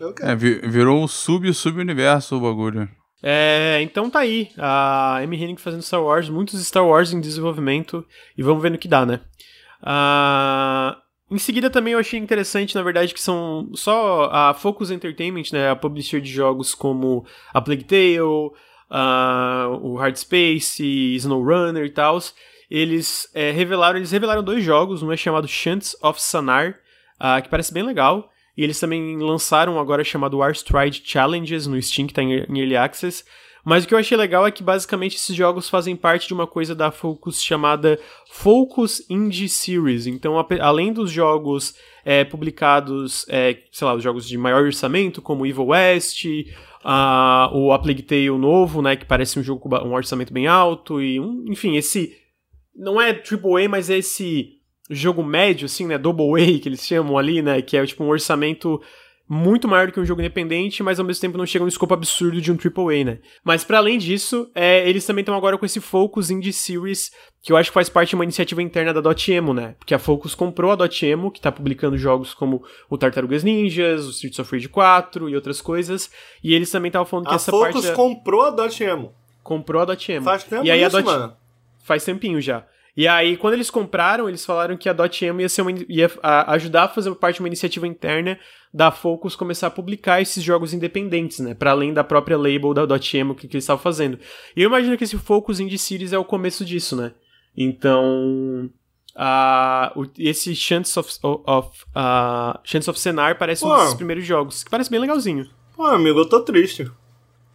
Eu 0.00 0.12
quero. 0.14 0.30
É, 0.30 0.34
vi- 0.36 0.60
virou 0.68 1.02
o 1.04 1.08
sub 1.08 1.52
sub-universo 1.52 2.36
o 2.36 2.40
bagulho. 2.40 2.88
É, 3.26 3.78
então 3.80 4.10
tá 4.10 4.18
aí. 4.18 4.50
A 4.58 5.16
Amy 5.22 5.42
Hennig 5.42 5.58
fazendo 5.58 5.82
Star 5.82 6.02
Wars, 6.02 6.28
muitos 6.28 6.62
Star 6.66 6.86
Wars 6.86 7.10
em 7.10 7.22
desenvolvimento. 7.22 8.06
E 8.36 8.42
vamos 8.42 8.62
ver 8.62 8.70
no 8.70 8.76
que 8.76 8.86
dá, 8.86 9.06
né? 9.06 9.20
Ah, 9.82 10.98
em 11.30 11.38
seguida 11.38 11.70
também 11.70 11.94
eu 11.94 11.98
achei 11.98 12.20
interessante, 12.20 12.74
na 12.74 12.82
verdade, 12.82 13.14
que 13.14 13.20
são 13.20 13.70
só 13.72 14.28
a 14.30 14.52
Focus 14.52 14.90
Entertainment, 14.90 15.44
né? 15.52 15.70
A 15.70 15.76
publisher 15.76 16.20
de 16.20 16.30
jogos 16.30 16.74
como 16.74 17.24
a 17.54 17.62
Plague 17.62 17.84
Tale, 17.84 18.20
o 18.20 19.96
Hard 19.96 20.16
Space, 20.16 20.84
SnowRunner 21.16 21.86
e 21.86 21.90
tal. 21.90 22.18
Eles 22.70 23.30
é, 23.34 23.50
revelaram, 23.52 23.96
eles 23.96 24.10
revelaram 24.10 24.42
dois 24.42 24.62
jogos, 24.62 25.02
um 25.02 25.10
é 25.10 25.16
chamado 25.16 25.48
Chants 25.48 25.96
of 26.02 26.20
Sanar, 26.20 26.78
ah, 27.18 27.40
que 27.40 27.48
parece 27.48 27.72
bem 27.72 27.82
legal. 27.82 28.30
E 28.56 28.62
eles 28.62 28.78
também 28.78 29.16
lançaram 29.18 29.78
agora 29.78 30.04
chamado 30.04 30.38
Warstride 30.38 31.02
Challenges 31.04 31.66
no 31.66 31.80
Steam, 31.80 32.06
que 32.06 32.14
tá 32.14 32.22
em 32.22 32.34
Early 32.34 32.76
Access. 32.76 33.24
Mas 33.64 33.84
o 33.84 33.88
que 33.88 33.94
eu 33.94 33.98
achei 33.98 34.16
legal 34.16 34.46
é 34.46 34.50
que 34.50 34.62
basicamente 34.62 35.16
esses 35.16 35.34
jogos 35.34 35.70
fazem 35.70 35.96
parte 35.96 36.28
de 36.28 36.34
uma 36.34 36.46
coisa 36.46 36.74
da 36.74 36.90
Focus 36.90 37.42
chamada 37.42 37.98
Focus 38.30 39.02
Indie 39.08 39.48
Series. 39.48 40.06
Então, 40.06 40.34
além 40.60 40.92
dos 40.92 41.10
jogos 41.10 41.74
é, 42.04 42.24
publicados, 42.24 43.24
é, 43.28 43.56
sei 43.72 43.86
lá, 43.86 43.94
os 43.94 44.02
jogos 44.02 44.28
de 44.28 44.36
maior 44.36 44.64
orçamento, 44.64 45.22
como 45.22 45.46
Evil 45.46 45.68
West, 45.68 46.26
ah, 46.84 47.50
o 47.54 47.72
A 47.72 47.78
Plague 47.78 48.02
Tale 48.02 48.28
novo, 48.32 48.82
né, 48.82 48.96
que 48.96 49.06
parece 49.06 49.38
um 49.40 49.42
jogo 49.42 49.62
com 49.62 49.74
um 49.74 49.94
orçamento 49.94 50.32
bem 50.32 50.46
alto, 50.46 51.00
e 51.00 51.18
um, 51.18 51.46
enfim, 51.48 51.76
esse 51.76 52.14
não 52.76 53.00
é 53.00 53.10
AAA, 53.10 53.68
mas 53.68 53.88
é 53.88 53.96
esse 53.96 54.58
jogo 54.90 55.22
médio, 55.22 55.66
assim, 55.66 55.86
né? 55.86 55.96
Double 55.98 56.32
A 56.42 56.58
que 56.60 56.68
eles 56.68 56.84
chamam 56.86 57.16
ali, 57.18 57.40
né? 57.42 57.60
Que 57.62 57.76
é 57.76 57.86
tipo 57.86 58.04
um 58.04 58.08
orçamento 58.08 58.80
muito 59.26 59.66
maior 59.66 59.86
do 59.86 59.92
que 59.94 59.98
um 59.98 60.04
jogo 60.04 60.20
independente, 60.20 60.82
mas 60.82 61.00
ao 61.00 61.06
mesmo 61.06 61.22
tempo 61.22 61.38
não 61.38 61.46
chega 61.46 61.64
no 61.64 61.68
escopo 61.70 61.94
absurdo 61.94 62.42
de 62.42 62.52
um 62.52 62.56
AAA, 62.56 63.04
né? 63.04 63.18
Mas 63.42 63.64
para 63.64 63.78
além 63.78 63.96
disso, 63.96 64.50
é, 64.54 64.86
eles 64.86 65.06
também 65.06 65.22
estão 65.22 65.34
agora 65.34 65.56
com 65.56 65.64
esse 65.64 65.80
Focus 65.80 66.30
Indie 66.30 66.52
Series, 66.52 67.10
que 67.42 67.50
eu 67.50 67.56
acho 67.56 67.70
que 67.70 67.74
faz 67.74 67.88
parte 67.88 68.10
de 68.10 68.16
uma 68.16 68.24
iniciativa 68.24 68.60
interna 68.62 68.92
da 68.92 69.00
Dotemu, 69.00 69.54
né? 69.54 69.76
Porque 69.78 69.94
a 69.94 69.98
Focus 69.98 70.34
comprou 70.34 70.72
a 70.72 70.74
Dotemu, 70.76 71.30
que 71.30 71.40
tá 71.40 71.50
publicando 71.50 71.96
jogos 71.96 72.34
como 72.34 72.62
o 72.90 72.98
Tartarugas 72.98 73.42
Ninjas, 73.42 74.04
o 74.06 74.10
Streets 74.10 74.38
of 74.38 74.52
Rage 74.54 74.68
4 74.68 75.30
e 75.30 75.34
outras 75.34 75.62
coisas, 75.62 76.10
e 76.42 76.54
eles 76.54 76.70
também 76.70 76.90
estavam 76.90 77.06
falando 77.06 77.24
que 77.26 77.32
A 77.32 77.36
essa 77.36 77.50
Focus 77.50 77.72
parte 77.72 77.86
da- 77.86 77.94
comprou 77.94 78.42
a 78.42 78.50
Dotemu. 78.50 79.14
comprou 79.42 79.80
a 79.80 79.84
Dotemu. 79.86 80.22
Faz 80.24 80.44
tempo 80.44 80.66
e 80.66 80.70
aí 80.70 80.82
isso, 80.82 80.94
a 80.98 81.00
Dot... 81.00 81.06
mano. 81.06 81.32
Faz 81.82 82.04
tempinho 82.04 82.42
já. 82.42 82.66
E 82.96 83.08
aí, 83.08 83.36
quando 83.36 83.54
eles 83.54 83.70
compraram, 83.70 84.28
eles 84.28 84.44
falaram 84.46 84.76
que 84.76 84.88
a 84.88 84.92
Dotemu 84.92 85.40
ia, 85.40 85.48
ser 85.48 85.62
uma, 85.62 85.72
ia 85.88 86.08
ajudar 86.46 86.84
a 86.84 86.88
fazer 86.88 87.12
parte 87.16 87.36
de 87.36 87.42
uma 87.42 87.48
iniciativa 87.48 87.88
interna 87.88 88.38
da 88.72 88.90
Focus 88.92 89.34
começar 89.34 89.66
a 89.66 89.70
publicar 89.70 90.20
esses 90.22 90.42
jogos 90.44 90.72
independentes, 90.72 91.40
né? 91.40 91.54
Para 91.54 91.72
além 91.72 91.92
da 91.92 92.04
própria 92.04 92.36
label 92.38 92.72
da 92.72 92.86
Dotemu 92.86 93.34
que, 93.34 93.48
que 93.48 93.56
eles 93.56 93.64
estavam 93.64 93.82
fazendo. 93.82 94.18
E 94.56 94.62
eu 94.62 94.68
imagino 94.68 94.96
que 94.96 95.02
esse 95.04 95.18
Focus 95.18 95.58
Indie 95.58 95.76
Series 95.78 96.12
é 96.12 96.18
o 96.18 96.24
começo 96.24 96.64
disso, 96.64 96.94
né? 96.94 97.12
Então. 97.56 98.70
o- 99.96 100.06
esse 100.18 100.54
Chance 100.54 100.98
of, 100.98 101.10
of, 101.22 101.70
a 101.94 102.60
Chance 102.64 102.90
of 102.90 102.98
Senar 102.98 103.38
parece 103.38 103.64
um 103.64 103.68
Pô. 103.68 103.76
desses 103.76 103.94
primeiros 103.94 104.24
jogos, 104.24 104.62
que 104.64 104.70
parece 104.70 104.90
bem 104.90 105.00
legalzinho. 105.00 105.48
Pô, 105.76 105.84
amigo, 105.86 106.20
eu 106.20 106.28
tô 106.28 106.40
triste. 106.40 106.88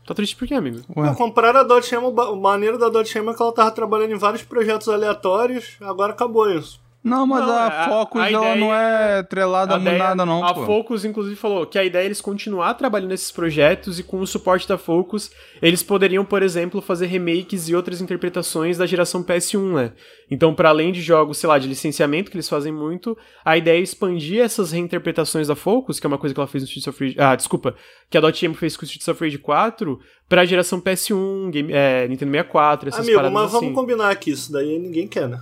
Tá 0.09 0.15
triste 0.15 0.35
por 0.35 0.47
quê, 0.47 0.55
amigo? 0.55 0.79
Ué, 0.97 1.13
compraram 1.13 1.59
a 1.59 1.63
Dotemu, 1.63 2.09
o 2.09 2.35
maneiro 2.35 2.79
da 2.79 2.89
Dotemu 2.89 3.29
é 3.29 3.35
que 3.35 3.43
ela 3.43 3.53
tava 3.53 3.69
trabalhando 3.69 4.11
em 4.11 4.17
vários 4.17 4.41
projetos 4.41 4.89
aleatórios, 4.89 5.77
agora 5.79 6.13
acabou 6.13 6.49
isso. 6.49 6.81
Não, 7.01 7.25
mas 7.25 7.39
Não, 7.47 7.49
a 7.53 7.67
a- 7.67 7.87
Focus 7.89 8.21
a 8.21 8.29
ela 8.29 8.41
ideia- 8.47 8.55
não 8.59 8.73
é 8.73 9.19
atrelada 9.19 9.75
a, 9.75 9.79
ideia- 9.79 9.97
nada, 9.97 10.25
não, 10.25 10.43
a 10.43 10.53
pô. 10.53 10.65
Focus, 10.65 11.05
inclusive, 11.05 11.35
falou 11.37 11.65
que 11.65 11.79
a 11.79 11.83
ideia 11.85 12.03
é 12.03 12.05
eles 12.07 12.19
continuar 12.19 12.73
trabalhando 12.73 13.09
nesses 13.11 13.31
projetos 13.31 13.99
e 13.99 14.03
com 14.03 14.19
o 14.19 14.27
suporte 14.27 14.67
da 14.67 14.77
Focus, 14.77 15.31
eles 15.61 15.81
poderiam, 15.81 16.25
por 16.25 16.43
exemplo, 16.43 16.81
fazer 16.81 17.05
remakes 17.05 17.69
e 17.69 17.75
outras 17.75 18.01
interpretações 18.01 18.77
da 18.77 18.85
geração 18.85 19.23
PS1, 19.23 19.73
né? 19.75 19.93
Então, 20.29 20.53
para 20.53 20.67
além 20.69 20.91
de 20.91 21.01
jogos, 21.01 21.37
sei 21.37 21.47
lá, 21.47 21.57
de 21.57 21.69
licenciamento, 21.69 22.29
que 22.29 22.35
eles 22.35 22.49
fazem 22.49 22.71
muito, 22.73 23.17
a 23.45 23.55
ideia 23.57 23.79
é 23.79 23.81
expandir 23.81 24.41
essas 24.41 24.71
reinterpretações 24.73 25.47
da 25.47 25.55
Focus, 25.55 26.01
que 26.01 26.05
é 26.05 26.09
uma 26.09 26.17
coisa 26.17 26.33
que 26.35 26.39
ela 26.41 26.47
fez 26.47 26.63
no 26.63 26.67
Streets 26.67 26.87
of 26.87 27.01
Rage... 27.03 27.15
Ah, 27.17 27.33
desculpa, 27.35 27.75
que 28.09 28.17
a 28.17 28.21
Dotemu 28.21 28.55
fez 28.55 28.75
com 28.75 28.83
o 28.83 28.85
Streets 28.85 29.07
of 29.07 29.23
Rage 29.23 29.37
4, 29.37 29.97
pra 30.27 30.43
geração 30.43 30.81
PS1, 30.81 31.49
game, 31.49 31.71
é, 31.71 32.07
Nintendo 32.09 32.31
64, 32.31 32.89
essas 32.89 32.99
Amigo, 32.99 33.15
paradas 33.15 33.33
mas 33.33 33.51
vamos 33.53 33.67
assim. 33.67 33.73
combinar 33.73 34.09
aqui, 34.09 34.31
isso 34.31 34.51
daí 34.51 34.77
ninguém 34.77 35.07
quer, 35.07 35.29
né? 35.29 35.39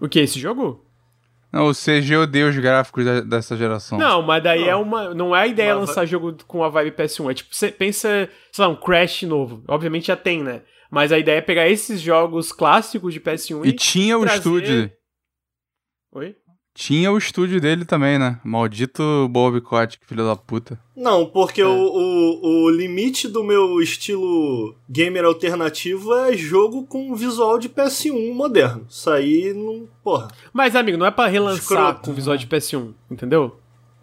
O 0.00 0.08
que, 0.08 0.20
esse 0.20 0.38
jogo? 0.38 0.84
Não, 1.52 1.68
o 1.68 1.72
CG 1.72 2.16
odeia 2.16 2.48
os 2.48 2.56
gráficos 2.58 3.04
da- 3.04 3.20
dessa 3.20 3.56
geração. 3.56 3.96
Não, 3.96 4.20
mas 4.22 4.42
daí 4.42 4.62
Não. 4.62 4.68
é 4.68 4.76
uma. 4.76 5.14
Não 5.14 5.36
é 5.36 5.42
a 5.42 5.46
ideia 5.46 5.76
Mas 5.76 5.88
lançar 5.88 6.04
jogo 6.04 6.36
com 6.46 6.64
a 6.64 6.68
vibe 6.68 6.90
PS1. 6.96 7.30
É 7.30 7.34
tipo, 7.34 7.54
você 7.54 7.70
pensa, 7.70 8.28
sei 8.52 8.64
lá, 8.64 8.68
um 8.68 8.74
Crash 8.76 9.22
novo. 9.22 9.62
Obviamente 9.68 10.08
já 10.08 10.16
tem, 10.16 10.42
né? 10.42 10.62
Mas 10.90 11.12
a 11.12 11.18
ideia 11.18 11.38
é 11.38 11.40
pegar 11.40 11.68
esses 11.68 12.00
jogos 12.00 12.50
clássicos 12.50 13.14
de 13.14 13.20
PS1 13.20 13.64
E 13.64 13.68
e. 13.68 13.72
tinha 13.72 14.18
o 14.18 14.22
trazer- 14.22 14.38
estúdio. 14.38 14.92
Oi? 16.12 16.36
Tinha 16.76 17.12
o 17.12 17.16
estúdio 17.16 17.60
dele 17.60 17.84
também, 17.84 18.18
né? 18.18 18.40
Maldito 18.42 19.28
Bob 19.30 19.60
Kotick, 19.60 20.04
filho 20.04 20.24
da 20.26 20.34
puta. 20.34 20.76
Não, 20.96 21.24
porque 21.24 21.62
É. 21.62 21.64
o, 21.64 21.70
o, 21.70 22.64
o 22.64 22.70
limite 22.70 23.28
do 23.28 23.44
meu 23.44 23.80
estilo 23.80 24.74
gamer 24.90 25.24
alternativo 25.24 26.12
é 26.12 26.36
jogo 26.36 26.84
com 26.84 27.14
visual 27.14 27.60
de 27.60 27.68
PS1 27.68 28.32
moderno. 28.34 28.84
Isso 28.90 29.08
aí 29.08 29.52
não. 29.54 29.86
Porra, 30.02 30.28
Mas, 30.52 30.74
amigo, 30.74 30.98
não 30.98 31.06
é 31.06 31.12
pra 31.12 31.28
relançar 31.28 31.60
Escroto. 31.62 32.00
com 32.00 32.12
visual 32.12 32.36
de 32.36 32.46
PS1, 32.48 32.92
entendeu? 33.10 33.56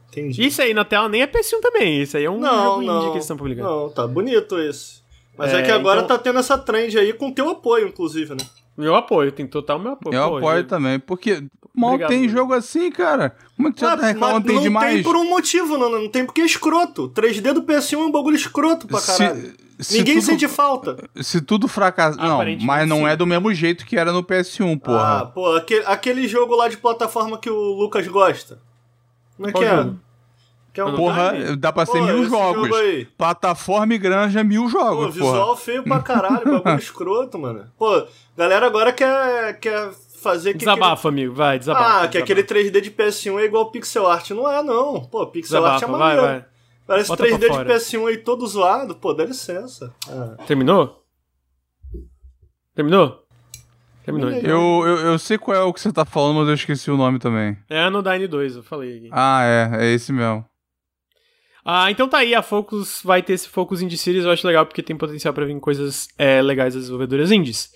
entendi. 0.09 0.45
Isso 0.45 0.61
aí 0.61 0.73
na 0.73 0.83
tela 0.85 1.07
nem 1.09 1.21
é 1.21 1.27
PS1 1.27 1.59
também. 1.61 2.01
Isso 2.01 2.15
aí 2.17 2.23
é 2.25 2.29
um 2.31 2.39
não, 2.39 2.63
jogo 2.63 2.81
indie 2.83 2.87
não. 2.93 3.01
que 3.03 3.09
eles 3.11 3.23
estão 3.23 3.37
publicando. 3.37 3.67
Não, 3.69 3.89
tá 3.89 4.07
bonito 4.07 4.57
esse. 4.59 5.01
Mas 5.37 5.53
é, 5.53 5.59
É, 5.59 5.63
que 5.63 5.71
agora 5.71 6.01
então- 6.03 6.17
tá 6.17 6.23
tendo 6.23 6.39
essa 6.39 6.57
trend 6.57 6.97
aí 6.97 7.11
com 7.13 7.31
teu 7.31 7.49
apoio, 7.49 7.87
inclusive, 7.87 8.31
né? 8.35 8.45
Meu 8.81 8.95
apoio, 8.95 9.31
tem 9.31 9.45
total 9.47 9.77
meu 9.79 9.91
apoio. 9.93 10.15
Eu 10.15 10.29
Pô, 10.29 10.37
apoio 10.37 10.63
também, 10.65 10.99
porque 10.99 11.43
mal 11.75 11.91
Obrigado, 11.91 12.09
tem 12.09 12.27
jogo 12.27 12.53
assim, 12.53 12.91
cara. 12.91 13.35
Como 13.55 13.69
é 13.69 13.71
que 13.71 13.79
você 13.79 13.85
Ah, 13.85 13.95
tá 13.97 14.07
reclamando 14.07 14.39
mas 14.39 14.45
tem 14.47 14.55
não 14.55 14.61
demais? 14.63 14.93
tem 14.95 15.03
por 15.03 15.15
um 15.15 15.29
motivo, 15.29 15.77
não, 15.77 15.89
não 15.89 16.09
tem 16.09 16.25
porque 16.25 16.41
é 16.41 16.45
escroto. 16.45 17.09
3D 17.09 17.53
do 17.53 17.61
PS1 17.63 17.93
é 17.93 17.97
um 17.97 18.11
bagulho 18.11 18.35
escroto 18.35 18.87
pra 18.87 18.99
caralho. 18.99 19.53
se 19.79 19.97
Ninguém 19.97 20.15
tudo, 20.15 20.25
sente 20.25 20.47
falta. 20.47 20.97
Se 21.21 21.39
tudo 21.41 21.67
fracassar. 21.67 22.23
Não, 22.25 22.39
mas 22.61 22.87
não 22.87 22.97
sim. 22.99 23.05
é 23.07 23.15
do 23.15 23.25
mesmo 23.27 23.53
jeito 23.53 23.85
que 23.85 23.97
era 23.97 24.11
no 24.11 24.23
PS1, 24.23 24.73
Ah, 24.73 24.79
porra. 24.85 25.25
pô, 25.27 25.55
aquele, 25.55 25.85
aquele 25.85 26.27
jogo 26.27 26.55
lá 26.55 26.67
de 26.67 26.77
plataforma 26.77 27.37
que 27.37 27.49
o 27.49 27.55
Lucas 27.73 28.07
gosta. 28.07 28.59
Como 29.37 29.49
é 29.49 29.51
Qual 29.51 29.63
que 29.63 29.69
é? 29.69 29.75
jogo? 29.77 29.99
Que 30.73 30.79
é 30.79 30.85
um 30.85 30.95
porra, 30.95 31.33
Time? 31.33 31.55
dá 31.57 31.71
pra 31.71 31.85
ser 31.85 31.99
Pô, 31.99 32.05
mil 32.05 32.29
jogos. 32.29 32.69
Plataforma 33.17 33.93
e 33.93 33.97
granja, 33.97 34.43
mil 34.43 34.63
Pô, 34.63 34.69
jogos, 34.69 35.13
visual 35.13 35.47
porra. 35.47 35.57
feio 35.57 35.83
pra 35.83 35.99
caralho, 35.99 36.61
bagulho 36.61 36.75
escroto, 36.79 37.37
mano. 37.37 37.69
Pô, 37.77 38.05
galera 38.37 38.67
agora 38.67 38.93
quer, 38.93 39.59
quer 39.59 39.91
fazer 40.21 40.53
que. 40.53 40.59
Desabafa, 40.59 41.09
amigo, 41.09 41.33
vai, 41.33 41.49
aquele... 41.49 41.59
desabafa. 41.59 41.85
Ah, 41.85 42.07
que 42.07 42.21
desabafa. 42.21 42.41
aquele 42.41 42.43
3D 42.43 42.81
de 42.81 42.91
PS1 42.91 43.39
é 43.39 43.43
igual 43.45 43.69
pixel 43.69 44.07
art. 44.07 44.29
Não 44.31 44.49
é, 44.49 44.63
não. 44.63 45.01
Pô, 45.01 45.27
pixel 45.27 45.65
art 45.65 45.83
é 45.83 45.85
Desabafa, 45.85 45.97
vai, 45.97 46.15
maneiro. 46.15 46.39
vai. 46.41 46.51
Parece 46.87 47.09
Bota 47.09 47.23
3D 47.23 47.29
pra 47.29 47.37
de 47.37 47.47
fora. 47.47 47.75
PS1 47.75 48.07
aí 48.07 48.17
todo 48.17 48.47
zoado. 48.47 48.95
Pô, 48.95 49.13
dá 49.13 49.25
licença. 49.25 49.93
Ah. 50.09 50.35
Terminou? 50.47 51.03
Terminou? 52.73 53.21
Terminou. 54.05 54.31
Eu, 54.31 54.87
eu, 54.87 54.97
eu 55.11 55.19
sei 55.19 55.37
qual 55.37 55.55
é 55.55 55.61
o 55.61 55.73
que 55.73 55.79
você 55.81 55.91
tá 55.91 56.05
falando, 56.05 56.37
mas 56.39 56.47
eu 56.47 56.53
esqueci 56.55 56.89
o 56.89 56.97
nome 56.97 57.19
também. 57.19 57.57
É 57.69 57.83
Anodyne 57.83 58.27
2, 58.27 58.55
eu 58.55 58.63
falei 58.63 58.97
aqui. 58.97 59.09
Ah, 59.11 59.41
é, 59.43 59.85
é 59.85 59.93
esse 59.93 60.11
mesmo. 60.11 60.45
Ah, 61.63 61.91
então 61.91 62.07
tá 62.07 62.19
aí, 62.19 62.33
a 62.33 62.41
Focus 62.41 63.01
vai 63.03 63.21
ter 63.21 63.33
esse 63.33 63.47
Focus 63.47 63.81
Indie 63.81 63.97
Series, 63.97 64.25
eu 64.25 64.31
acho 64.31 64.47
legal 64.47 64.65
porque 64.65 64.81
tem 64.81 64.97
potencial 64.97 65.33
pra 65.33 65.45
vir 65.45 65.59
coisas 65.59 66.07
é, 66.17 66.41
legais 66.41 66.73
das 66.73 66.83
desenvolvedoras 66.83 67.31
indies. 67.31 67.71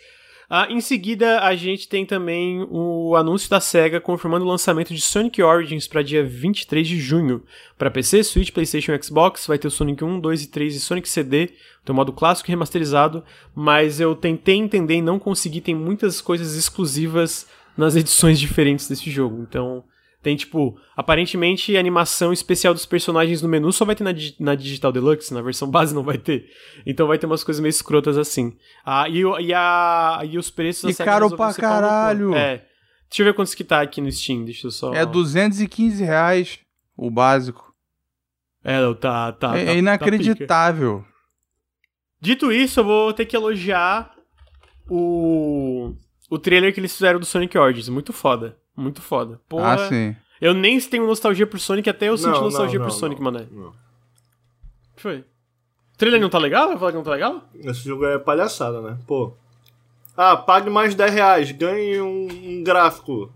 Ah, 0.49 0.67
em 0.69 0.79
seguida, 0.79 1.39
a 1.39 1.55
gente 1.55 1.87
tem 1.87 2.05
também 2.05 2.65
o 2.69 3.15
anúncio 3.15 3.49
da 3.49 3.59
SEGA 3.59 3.99
confirmando 3.99 4.45
o 4.45 4.47
lançamento 4.47 4.93
de 4.93 5.01
Sonic 5.01 5.41
Origins 5.41 5.87
para 5.87 6.03
dia 6.03 6.23
23 6.23 6.87
de 6.87 6.99
junho. 6.99 7.43
Para 7.77 7.89
PC, 7.89 8.23
Switch, 8.23 8.51
PlayStation 8.51 8.93
e 8.93 9.03
Xbox, 9.03 9.47
vai 9.47 9.57
ter 9.57 9.67
o 9.67 9.71
Sonic 9.71 10.03
1, 10.03 10.19
2 10.19 10.43
e 10.43 10.47
3 10.47 10.75
e 10.75 10.79
Sonic 10.79 11.09
CD, 11.09 11.47
tem 11.47 11.93
o 11.93 11.93
modo 11.93 12.13
clássico 12.13 12.49
e 12.49 12.51
remasterizado, 12.51 13.23
mas 13.55 13.99
eu 13.99 14.15
tentei 14.15 14.55
entender 14.55 14.95
e 14.95 15.01
não 15.01 15.17
consegui, 15.17 15.61
tem 15.61 15.73
muitas 15.73 16.21
coisas 16.21 16.55
exclusivas 16.55 17.47
nas 17.75 17.95
edições 17.95 18.37
diferentes 18.39 18.87
desse 18.87 19.09
jogo. 19.09 19.41
Então, 19.41 19.83
tem, 20.25 20.35
tipo, 20.35 20.75
aparentemente 20.97 21.77
animação 21.77 22.33
especial 22.33 22.73
dos 22.73 22.83
personagens 22.83 23.43
no 23.43 23.47
menu 23.47 23.71
só 23.71 23.85
vai 23.85 23.93
ter 23.95 24.03
na, 24.03 24.09
na 24.39 24.55
Digital 24.55 24.91
Deluxe, 24.91 25.31
na 25.31 25.39
versão 25.43 25.69
base 25.69 25.93
não 25.93 26.01
vai 26.01 26.17
ter. 26.17 26.49
Então 26.83 27.05
vai 27.05 27.19
ter 27.19 27.27
umas 27.27 27.43
coisas 27.43 27.61
meio 27.61 27.69
escrotas 27.69 28.17
assim. 28.17 28.57
Ah, 28.83 29.07
e, 29.07 29.23
o- 29.23 29.39
e, 29.39 29.53
a, 29.53 30.21
e 30.27 30.35
os 30.39 30.49
preços 30.49 30.99
E 30.99 31.03
caro 31.03 31.29
pra 31.37 31.53
caralho. 31.53 32.33
É. 32.33 32.65
Deixa 33.07 33.21
eu 33.21 33.25
ver 33.27 33.35
quantos 33.35 33.53
que 33.53 33.63
tá 33.63 33.81
aqui 33.81 34.01
no 34.01 34.11
Steam, 34.11 34.45
deixa 34.45 34.65
eu 34.65 34.71
só... 34.71 34.91
É 34.95 35.05
215 35.05 36.03
reais 36.03 36.57
o 36.97 37.11
básico. 37.11 37.71
É, 38.63 38.79
tá, 38.95 39.31
tá, 39.31 39.55
é, 39.55 39.59
tá- 39.59 39.71
tá 39.73 39.77
inacreditável. 39.77 41.05
Dito 42.19 42.51
isso, 42.51 42.79
eu 42.79 42.83
vou 42.83 43.13
ter 43.13 43.27
que 43.27 43.35
elogiar 43.35 44.11
o, 44.89 45.93
o 46.31 46.39
trailer 46.39 46.73
que 46.73 46.79
eles 46.79 46.93
fizeram 46.93 47.19
do 47.19 47.27
Sonic 47.27 47.55
Origins. 47.55 47.89
Muito 47.89 48.11
foda. 48.11 48.57
Muito 48.75 49.01
foda. 49.01 49.39
Porra, 49.47 49.73
ah, 49.73 49.89
sim. 49.89 50.15
eu 50.41 50.53
nem 50.53 50.79
tenho 50.79 51.05
nostalgia 51.07 51.47
por 51.47 51.59
Sonic, 51.59 51.89
até 51.89 52.09
eu 52.09 52.17
senti 52.17 52.31
Não, 52.31 52.43
nostalgia 52.43 52.79
não, 52.79 52.85
por 52.85 52.91
não, 52.91 52.99
Sonic, 52.99 53.21
não, 53.21 53.31
mané. 53.31 53.47
não. 53.51 53.69
O 53.69 53.73
que 54.95 55.01
foi? 55.01 55.17
O 55.19 55.97
trailer 55.97 56.19
não 56.19 56.29
tá 56.29 56.37
legal? 56.37 56.67
Vai 56.67 56.77
falar 56.77 56.91
que 56.91 56.97
não 56.97 57.03
tá 57.03 57.11
legal? 57.11 57.43
Esse 57.55 57.79
jogo 57.87 58.05
é 58.05 58.19
palhaçada, 58.19 58.81
né? 58.81 58.97
Pô. 59.07 59.33
Ah, 60.17 60.35
pague 60.35 60.69
mais 60.69 60.95
10 60.95 61.13
reais, 61.13 61.51
ganhe 61.51 62.01
um, 62.01 62.27
um 62.31 62.63
gráfico. 62.63 63.31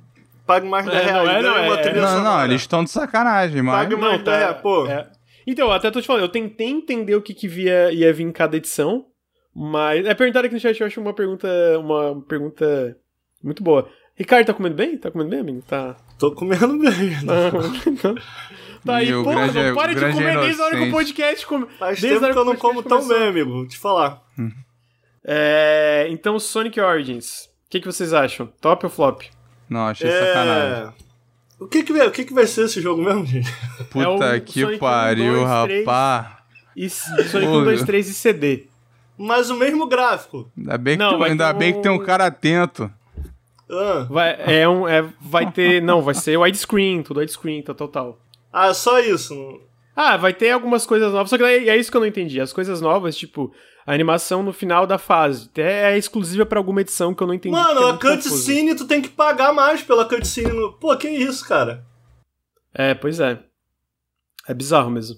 Pague 0.45 0.67
mais 0.67 0.85
10 0.85 0.97
É, 0.97 1.13
não 1.13 1.23
reais, 1.23 1.29
é, 1.29 1.47
não 1.47 1.53
ganhe 1.53 1.67
uma 1.69 1.79
é. 1.79 1.81
trilha 1.81 2.01
Não, 2.01 2.23
não, 2.23 2.45
eles 2.45 2.61
estão 2.61 2.83
de 2.83 2.89
sacanagem, 2.89 3.61
mas. 3.61 3.75
Pague 3.75 3.95
mais 3.95 4.23
10 4.23 4.37
reais, 4.37 4.61
pô. 4.61 4.85
é. 4.87 5.09
Então, 5.47 5.67
eu 5.67 5.73
até 5.73 5.89
tô 5.89 5.99
te 6.01 6.05
falando, 6.07 6.23
eu 6.23 6.29
tentei 6.29 6.67
entender 6.67 7.15
o 7.15 7.21
que, 7.21 7.33
que 7.33 7.47
via, 7.47 7.91
ia 7.91 8.11
vir 8.13 8.23
em 8.23 8.31
cada 8.31 8.55
edição, 8.57 9.05
mas. 9.55 10.05
É 10.05 10.13
perguntar 10.13 10.43
aqui 10.45 10.53
no 10.53 10.59
chat, 10.59 10.79
eu 10.79 10.87
acho 10.87 10.99
uma 11.01 11.13
pergunta. 11.13 11.47
Uma 11.79 12.21
pergunta 12.21 12.95
muito 13.43 13.63
boa. 13.63 13.89
Ricardo, 14.19 14.45
tá 14.47 14.53
comendo 14.53 14.75
bem? 14.75 14.97
Tá 14.97 15.09
comendo 15.09 15.29
bem, 15.29 15.39
amigo? 15.39 15.61
Tá. 15.65 15.95
Tô 16.19 16.31
comendo 16.33 16.77
bem. 16.77 17.09
né? 17.23 18.15
tá 18.85 18.95
aí, 18.97 19.07
E 19.09 19.15
o 19.15 19.23
pô, 19.23 19.31
não 19.31 19.47
para 19.73 19.91
o 19.91 19.95
de 19.95 20.11
comer 20.13 20.39
desde 20.39 20.61
a 20.61 20.65
hora 20.65 20.75
que 20.75 20.81
o 20.81 20.85
inocente. 20.87 20.91
podcast 20.91 21.47
come. 21.47 21.65
Faz 21.79 22.01
Desde 22.01 22.17
a 22.17 22.19
tempo 22.19 22.25
hora 22.25 22.33
que 22.33 22.39
eu 22.39 22.43
que 22.43 22.49
o 22.49 22.53
não 22.53 22.59
como 22.59 22.83
tão 22.83 22.97
começou. 23.01 23.17
bem, 23.19 23.29
amigo. 23.29 23.51
Vou 23.51 23.67
te 23.67 23.77
falar. 23.77 24.21
É, 25.23 26.07
então, 26.09 26.39
Sonic 26.39 26.79
Origins. 26.79 27.45
O 27.45 27.69
que, 27.69 27.79
que 27.79 27.85
vocês 27.85 28.13
acham? 28.13 28.47
Top 28.59 28.85
ou 28.85 28.89
flop? 28.91 29.21
Não, 29.69 29.87
achei 29.87 30.09
sacanagem. 30.09 30.87
É... 30.95 31.09
O 31.59 31.67
que 31.67 31.83
que, 31.83 31.91
vai- 31.93 32.07
o 32.07 32.11
que 32.11 32.23
que 32.23 32.33
vai 32.33 32.47
ser 32.47 32.65
esse 32.65 32.81
jogo 32.81 33.01
mesmo, 33.03 33.25
gente? 33.25 33.51
Puta 33.91 34.25
É 34.25 34.37
o 34.37 34.41
que 34.41 34.61
Sonic 34.61 34.75
um, 34.75 34.79
pariu, 34.79 35.33
dois, 35.45 35.63
três. 35.65 35.85
rapaz. 35.85 36.27
E 36.75 36.89
Sonic 36.89 37.47
Ô, 37.51 37.59
1, 37.59 37.63
2, 37.65 37.83
3 37.83 38.09
e 38.09 38.13
CD. 38.13 38.67
Mas 39.17 39.49
o 39.49 39.55
mesmo 39.55 39.85
gráfico. 39.85 40.49
Ainda 40.57 40.77
bem 40.77 40.97
que, 40.97 41.03
Não, 41.03 41.09
tem, 41.11 41.19
vai 41.19 41.29
ainda 41.31 41.53
ter 41.53 41.59
bem 41.59 41.73
que 41.73 41.81
tem 41.81 41.91
um 41.91 41.95
um- 41.95 42.03
cara 42.05 42.25
atento. 42.27 42.89
Ah, 43.69 44.07
Vai, 44.09 44.35
é 44.39 44.67
um, 44.67 44.87
é, 44.87 45.01
vai 45.21 45.51
ter. 45.51 45.81
Não, 45.81 46.01
vai 46.01 46.15
ser 46.15 46.37
widescreen, 46.37 47.03
tudo 47.03 47.19
widescreen, 47.19 47.61
tal, 47.61 47.75
tal, 47.75 47.87
tal. 47.87 48.21
ah 48.51 48.73
só 48.73 48.99
isso. 48.99 49.61
Ah, 49.95 50.17
vai 50.17 50.33
ter 50.33 50.51
algumas 50.51 50.85
coisas 50.85 51.11
novas, 51.11 51.29
só 51.29 51.37
que 51.37 51.43
é 51.43 51.67
é 51.67 51.77
isso 51.77 51.91
que 51.91 51.97
eu 51.97 52.01
não 52.01 52.07
entendi. 52.07 52.39
As 52.39 52.53
coisas 52.53 52.79
novas, 52.81 53.15
tipo, 53.17 53.53
a 53.85 53.93
animação 53.93 54.41
no 54.41 54.53
final 54.53 54.87
da 54.87 54.97
fase, 54.97 55.49
é 55.57 55.97
exclusiva 55.97 56.45
pra 56.45 56.57
alguma 56.59 56.81
edição 56.81 57.13
que 57.13 57.21
eu 57.21 57.27
não 57.27 57.33
entendi. 57.33 57.53
Mano, 57.55 57.81
é 57.81 57.91
a 57.91 57.97
cutscene 57.97 58.75
tu 58.75 58.87
tem 58.87 59.01
que 59.01 59.09
pagar 59.09 59.53
mais 59.53 59.83
pela 59.83 60.05
cutscene. 60.05 60.51
No... 60.53 60.73
Pô, 60.73 60.95
que 60.95 61.09
isso, 61.09 61.45
cara? 61.47 61.85
É, 62.73 62.93
pois 62.93 63.19
é. 63.19 63.39
É 64.47 64.53
bizarro 64.53 64.89
mesmo. 64.89 65.17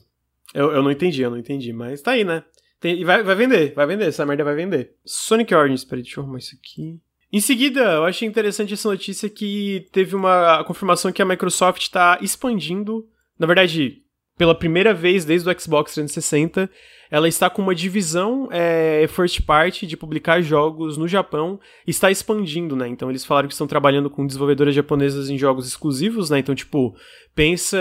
Eu, 0.53 0.71
eu 0.71 0.83
não 0.83 0.91
entendi, 0.91 1.21
eu 1.21 1.29
não 1.29 1.37
entendi, 1.37 1.71
mas 1.71 2.01
tá 2.01 2.11
aí, 2.11 2.23
né? 2.23 2.43
Tem- 2.79 2.99
e 2.99 3.05
vai, 3.05 3.21
vai 3.23 3.35
vender, 3.35 3.73
vai 3.73 3.85
vender, 3.85 4.07
essa 4.07 4.25
merda 4.25 4.43
vai 4.43 4.55
vender. 4.55 4.95
Sonic 5.05 5.53
Origins, 5.53 5.85
peraí, 5.85 6.01
deixa 6.03 6.19
eu 6.19 6.23
arrumar 6.23 6.39
isso 6.39 6.55
aqui. 6.55 6.99
Em 7.33 7.39
seguida, 7.39 7.79
eu 7.79 8.05
achei 8.05 8.27
interessante 8.27 8.73
essa 8.73 8.89
notícia 8.89 9.29
que 9.29 9.87
teve 9.91 10.15
uma 10.15 10.63
confirmação 10.65 11.11
que 11.11 11.21
a 11.21 11.25
Microsoft 11.25 11.81
está 11.81 12.17
expandindo. 12.21 13.07
Na 13.39 13.47
verdade, 13.47 14.01
pela 14.37 14.53
primeira 14.53 14.93
vez 14.93 15.23
desde 15.23 15.49
o 15.49 15.59
Xbox 15.59 15.93
360, 15.93 16.69
ela 17.09 17.27
está 17.27 17.49
com 17.49 17.61
uma 17.61 17.75
divisão 17.75 18.49
é, 18.51 19.05
first 19.07 19.41
party 19.43 19.85
de 19.85 19.95
publicar 19.95 20.41
jogos 20.41 20.97
no 20.97 21.07
Japão 21.07 21.59
está 21.85 22.09
expandindo, 22.09 22.75
né? 22.75 22.87
Então 22.87 23.09
eles 23.09 23.23
falaram 23.23 23.47
que 23.47 23.53
estão 23.53 23.67
trabalhando 23.67 24.09
com 24.09 24.25
desenvolvedoras 24.25 24.73
japonesas 24.73 25.29
em 25.29 25.37
jogos 25.37 25.67
exclusivos, 25.67 26.29
né? 26.29 26.39
Então, 26.39 26.55
tipo, 26.55 26.95
pensa. 27.35 27.77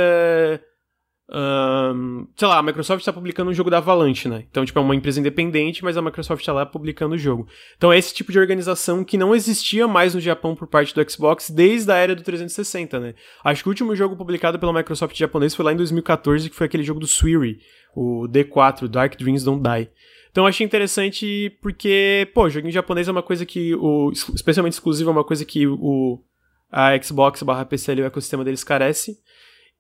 Ahn, 1.31 2.27
sei 2.37 2.49
lá, 2.49 2.59
a 2.59 2.63
Microsoft 2.63 3.01
está 3.01 3.13
publicando 3.13 3.51
um 3.51 3.55
jogo 3.55 3.71
da 3.71 3.79
Avalanche, 3.79 4.29
né? 4.29 4.45
Então, 4.51 4.65
tipo, 4.65 4.79
é 4.79 4.83
uma 4.83 4.95
empresa 4.95 5.21
independente, 5.21 5.85
mas 5.85 5.97
a 5.97 6.03
Microsoft 6.03 6.41
está 6.41 6.53
lá 6.53 6.67
publicando 6.67 7.15
o 7.15 7.19
jogo. 7.19 7.47
Então 7.77 7.93
é 7.93 7.99
esse 7.99 8.13
tipo 8.13 8.33
de 8.33 8.39
organização 8.39 9.05
que 9.05 9.17
não 9.17 9.35
existia 9.35 9.87
mais 9.87 10.15
no 10.15 10.21
Japão 10.21 10.55
por 10.55 10.67
parte 10.67 10.95
do 10.95 11.11
Xbox 11.11 11.51
desde 11.51 11.91
a 11.93 11.97
era 11.97 12.15
do 12.15 12.23
360, 12.23 12.99
né? 12.99 13.15
Acho 13.45 13.63
que 13.63 13.69
o 13.69 13.73
último 13.73 13.95
jogo 13.95 14.17
publicado 14.17 14.59
pela 14.59 14.73
Microsoft 14.73 15.17
japonês 15.17 15.55
foi 15.55 15.65
lá 15.65 15.73
em 15.73 15.77
2014, 15.77 16.51
que 16.51 16.57
foi 16.57 16.67
aquele 16.67 16.83
jogo 16.83 17.01
do 17.01 17.07
Suiri, 17.07 17.61
o 17.95 18.27
D4, 18.29 18.89
Dark 18.89 19.17
Dreams 19.17 19.45
Don't 19.45 19.63
Die. 19.63 19.91
Então 20.31 20.47
achei 20.47 20.65
interessante 20.65 21.57
porque, 21.61 22.29
pô, 22.35 22.49
joguinho 22.49 22.73
japonês 22.73 23.09
é 23.09 23.11
uma 23.13 23.23
coisa 23.23 23.45
que, 23.45 23.75
o, 23.75 24.11
especialmente 24.13 24.75
exclusivo, 24.75 25.11
é 25.11 25.13
uma 25.13 25.25
coisa 25.25 25.45
que 25.45 25.67
o, 25.67 26.23
a 26.71 27.01
Xbox 27.03 27.43
barra 27.43 27.65
PC 27.65 27.93
ali, 27.93 28.03
o 28.03 28.07
ecossistema 28.07 28.45
deles 28.45 28.63
carece. 28.63 29.19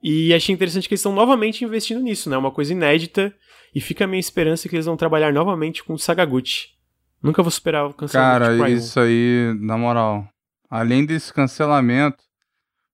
E 0.02 0.32
achei 0.32 0.54
interessante 0.54 0.88
que 0.88 0.94
eles 0.94 1.00
estão 1.00 1.12
novamente 1.12 1.64
investindo 1.64 2.00
nisso, 2.00 2.30
né? 2.30 2.36
Uma 2.36 2.50
coisa 2.50 2.72
inédita. 2.72 3.34
E 3.74 3.80
fica 3.80 4.04
a 4.04 4.06
minha 4.06 4.18
esperança 4.20 4.68
que 4.68 4.74
eles 4.74 4.86
vão 4.86 4.96
trabalhar 4.96 5.32
novamente 5.32 5.84
com 5.84 5.94
o 5.94 5.98
Sagaguchi. 5.98 6.68
Nunca 7.22 7.42
vou 7.42 7.50
superar 7.50 7.86
o 7.86 7.94
cancelamento 7.94 8.56
Cara, 8.56 8.70
isso 8.70 8.98
aí, 8.98 9.54
na 9.60 9.76
moral. 9.76 10.26
Além 10.68 11.04
desse 11.04 11.32
cancelamento, 11.32 12.22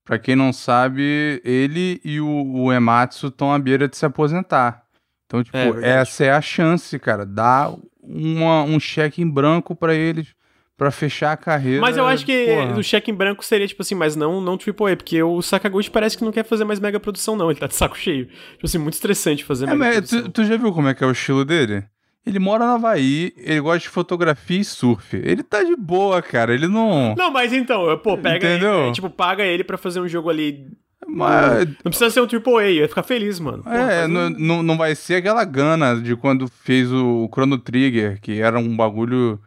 pra 0.05 0.19
quem 0.19 0.35
não 0.35 0.53
sabe, 0.53 1.41
ele 1.45 2.01
e 2.05 2.21
o, 2.21 2.29
o 2.29 2.73
Ematsu 2.73 3.29
estão 3.29 3.53
à 3.53 3.59
beira 3.59 3.89
de 3.89 3.97
se 3.97 4.05
aposentar. 4.05 4.85
Então, 5.27 5.43
tipo, 5.43 5.57
É, 5.57 6.01
essa 6.01 6.25
é 6.25 6.31
a 6.31 6.41
chance, 6.41 6.99
cara. 6.99 7.25
Dá 7.25 7.73
uma, 8.01 8.63
um 8.63 8.79
cheque 8.79 9.23
em 9.23 9.31
branco 9.31 9.75
pra 9.75 9.95
eles 9.95 10.35
pra 10.77 10.91
fechar 10.91 11.33
a 11.33 11.37
carreira. 11.37 11.81
Mas 11.81 11.97
eu 11.97 12.07
acho 12.07 12.25
que 12.27 12.47
porra. 12.47 12.79
o 12.79 12.83
cheque 12.83 13.11
em 13.11 13.15
branco 13.15 13.45
seria, 13.45 13.67
tipo 13.67 13.81
assim, 13.83 13.95
mas 13.95 14.15
não, 14.15 14.41
não 14.41 14.53
AAA, 14.55 14.97
porque 14.97 15.23
o 15.23 15.41
Sakaguchi 15.41 15.91
parece 15.91 16.19
que 16.19 16.25
não 16.25 16.33
quer 16.33 16.45
fazer 16.45 16.65
mais 16.65 16.79
mega 16.79 17.01
produção, 17.01 17.35
não. 17.37 17.51
Ele 17.51 17.59
tá 17.59 17.67
de 17.67 17.75
saco 17.75 17.97
cheio. 17.97 18.27
Tipo 18.53 18.67
assim, 18.67 18.79
muito 18.79 18.95
estressante 18.95 19.45
fazer 19.45 19.65
É, 19.65 19.69
mega 19.69 19.79
mas 19.79 19.95
produção. 19.97 20.23
tu, 20.25 20.31
tu 20.31 20.45
já 20.45 20.57
viu 20.57 20.73
como 20.73 20.89
é 20.89 20.95
que 20.95 21.03
é 21.03 21.07
o 21.07 21.13
estilo 21.13 21.45
dele? 21.45 21.85
Ele 22.27 22.39
mora 22.41 22.67
no 22.67 22.73
Havaí, 22.73 23.33
ele 23.37 23.61
gosta 23.61 23.79
de 23.79 23.89
fotografia 23.89 24.61
e 24.61 24.65
surf. 24.65 25.17
Ele 25.17 25.45
tá 25.45 25.63
de 25.63 25.77
boa, 25.77 26.21
cara. 26.21 26.53
Ele 26.53 26.67
não. 26.67 27.15
Não, 27.17 27.31
mas 27.31 27.53
então, 27.53 27.97
pô, 27.99 28.19
pega 28.19 28.37
Entendeu? 28.49 28.85
ele, 28.87 28.93
tipo, 28.93 29.09
paga 29.09 29.45
ele 29.45 29.63
pra 29.63 29.79
fazer 29.79 30.01
um 30.01 30.09
jogo 30.09 30.29
ali. 30.29 30.67
Mas, 31.07 31.67
Não 31.85 31.91
precisa 31.91 32.11
ser 32.11 32.21
um 32.21 32.25
AAA, 32.27 32.65
eu 32.65 32.71
ia 32.83 32.89
ficar 32.89 33.05
feliz, 33.05 33.39
mano. 33.39 33.63
Pô, 33.63 33.71
é, 33.71 34.09
não, 34.09 34.29
não, 34.31 34.63
não 34.63 34.77
vai 34.77 34.95
ser 34.97 35.15
aquela 35.17 35.45
gana 35.45 35.95
de 36.01 36.17
quando 36.17 36.49
fez 36.49 36.91
o 36.93 37.29
Chrono 37.33 37.59
Trigger, 37.59 38.21
que 38.21 38.41
era 38.41 38.59
um 38.59 38.77
bagulho 38.77 39.41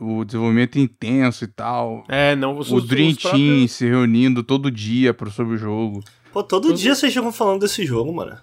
o 0.00 0.24
desenvolvimento 0.24 0.78
intenso 0.78 1.44
e 1.44 1.46
tal. 1.46 2.04
É, 2.08 2.34
não, 2.34 2.56
os, 2.58 2.70
o 2.70 2.76
os- 2.76 2.86
Dream 2.86 3.10
os 3.10 3.16
Team 3.16 3.30
próprios- 3.32 3.72
se 3.72 3.86
reunindo 3.86 4.42
todo 4.42 4.70
dia 4.70 5.12
pro, 5.12 5.30
sobre 5.30 5.54
o 5.54 5.58
jogo. 5.58 6.02
Pô, 6.32 6.42
todo 6.42 6.68
Todo- 6.68 6.76
dia 6.78 6.94
vocês 6.94 7.12
ficam 7.12 7.30
falando 7.32 7.60
desse 7.60 7.84
jogo, 7.84 8.12
mano. 8.12 8.36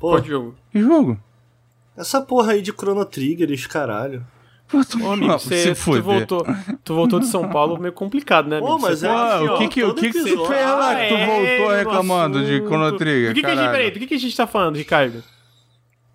Pô, 0.00 0.10
Qual 0.10 0.24
jogo? 0.24 0.54
Que 0.72 0.80
jogo? 0.80 1.18
essa 1.96 2.20
porra 2.20 2.52
aí 2.52 2.62
de 2.62 2.72
Chrono 2.72 3.04
Trigger, 3.04 3.50
esse 3.50 3.68
caralho. 3.68 4.24
Pô, 4.68 4.84
tu- 4.84 5.02
Ô, 5.04 5.10
amigo, 5.12 5.28
Não, 5.32 5.38
se 5.38 5.74
tu, 5.74 6.02
voltou, 6.02 6.46
tu 6.84 6.94
voltou 6.94 7.18
de 7.20 7.26
São 7.26 7.48
Paulo 7.48 7.78
meio 7.80 7.92
complicado, 7.92 8.48
né, 8.48 8.58
amigo? 8.58 8.72
Pô, 8.72 8.78
mas 8.78 9.00
Você 9.00 9.06
é 9.06 9.10
Pô, 9.10 9.16
aqui, 9.16 9.44
o 9.44 9.52
ó, 9.52 9.58
que 9.58 9.68
que, 9.68 9.84
o 9.84 9.94
que, 9.94 10.06
que 10.08 10.12
você 10.12 10.28
episódio. 10.30 10.46
fez 10.46 10.66
lá 10.66 10.94
que 10.94 11.08
tu 11.08 11.14
Ah, 11.14 11.26
voltou 11.26 11.72
é, 11.72 11.78
reclamando 11.78 12.38
no 12.40 12.44
de 12.44 12.56
Chrono. 12.58 12.96
Trigger? 12.98 13.28
Do 13.30 13.34
que, 13.34 13.40
que 13.40 13.46
a 13.46 13.56
gente, 13.56 13.70
peraí, 13.72 13.90
do 13.90 13.98
que, 14.00 14.06
que 14.06 14.14
a 14.14 14.18
gente 14.18 14.36
tá 14.36 14.46
falando, 14.46 14.76
Ricardo? 14.76 15.22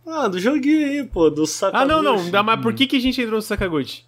Ah, 0.06 0.28
do 0.28 0.38
joguinho 0.40 0.86
aí, 0.88 1.04
pô, 1.06 1.30
do 1.30 1.44
Ah, 1.44 1.48
Sakaguchi. 1.48 1.88
não, 1.90 2.04
não, 2.04 2.30
dá, 2.32 2.44
mas 2.44 2.62
por 2.62 2.74
que, 2.74 2.86
que 2.86 2.98
a 2.98 3.00
gente 3.00 3.20
entrou 3.22 3.38
no 3.38 3.42
Sakaguchi? 3.42 4.04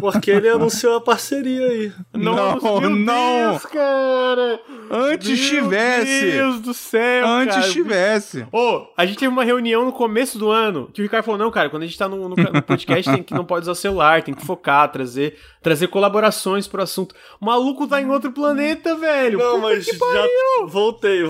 Porque 0.00 0.30
ele 0.30 0.48
anunciou 0.48 0.96
a 0.96 1.00
parceria 1.00 1.66
aí. 1.66 1.92
Não, 2.12 2.60
meu 2.80 2.90
não. 2.90 3.50
Deus, 3.52 3.66
cara! 3.66 4.60
Antes 4.90 5.28
Meu 5.28 5.62
tivesse. 5.62 6.30
Deus 6.32 6.60
do 6.60 6.74
céu, 6.74 7.26
Antes 7.26 7.56
cara. 7.56 7.68
tivesse. 7.70 8.46
Ô, 8.52 8.86
a 8.96 9.06
gente 9.06 9.18
teve 9.18 9.32
uma 9.32 9.44
reunião 9.44 9.84
no 9.84 9.92
começo 9.92 10.38
do 10.38 10.50
ano 10.50 10.90
que 10.92 11.00
o 11.00 11.04
Ricardo 11.04 11.24
falou: 11.24 11.38
não, 11.38 11.50
cara, 11.50 11.70
quando 11.70 11.82
a 11.82 11.86
gente 11.86 11.98
tá 11.98 12.08
no, 12.08 12.28
no- 12.28 12.36
no 12.36 12.62
podcast, 12.62 13.10
tem 13.10 13.22
que 13.22 13.34
não 13.34 13.44
pode 13.44 13.62
usar 13.64 13.74
celular, 13.74 14.22
tem 14.22 14.34
que 14.34 14.44
focar, 14.44 14.90
trazer, 14.90 15.38
trazer 15.62 15.88
colaborações 15.88 16.66
pro 16.68 16.82
assunto. 16.82 17.14
O 17.40 17.46
maluco 17.46 17.86
tá 17.86 18.00
em 18.00 18.10
outro 18.10 18.32
planeta, 18.32 18.94
velho. 18.96 19.38
Não, 19.38 19.56
Puta 19.60 19.62
mas 19.74 19.84
que 19.86 19.96
já 19.96 20.26
voltei. 20.66 21.22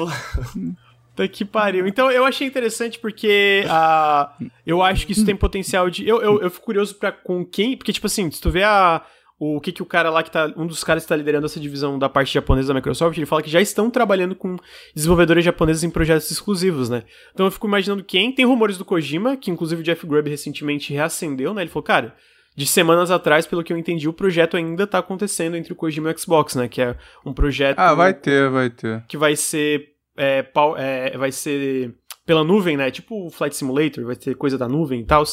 Puta 1.14 1.28
que 1.28 1.44
pariu. 1.44 1.86
Então 1.86 2.10
eu 2.10 2.24
achei 2.24 2.46
interessante 2.46 2.98
porque 2.98 3.64
ah, 3.68 4.32
eu 4.66 4.82
acho 4.82 5.06
que 5.06 5.12
isso 5.12 5.24
tem 5.26 5.36
potencial 5.36 5.88
de. 5.90 6.06
Eu, 6.08 6.20
eu, 6.22 6.40
eu 6.40 6.50
fico 6.50 6.64
curioso 6.64 6.94
pra 6.94 7.12
com 7.12 7.44
quem. 7.44 7.76
Porque, 7.76 7.92
tipo 7.92 8.06
assim, 8.06 8.30
se 8.30 8.40
tu 8.40 8.50
vê 8.50 8.62
a. 8.64 9.02
O 9.44 9.60
que, 9.60 9.72
que 9.72 9.82
o 9.82 9.86
cara 9.86 10.08
lá 10.08 10.22
que 10.22 10.30
tá. 10.30 10.52
Um 10.56 10.66
dos 10.66 10.84
caras 10.84 11.02
que 11.02 11.08
tá 11.08 11.16
liderando 11.16 11.46
essa 11.46 11.58
divisão 11.58 11.98
da 11.98 12.08
parte 12.08 12.32
japonesa 12.32 12.68
da 12.68 12.74
Microsoft, 12.74 13.16
ele 13.18 13.26
fala 13.26 13.42
que 13.42 13.50
já 13.50 13.60
estão 13.60 13.90
trabalhando 13.90 14.36
com 14.36 14.56
desenvolvedores 14.94 15.44
japoneses 15.44 15.82
em 15.82 15.90
projetos 15.90 16.30
exclusivos, 16.30 16.88
né? 16.88 17.02
Então 17.34 17.46
eu 17.46 17.50
fico 17.50 17.66
imaginando 17.66 18.04
quem. 18.04 18.32
Tem 18.32 18.44
rumores 18.46 18.78
do 18.78 18.84
Kojima, 18.84 19.36
que 19.36 19.50
inclusive 19.50 19.80
o 19.80 19.84
Jeff 19.84 20.06
Grubb 20.06 20.30
recentemente 20.30 20.92
reacendeu, 20.94 21.52
né? 21.52 21.62
Ele 21.62 21.70
falou, 21.70 21.82
cara. 21.84 22.14
De 22.54 22.66
semanas 22.66 23.10
atrás, 23.10 23.46
pelo 23.46 23.64
que 23.64 23.72
eu 23.72 23.78
entendi, 23.78 24.06
o 24.06 24.12
projeto 24.12 24.58
ainda 24.58 24.86
tá 24.86 24.98
acontecendo 24.98 25.56
entre 25.56 25.72
o 25.72 25.76
Kojima 25.76 26.10
e 26.10 26.14
o 26.14 26.18
Xbox, 26.18 26.54
né? 26.54 26.68
Que 26.68 26.82
é 26.82 26.94
um 27.24 27.32
projeto 27.32 27.78
Ah, 27.78 27.94
vai 27.94 28.12
ter, 28.12 28.50
vai 28.50 28.68
ter. 28.68 29.02
que 29.08 29.16
vai 29.16 29.34
ser, 29.34 29.88
é, 30.16 30.44
é, 30.78 31.16
vai 31.18 31.32
ser 31.32 31.94
pela 32.26 32.44
nuvem, 32.44 32.76
né? 32.76 32.90
Tipo 32.90 33.26
o 33.26 33.30
Flight 33.30 33.56
Simulator, 33.56 34.04
vai 34.04 34.16
ter 34.16 34.34
coisa 34.34 34.56
da 34.58 34.68
nuvem 34.68 35.00
e 35.00 35.04
tal. 35.06 35.24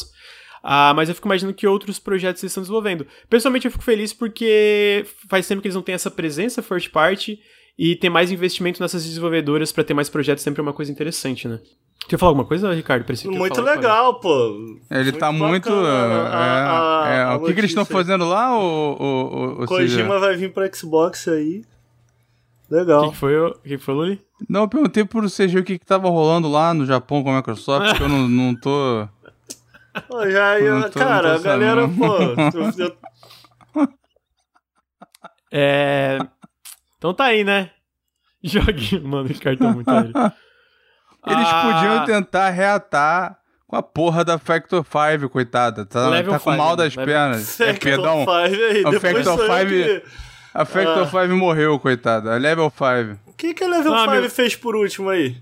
Ah, 0.63 0.93
mas 0.95 1.07
eu 1.07 1.15
fico 1.15 1.27
imaginando 1.27 1.55
que 1.55 1.65
outros 1.67 1.99
projetos 1.99 2.43
eles 2.43 2.51
estão 2.51 2.61
desenvolvendo. 2.63 3.05
Pessoalmente 3.29 3.65
eu 3.65 3.71
fico 3.71 3.83
feliz 3.83 4.11
porque 4.13 5.05
faz 5.29 5.47
tempo 5.47 5.61
que 5.61 5.67
eles 5.67 5.75
não 5.75 5.81
têm 5.81 5.95
essa 5.95 6.11
presença 6.11 6.61
first 6.61 6.91
party 6.91 7.39
e 7.77 7.95
ter 7.95 8.09
mais 8.09 8.29
investimento 8.29 8.81
nessas 8.81 9.05
desenvolvedoras 9.05 9.71
pra 9.71 9.85
ter 9.85 9.93
mais 9.93 10.09
projetos 10.09 10.43
sempre 10.43 10.59
é 10.59 10.63
uma 10.63 10.73
coisa 10.73 10.91
interessante, 10.91 11.47
né? 11.47 11.59
Quer 12.09 12.17
falar 12.17 12.31
alguma 12.31 12.45
coisa, 12.45 12.73
Ricardo? 12.73 13.05
Muito 13.37 13.61
legal, 13.61 14.19
pô. 14.19 14.57
Ele 14.91 15.11
tá 15.13 15.31
muito. 15.31 15.69
bacana 15.69 15.87
a- 16.27 17.03
a- 17.05 17.09
é, 17.09 17.15
é, 17.17 17.21
a 17.23 17.35
o 17.35 17.39
que, 17.45 17.53
que 17.53 17.59
eles 17.59 17.71
estão 17.71 17.85
fazendo 17.85 18.25
lá, 18.27 18.57
ou, 18.57 19.01
ou, 19.01 19.59
ou 19.61 19.65
Kojima 19.67 19.89
seja, 19.89 20.19
vai 20.19 20.35
vir 20.35 20.51
pro 20.51 20.75
Xbox 20.75 21.27
aí. 21.27 21.61
O 22.69 22.71
que, 22.71 22.75
Legal. 22.75 23.09
que 23.11 23.17
foi, 23.17 23.35
o 23.39 23.53
que, 23.55 23.69
que 23.69 23.77
foi, 23.79 23.93
Luli? 23.95 24.21
Não, 24.47 24.61
eu 24.61 24.67
perguntei 24.69 25.03
pro 25.03 25.27
CG 25.29 25.57
o 25.59 25.63
que, 25.63 25.79
que 25.79 25.85
tava 25.85 26.07
rolando 26.09 26.47
lá 26.49 26.73
no 26.73 26.85
Japão 26.85 27.23
com 27.23 27.31
a 27.31 27.37
Microsoft, 27.37 27.97
que 27.97 28.03
eu 28.03 28.07
não, 28.09 28.27
não 28.27 28.53
tô. 28.55 29.07
Pô, 30.07 30.29
já, 30.29 30.59
eu- 30.59 30.79
Não 30.79 30.89
tô- 30.89 30.99
cara, 30.99 31.29
não 31.29 31.35
a 31.35 31.41
galera, 31.41 31.87
pô. 31.87 32.17
É. 35.51 36.19
Então 36.97 37.13
tá 37.13 37.25
aí, 37.25 37.43
né? 37.43 37.71
Joguinho, 38.43 39.07
mano, 39.07 39.23
o 39.23 39.27
Ricardo 39.27 39.57
tá 39.59 39.71
muito. 39.71 39.89
Eles 39.91 40.11
Ah, 41.25 41.61
podiam 41.73 42.05
tentar 42.05 42.49
reatar 42.51 43.37
com 43.67 43.75
a 43.75 43.83
porra 43.83 44.23
da 44.23 44.37
Factor 44.37 44.85
5, 44.85 45.27
coitada. 45.29 45.85
Tá, 45.85 46.09
tá 46.09 46.23
com 46.23 46.39
five, 46.39 46.57
mal 46.57 46.75
das 46.75 46.95
level- 46.95 47.13
pernas. 47.13 47.59
É, 47.59 47.73
Factor 47.73 47.81
perdão. 47.89 48.25
Five 48.25 48.63
aí, 48.63 48.85
A 48.85 48.89
depois 48.91 49.01
Factor 49.01 49.23
sou 49.23 49.43
eu 49.45 49.57
Five- 49.57 49.83
que- 49.83 50.28
A 50.53 50.65
Factor 50.65 51.03
Ah. 51.03 51.05
5 51.27 51.35
morreu, 51.35 51.77
coitada. 51.79 52.33
A 52.33 52.37
Level 52.37 52.69
5. 52.71 53.19
O 53.27 53.33
que, 53.33 53.53
que 53.53 53.63
a 53.63 53.67
Level 53.67 53.91
Não, 53.91 53.99
5 54.05 54.11
meu- 54.11 54.29
fez 54.29 54.55
por 54.55 54.75
último 54.75 55.09
aí? 55.09 55.37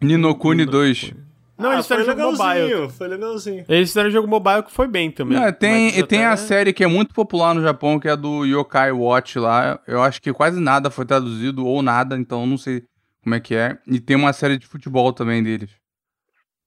Ninokuni 0.00 0.64
2. 0.64 1.12
Não, 1.56 1.70
ah, 1.70 1.74
eles 1.74 1.86
fizeram 1.86 2.04
jogo 2.04 2.20
mobile. 2.36 2.88
foi 2.90 3.06
legalzinho. 3.08 3.64
Eles 3.68 3.88
fizeram 3.90 4.08
um 4.08 4.12
jogo 4.12 4.26
mobile 4.28 4.62
que 4.64 4.72
foi 4.72 4.88
bem 4.88 5.10
também. 5.10 5.38
Não, 5.38 5.52
tem, 5.52 5.86
Mas 5.86 5.98
e 5.98 6.02
tem 6.02 6.24
até- 6.24 6.32
a 6.32 6.36
série 6.36 6.72
que 6.72 6.82
é 6.82 6.86
muito 6.88 7.14
popular 7.14 7.54
no 7.54 7.62
Japão, 7.62 7.98
que 8.00 8.08
é 8.08 8.16
do 8.16 8.44
Yokai 8.44 8.90
Watch 8.90 9.38
lá. 9.38 9.78
Eu 9.86 10.02
acho 10.02 10.20
que 10.20 10.32
quase 10.32 10.58
nada 10.60 10.90
foi 10.90 11.04
traduzido, 11.04 11.64
ou 11.64 11.80
nada, 11.80 12.16
então 12.16 12.40
eu 12.40 12.46
não 12.46 12.58
sei 12.58 12.82
como 13.22 13.36
é 13.36 13.40
que 13.40 13.54
é. 13.54 13.78
E 13.86 14.00
tem 14.00 14.16
uma 14.16 14.32
série 14.32 14.58
de 14.58 14.66
futebol 14.66 15.12
também 15.12 15.42
deles. 15.44 15.70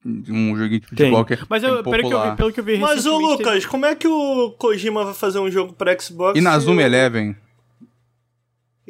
Um 0.06 0.56
joguinho 0.56 0.80
de 0.80 0.88
futebol 0.88 1.26
que 1.26 1.34
é 1.34 1.40
Mas 1.50 1.64
eu, 1.64 1.84
pelo, 1.84 1.84
que 1.84 1.90
eu 1.98 2.02
popular. 2.04 2.30
vi, 2.32 2.38
pelo 2.38 2.54
que 2.54 2.60
eu 2.62 2.64
vi 2.64 2.78
Mas, 2.78 3.06
ô 3.06 3.18
recentemente, 3.18 3.44
Lucas, 3.44 3.66
como 3.66 3.86
é 3.86 3.94
que 3.96 4.08
o 4.08 4.52
Kojima 4.58 5.04
vai 5.04 5.14
fazer 5.14 5.40
um 5.40 5.52
jogo 5.52 5.74
pra 5.74 6.00
Xbox? 6.00 6.38
E 6.40 6.42
Nazumi 6.42 6.78
se- 6.78 6.84
Eleven 6.86 7.32
E 7.32 7.36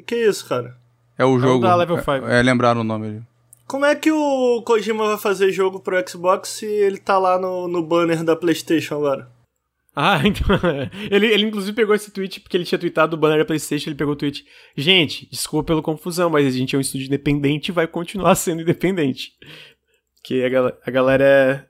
que 0.08 0.16
isso, 0.16 0.48
cara? 0.48 0.76
é 1.18 1.26
o 1.26 1.34
o 1.36 1.40
jogo. 1.40 1.64
da 1.64 1.76
Level 1.76 1.98
Five. 1.98 2.26
É, 2.26 2.40
é 2.40 2.44
lembraram 2.44 2.82
o 2.82 2.84
nome 2.84 3.08
ali. 3.08 3.22
Como 3.68 3.86
é 3.86 3.94
que 3.96 4.12
o 4.12 4.62
Kojima 4.64 5.08
vai 5.08 5.18
fazer 5.18 5.52
jogo 5.52 5.80
pro 5.82 6.02
Xbox 6.08 6.50
se 6.50 6.66
ele 6.66 6.98
tá 6.98 7.18
lá 7.18 7.38
no, 7.38 7.68
no 7.68 7.84
banner 7.84 8.24
da 8.24 8.36
PlayStation 8.36 8.96
agora? 8.96 9.30
Ah, 10.00 10.22
então. 10.24 10.46
ele, 11.10 11.26
ele 11.26 11.48
inclusive 11.48 11.74
pegou 11.76 11.96
esse 11.96 12.12
tweet, 12.12 12.40
porque 12.40 12.56
ele 12.56 12.66
tinha 12.66 12.78
tweetado 12.78 13.16
o 13.16 13.20
banner 13.20 13.40
da 13.40 13.46
PlayStation. 13.46 13.90
Ele 13.90 13.98
pegou 13.98 14.14
o 14.14 14.16
tweet. 14.16 14.46
Gente, 14.76 15.28
desculpa 15.32 15.66
pela 15.66 15.82
confusão, 15.82 16.30
mas 16.30 16.46
a 16.46 16.52
gente 16.52 16.76
é 16.76 16.78
um 16.78 16.82
estúdio 16.82 17.08
independente 17.08 17.70
e 17.70 17.72
vai 17.72 17.88
continuar 17.88 18.36
sendo 18.38 18.62
independente. 18.62 19.32
Que 20.24 20.44
a, 20.44 20.50
gal- 20.50 20.78
a 20.86 20.92
galera 20.92 21.24
é. 21.24 21.66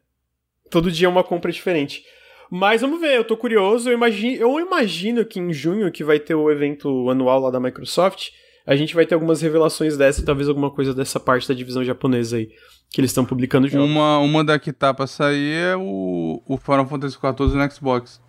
Todo 0.69 0.91
dia 0.91 1.07
é 1.07 1.09
uma 1.09 1.23
compra 1.23 1.53
diferente. 1.53 2.03
Mas 2.51 2.81
vamos 2.81 2.99
ver, 3.01 3.17
eu 3.17 3.23
tô 3.23 3.35
curioso. 3.35 3.89
Eu 3.89 3.93
imagino, 3.93 4.35
eu 4.41 4.59
imagino 4.59 5.25
que 5.25 5.39
em 5.39 5.51
junho, 5.51 5.91
que 5.91 6.03
vai 6.03 6.19
ter 6.19 6.35
o 6.35 6.49
evento 6.51 7.09
anual 7.09 7.39
lá 7.41 7.51
da 7.51 7.59
Microsoft, 7.59 8.29
a 8.65 8.75
gente 8.75 8.95
vai 8.95 9.05
ter 9.05 9.13
algumas 9.15 9.41
revelações 9.41 9.97
dessa 9.97 10.21
e 10.21 10.25
talvez 10.25 10.47
alguma 10.49 10.71
coisa 10.71 10.93
dessa 10.93 11.19
parte 11.19 11.47
da 11.47 11.53
divisão 11.53 11.83
japonesa 11.83 12.37
aí. 12.37 12.49
Que 12.89 13.01
eles 13.01 13.11
estão 13.11 13.25
publicando 13.25 13.67
jogos. 13.67 13.89
Uma, 13.89 14.17
uma 14.19 14.43
da 14.45 14.57
que 14.57 14.71
tá 14.71 14.93
pra 14.93 15.05
sair 15.07 15.53
é 15.53 15.75
o, 15.75 16.41
o 16.47 16.57
Final 16.57 16.87
Fantasy 16.87 17.17
XIV 17.17 17.57
no 17.57 17.71
Xbox. 17.71 18.21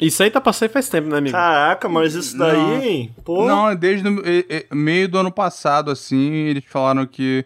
Isso 0.00 0.22
aí 0.22 0.30
tá 0.30 0.40
passando 0.40 0.70
faz 0.70 0.88
tempo, 0.88 1.08
né, 1.08 1.18
amigo? 1.18 1.32
Caraca, 1.36 1.88
mas 1.88 2.14
isso 2.14 2.38
daí, 2.38 2.56
Não. 2.56 2.80
hein? 2.82 3.14
Pô, 3.24 3.44
Não, 3.48 3.68
é 3.70 3.74
desde 3.74 4.06
o 4.08 4.22
e- 4.24 4.46
e- 4.48 4.66
meio 4.72 5.08
do 5.08 5.18
ano 5.18 5.32
passado, 5.32 5.90
assim, 5.90 6.32
eles 6.32 6.62
falaram 6.68 7.04
que 7.04 7.44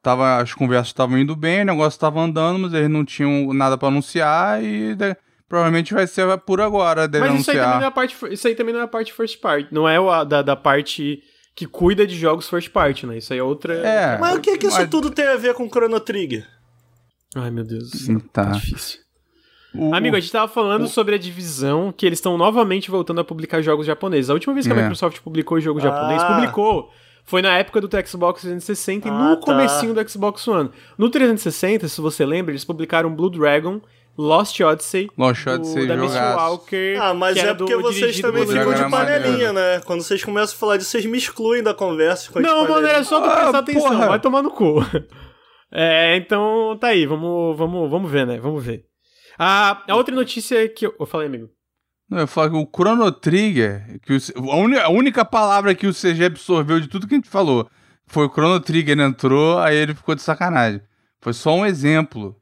tava, 0.00 0.36
as 0.36 0.54
conversas 0.54 0.88
estavam 0.88 1.18
indo 1.18 1.34
bem, 1.34 1.62
o 1.62 1.64
negócio 1.64 1.98
tava 1.98 2.20
andando, 2.20 2.60
mas 2.60 2.72
eles 2.74 2.88
não 2.88 3.04
tinham 3.04 3.52
nada 3.52 3.76
pra 3.76 3.88
anunciar 3.88 4.62
e 4.62 4.94
de- 4.94 5.16
provavelmente 5.50 5.92
vai 5.92 6.06
ser 6.06 6.38
por 6.38 6.60
agora, 6.62 7.06
deve 7.06 7.28
Mas 7.28 7.40
isso 7.40 7.50
aí, 7.50 7.56
também 7.58 7.74
não 7.76 7.82
é 7.82 7.86
a 7.86 7.90
parte, 7.90 8.16
isso 8.30 8.46
aí 8.48 8.54
também 8.54 8.72
não 8.72 8.80
é 8.80 8.84
a 8.84 8.88
parte 8.88 9.12
first 9.12 9.38
party. 9.40 9.68
Não 9.70 9.86
é 9.86 9.96
a 9.98 10.24
da, 10.24 10.40
da 10.40 10.56
parte 10.56 11.22
que 11.54 11.66
cuida 11.66 12.06
de 12.06 12.16
jogos 12.16 12.48
first 12.48 12.70
party, 12.70 13.04
né? 13.04 13.18
Isso 13.18 13.32
aí 13.34 13.38
é 13.40 13.42
outra. 13.42 13.74
É. 13.74 14.16
mas 14.18 14.36
o 14.36 14.40
que 14.40 14.56
que 14.56 14.66
isso 14.68 14.78
Mas- 14.78 14.88
tudo 14.88 15.10
tem 15.10 15.26
a 15.26 15.36
ver 15.36 15.52
com 15.52 15.68
Chrono 15.68 15.98
Trigger? 16.00 16.46
Ai, 17.36 17.50
meu 17.50 17.64
Deus 17.64 17.90
do 17.90 17.96
céu. 17.98 18.20
Tá. 18.32 18.46
Tá 18.46 18.50
difícil. 18.52 19.00
O- 19.74 19.94
Amigo, 19.94 20.16
a 20.16 20.20
gente 20.20 20.32
tava 20.32 20.48
falando 20.50 20.88
sobre 20.88 21.14
a 21.14 21.18
divisão 21.18 21.92
que 21.96 22.06
eles 22.06 22.18
estão 22.18 22.38
novamente 22.38 22.90
voltando 22.90 23.20
a 23.20 23.24
publicar 23.24 23.60
jogos 23.62 23.86
japoneses. 23.86 24.30
A 24.30 24.34
última 24.34 24.54
vez 24.54 24.66
que 24.66 24.72
a 24.72 24.76
É. 24.76 24.80
Microsoft 24.82 25.20
publicou 25.20 25.60
jogo 25.60 25.78
japonês, 25.80 26.22
Ah. 26.22 26.34
publicou. 26.34 26.90
Foi 27.24 27.42
na 27.42 27.56
época 27.58 27.80
do 27.80 27.88
Xbox 28.06 28.40
360 28.40 29.06
e 29.06 29.10
Ah, 29.10 29.14
no 29.30 29.36
tá. 29.36 29.42
comecinho 29.46 29.94
do 29.94 30.08
Xbox 30.08 30.46
One. 30.48 30.70
No 30.96 31.08
360, 31.10 31.86
se 31.86 32.00
você 32.00 32.24
lembra, 32.26 32.50
eles 32.52 32.64
publicaram 32.64 33.14
Blue 33.14 33.30
Dragon, 33.30 33.80
Lost 34.20 34.60
Odyssey, 34.60 35.08
Lost 35.16 35.44
do- 35.44 35.50
Odyssey 35.52 35.86
da 35.86 35.96
jogaço. 35.96 36.36
Walker. 36.38 36.96
Ah, 37.00 37.14
mas 37.14 37.34
que 37.34 37.40
era 37.40 37.50
é 37.50 37.54
porque 37.54 37.74
do- 37.76 37.82
vocês 37.82 38.20
também 38.20 38.46
ficam 38.46 38.74
de 38.74 38.90
panelinha, 38.90 39.52
né? 39.52 39.80
Quando 39.84 40.02
vocês 40.02 40.22
começam 40.24 40.54
a 40.56 40.58
falar 40.58 40.76
disso, 40.76 40.90
vocês 40.90 41.06
me 41.06 41.16
excluem 41.16 41.62
da 41.62 41.72
conversa. 41.72 42.30
Não, 42.40 42.62
mano, 42.62 42.64
era 42.64 42.74
panelinhas. 42.82 43.06
só 43.06 43.20
tu 43.20 43.28
Ah, 43.30 43.36
prestar 43.40 43.58
atenção, 43.58 43.90
porra. 43.90 44.08
vai 44.08 44.20
tomar 44.20 44.42
no 44.42 44.50
cu. 44.50 44.74
É, 45.72 46.16
então 46.16 46.76
tá 46.80 46.88
aí, 46.88 47.06
vamos, 47.06 47.56
vamos, 47.56 47.88
vamos 47.88 48.10
ver, 48.10 48.26
né? 48.26 48.38
Vamos 48.40 48.64
ver. 48.64 48.82
A, 49.38 49.80
a 49.88 49.94
outra 49.94 50.12
notícia 50.12 50.68
que 50.68 50.84
eu. 50.84 50.92
Eu 50.98 51.06
falei, 51.06 51.28
amigo. 51.28 51.48
Não, 52.10 52.18
eu 52.18 52.26
falo 52.26 52.50
que 52.50 52.56
o 52.56 52.68
Chrono 52.74 53.12
Trigger, 53.12 54.00
que 54.02 54.12
o 54.14 54.50
a, 54.50 54.56
uni- 54.56 54.76
a 54.78 54.88
única 54.88 55.24
palavra 55.24 55.72
que 55.72 55.86
o 55.86 55.94
CG 55.94 56.24
absorveu 56.24 56.80
de 56.80 56.88
tudo 56.88 57.06
que 57.06 57.14
a 57.14 57.18
gente 57.18 57.28
falou 57.30 57.68
foi 58.08 58.26
o 58.26 58.30
Chrono 58.32 58.58
Trigger 58.58 58.98
entrou, 58.98 59.58
aí 59.60 59.76
ele 59.76 59.94
ficou 59.94 60.16
de 60.16 60.22
sacanagem. 60.22 60.80
Foi 61.20 61.32
só 61.32 61.54
um 61.54 61.64
exemplo 61.64 62.34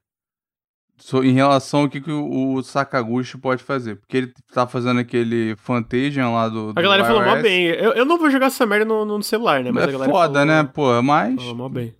em 1.22 1.32
relação 1.32 1.80
ao 1.82 1.88
que, 1.88 2.00
que 2.00 2.10
o, 2.10 2.62
Sakaguchi 2.62 3.38
pode 3.38 3.62
fazer. 3.62 3.96
Porque 3.96 4.16
ele 4.16 4.32
tá 4.52 4.66
fazendo 4.66 5.00
aquele 5.00 5.54
Fantasia 5.56 6.28
lá 6.28 6.48
do. 6.48 6.72
A 6.76 6.82
galera 6.82 7.04
falou 7.04 7.24
mó 7.24 7.40
bem. 7.40 7.66
Eu, 7.66 7.92
eu 7.92 8.04
não 8.04 8.18
vou 8.18 8.30
jogar 8.30 8.46
essa 8.46 8.66
merda 8.66 8.84
no, 8.84 9.04
no 9.04 9.22
celular, 9.22 9.62
né? 9.62 9.70
Mas 9.72 9.84
a 9.84 9.88
É 9.88 9.92
galera 9.92 10.10
foda, 10.12 10.40
falou, 10.40 10.46
né, 10.46 10.70
pô? 10.72 11.02
Mas. 11.02 11.34
Falou 11.36 11.54
mó 11.54 11.68
bem. 11.68 11.94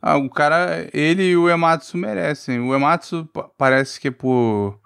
Ah, 0.00 0.16
o 0.16 0.28
cara, 0.28 0.88
ele 0.92 1.22
e 1.30 1.36
o 1.36 1.48
Ematsu 1.48 1.96
merecem. 1.96 2.58
O 2.60 2.74
Ematsu 2.74 3.24
pa- 3.32 3.48
parece 3.56 4.00
que 4.00 4.08
é 4.08 4.10
por. 4.10 4.78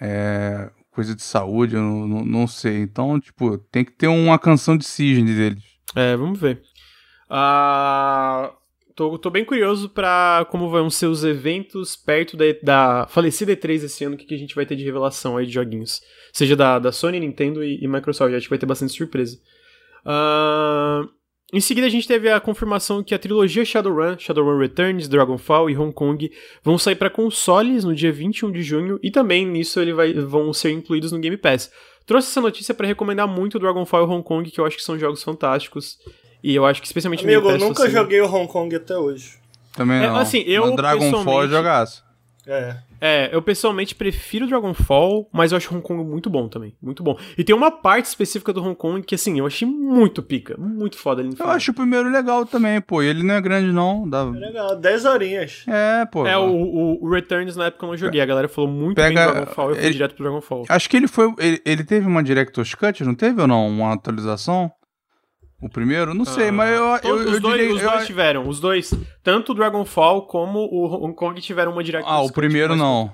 É, 0.00 0.70
coisa 0.90 1.14
de 1.14 1.22
saúde, 1.22 1.74
eu 1.76 1.80
não, 1.82 2.06
não, 2.06 2.24
não 2.24 2.46
sei. 2.46 2.82
Então, 2.82 3.18
tipo, 3.18 3.56
tem 3.56 3.84
que 3.84 3.92
ter 3.92 4.08
uma 4.08 4.38
canção 4.38 4.76
de 4.76 4.84
cisne 4.84 5.34
deles. 5.34 5.62
É, 5.96 6.16
vamos 6.16 6.38
ver. 6.38 6.60
Ah, 7.30 8.52
tô, 9.02 9.18
tô 9.18 9.30
bem 9.30 9.44
curioso 9.44 9.88
pra 9.88 10.46
como 10.50 10.68
vão 10.68 10.88
ser 10.88 11.06
os 11.06 11.24
eventos 11.24 11.96
perto 11.96 12.36
da, 12.36 12.44
da 12.62 13.06
falecida 13.08 13.56
E3 13.56 13.84
esse 13.84 14.04
ano, 14.04 14.14
o 14.14 14.18
que, 14.18 14.26
que 14.26 14.34
a 14.34 14.38
gente 14.38 14.54
vai 14.54 14.64
ter 14.64 14.76
de 14.76 14.84
revelação 14.84 15.36
aí 15.36 15.46
de 15.46 15.52
joguinhos. 15.52 16.00
Seja 16.32 16.54
da, 16.54 16.78
da 16.78 16.92
Sony, 16.92 17.20
Nintendo 17.20 17.64
e, 17.64 17.82
e 17.82 17.88
Microsoft. 17.88 18.34
Acho 18.34 18.46
que 18.46 18.50
vai 18.50 18.58
ter 18.58 18.66
bastante 18.66 18.92
surpresa. 18.92 19.38
Ah, 20.04 21.02
em 21.52 21.60
seguida, 21.60 21.86
a 21.86 21.90
gente 21.90 22.08
teve 22.08 22.30
a 22.30 22.40
confirmação 22.40 23.02
que 23.02 23.14
a 23.14 23.18
trilogia 23.18 23.64
Shadowrun, 23.64 24.18
Shadowrun 24.18 24.58
Returns, 24.58 25.08
Dragonfall 25.08 25.68
e 25.68 25.76
Hong 25.76 25.92
Kong 25.92 26.30
vão 26.62 26.78
sair 26.78 26.96
para 26.96 27.10
consoles 27.10 27.84
no 27.84 27.94
dia 27.94 28.10
21 28.10 28.50
de 28.52 28.62
junho 28.62 28.98
e 29.02 29.10
também 29.10 29.46
nisso 29.46 29.78
ele 29.80 29.92
vai, 29.92 30.14
vão 30.14 30.52
ser 30.52 30.70
incluídos 30.70 31.12
no 31.12 31.18
Game 31.18 31.36
Pass. 31.36 31.70
Trouxe 32.06 32.30
essa 32.30 32.40
notícia 32.40 32.74
para 32.74 32.86
recomendar 32.86 33.28
muito 33.28 33.58
Dragonfall 33.58 34.04
e 34.06 34.10
Hong 34.10 34.22
Kong, 34.22 34.50
que 34.50 34.60
eu 34.60 34.64
acho 34.64 34.76
que 34.76 34.82
são 34.82 34.98
jogos 34.98 35.22
fantásticos. 35.22 35.98
E 36.42 36.54
eu 36.54 36.66
acho 36.66 36.80
que 36.80 36.86
especialmente 36.86 37.24
Amigo, 37.24 37.42
no 37.42 37.48
Game 37.48 37.60
eu 37.62 37.68
nunca 37.68 37.84
assim, 37.84 37.92
joguei 37.92 38.20
o 38.20 38.26
Hong 38.32 38.48
Kong 38.50 38.74
até 38.74 38.96
hoje. 38.96 39.34
Também 39.74 40.02
É, 40.02 40.06
não. 40.08 40.16
assim, 40.16 40.42
eu, 40.46 40.66
Mas 40.66 40.76
Dragonfall 40.76 41.08
é 41.08 41.12
pessoalmente- 41.12 41.50
jogaço. 41.52 42.04
É. 42.44 42.76
É, 43.04 43.30
eu 43.32 43.40
pessoalmente 43.40 43.94
prefiro 43.94 44.46
Dragonfall, 44.48 45.28
mas 45.32 45.52
eu 45.52 45.56
acho 45.58 45.72
Hong 45.72 45.82
Kong 45.82 46.02
muito 46.04 46.28
bom 46.28 46.48
também. 46.48 46.74
Muito 46.82 47.00
bom. 47.02 47.16
E 47.38 47.44
tem 47.44 47.54
uma 47.54 47.70
parte 47.70 48.06
específica 48.06 48.52
do 48.52 48.60
Hong 48.62 48.74
Kong 48.76 49.00
que, 49.04 49.14
assim, 49.14 49.38
eu 49.38 49.46
achei 49.46 49.66
muito 49.66 50.20
pica. 50.22 50.56
Muito 50.58 50.98
foda 50.98 51.20
ali 51.20 51.28
no 51.28 51.34
Eu 51.34 51.38
final. 51.38 51.52
acho 51.52 51.70
o 51.70 51.74
primeiro 51.74 52.10
legal 52.10 52.44
também, 52.44 52.80
pô. 52.80 53.00
Ele 53.02 53.22
não 53.22 53.34
é 53.36 53.40
grande, 53.40 53.72
não. 53.72 54.08
Dá... 54.08 54.22
É 54.22 54.38
legal, 54.38 54.76
10 54.76 55.04
horinhas. 55.04 55.64
É, 55.68 56.04
pô. 56.06 56.26
É, 56.26 56.36
o, 56.36 56.42
o, 56.50 57.04
o 57.04 57.10
Returns 57.10 57.54
na 57.56 57.66
época 57.66 57.86
eu 57.86 57.90
não 57.90 57.96
joguei. 57.96 58.20
A 58.20 58.26
galera 58.26 58.48
falou 58.48 58.68
muito 58.70 58.96
bem 58.96 59.08
Pega- 59.14 59.26
do 59.26 59.32
Dragonfall 59.34 59.70
eu 59.70 59.76
fui 59.76 59.84
ele- 59.84 59.92
direto 59.92 60.14
pro 60.16 60.24
Dragonfall. 60.24 60.64
Acho 60.68 60.90
que 60.90 60.96
ele 60.96 61.08
foi. 61.08 61.32
Ele, 61.38 61.62
ele 61.64 61.84
teve 61.84 62.06
uma 62.06 62.22
Director's 62.24 62.74
Cut, 62.74 63.04
não 63.04 63.14
teve 63.14 63.40
ou 63.40 63.46
não? 63.46 63.68
Uma 63.68 63.94
atualização? 63.94 64.70
O 65.62 65.68
primeiro? 65.68 66.12
Não 66.12 66.24
sei, 66.24 66.48
Ah, 66.48 66.52
mas 66.52 66.70
eu, 66.76 66.84
eu, 66.84 67.00
todos- 67.00 67.26
eu 67.26 67.32
os 67.34 67.40
dois, 67.40 67.56
diria- 67.60 67.74
os 67.76 67.82
eu- 67.82 67.90
dois 67.90 68.06
tiveram. 68.06 68.48
Os 68.48 68.58
dois. 68.60 68.92
Tanto 69.22 69.52
o 69.52 69.54
Dragonfall 69.54 70.22
como 70.22 70.58
o 70.60 70.86
Hong 71.04 71.14
Kong 71.14 71.40
tiveram 71.40 71.70
uma 71.72 71.84
direct. 71.84 72.04
Ah, 72.10 72.20
o 72.20 72.32
primeiro 72.32 72.74
não. 72.74 73.12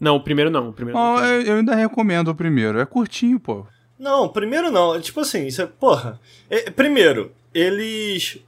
Não, 0.00 0.16
o 0.16 0.20
primeiro 0.20 0.50
não. 0.50 0.70
O 0.70 0.72
primeiro 0.72 0.98
não 0.98 1.16
Não, 1.16 1.24
eu, 1.24 1.42
eu 1.42 1.56
ainda 1.56 1.74
recomendo 1.74 2.28
o 2.28 2.34
primeiro. 2.34 2.80
É 2.80 2.86
curtinho, 2.86 3.38
pô. 3.38 3.66
Não, 3.98 4.28
primeiro 4.28 4.70
não. 4.70 4.98
Tipo 5.00 5.20
assim, 5.20 5.46
isso 5.46 5.60
é. 5.60 5.66
Porra. 5.66 6.18
É, 6.48 6.70
primeiro, 6.70 7.32
eles. 7.52 8.38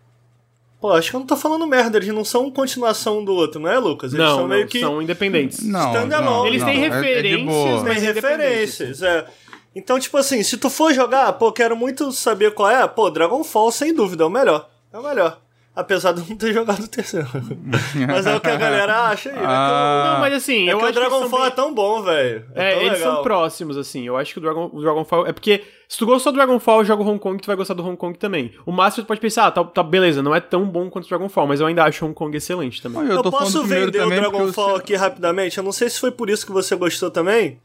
Pô, 0.80 0.92
acho 0.92 1.10
que 1.10 1.16
eu 1.16 1.20
não 1.20 1.26
tô 1.26 1.36
falando 1.36 1.66
merda, 1.66 1.98
eles 1.98 2.08
não 2.08 2.24
são 2.24 2.50
continuação 2.50 3.22
do 3.22 3.34
outro, 3.34 3.60
não 3.60 3.68
é, 3.70 3.78
Lucas? 3.78 4.14
Eles 4.14 4.24
não, 4.24 4.32
são 4.36 4.40
não, 4.42 4.48
meio 4.48 4.66
que. 4.66 4.80
são 4.80 5.02
independentes. 5.02 5.62
Não, 5.62 6.06
não, 6.06 6.46
Eles 6.46 6.62
não, 6.62 6.68
têm 6.68 6.82
é- 6.84 6.86
é 6.86 6.88
de 6.88 6.94
referências, 6.96 7.44
boa. 7.44 7.82
mas- 7.82 8.00
Tem 8.00 8.10
independentes. 8.10 8.78
referências, 8.78 9.02
é. 9.02 9.26
Então, 9.74 9.98
tipo 10.00 10.16
assim, 10.16 10.42
se 10.42 10.56
tu 10.56 10.68
for 10.68 10.92
jogar, 10.92 11.32
pô, 11.34 11.52
quero 11.52 11.76
muito 11.76 12.10
saber 12.12 12.52
qual 12.54 12.68
é, 12.70 12.86
pô, 12.88 13.08
Dragonfall, 13.10 13.70
sem 13.70 13.94
dúvida, 13.94 14.24
é 14.24 14.26
o 14.26 14.30
melhor. 14.30 14.68
É 14.92 14.98
o 14.98 15.02
melhor. 15.02 15.38
Apesar 15.76 16.12
de 16.12 16.20
eu 16.20 16.26
não 16.28 16.36
ter 16.36 16.52
jogado 16.52 16.82
o 16.82 16.88
terceiro. 16.88 17.28
Mas 18.08 18.26
é 18.26 18.34
o 18.34 18.40
que 18.40 18.50
a 18.50 18.56
galera 18.56 19.02
acha 19.08 19.28
aí, 19.30 19.36
né? 19.36 19.42
Ah, 19.46 20.10
Não, 20.14 20.20
mas 20.20 20.34
assim, 20.34 20.68
É 20.68 20.72
eu 20.72 20.78
que 20.78 20.84
o 20.84 20.86
acho 20.88 20.98
são 20.98 21.08
Dragonfall 21.08 21.38
bem- 21.38 21.46
é 21.48 21.50
tão 21.50 21.72
bom, 21.72 22.02
velho. 22.02 22.44
É, 22.56 22.72
É, 22.72 22.84
eles 22.84 22.98
legal. 22.98 23.14
são 23.14 23.22
próximos, 23.22 23.78
assim. 23.78 24.04
Eu 24.04 24.16
acho 24.16 24.32
que 24.32 24.38
o, 24.40 24.42
Dragon, 24.42 24.68
o 24.72 24.80
Dragonfall. 24.80 25.26
É 25.28 25.32
porque 25.32 25.62
se 25.88 25.96
tu 25.96 26.04
gostou 26.04 26.32
do 26.32 26.36
Dragonfall, 26.36 26.84
joga 26.84 27.04
o 27.04 27.06
Hong 27.08 27.20
Kong, 27.20 27.40
tu 27.40 27.46
vai 27.46 27.54
gostar 27.54 27.74
do 27.74 27.86
Hong 27.86 27.96
Kong 27.96 28.18
também. 28.18 28.52
O 28.66 28.72
Master 28.72 29.04
tu 29.04 29.06
pode 29.06 29.20
pensar, 29.20 29.46
ah, 29.46 29.50
tá, 29.52 29.62
tá 29.62 29.82
beleza, 29.84 30.20
não 30.20 30.34
é 30.34 30.40
tão 30.40 30.64
bom 30.66 30.90
quanto 30.90 31.04
o 31.04 31.08
Dragonfall, 31.08 31.46
mas 31.46 31.60
eu 31.60 31.66
ainda 31.68 31.84
acho 31.84 32.04
o 32.04 32.08
Hong 32.08 32.14
Kong 32.16 32.36
excelente 32.36 32.82
também. 32.82 33.02
Eu, 33.06 33.16
Eu, 33.16 33.22
posso 33.22 33.62
vender 33.64 34.02
o 34.04 34.10
Dragonfall 34.10 34.74
aqui 34.74 34.96
rapidamente? 34.96 35.56
Eu 35.56 35.64
não 35.64 35.72
sei 35.72 35.88
se 35.88 36.00
foi 36.00 36.10
por 36.10 36.28
isso 36.28 36.44
que 36.44 36.52
você 36.52 36.74
gostou 36.74 37.12
também, 37.12 37.60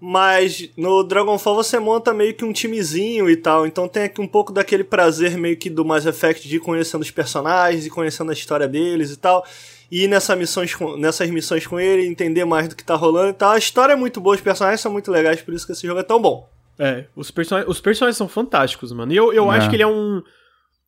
mas 0.00 0.68
no 0.76 1.02
Dragonfall 1.02 1.54
você 1.54 1.78
monta 1.78 2.12
meio 2.12 2.34
que 2.34 2.44
um 2.44 2.52
timezinho 2.52 3.30
e 3.30 3.36
tal, 3.36 3.66
então 3.66 3.88
tem 3.88 4.04
aqui 4.04 4.20
um 4.20 4.26
pouco 4.28 4.52
daquele 4.52 4.84
prazer 4.84 5.36
meio 5.38 5.56
que 5.56 5.70
do 5.70 5.84
Mass 5.84 6.04
Effect 6.06 6.46
de 6.48 6.56
ir 6.56 6.60
conhecendo 6.60 7.02
os 7.02 7.10
personagens 7.10 7.86
e 7.86 7.90
conhecendo 7.90 8.30
a 8.30 8.34
história 8.34 8.68
deles 8.68 9.10
e 9.10 9.16
tal. 9.16 9.44
E 9.90 10.04
ir 10.04 10.08
nessa 10.08 10.34
missões 10.34 10.74
com- 10.74 10.96
nessas 10.96 11.30
missões 11.30 11.66
com 11.66 11.78
ele, 11.78 12.06
entender 12.06 12.44
mais 12.44 12.68
do 12.68 12.74
que 12.76 12.84
tá 12.84 12.94
rolando 12.96 13.30
e 13.30 13.34
tal. 13.34 13.52
A 13.52 13.58
história 13.58 13.92
é 13.92 13.96
muito 13.96 14.20
boa, 14.20 14.34
os 14.34 14.40
personagens 14.42 14.80
são 14.80 14.92
muito 14.92 15.10
legais, 15.10 15.40
por 15.40 15.54
isso 15.54 15.64
que 15.64 15.72
esse 15.72 15.86
jogo 15.86 16.00
é 16.00 16.02
tão 16.02 16.20
bom. 16.20 16.48
É, 16.78 17.04
os, 17.16 17.30
person 17.30 17.64
os 17.66 17.80
personagens 17.80 18.16
são 18.18 18.28
fantásticos, 18.28 18.92
mano. 18.92 19.12
E 19.12 19.16
eu, 19.16 19.32
eu 19.32 19.50
É. 19.50 19.56
acho 19.56 19.70
que 19.70 19.76
ele 19.76 19.82
é 19.82 19.86
um. 19.86 20.22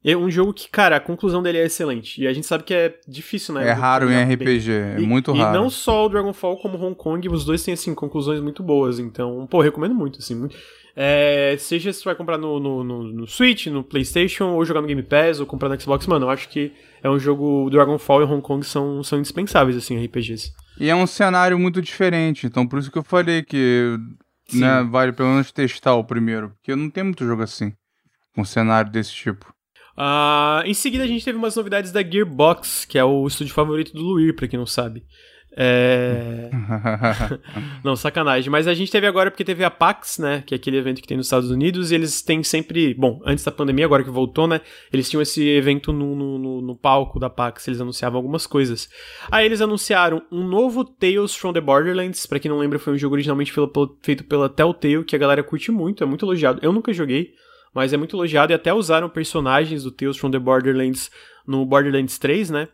É 0.05 0.17
um 0.17 0.31
jogo 0.31 0.53
que, 0.55 0.69
cara, 0.71 0.97
a 0.97 1.01
conclusão 1.01 1.43
dele 1.43 1.59
é 1.59 1.67
excelente. 1.67 2.23
E 2.23 2.27
a 2.29 2.33
gente 2.33 2.47
sabe 2.47 2.63
que 2.63 2.73
é 2.73 2.95
difícil, 3.07 3.53
né? 3.55 3.67
É 3.69 3.73
raro 3.73 4.05
em 4.07 4.13
jogar 4.13 4.27
bem. 4.27 4.35
RPG, 4.37 4.71
é 4.71 5.01
E- 5.01 5.07
muito 5.07 5.35
e, 5.35 5.39
raro. 5.39 5.59
não 5.59 5.69
só 5.69 6.07
o 6.07 6.09
Dragonfall, 6.09 6.57
como 6.59 6.79
Hong 6.79 6.95
Kong, 6.95 7.29
os 7.29 7.45
dois 7.45 7.65
têm, 7.65 7.75
assim, 7.75 7.95
conclusões 7.95 8.41
muito 8.41 8.63
boas. 8.63 8.99
Então, 9.01 9.47
pô, 9.51 9.61
recomendo 9.61 9.95
muito, 9.95 10.19
assim. 10.21 10.37
muito- 10.37 10.57
É, 11.01 11.55
seja 11.59 11.93
se 11.93 12.01
tu 12.01 12.07
vai 12.07 12.15
comprar 12.17 12.37
no, 12.39 12.59
no, 12.59 12.83
no, 12.83 13.03
no 13.05 13.27
Switch, 13.27 13.67
no 13.69 13.85
PlayStation, 13.85 14.47
ou 14.55 14.65
jogar 14.65 14.81
no 14.81 14.87
Game 14.89 15.03
Pass, 15.03 15.39
ou 15.39 15.47
comprar 15.47 15.69
no 15.69 15.81
Xbox, 15.81 16.07
mano, 16.09 16.27
eu 16.27 16.31
acho 16.31 16.49
que 16.49 16.73
é 17.03 17.09
um 17.09 17.19
jogo. 17.21 17.69
Dragonfall 17.71 18.23
e 18.23 18.25
Hong 18.25 18.43
Kong 18.43 18.67
são, 18.67 19.03
são 19.05 19.19
indispensáveis, 19.19 19.77
assim, 19.77 19.97
RPGs. 19.97 20.51
E 20.81 20.89
é 20.91 20.95
um 20.97 21.07
cenário 21.07 21.57
muito 21.59 21.81
diferente, 21.83 22.47
então 22.47 22.67
por 22.67 22.79
isso 22.81 22.91
que 22.91 22.99
eu 22.99 23.05
falei 23.05 23.43
que 23.45 23.97
né, 24.53 24.83
vale 24.91 25.13
pelo 25.13 25.29
menos 25.29 25.53
testar 25.53 25.95
o 25.95 26.03
primeiro, 26.05 26.51
porque 26.51 26.75
não 26.75 26.89
tem 26.91 27.05
muito 27.05 27.25
jogo 27.25 27.43
assim, 27.43 27.73
com 28.35 28.41
um 28.43 28.45
cenário 28.45 28.91
desse 28.91 29.13
tipo. 29.13 29.53
Ah, 30.01 30.63
em 30.65 30.75
seguida, 30.75 31.03
a 31.03 31.07
gente 31.09 31.25
teve 31.25 31.37
umas 31.37 31.57
novidades 31.57 31.91
da 31.91 32.03
Gearbox, 32.03 32.85
que 32.85 32.97
é 32.99 33.05
o 33.05 33.27
estúdio 33.27 33.53
favorito 33.53 33.93
do 33.93 34.01
Luir, 34.03 34.35
pra 34.37 34.47
quem 34.47 34.59
não 34.59 34.67
sabe. 34.67 35.03
É. 35.61 36.51
Não, 37.83 37.97
sacanagem. 37.97 38.49
Mas 38.49 38.69
a 38.69 38.75
gente 38.75 38.93
teve 38.93 39.09
agora 39.09 39.29
porque 39.29 39.43
teve 39.45 39.65
a 39.65 39.71
PAX, 39.71 40.19
né? 40.19 40.43
Que 40.47 40.55
é 40.55 40.57
aquele 40.57 40.77
evento 40.77 41.01
que 41.03 41.09
tem 41.09 41.17
nos 41.17 41.27
Estados 41.27 41.51
Unidos, 41.51 41.91
e 41.91 41.97
eles 41.97 42.23
têm 42.23 42.45
sempre. 42.45 42.95
Bom, 42.95 43.21
antes 43.27 43.45
da 43.45 43.51
pandemia, 43.51 43.85
agora 43.85 44.05
que 44.05 44.11
voltou, 44.11 44.47
né? 44.47 44.61
Eles 44.93 45.11
tinham 45.11 45.21
esse 45.21 45.45
evento 45.49 45.93
no, 45.93 46.15
no, 46.15 46.39
no- 46.39 46.61
no 46.61 46.77
palco 46.77 47.19
da 47.19 47.29
PAX, 47.29 47.67
eles 47.67 47.81
anunciavam 47.81 48.19
algumas 48.19 48.47
coisas. 48.47 48.89
Aí 49.33 49.47
eles 49.47 49.61
anunciaram 49.61 50.23
um 50.31 50.47
novo 50.47 50.85
Tales 50.85 51.35
from 51.35 51.53
the 51.53 51.61
Borderlands. 51.61 52.25
Pra 52.27 52.39
quem 52.39 52.51
não 52.51 52.59
lembra, 52.59 52.79
foi 52.79 52.93
um 52.93 52.99
jogo 52.99 53.15
originalmente 53.17 53.53
feito 54.03 54.25
pela 54.25 54.49
Telltale, 54.49 55.03
que 55.05 55.17
a 55.17 55.19
galera 55.19 55.43
curte 55.43 55.73
muito, 55.73 56.05
é 56.05 56.07
muito 56.07 56.25
elogiado. 56.25 56.61
Eu 56.63 56.73
nunca 56.73 56.93
joguei, 56.93 57.31
mas 57.79 57.93
é 57.93 57.97
muito 57.97 58.17
elogiado, 58.17 58.53
e 58.53 58.55
até 58.55 58.75
usaram 58.75 59.09
personagens 59.09 59.85
do 59.85 59.93
Tales 59.93 60.17
from 60.17 60.33
the 60.33 60.39
Borderlands 60.39 61.13
no 61.47 61.65
Borderlands 61.65 62.19
3, 62.19 62.51
né? 62.51 62.69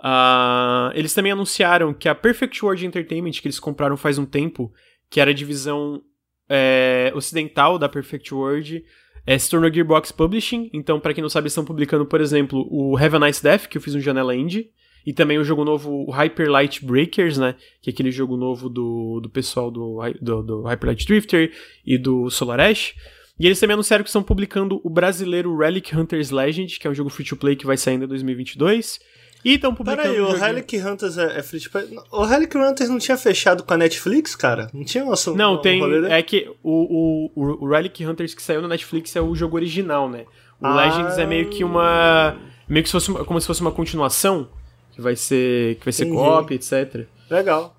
Ah, 0.00 0.90
eles 0.96 1.14
também 1.14 1.30
anunciaram 1.30 1.94
que 1.94 2.08
a 2.08 2.14
Perfect 2.14 2.64
World 2.64 2.84
Entertainment, 2.84 3.30
que 3.30 3.46
eles 3.46 3.60
compraram 3.60 3.96
faz 3.96 4.18
um 4.18 4.26
tempo, 4.26 4.72
que 5.08 5.20
era 5.20 5.30
a 5.30 5.34
divisão 5.34 6.02
é, 6.48 7.12
ocidental 7.14 7.78
da 7.78 7.88
Perfect 7.88 8.34
World, 8.34 8.84
é, 9.24 9.38
se 9.38 9.48
tornou 9.48 9.72
Gearbox 9.72 10.10
Publishing. 10.10 10.68
Então, 10.72 10.98
pra 10.98 11.14
quem 11.14 11.22
não 11.22 11.30
sabe, 11.30 11.46
estão 11.46 11.64
publicando, 11.64 12.04
por 12.04 12.20
exemplo, 12.20 12.66
o 12.68 12.96
Have 12.96 13.14
a 13.14 13.20
Nice 13.20 13.40
Death, 13.40 13.68
que 13.68 13.78
eu 13.78 13.80
fiz 13.80 13.94
no 13.94 14.00
Janela 14.00 14.34
Indie, 14.34 14.72
e 15.06 15.12
também 15.12 15.38
o 15.38 15.44
jogo 15.44 15.64
novo 15.64 16.04
o 16.04 16.10
Hyper 16.10 16.50
Light 16.50 16.84
Breakers, 16.84 17.38
né? 17.38 17.54
Que 17.80 17.90
é 17.90 17.92
aquele 17.92 18.10
jogo 18.10 18.36
novo 18.36 18.68
do, 18.68 19.20
do 19.20 19.30
pessoal 19.30 19.70
do, 19.70 20.00
do, 20.20 20.42
do 20.42 20.62
Hyper 20.62 20.88
Light 20.88 21.06
Drifter 21.06 21.52
e 21.86 21.96
do 21.96 22.28
Solar 22.28 22.58
Ash. 22.58 22.92
E 23.40 23.46
eles 23.46 23.58
também 23.58 23.74
anunciaram 23.74 24.02
que 24.04 24.08
estão 24.08 24.22
publicando 24.22 24.80
o 24.84 24.90
brasileiro 24.90 25.56
Relic 25.56 25.96
Hunters 25.96 26.30
Legend, 26.30 26.78
que 26.78 26.86
é 26.86 26.90
um 26.90 26.94
jogo 26.94 27.10
free 27.10 27.24
to 27.26 27.36
play 27.36 27.56
que 27.56 27.66
vai 27.66 27.76
sair 27.76 27.94
ainda 27.94 28.04
em 28.04 28.08
2022. 28.08 28.98
E 29.44 29.54
estão 29.54 29.74
publicando. 29.74 30.02
Peraí, 30.08 30.20
um 30.20 30.28
o 30.28 30.32
Relic 30.36 30.76
Hunters 30.78 31.18
é, 31.18 31.38
é 31.38 31.42
free 31.42 31.58
to 31.60 31.70
play? 31.70 31.88
O 32.12 32.24
Relic 32.24 32.56
Hunters 32.56 32.88
não 32.88 32.98
tinha 32.98 33.16
fechado 33.16 33.64
com 33.64 33.74
a 33.74 33.76
Netflix, 33.76 34.36
cara? 34.36 34.68
Não 34.72 34.84
tinha 34.84 35.04
nossa. 35.04 35.32
Não, 35.34 35.60
tem. 35.60 35.82
É 36.06 36.22
que 36.22 36.48
o, 36.62 37.30
o, 37.34 37.56
o- 37.64 37.68
Relic 37.68 38.06
Hunters 38.06 38.34
que 38.34 38.42
saiu 38.42 38.62
na 38.62 38.68
Netflix 38.68 39.16
é 39.16 39.20
o 39.20 39.34
jogo 39.34 39.56
original, 39.56 40.08
né? 40.08 40.26
O 40.60 40.66
Ah. 40.66 40.76
Legends 40.76 41.18
é 41.18 41.26
meio 41.26 41.48
que 41.50 41.64
uma. 41.64 42.36
Meio 42.68 42.84
que 42.84 42.88
se 42.88 42.92
fosse 42.92 43.12
como 43.24 43.40
se 43.40 43.46
fosse 43.48 43.60
uma 43.60 43.72
continuação. 43.72 44.48
Que 44.92 45.00
vai 45.00 45.16
ser. 45.16 45.74
Que 45.76 45.84
vai 45.86 45.92
ser 45.92 46.04
Entendi. 46.04 46.18
co-op, 46.22 46.54
etc. 46.54 47.06
Legal. 47.28 47.74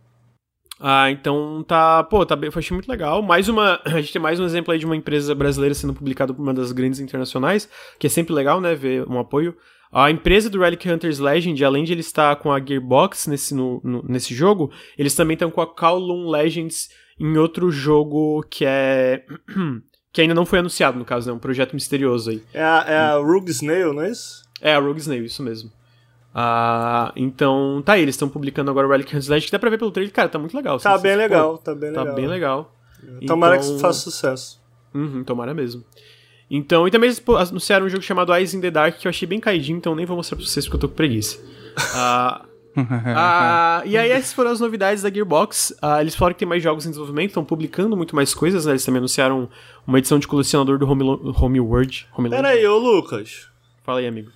Ah, 0.86 1.10
então 1.10 1.64
tá. 1.66 2.04
Pô, 2.04 2.26
tá 2.26 2.36
bem, 2.36 2.50
eu 2.54 2.60
achei 2.60 2.76
muito 2.76 2.90
legal. 2.92 3.22
Mais 3.22 3.48
uma. 3.48 3.80
A 3.86 4.02
gente 4.02 4.12
tem 4.12 4.22
mais 4.22 4.38
um 4.38 4.44
exemplo 4.44 4.74
aí 4.74 4.78
de 4.80 4.86
uma 4.86 4.98
empresa 4.98 5.34
brasileira 5.34 5.74
sendo 5.74 5.94
publicada 5.94 6.34
por 6.34 6.42
uma 6.42 6.54
das 6.54 6.74
grandes 6.74 7.00
internacionais, 7.00 7.70
que 7.98 8.06
é 8.06 8.10
sempre 8.10 8.34
legal, 8.34 8.60
né? 8.60 8.76
Ver 8.76 9.08
um 9.08 9.18
apoio. 9.18 9.56
A 9.92 10.12
empresa 10.12 10.50
do 10.50 10.60
Relic 10.60 10.90
Hunters 10.92 11.20
Legend, 11.20 11.64
além 11.64 11.84
de 11.86 11.94
ele 11.94 12.02
estar 12.02 12.36
com 12.36 12.52
a 12.52 12.60
Gearbox 12.60 13.28
nesse, 13.28 13.54
no- 13.56 13.80
no- 13.84 14.04
nesse 14.10 14.34
jogo, 14.34 14.72
eles 14.98 15.16
também 15.16 15.36
estão 15.36 15.50
com 15.52 15.62
a 15.62 15.68
Kowloon 15.68 16.30
Legends 16.30 16.90
em 17.18 17.38
outro 17.38 17.72
jogo 17.72 18.44
que 18.50 18.66
é. 18.68 19.24
que 20.12 20.20
ainda 20.22 20.34
não 20.34 20.46
foi 20.46 20.60
anunciado, 20.60 21.00
no 21.00 21.06
caso, 21.06 21.30
né? 21.30 21.34
Um 21.34 21.40
projeto 21.40 21.74
misterioso 21.74 22.30
aí. 22.32 22.44
É 22.54 22.62
a, 22.62 22.86
é 22.88 22.98
a 22.98 23.14
Rogue 23.18 23.52
Snail, 23.52 23.94
não 23.94 24.02
é 24.02 24.12
isso? 24.12 24.44
É, 24.60 24.74
a 24.76 24.80
Rogue 24.80 25.00
Snail, 25.00 25.24
isso 25.24 25.42
mesmo. 25.42 25.72
Ah, 26.36 27.12
então, 27.16 27.82
tá 27.86 27.94
aí, 27.94 28.02
eles 28.02 28.16
estão 28.16 28.28
publicando 28.28 28.72
agora 28.72 28.88
o 28.88 28.92
Relic 28.92 29.10
Hunters 29.10 29.28
Legend, 29.28 29.46
que 29.46 29.52
dá 29.52 29.60
pra 29.60 29.70
ver 29.70 29.78
pelo 29.78 29.92
trailer, 29.92 30.12
cara, 30.14 30.30
tá 30.30 30.40
muito 30.40 30.56
legal. 30.56 30.80
Tá 30.80 30.94
assim, 30.94 31.04
bem 31.04 31.12
pô, 31.14 31.18
legal, 31.20 31.58
tá 31.60 31.76
bem 31.76 31.94
Tá 31.94 32.00
legal. 32.02 32.16
bem 32.16 32.28
legal. 32.28 32.76
Tomara 33.28 33.58
Então- 33.58 33.76
que 33.76 33.82
faça 33.82 34.00
sucesso. 34.00 34.62
Uhum, 34.94 35.24
tomara 35.24 35.54
mesmo. 35.54 35.84
Então, 36.50 36.88
e 36.88 36.92
também 36.92 37.08
eles 37.10 37.22
anunciaram 37.50 37.86
um 37.86 37.90
jogo 37.90 38.04
chamado 38.04 38.34
Eyes 38.34 38.54
in 38.54 38.62
the 38.62 38.72
Dark, 38.72 38.98
que 38.98 39.08
eu 39.08 39.10
achei 39.10 39.28
bem 39.28 39.40
caidinho, 39.40 39.78
então 39.78 39.96
nem 39.96 40.06
vou 40.06 40.18
mostrar 40.18 40.36
pra 40.38 40.46
vocês 40.46 40.66
porque 40.66 40.76
eu 40.78 40.82
tô 40.82 40.90
com 40.90 40.96
preguiça. 40.96 41.40
Ah, 41.96 42.46
Ah, 42.76 43.84
e 43.86 43.96
aí 43.96 44.10
essas 44.10 44.34
foram 44.34 44.50
as 44.50 44.60
novidades 44.60 45.04
da 45.04 45.10
Gearbox. 45.12 45.76
Ah, 45.80 46.02
eles 46.02 46.16
falaram 46.16 46.34
que 46.34 46.40
tem 46.40 46.48
mais 46.48 46.64
jogos 46.64 46.86
em 46.86 46.90
desenvolvimento, 46.90 47.28
estão 47.30 47.46
publicando 47.46 47.96
muito 47.96 48.16
mais 48.16 48.34
coisas, 48.34 48.66
né? 48.66 48.72
Eles 48.72 48.84
também 48.84 48.98
anunciaram 48.98 49.48
uma 49.86 50.00
edição 50.00 50.18
de 50.18 50.28
colecionador 50.28 50.80
do 50.80 50.88
Home, 50.90 51.04
Homeworld. 51.04 52.08
Homeland. 52.18 52.42
Pera 52.44 52.56
aí, 52.56 52.66
ô 52.68 52.78
Lucas. 52.80 53.48
Fala 53.84 54.00
aí, 54.00 54.08
amigo. 54.08 54.32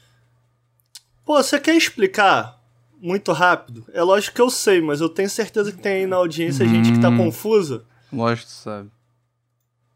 Pô, 1.27 1.43
você 1.43 1.59
quer 1.59 1.75
explicar 1.75 2.57
muito 3.01 3.33
rápido? 3.33 3.85
É 3.93 4.01
lógico 4.01 4.33
que 4.37 4.41
eu 4.41 4.49
sei, 4.49 4.81
mas 4.81 5.01
eu 5.01 5.09
tenho 5.09 5.29
certeza 5.29 5.73
que 5.73 5.77
tem 5.77 5.91
aí 5.91 6.07
na 6.07 6.15
audiência 6.15 6.65
gente 6.65 6.93
que 6.93 7.01
tá 7.01 7.09
Hum. 7.09 7.17
confusa. 7.17 7.83
Lógico 8.13 8.47
que 8.47 8.53
sabe. 8.53 8.89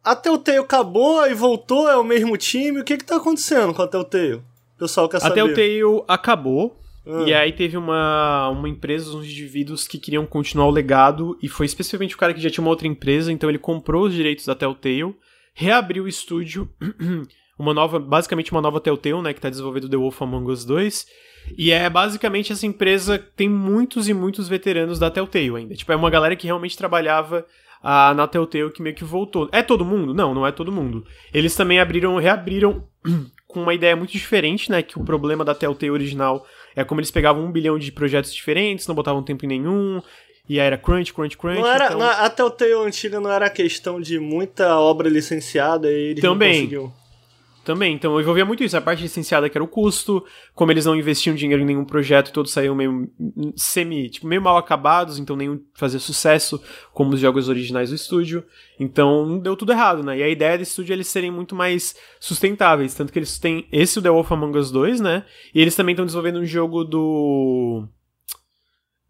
A 0.04 0.14
Telltale 0.14 0.58
acabou 0.58 1.26
e 1.26 1.34
voltou, 1.34 1.90
é 1.90 1.96
o 1.96 2.04
mesmo 2.04 2.36
time. 2.36 2.82
O 2.82 2.84
que 2.84 2.98
que 2.98 3.06
tá 3.06 3.16
acontecendo 3.16 3.74
com 3.74 3.82
a 3.82 3.88
Telltale? 3.88 4.34
O 4.76 4.80
pessoal 4.80 5.08
quer 5.08 5.18
A 5.18 5.20
saber. 5.22 5.36
Telltale 5.36 6.04
acabou. 6.06 6.78
Ah. 7.08 7.24
E 7.26 7.34
aí 7.34 7.54
teve 7.54 7.78
uma, 7.78 8.50
uma 8.50 8.68
empresa, 8.68 9.16
uns 9.16 9.26
indivíduos 9.26 9.88
que 9.88 9.98
queriam 9.98 10.26
continuar 10.26 10.68
o 10.68 10.72
legado, 10.72 11.38
e 11.42 11.48
foi 11.48 11.66
especificamente 11.66 12.14
o 12.14 12.18
cara 12.18 12.34
que 12.34 12.42
já 12.42 12.50
tinha 12.50 12.64
uma 12.64 12.70
outra 12.72 12.88
empresa, 12.88 13.32
então 13.32 13.50
ele 13.50 13.58
comprou 13.58 14.06
os 14.08 14.14
direitos 14.14 14.46
da 14.46 14.54
Telltale, 14.54 15.16
reabriu 15.54 16.04
o 16.04 16.08
estúdio, 16.10 16.70
uma 17.58 17.74
nova, 17.74 18.00
basicamente 18.00 18.52
uma 18.52 18.62
nova 18.62 18.80
Telltale, 18.80 19.22
né, 19.22 19.34
que 19.34 19.42
tá 19.42 19.50
desenvolvendo 19.50 19.90
The 19.90 19.98
Wolf 19.98 20.22
Among 20.22 20.52
Us 20.52 20.66
2, 20.66 21.06
e 21.58 21.72
é 21.72 21.90
basicamente 21.90 22.52
essa 22.52 22.66
empresa 22.66 23.18
tem 23.36 23.50
muitos 23.50 24.08
e 24.08 24.14
muitos 24.14 24.48
veteranos 24.48 25.00
da 25.00 25.10
Telltale 25.10 25.56
ainda. 25.56 25.76
Tipo, 25.76 25.92
é 25.92 25.96
uma 25.96 26.10
galera 26.10 26.36
que 26.36 26.46
realmente 26.46 26.78
trabalhava 26.78 27.46
ah, 27.84 28.14
na 28.14 28.28
Telltale 28.28 28.72
que 28.72 28.82
meio 28.82 28.96
que 28.96 29.04
voltou. 29.04 29.50
É 29.52 29.62
todo 29.62 29.86
mundo? 29.86 30.14
Não, 30.14 30.34
não 30.34 30.46
é 30.46 30.52
todo 30.52 30.72
mundo. 30.72 31.06
Eles 31.34 31.56
também 31.56 31.80
abriram, 31.80 32.16
reabriram 32.18 32.84
com 33.48 33.64
uma 33.64 33.74
ideia 33.74 33.96
muito 33.96 34.12
diferente, 34.12 34.70
né? 34.72 34.82
Que 34.82 35.00
o 35.00 35.04
problema 35.04 35.44
da 35.44 35.56
Telltale 35.56 35.92
original 35.92 36.46
é 36.76 36.84
como 36.84 37.02
eles 37.02 37.12
pegavam 37.12 37.44
um 37.44 37.52
bilhão 37.52 37.78
de 37.78 37.92
projetos 37.92 38.34
diferentes, 38.34 38.88
não 38.88 38.96
botavam 38.96 39.24
tempo 39.24 39.44
em 39.46 39.50
nenhum, 39.50 40.02
e 40.48 40.60
aí 40.60 40.68
era 40.68 40.78
crunch, 40.78 41.14
crunch, 41.14 41.38
crunch. 41.38 41.60
Não 41.60 41.68
era, 41.68 41.86
então... 41.88 42.00
não- 42.00 42.08
a 42.08 42.30
Telltale 42.30 42.74
antiga 42.74 43.20
não 43.20 43.32
era 43.32 43.50
questão 43.50 44.00
de 44.00 44.20
muita 44.20 44.78
obra 44.78 45.10
licenciada 45.10 45.92
e 45.92 46.12
eles 46.12 46.22
Também. 46.22 46.50
não 46.50 46.60
conseguiam. 46.60 47.01
Também, 47.64 47.94
então 47.94 48.20
envolvia 48.20 48.44
muito 48.44 48.64
isso. 48.64 48.76
A 48.76 48.82
parte 48.82 49.04
licenciada 49.04 49.48
que 49.48 49.56
era 49.58 49.64
o 49.64 49.68
custo, 49.68 50.26
como 50.56 50.72
eles 50.72 50.86
não 50.86 50.96
investiam 50.96 51.36
dinheiro 51.36 51.62
em 51.62 51.66
nenhum 51.66 51.86
projeto 51.86 52.34
todos 52.34 52.52
saíam 52.52 52.76
meio 52.76 53.08
semi, 53.56 54.10
tipo, 54.10 54.26
meio 54.26 54.42
mal 54.42 54.58
acabados, 54.58 55.20
então 55.20 55.36
nenhum 55.36 55.62
fazia 55.76 56.00
sucesso, 56.00 56.62
como 56.92 57.14
os 57.14 57.20
jogos 57.20 57.50
originais 57.50 57.90
do 57.90 57.96
estúdio. 57.96 58.44
Então 58.80 59.38
deu 59.38 59.56
tudo 59.56 59.74
errado, 59.74 60.04
né? 60.04 60.18
E 60.18 60.24
a 60.24 60.30
ideia 60.30 60.58
do 60.58 60.64
estúdio 60.64 60.94
é 60.94 60.96
eles 60.96 61.08
serem 61.08 61.30
muito 61.30 61.54
mais 61.54 61.96
sustentáveis. 62.20 62.96
Tanto 62.96 63.14
que 63.14 63.20
eles 63.20 63.38
têm 63.38 63.68
esse 63.72 64.00
o 64.00 64.02
The 64.02 64.10
Wolf 64.10 64.32
Among 64.32 64.58
Us 64.58 64.72
2, 64.72 65.00
né? 65.00 65.24
E 65.54 65.62
eles 65.62 65.76
também 65.76 65.94
estão 65.94 66.06
desenvolvendo 66.06 66.40
um 66.40 66.46
jogo 66.46 66.84
do. 66.84 67.88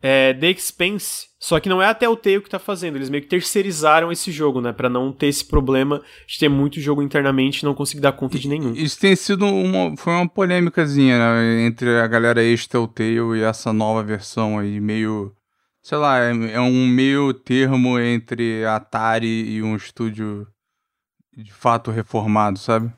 É, 0.01 0.33
The 0.33 0.49
Expense, 0.49 1.27
só 1.39 1.59
que 1.59 1.69
não 1.69 1.81
é 1.81 1.85
a 1.87 1.93
Telltale 1.93 2.41
que 2.41 2.49
tá 2.49 2.57
fazendo, 2.57 2.95
eles 2.97 3.09
meio 3.09 3.21
que 3.23 3.29
terceirizaram 3.29 4.11
esse 4.11 4.31
jogo, 4.31 4.59
né, 4.59 4.73
Pra 4.73 4.89
não 4.89 5.11
ter 5.13 5.27
esse 5.27 5.45
problema 5.45 6.01
de 6.27 6.39
ter 6.39 6.49
muito 6.49 6.79
jogo 6.81 7.01
internamente 7.03 7.59
e 7.59 7.65
não 7.65 7.75
conseguir 7.75 8.01
dar 8.01 8.11
conta 8.13 8.39
de 8.39 8.47
nenhum. 8.47 8.73
Isso 8.73 8.99
tem 8.99 9.15
sido 9.15 9.45
uma. 9.45 9.95
Foi 9.97 10.13
uma 10.13 10.27
polêmicazinha 10.27 11.17
né, 11.19 11.65
entre 11.65 11.99
a 11.99 12.07
galera 12.07 12.41
ex-Telltale 12.43 13.37
e 13.37 13.41
essa 13.43 13.71
nova 13.71 14.01
versão 14.03 14.57
aí, 14.57 14.79
meio. 14.79 15.31
Sei 15.83 15.97
lá, 15.97 16.19
é, 16.19 16.31
é 16.53 16.59
um 16.61 16.87
meio 16.87 17.33
termo 17.33 17.99
entre 17.99 18.63
Atari 18.65 19.27
e 19.55 19.63
um 19.63 19.75
estúdio 19.75 20.47
de 21.35 21.51
fato 21.51 21.91
reformado, 21.91 22.59
sabe? 22.59 22.91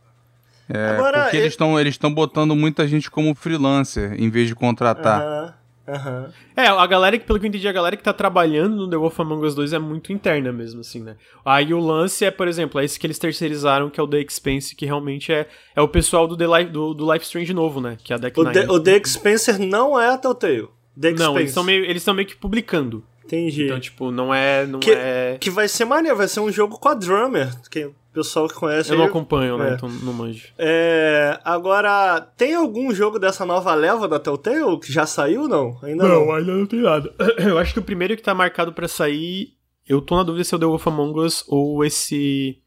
É, 0.69 0.87
Agora, 0.91 1.19
porque 1.21 1.35
eu- 1.37 1.41
eles 1.41 1.53
estão 1.53 1.79
eles 1.79 1.93
estão 1.93 2.13
botando 2.13 2.55
muita 2.55 2.87
gente 2.87 3.11
como 3.11 3.35
freelancer 3.35 4.13
em 4.21 4.29
vez 4.29 4.47
de 4.47 4.55
contratar. 4.55 5.21
Aham, 5.21 5.53
aham. 5.87 6.31
É, 6.55 6.67
a 6.67 6.85
galera 6.87 7.17
que, 7.17 7.25
pelo 7.25 7.39
que 7.39 7.45
eu 7.45 7.49
entendi, 7.49 7.67
a 7.67 7.71
galera 7.71 7.95
que 7.97 8.03
tá 8.03 8.13
trabalhando 8.13 8.75
no 8.75 8.89
The 8.89 8.95
Wolf 8.97 9.19
Among 9.19 9.45
Us 9.45 9.55
2 9.55 9.73
é 9.73 9.79
muito 9.79 10.11
interna 10.13 10.51
mesmo, 10.51 10.81
assim, 10.81 11.01
né? 11.01 11.15
Aí 11.43 11.73
o 11.73 11.79
lance 11.79 12.23
é, 12.25 12.31
por 12.31 12.47
exemplo, 12.47 12.79
é 12.79 12.85
esse 12.85 12.99
que 12.99 13.05
eles 13.07 13.19
terceirizaram, 13.19 13.89
que 13.89 13.99
é 13.99 14.03
o 14.03 14.07
The 14.07 14.21
Expense, 14.21 14.75
que 14.75 14.85
realmente 14.85 15.31
é, 15.33 15.47
é 15.75 15.81
o 15.81 15.87
pessoal 15.87 16.27
do, 16.27 16.37
The 16.37 16.45
Life, 16.47 16.71
do, 16.71 16.93
do 16.93 17.11
Life 17.11 17.25
Strange 17.25 17.53
novo, 17.53 17.81
né? 17.81 17.97
Que 18.03 18.13
é 18.13 18.15
a 18.15 18.19
Deck 18.19 18.39
O. 18.39 18.51
The, 18.51 18.69
o 18.69 18.79
The 18.79 18.97
Expenser 18.97 19.59
não 19.59 19.99
é 19.99 20.09
a 20.09 20.17
Telltale. 20.17 20.67
The 20.99 21.11
Não, 21.11 21.11
eles 21.11 21.21
Expense. 21.21 21.45
estão 21.49 21.63
meio, 21.63 21.85
eles 21.85 22.05
meio 22.07 22.27
que 22.27 22.35
publicando. 22.35 23.03
Entendi. 23.25 23.65
Então, 23.65 23.79
tipo, 23.79 24.11
não 24.11 24.33
é. 24.33 24.65
Não 24.67 24.79
Que- 24.79 24.91
é... 24.91 25.37
Que 25.39 25.49
vai 25.49 25.67
ser 25.67 25.85
maneiro, 25.85 26.15
vai 26.17 26.27
ser 26.27 26.39
um 26.39 26.51
jogo 26.51 26.77
com 26.77 26.89
a 26.89 26.93
Drummer. 26.93 27.49
Que 27.69 27.89
pessoal 28.13 28.47
que 28.47 28.53
conhece 28.53 28.91
Eu 28.91 28.97
não 28.97 29.05
acompanho, 29.05 29.57
né? 29.57 29.71
É. 29.71 29.73
Então 29.73 29.89
não 29.89 30.13
manjo. 30.13 30.47
É, 30.57 31.39
agora, 31.43 32.21
tem 32.37 32.53
algum 32.53 32.93
jogo 32.93 33.17
dessa 33.19 33.45
nova 33.45 33.73
leva 33.73 34.07
da 34.07 34.19
Telltale 34.19 34.79
que 34.79 34.91
já 34.91 35.05
saiu 35.05 35.47
não? 35.47 35.77
Ainda 35.81 36.07
não. 36.07 36.31
ainda 36.31 36.53
não 36.53 36.65
tem 36.65 36.81
nada. 36.81 37.13
Eu 37.39 37.57
acho 37.57 37.73
que 37.73 37.79
o 37.79 37.83
primeiro 37.83 38.15
que 38.15 38.21
tá 38.21 38.33
marcado 38.33 38.71
pra 38.71 38.87
sair. 38.87 39.53
Eu 39.85 39.99
tô 39.99 40.15
na 40.15 40.23
dúvida 40.23 40.45
se 40.45 40.53
é 40.53 40.57
o 40.57 40.59
The 40.59 40.65
Wolf 40.65 40.87
Among 40.87 41.19
Us 41.19 41.43
ou 41.47 41.83
esse. 41.83 42.59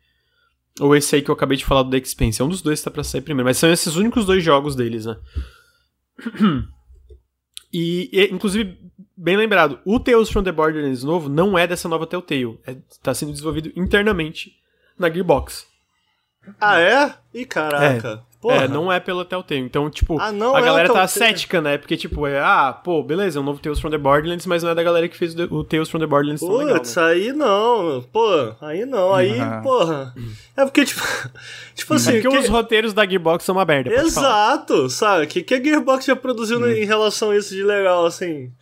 Ou 0.78 0.94
esse 0.94 1.16
aí 1.16 1.23
que 1.23 1.31
eu 1.31 1.35
acabei 1.35 1.56
de 1.56 1.64
falar 1.64 1.82
do 1.82 1.90
The 1.90 1.97
Expense. 1.97 2.43
É 2.43 2.44
um 2.44 2.51
dos 2.51 2.60
dois 2.60 2.81
que 2.81 2.85
tá 2.85 2.90
pra 2.90 3.02
sair 3.02 3.23
primeiro. 3.23 3.47
Mas 3.47 3.56
são 3.56 3.73
esses 3.73 3.97
únicos 3.97 4.27
dois 4.27 4.44
jogos 4.44 4.77
deles, 4.77 5.06
né? 5.06 5.16
E, 7.73 8.09
e, 8.10 8.32
inclusive, 8.32 8.78
bem 9.14 9.36
lembrado, 9.36 9.81
o 9.85 10.01
Tales 10.01 10.31
from 10.31 10.43
the 10.43 10.52
Borderlands 10.52 11.05
novo 11.05 11.28
não 11.28 11.59
é 11.59 11.66
dessa 11.66 11.89
nova 11.89 12.06
Telltale. 12.06 12.59
É, 12.66 12.77
tá 13.02 13.12
sendo 13.12 13.32
desenvolvido 13.32 13.70
internamente 13.77 14.52
na 14.98 15.10
Gearbox. 15.10 15.66
Ah, 16.60 16.81
é? 16.81 17.12
Ih, 17.35 17.44
caraca. 17.44 18.23
Porra. 18.40 18.64
É, 18.64 18.68
não 18.68 18.93
é 18.93 19.01
pela 19.01 19.24
Telltale. 19.24 19.60
Então, 19.60 19.90
tipo, 19.90 20.20
Ah, 20.20 20.31
não 20.31 20.55
a 20.55 20.60
é 20.60 20.62
galera 20.62 20.89
a 20.90 20.93
tá 20.93 21.06
cética, 21.09 21.60
né? 21.60 21.77
Porque, 21.78 21.97
tipo, 21.97 22.24
é, 22.28 22.39
ah, 22.39 22.73
pô, 22.73 23.02
beleza, 23.02 23.39
é 23.39 23.43
um 23.43 23.44
novo 23.44 23.59
Tales 23.60 23.81
from 23.81 23.90
the 23.90 23.98
Borderlands, 23.98 24.47
mas 24.47 24.62
não 24.62 24.70
é 24.70 24.74
da 24.74 24.85
galera 24.85 25.09
que 25.09 25.16
fez 25.16 25.35
o, 25.35 25.64
Tales 25.64 25.89
from 25.89 25.98
the 25.98 26.06
Borderlands 26.06 26.40
tão 26.40 26.52
legal, 26.59 26.77
Putz, 26.77 26.94
né? 26.94 27.02
aí 27.02 27.32
não. 27.32 28.05
Pô, 28.12 28.55
aí 28.60 28.86
não. 28.86 29.12
Aí, 29.12 29.40
Ah. 29.40 29.60
porra. 29.64 30.14
É 30.56 30.64
porque, 30.64 30.85
tipo. 30.85 31.01
tipo 31.74 31.94
assim. 31.94 32.10
É 32.18 32.20
porque 32.20 32.28
que- 32.36 32.43
os 32.44 32.48
roteiros 32.48 32.93
da 32.93 33.05
Gearbox 33.05 33.44
são 33.44 33.56
uma 33.56 33.64
merda. 33.64 33.93
Exato, 33.93 34.89
sabe? 34.89 35.24
O 35.24 35.27
que, 35.27 35.43
que 35.43 35.55
a 35.55 35.60
Gearbox 35.62 36.05
já 36.05 36.14
produziu 36.14 36.60
Hum. 36.60 36.68
em 36.68 36.85
relação 36.85 37.31
a 37.31 37.36
isso 37.36 37.52
de 37.52 37.64
legal, 37.64 38.06
assim? 38.06 38.52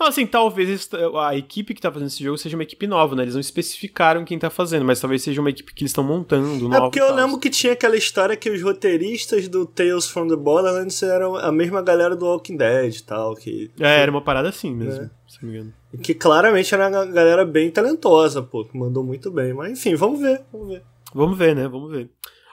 Não, 0.00 0.06
assim, 0.06 0.26
talvez 0.26 0.88
a 1.26 1.36
equipe 1.36 1.74
que 1.74 1.80
tá 1.82 1.92
fazendo 1.92 2.08
esse 2.08 2.24
jogo 2.24 2.38
seja 2.38 2.56
uma 2.56 2.62
equipe 2.62 2.86
nova, 2.86 3.14
né? 3.14 3.22
Eles 3.22 3.34
não 3.34 3.40
especificaram 3.40 4.24
quem 4.24 4.38
tá 4.38 4.48
fazendo, 4.48 4.82
mas 4.82 4.98
talvez 4.98 5.22
seja 5.22 5.42
uma 5.42 5.50
equipe 5.50 5.74
que 5.74 5.82
eles 5.82 5.90
estão 5.90 6.02
montando, 6.02 6.64
É 6.64 6.68
nova 6.68 6.80
porque 6.84 6.98
e 6.98 7.02
eu 7.02 7.14
lembro 7.14 7.38
que 7.38 7.50
tinha 7.50 7.74
aquela 7.74 7.96
história 7.98 8.34
que 8.34 8.48
os 8.48 8.62
roteiristas 8.62 9.46
do 9.46 9.66
Tales 9.66 10.08
from 10.08 10.26
the 10.28 10.36
Borderlands 10.36 11.02
eram 11.02 11.36
a 11.36 11.52
mesma 11.52 11.82
galera 11.82 12.16
do 12.16 12.24
Walking 12.24 12.56
Dead 12.56 12.94
e 12.96 13.02
tal, 13.02 13.34
que, 13.34 13.70
É, 13.78 14.00
era 14.00 14.10
uma 14.10 14.22
parada 14.22 14.48
assim 14.48 14.74
mesmo, 14.74 15.02
É. 15.02 15.10
se 15.28 15.42
não 15.44 15.50
me 15.50 15.56
engano. 15.58 15.74
que 16.02 16.14
claramente 16.14 16.74
era 16.74 16.88
uma 16.88 17.04
galera 17.04 17.44
bem 17.44 17.70
talentosa, 17.70 18.42
pô, 18.42 18.64
que 18.64 18.78
mandou 18.78 19.04
muito 19.04 19.30
bem. 19.30 19.52
Mas 19.52 19.72
enfim, 19.78 19.94
vamos 19.96 20.18
ver, 20.20 20.40
vamos 20.50 20.68
ver. 20.68 20.82
Vamos 21.14 21.36
ver, 21.36 21.54
né? 21.54 21.68
Vamos 21.68 21.90
ver. 21.90 22.08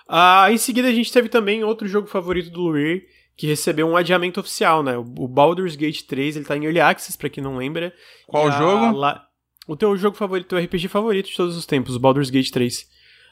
Ah, 0.10 0.48
em 0.52 0.58
seguida 0.58 0.88
a 0.90 0.92
gente 0.94 1.14
teve 1.14 1.30
também 1.30 1.64
outro 1.64 1.88
jogo 1.88 2.08
favorito 2.08 2.50
do 2.50 2.60
Lurie, 2.62 3.06
que 3.38 3.46
recebeu 3.48 3.88
um 3.88 3.96
adiamento 3.96 4.40
oficial, 4.40 4.82
né? 4.84 4.98
O 4.98 5.28
Baldur's 5.28 5.76
Gate 5.76 6.02
3, 6.02 6.36
ele 6.36 6.46
tá 6.46 6.58
em 6.58 6.64
Early 6.66 6.80
Access, 6.82 7.18
pra 7.18 7.30
quem 7.30 7.44
não 7.44 7.56
lembra. 7.56 7.94
Qual 8.28 8.52
jogo? 8.52 8.98
lá- 8.98 9.24
O 9.68 9.76
teu 9.76 9.96
jogo 9.96 10.18
favorito, 10.18 10.48
teu 10.48 10.58
RPG 10.58 10.88
favorito 10.88 11.28
de 11.30 11.36
todos 11.36 11.56
os 11.56 11.66
tempos, 11.66 11.96
o 11.96 12.00
Baldur's 12.00 12.30
Gate 12.30 12.50
3. 12.50 12.86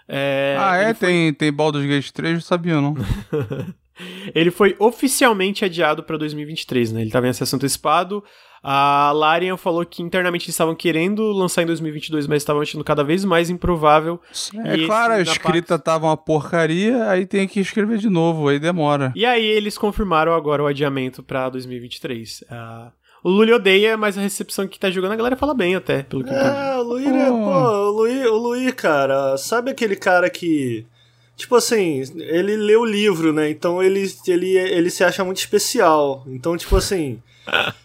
É, 0.07 0.55
ah, 0.59 0.77
é? 0.77 0.93
foi- 0.93 1.07
Tem, 1.09 1.33
tem 1.33 1.51
Baldur's 1.51 1.85
Gate 1.87 2.11
3? 2.11 2.35
Eu 2.35 2.41
sabia, 2.41 2.79
não. 2.79 2.93
Ele 4.35 4.51
foi 4.51 4.75
oficialmente 4.77 5.63
adiado 5.63 6.03
pra 6.03 6.17
2023, 6.17 6.91
né? 6.91 7.01
Ele 7.01 7.09
tava 7.11 7.27
em 7.27 7.29
acesso 7.29 7.55
antecipado. 7.55 8.23
A 8.67 9.11
Larian 9.11 9.57
falou 9.57 9.85
que 9.85 10.01
internamente 10.01 10.45
eles 10.45 10.55
estavam 10.55 10.73
querendo 10.73 11.31
lançar 11.31 11.61
em 11.61 11.67
2022, 11.67 12.25
mas 12.25 12.41
estavam 12.41 12.63
achando 12.63 12.83
cada 12.83 13.03
vez 13.03 13.23
mais 13.23 13.51
improvável. 13.51 14.19
É 14.65 14.75
E 14.75 14.87
claro, 14.87 15.13
a 15.13 15.21
escrita 15.21 15.77
tava 15.77 16.07
uma 16.07 16.17
porcaria, 16.17 17.07
aí 17.07 17.27
tem 17.27 17.47
que 17.47 17.59
escrever 17.59 17.99
de 17.99 18.09
novo, 18.09 18.47
aí 18.47 18.57
demora. 18.57 19.13
E 19.15 19.23
aí 19.23 19.45
eles 19.45 19.77
confirmaram 19.77 20.33
agora 20.33 20.63
o 20.63 20.65
adiamento 20.65 21.21
pra 21.21 21.47
2023. 21.47 22.43
Ah, 22.49 22.91
o 23.23 23.29
Lully 23.29 23.53
odeia, 23.53 23.95
mas 23.97 24.17
a 24.17 24.21
recepção 24.21 24.67
que 24.67 24.79
tá 24.79 24.89
jogando 24.89 25.11
a 25.11 25.15
galera 25.15 25.35
fala 25.35 25.53
bem 25.53 25.75
até, 25.75 26.01
pelo 26.01 26.23
que. 26.23 26.33
É, 26.33 26.75
o 26.77 26.81
Luí, 26.81 27.05
né, 27.05 27.27
Pô. 27.29 27.37
pô, 27.37 27.51
o 27.51 27.91
Luí, 27.91 28.25
o 28.25 28.35
Luí, 28.35 28.71
cara, 28.71 29.37
sabe 29.37 29.69
aquele 29.69 29.95
cara 29.95 30.27
que. 30.27 30.87
Tipo 31.35 31.55
assim, 31.55 32.01
ele 32.17 32.55
lê 32.55 32.75
o 32.75 32.85
livro, 32.85 33.31
né? 33.31 33.47
Então 33.47 33.83
ele, 33.83 34.11
ele, 34.27 34.57
ele 34.57 34.89
se 34.89 35.03
acha 35.03 35.23
muito 35.23 35.37
especial. 35.37 36.23
Então, 36.25 36.57
tipo 36.57 36.75
assim. 36.75 37.21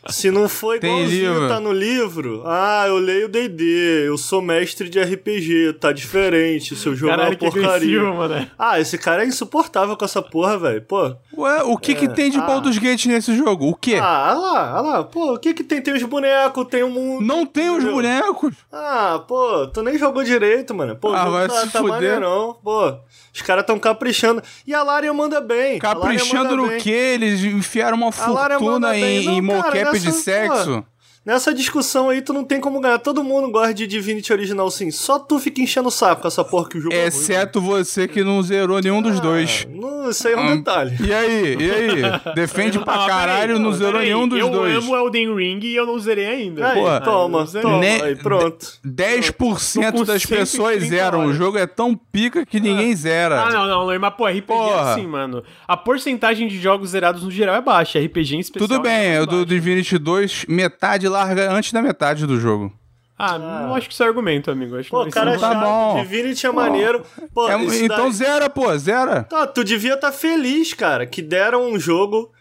Se 0.08 0.30
não 0.30 0.48
for 0.48 0.78
Tem 0.78 0.90
igualzinho 0.98 1.32
livro. 1.34 1.48
tá 1.48 1.60
no 1.60 1.72
livro, 1.72 2.42
ah, 2.46 2.84
eu 2.88 2.96
leio 2.98 3.28
D&D, 3.28 4.06
eu 4.06 4.16
sou 4.18 4.40
mestre 4.42 4.88
de 4.88 5.00
RPG, 5.00 5.74
tá 5.80 5.92
diferente, 5.92 6.74
seu 6.74 6.94
jogo 6.96 7.12
é 7.12 7.16
Caralho, 7.16 7.30
uma 7.32 7.38
que 7.38 7.50
porcaria. 7.50 8.02
mano. 8.02 8.50
Ah, 8.58 8.80
esse 8.80 8.96
cara 8.98 9.22
é 9.22 9.26
insuportável 9.26 9.96
com 9.96 10.04
essa 10.04 10.22
porra, 10.22 10.58
velho. 10.58 10.82
Pô. 10.82 11.14
Ué, 11.40 11.62
o 11.64 11.76
que 11.76 11.94
que 11.94 12.08
tem 12.08 12.30
de 12.30 12.38
ah. 12.38 12.42
Baldur's 12.42 12.78
Gate 12.78 13.06
nesse 13.06 13.34
jogo? 13.36 13.68
O 13.68 13.74
quê? 13.74 13.98
Ah, 14.00 14.34
olha 14.36 14.40
lá, 14.40 14.72
olha 14.80 14.88
lá. 14.98 15.04
Pô, 15.04 15.34
o 15.34 15.38
que 15.38 15.54
que 15.54 15.64
tem? 15.64 15.80
Tem 15.80 15.94
os 15.94 16.02
bonecos, 16.02 16.66
tem 16.68 16.84
um 16.84 16.90
mundo. 16.90 17.24
não 17.24 17.46
tem 17.46 17.70
os 17.70 17.82
bonecos? 17.84 18.54
Ah, 18.72 19.22
pô, 19.26 19.66
tu 19.68 19.82
nem 19.82 19.96
jogou 19.98 20.22
direito, 20.22 20.74
mano. 20.74 20.96
Pô, 20.96 21.12
Ah, 21.14 21.28
vai 21.28 21.48
tá, 21.48 21.54
se 21.62 21.70
tá 21.70 21.78
fuder. 21.80 21.94
maneirão. 21.94 22.56
Pô, 22.62 22.94
os 23.34 23.42
caras 23.42 23.64
tão 23.64 23.78
caprichando. 23.78 24.42
E 24.66 24.74
a 24.74 24.82
Larian 24.82 25.12
manda 25.14 25.40
bem. 25.40 25.78
Caprichando 25.78 26.44
manda 26.44 26.56
no 26.56 26.68
bem. 26.68 26.80
quê? 26.80 26.90
Eles 27.14 27.42
enfiaram 27.42 27.96
uma 27.96 28.12
fortuna 28.12 28.96
em, 28.96 29.24
Não, 29.24 29.32
em 29.34 29.46
cara, 29.46 29.62
mocap 29.62 29.84
não 29.84 29.90
é 29.92 29.98
de 29.98 30.12
sexo. 30.12 30.84
Nessa 31.24 31.52
discussão 31.52 32.08
aí, 32.08 32.22
tu 32.22 32.32
não 32.32 32.42
tem 32.44 32.58
como 32.60 32.80
ganhar. 32.80 32.98
Todo 32.98 33.22
mundo 33.22 33.50
gosta 33.50 33.74
de 33.74 33.86
Divinity 33.86 34.32
original, 34.32 34.70
sim. 34.70 34.90
Só 34.90 35.18
tu 35.18 35.38
fica 35.38 35.60
enchendo 35.60 35.88
o 35.88 35.90
saco 35.90 36.22
com 36.22 36.28
essa 36.28 36.42
porra 36.42 36.66
que 36.70 36.78
o 36.78 36.80
jogo 36.80 36.94
é 36.94 36.98
ruim. 37.00 37.06
Exceto 37.08 37.60
você 37.60 38.08
que 38.08 38.24
não 38.24 38.42
zerou 38.42 38.80
nenhum 38.80 39.02
dos 39.02 39.20
dois. 39.20 39.66
Ah, 39.68 39.76
não, 39.76 40.10
isso 40.10 40.26
aí 40.26 40.32
é 40.32 40.36
um 40.38 40.40
Hum. 40.52 40.56
detalhe. 40.56 40.96
E 40.98 41.12
aí? 41.12 41.56
E 41.60 41.70
aí? 41.70 42.02
Defende 42.34 42.78
pra 42.78 43.04
Ah, 43.04 43.06
caralho, 43.06 43.40
peraí, 43.48 43.58
não 43.58 43.70
não, 43.70 43.72
zerou 43.74 44.00
nenhum 44.00 44.26
dos 44.26 44.38
eu 44.40 44.48
dois. 44.48 44.74
amo 44.76 44.96
Elden 44.96 45.34
Ring 45.36 45.60
e 45.62 45.76
eu 45.76 45.84
não 45.84 45.98
zerei 45.98 46.24
ainda. 46.26 46.68
Aí, 46.70 46.80
Porra. 46.80 47.00
toma, 47.02 47.38
eu 47.40 47.46
zerei. 47.46 47.70
toma. 47.70 47.80
Ne- 47.80 48.02
Aí, 48.02 48.16
pronto. 48.16 48.66
10% 48.82 49.92
Tô 49.92 49.98
com 49.98 50.04
das 50.04 50.22
130 50.22 50.28
pessoas 50.36 50.82
zeram. 50.84 51.26
O 51.26 51.34
jogo 51.34 51.58
é 51.58 51.66
tão 51.66 51.94
pica 51.94 52.46
que 52.46 52.58
ninguém 52.58 52.96
zera. 52.96 53.42
Ah, 53.42 53.50
não, 53.50 53.66
não, 53.68 53.84
Luiz, 53.84 54.00
mas 54.00 54.14
pô, 54.14 54.24
RPG 54.26 54.42
Porra. 54.46 54.70
é 54.88 54.92
assim, 54.92 55.06
mano. 55.06 55.44
A 55.68 55.76
porcentagem 55.76 56.48
de 56.48 56.58
jogos 56.58 56.90
zerados 56.90 57.22
no 57.22 57.30
geral 57.30 57.56
é 57.56 57.60
baixa, 57.60 57.98
RPG 58.00 58.36
em 58.36 58.40
especial. 58.40 58.66
Tudo 58.66 58.80
bem, 58.80 59.08
é 59.08 59.12
o 59.12 59.16
mais 59.18 59.26
do 59.26 59.32
baixa. 59.36 59.46
Divinity 59.46 59.98
2, 59.98 60.46
metade 60.48 61.09
larga 61.10 61.52
antes 61.52 61.72
da 61.72 61.82
metade 61.82 62.26
do 62.26 62.40
jogo. 62.40 62.72
Ah, 63.18 63.38
não 63.38 63.74
acho 63.74 63.86
que 63.86 63.92
isso 63.92 64.02
é 64.02 64.06
argumento, 64.06 64.50
amigo. 64.50 64.76
Acho 64.76 64.84
que 64.84 64.90
Pô, 64.90 65.02
vai 65.02 65.10
cara 65.10 65.32
ser 65.34 65.40
Tá 65.40 65.52
chato. 65.52 65.62
bom. 65.62 66.00
Divinity 66.02 66.46
é 66.46 66.50
maneiro. 66.52 67.04
Pô, 67.34 67.50
É, 67.50 67.54
então 67.62 68.04
daí- 68.04 68.12
zera, 68.12 68.48
pô, 68.48 68.74
zera. 68.78 69.24
Tá, 69.24 69.46
tu 69.46 69.62
devia 69.62 69.92
estar 69.92 70.10
feliz, 70.10 70.72
cara, 70.72 71.04
que 71.04 71.20
deram 71.20 71.70
um 71.70 71.78
jogo 71.78 72.32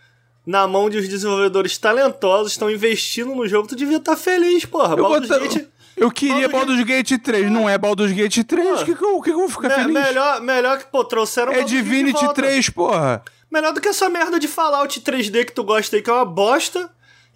na 0.45 0.65
mão 0.65 0.89
de 0.89 0.97
os 0.97 1.09
desenvolvedores 1.09 1.77
talentosos, 1.77 2.53
estão 2.53 2.71
investindo 2.71 3.35
no 3.35 3.45
jogo. 3.45 3.67
Tu 3.67 3.75
devia 3.75 3.97
estar 3.97 4.15
feliz, 4.15 4.63
porra. 4.63 4.95
Eu, 4.95 5.03
Baldur's 5.03 5.27
Gate 5.29 5.67
eu 5.97 6.09
queria 6.09 6.47
Baldur's 6.47 6.77
Baldur's 6.77 6.83
Gate 6.87 7.21
3, 7.21 7.51
não 7.51 7.67
é 7.67 7.77
Baldur's 7.77 8.13
Gate 8.13 8.41
3, 8.45 8.81
o 8.81 8.85
que, 8.85 8.95
que, 8.95 9.03
eu- 9.03 9.17
que 9.21 9.23
que 9.31 9.35
eu 9.35 9.39
vou 9.39 9.49
ficar 9.49 9.67
me- 9.67 9.75
feliz? 9.75 9.93
melhor, 9.93 10.39
melhor 10.41 10.77
que, 10.77 10.85
pô, 10.85 11.03
trouxeram 11.03 11.51
É 11.51 11.61
Divinity 11.63 12.23
volta. 12.23 12.35
3, 12.41 12.69
porra. 12.69 13.21
Melhor 13.51 13.73
do 13.73 13.81
que 13.81 13.89
essa 13.89 14.07
merda 14.07 14.39
de 14.39 14.47
Fallout 14.47 15.01
3D 15.01 15.43
que 15.43 15.51
tu 15.51 15.61
gosta 15.65 15.97
aí, 15.97 16.01
que 16.01 16.09
é 16.09 16.13
uma 16.13 16.23
bosta. 16.23 16.89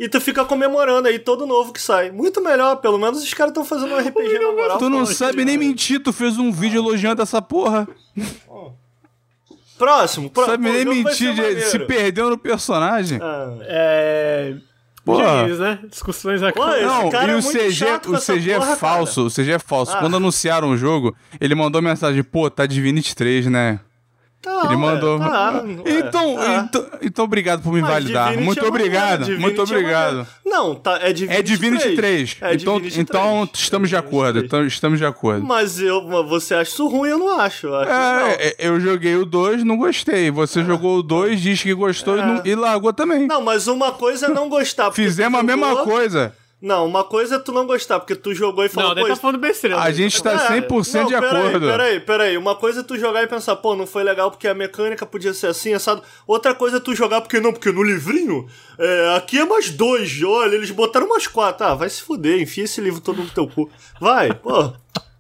E 0.04 0.10
tu 0.10 0.20
fica 0.20 0.44
comemorando 0.44 1.08
aí 1.08 1.18
todo 1.18 1.46
novo 1.46 1.72
que 1.72 1.82
sai. 1.82 2.12
Muito 2.12 2.44
melhor, 2.44 2.76
pelo 2.76 2.98
menos 2.98 3.24
os 3.24 3.34
caras 3.34 3.52
estão 3.52 3.64
fazendo 3.64 3.94
um 3.96 3.98
RPG 3.98 4.38
na 4.38 4.52
moral. 4.52 4.78
Tu 4.78 4.90
não 4.90 5.06
sabe 5.06 5.46
nem 5.46 5.58
mentir, 5.58 6.04
tu 6.04 6.12
fez 6.12 6.38
um 6.38 6.52
vídeo 6.52 6.80
elogiando 6.82 7.22
essa 7.22 7.42
porra. 7.42 7.88
Próximo, 9.78 10.30
próximo. 10.30 10.56
sabe 10.58 10.70
nem 10.84 10.86
mentir, 11.04 11.34
de- 11.34 11.62
se 11.62 11.80
perdeu 11.80 12.30
no 12.30 12.38
personagem. 12.38 13.18
Ah, 13.22 13.58
É. 13.62 14.56
Porra. 15.06 15.48
Né? 15.48 15.80
Discussões 15.90 16.42
esse 16.42 16.60
Não, 16.60 17.10
cara 17.10 17.32
e 17.32 17.36
é 17.36 17.38
o 17.38 17.42
muito 17.42 17.58
CG, 17.58 17.86
o 18.08 18.18
CG 18.20 18.52
é 18.52 18.60
porra, 18.60 18.76
falso, 18.76 19.28
o 19.28 19.30
CG 19.30 19.52
é 19.54 19.60
falso. 19.60 19.94
Ah. 19.96 20.00
Quando 20.00 20.18
anunciaram 20.18 20.70
o 20.70 20.78
jogo, 20.78 21.16
ele 21.40 21.56
mandou 21.56 21.82
mensagem, 21.82 22.22
pô, 22.24 22.50
tá 22.50 22.66
Divinity 22.66 23.16
3, 23.16 23.46
né? 23.48 23.80
Tá, 24.44 24.64
Ele 24.65 24.76
ué, 24.76 24.76
mandou. 24.76 25.20
tá, 25.20 25.64
ué, 25.64 25.99
então, 25.99 26.36
tá. 26.36 26.68
então, 26.68 26.86
então, 27.02 27.26
obrigado 27.26 27.61
por 27.64 27.72
me 27.72 27.80
Mas 27.80 27.90
validar. 27.91 28.26
Divinity 28.32 28.45
Muito 28.45 28.65
é 28.65 28.68
obrigado, 28.68 29.20
Divinity 29.20 29.41
muito 29.41 29.61
é 29.61 29.64
obrigado. 29.64 30.10
maneiro. 30.18 30.28
Não, 30.45 30.76
tá, 30.76 30.99
é 31.02 31.14
Divinity, 31.14 31.40
É 31.40 31.41
Divinity 31.41 31.95
3. 31.95 32.38
É 32.41 32.53
então, 32.56 32.74
Divinity 32.76 32.99
então 32.99 33.48
3. 33.48 33.64
estamos 33.64 33.88
de 33.90 33.95
É 33.95 33.99
acordo. 33.99 34.34
3. 34.34 34.45
Então, 34.45 34.65
estamos 34.68 34.99
de 34.99 35.06
acordo. 35.06 35.45
Mas 35.48 35.80
eu, 35.80 36.06
você 36.28 36.56
acha 36.56 36.72
isso 36.72 36.86
ruim, 36.90 37.11
eu 37.11 37.18
não 37.18 37.40
acho. 37.40 37.68
Eu 37.68 37.76
acho. 37.78 37.90
É, 37.90 38.34
é, 38.48 38.56
eu 38.68 38.78
joguei 38.82 39.15
o 39.15 39.26
2, 39.26 39.64
não 39.64 39.78
gostei. 39.78 40.30
Você 40.30 40.61
jogou 40.65 40.98
o 40.98 41.03
2, 41.03 41.40
diz 41.40 41.64
que 41.64 41.74
gostou 41.74 42.18
e, 42.18 42.22
não- 42.22 42.41
e 42.44 42.53
largou 42.53 42.91
também. 42.91 43.26
Não, 43.26 43.41
mas 43.41 43.68
uma 43.68 43.94
coisa 43.94 44.26
é 44.26 44.30
não 44.30 44.49
gostar. 44.49 44.91
Fizemos 44.91 45.40
a 45.40 45.44
mesma 45.44 45.70
jogou- 45.70 45.86
coisa. 45.86 46.36
Não, 46.64 46.85
uma 46.88 47.03
coisa 47.03 47.35
é 47.35 47.40
tu 47.40 47.52
não 47.52 47.68
gostar, 47.68 47.99
porque 47.99 48.15
tu 48.15 48.34
jogou 48.34 48.64
e 48.64 48.69
falou, 48.69 48.90
Não, 48.90 48.95
daí 48.95 49.03
pô, 49.03 49.10
tá 49.10 49.15
falando 49.18 49.38
besteira. 49.38 49.77
A 49.77 49.84
né? 49.84 49.94
gente 49.94 50.23
tá 50.23 50.31
É, 50.31 50.61
100% 50.61 51.07
de 51.07 51.14
não, 51.14 51.19
peraí, 51.19 51.48
acordo. 51.48 51.68
Peraí, 51.68 51.99
peraí. 51.99 52.38
Uma 52.38 52.56
coisa 52.56 52.80
é 52.80 52.84
tu 52.84 52.98
jogar 52.98 53.22
e 53.22 53.27
pensar, 53.27 53.57
pô, 53.57 53.76
não 53.76 53.85
foi 53.85 54.02
legal 54.02 54.31
porque 54.31 54.48
a 54.48 54.53
mecânica 54.53 55.06
podia 55.06 55.34
ser 55.34 55.48
assim, 55.48 55.73
assado. 55.73 56.02
Outra 56.26 56.56
coisa 56.56 56.77
é 56.77 56.80
tu 56.80 56.95
jogar 56.95 57.19
porque 57.19 57.41
não, 57.41 57.52
porque 57.52 57.69
no 57.69 57.84
livrinho, 57.84 58.48
é, 58.80 59.14
aqui 59.18 59.40
é 59.40 59.45
mais 59.45 59.69
dois, 59.72 60.23
olha, 60.23 60.56
eles 60.56 60.72
botaram 60.72 61.10
mais 61.10 61.27
quatro. 61.27 61.68
Ah, 61.68 61.76
vai 61.76 61.90
se 61.90 62.02
fuder, 62.02 62.41
enfia 62.41 62.64
esse 62.64 62.80
livro 62.80 63.02
todo 63.02 63.22
no 63.22 63.30
teu 63.30 63.45
cu. 63.45 63.69
Vai, 63.99 64.34
pô. 64.34 64.72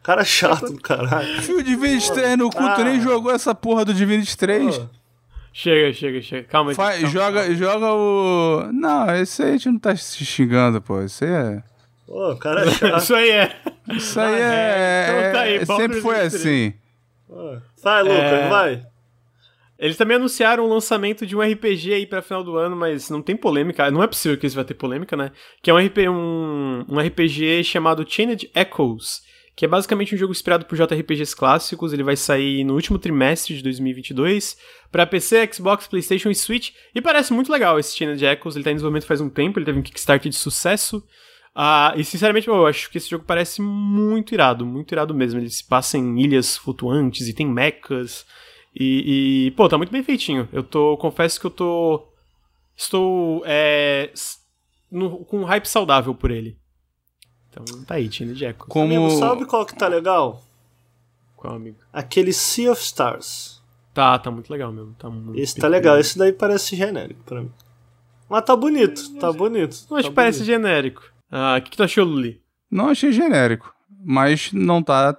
Cara 0.01 0.23
chato 0.23 0.71
do 0.71 0.79
caralho. 0.81 1.41
Fio 1.41 1.57
de 1.61 1.71
Divinity 1.71 2.11
3 2.13 2.37
no 2.37 2.49
cu, 2.49 2.57
tu 2.57 2.63
Ah. 2.63 2.83
nem 2.85 3.01
jogou 3.01 3.31
essa 3.31 3.53
porra 3.53 3.83
do 3.83 3.93
Divinity 3.93 4.37
3. 4.37 4.77
Pô. 4.77 4.85
Chega, 5.53 5.93
chega, 5.93 6.21
chega. 6.21 6.47
Calma 6.47 6.71
aí. 6.71 6.75
Fa- 6.75 6.91
calma, 6.93 7.07
joga, 7.07 7.39
calma. 7.41 7.55
joga 7.55 7.93
o. 7.93 8.69
Não, 8.73 9.15
esse 9.15 9.43
aí 9.43 9.49
a 9.49 9.51
gente 9.53 9.69
não 9.69 9.79
tá 9.79 9.95
se 9.95 10.25
xingando, 10.25 10.81
pô. 10.81 10.99
Esse 11.01 11.25
aí 11.25 11.31
é. 11.31 11.63
Pô, 12.07 12.35
cara 12.37 12.67
chato. 12.69 12.97
Isso 12.97 13.13
aí 13.15 13.29
é. 13.29 13.55
Isso 13.91 14.19
aí 14.19 14.33
Ah, 14.35 14.39
é. 14.39 14.41
é. 14.43 15.19
Então 15.19 15.31
tá 15.33 15.39
aí, 15.41 15.55
é- 15.57 15.65
sempre 15.65 16.01
foi 16.01 16.19
assim. 16.21 16.73
Pô. 17.27 17.57
Vai, 17.83 18.01
Lucas, 18.03 18.17
É. 18.17 18.49
vai. 18.49 18.85
Eles 19.77 19.97
também 19.97 20.15
anunciaram 20.15 20.63
o 20.65 20.69
lançamento 20.69 21.25
de 21.25 21.35
um 21.35 21.41
RPG 21.41 21.93
aí 21.93 22.05
pra 22.05 22.21
final 22.21 22.43
do 22.43 22.55
ano, 22.57 22.75
mas 22.75 23.09
não 23.09 23.21
tem 23.21 23.35
polêmica. 23.35 23.91
Não 23.91 24.01
é 24.01 24.07
possível 24.07 24.37
que 24.37 24.47
isso 24.47 24.55
vai 24.55 24.63
ter 24.63 24.75
polêmica, 24.75 25.17
né? 25.17 25.31
Que 25.61 25.69
é 25.69 25.73
um, 25.73 25.77
RP, 25.77 26.07
um, 26.09 26.85
um 26.87 26.99
RPG 26.99 27.63
chamado 27.63 28.05
Chained 28.07 28.49
Echoes, 28.55 29.21
que 29.55 29.65
é 29.65 29.67
basicamente 29.67 30.15
um 30.15 30.17
jogo 30.17 30.31
inspirado 30.31 30.65
por 30.65 30.75
JRPGs 30.77 31.35
clássicos. 31.35 31.93
Ele 31.93 32.03
vai 32.03 32.15
sair 32.15 32.63
no 32.63 32.73
último 32.73 32.97
trimestre 32.97 33.55
de 33.55 33.61
2022 33.63 34.57
pra 34.91 35.05
PC, 35.05 35.47
Xbox, 35.53 35.87
PlayStation 35.87 36.29
e 36.29 36.35
Switch. 36.35 36.71
E 36.95 37.01
parece 37.01 37.33
muito 37.33 37.51
legal 37.51 37.77
esse 37.77 37.95
Chained 37.95 38.23
Echoes. 38.23 38.55
Ele 38.55 38.63
tá 38.63 38.71
em 38.71 38.75
desenvolvimento 38.75 39.05
faz 39.05 39.21
um 39.21 39.29
tempo, 39.29 39.59
ele 39.59 39.65
teve 39.65 39.79
um 39.79 39.83
Kickstarter 39.83 40.29
de 40.29 40.35
sucesso. 40.35 41.03
Ah, 41.55 41.93
e 41.95 42.03
sinceramente, 42.03 42.47
eu 42.47 42.65
acho 42.65 42.89
que 42.89 42.97
esse 42.97 43.07
jogo 43.09 43.25
parece 43.27 43.61
muito 43.61 44.33
irado, 44.33 44.65
muito 44.65 44.91
irado 44.91 45.13
mesmo. 45.13 45.39
Ele 45.39 45.49
se 45.51 45.63
passa 45.63 45.99
em 45.99 46.19
ilhas 46.19 46.57
flutuantes 46.57 47.27
e 47.27 47.33
tem 47.33 47.45
mechas. 47.45 48.25
E, 48.75 49.45
e, 49.47 49.51
pô, 49.51 49.69
tá 49.69 49.77
muito 49.77 49.91
bem 49.91 50.01
feitinho. 50.01 50.49
Eu 50.51 50.63
tô, 50.63 50.97
confesso 50.97 51.39
que 51.39 51.45
eu 51.45 51.51
tô, 51.51 52.07
estou 52.75 53.43
é, 53.45 54.11
no- 54.91 55.23
com 55.25 55.41
um 55.41 55.43
hype 55.43 55.67
saudável 55.67 56.15
por 56.15 56.31
ele. 56.31 56.57
Então 57.53 57.83
tá 57.83 57.95
aí, 57.95 58.09
Tiny 58.09 58.33
Jack. 58.33 58.59
Como. 58.67 58.85
Amigo, 58.85 59.19
sabe 59.19 59.45
qual 59.45 59.65
que 59.65 59.75
tá 59.75 59.87
legal? 59.87 60.43
Qual, 61.35 61.55
amigo? 61.55 61.77
Aquele 61.91 62.33
Sea 62.33 62.71
of 62.71 62.81
Stars. 62.81 63.61
Tá, 63.93 64.17
tá 64.17 64.31
muito 64.31 64.49
legal 64.51 64.71
mesmo. 64.71 64.95
Tá 64.97 65.09
muito 65.09 65.39
Esse 65.39 65.59
tá 65.59 65.67
legal, 65.67 65.99
esse 65.99 66.17
daí 66.17 66.33
parece 66.33 66.75
genérico 66.75 67.21
pra 67.23 67.41
mim. 67.41 67.51
Mas 68.27 68.43
tá 68.43 68.55
bonito, 68.55 69.13
tá 69.19 69.31
bonito. 69.31 69.73
Acho 69.73 69.87
tá 69.87 70.03
que 70.03 70.11
parece 70.11 70.39
bonito. 70.39 70.47
genérico. 70.47 71.03
Ah, 71.29 71.57
o 71.57 71.61
que, 71.61 71.69
que 71.69 71.77
tu 71.77 71.83
achou, 71.83 72.03
Luli? 72.03 72.41
Não 72.71 72.89
achei 72.89 73.11
genérico. 73.11 73.73
Mas 74.03 74.51
não 74.51 74.81
tá. 74.81 75.15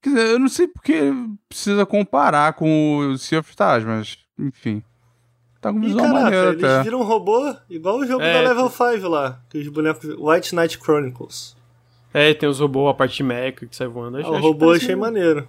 Quer 0.00 0.10
dizer, 0.10 0.26
eu 0.30 0.38
não 0.38 0.48
sei 0.48 0.66
porque 0.66 1.12
precisa 1.48 1.84
comparar 1.84 2.54
com 2.54 2.98
o 2.98 3.18
Sea 3.18 3.40
of 3.40 3.50
Stars, 3.50 3.84
mas, 3.84 4.18
enfim. 4.38 4.82
Tá 5.62 5.72
com 5.72 5.80
visual 5.80 6.04
caraca, 6.04 6.24
maneiro 6.24 6.48
eles 6.50 6.64
até. 6.64 6.82
viram 6.82 7.00
um 7.00 7.04
robô 7.04 7.54
igual 7.70 7.98
o 7.98 8.06
jogo 8.06 8.20
É, 8.20 8.32
da 8.42 8.48
Level 8.48 8.68
5 8.68 9.08
lá. 9.08 9.40
Que 9.48 9.58
os 9.58 9.68
bonecos. 9.68 10.04
White 10.18 10.54
Knight 10.54 10.76
Chronicles. 10.78 11.56
É, 12.12 12.34
tem 12.34 12.48
os 12.48 12.58
robôs, 12.60 12.90
a 12.90 12.94
parte 12.94 13.22
mecha 13.22 13.64
que 13.64 13.74
sai 13.74 13.86
voando. 13.86 14.18
Ah, 14.18 14.20
Acho, 14.20 14.30
o 14.32 14.34
acho 14.34 14.42
robô 14.44 14.72
achei 14.72 14.94
maneiro. 14.96 15.48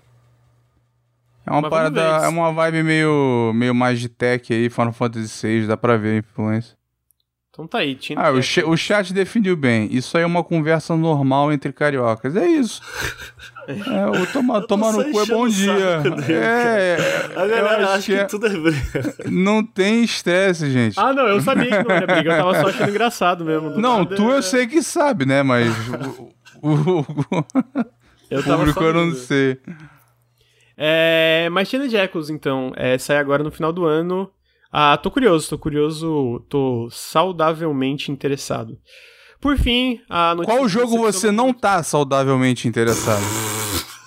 É 1.46 1.52
uma 1.52 1.62
Mas 1.62 1.70
parada, 1.70 2.02
é 2.02 2.28
uma 2.30 2.54
vibe 2.54 2.84
meio, 2.84 3.52
meio 3.54 3.76
mais 3.76 4.00
de 4.00 4.08
tech 4.08 4.54
aí, 4.54 4.70
Final 4.70 4.94
Fantasy 4.94 5.46
VI, 5.62 5.68
dá 5.68 5.76
pra 5.76 5.98
ver 5.98 6.14
a 6.16 6.18
influência. 6.20 6.74
Então 7.54 7.68
tá 7.68 7.78
aí, 7.78 7.94
Tiny 7.94 8.20
Ah, 8.20 8.32
o, 8.32 8.42
cha- 8.42 8.66
o 8.66 8.76
chat 8.76 9.14
definiu 9.14 9.56
bem. 9.56 9.88
Isso 9.92 10.18
aí 10.18 10.24
é 10.24 10.26
uma 10.26 10.44
conversa 10.44 10.96
normal 10.98 11.54
entre 11.54 11.72
cariocas. 11.72 12.36
É 12.36 12.48
isso. 12.48 12.82
É, 13.66 14.06
o 14.08 14.28
tomar 14.28 14.62
toma 14.64 14.92
só 14.92 14.98
no 15.02 15.10
cu 15.10 15.22
é 15.22 15.26
bom 15.26 15.48
dia. 15.48 16.02
saco 16.04 16.16
dele, 16.18 16.34
É, 16.34 16.98
A 17.34 17.44
eu 17.44 17.50
galera 17.50 17.78
acho 17.86 17.94
acha 17.94 18.00
que, 18.08 18.12
que 18.12 18.20
é- 18.20 18.24
tudo 18.26 18.46
é 18.48 18.50
briga. 18.50 19.16
não 19.32 19.64
tem 19.66 20.04
estresse, 20.04 20.70
gente. 20.70 21.00
Ah, 21.00 21.14
não, 21.14 21.26
eu 21.30 21.40
sabia 21.40 21.68
que 21.68 21.88
não 21.88 21.96
era 21.96 22.06
briga. 22.06 22.34
Eu 22.34 22.38
tava 22.44 22.60
só 22.60 22.68
achando 22.68 22.90
engraçado 22.90 23.46
mesmo. 23.46 23.70
Não, 23.80 24.00
nada, 24.00 24.18
tu 24.18 24.30
é- 24.34 24.36
eu 24.36 24.44
sei 24.44 24.68
que 24.68 24.84
sabe, 24.84 25.26
né? 25.26 25.44
Mas 25.44 25.74
o, 26.62 26.68
o- 26.68 27.00
o 27.00 27.46
Eu 28.30 28.44
tava 28.44 28.58
público 28.66 28.84
eu 28.84 28.94
não 28.94 29.16
sei. 29.16 29.58
É, 30.76 31.48
mas 31.50 31.70
Chained 31.70 31.96
Echoes, 31.96 32.30
então, 32.30 32.74
é, 32.76 32.98
sai 32.98 33.16
agora 33.16 33.44
no 33.44 33.52
final 33.52 33.72
do 33.72 33.86
ano. 33.86 34.30
Ah, 34.76 34.98
tô 34.98 35.12
curioso, 35.12 35.48
tô 35.50 35.58
curioso, 35.60 36.44
tô 36.50 36.88
saudavelmente 36.92 38.12
interessado. 38.12 38.76
Por 39.40 39.56
fim, 39.58 40.00
a 40.10 40.34
notícia 40.34 40.58
Qual 40.58 40.68
jogo 40.68 40.98
você 40.98 41.32
não 41.32 41.54
tá 41.54 41.84
saudavelmente 41.84 42.68
interessado? 42.68 43.22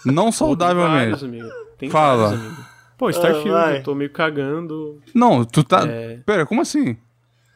Não 0.05 0.15
Pô, 0.25 0.31
tem 0.31 0.33
saudavelmente. 0.33 0.97
vários, 1.11 1.23
amigo. 1.25 1.49
Tem 1.79 1.89
Fala. 1.89 2.29
vários, 2.31 2.47
amigo. 2.47 2.65
Pô, 2.99 3.11
Starfield, 3.11 3.51
Ah, 3.53 3.77
eu 3.77 3.83
tô 3.83 3.95
meio 3.95 4.11
cagando. 4.11 5.01
Não, 5.15 5.45
tu 5.45 5.63
tá. 5.63 5.87
É. 5.87 6.17
Pera, 6.25 6.45
como 6.47 6.63
assim? 6.63 6.97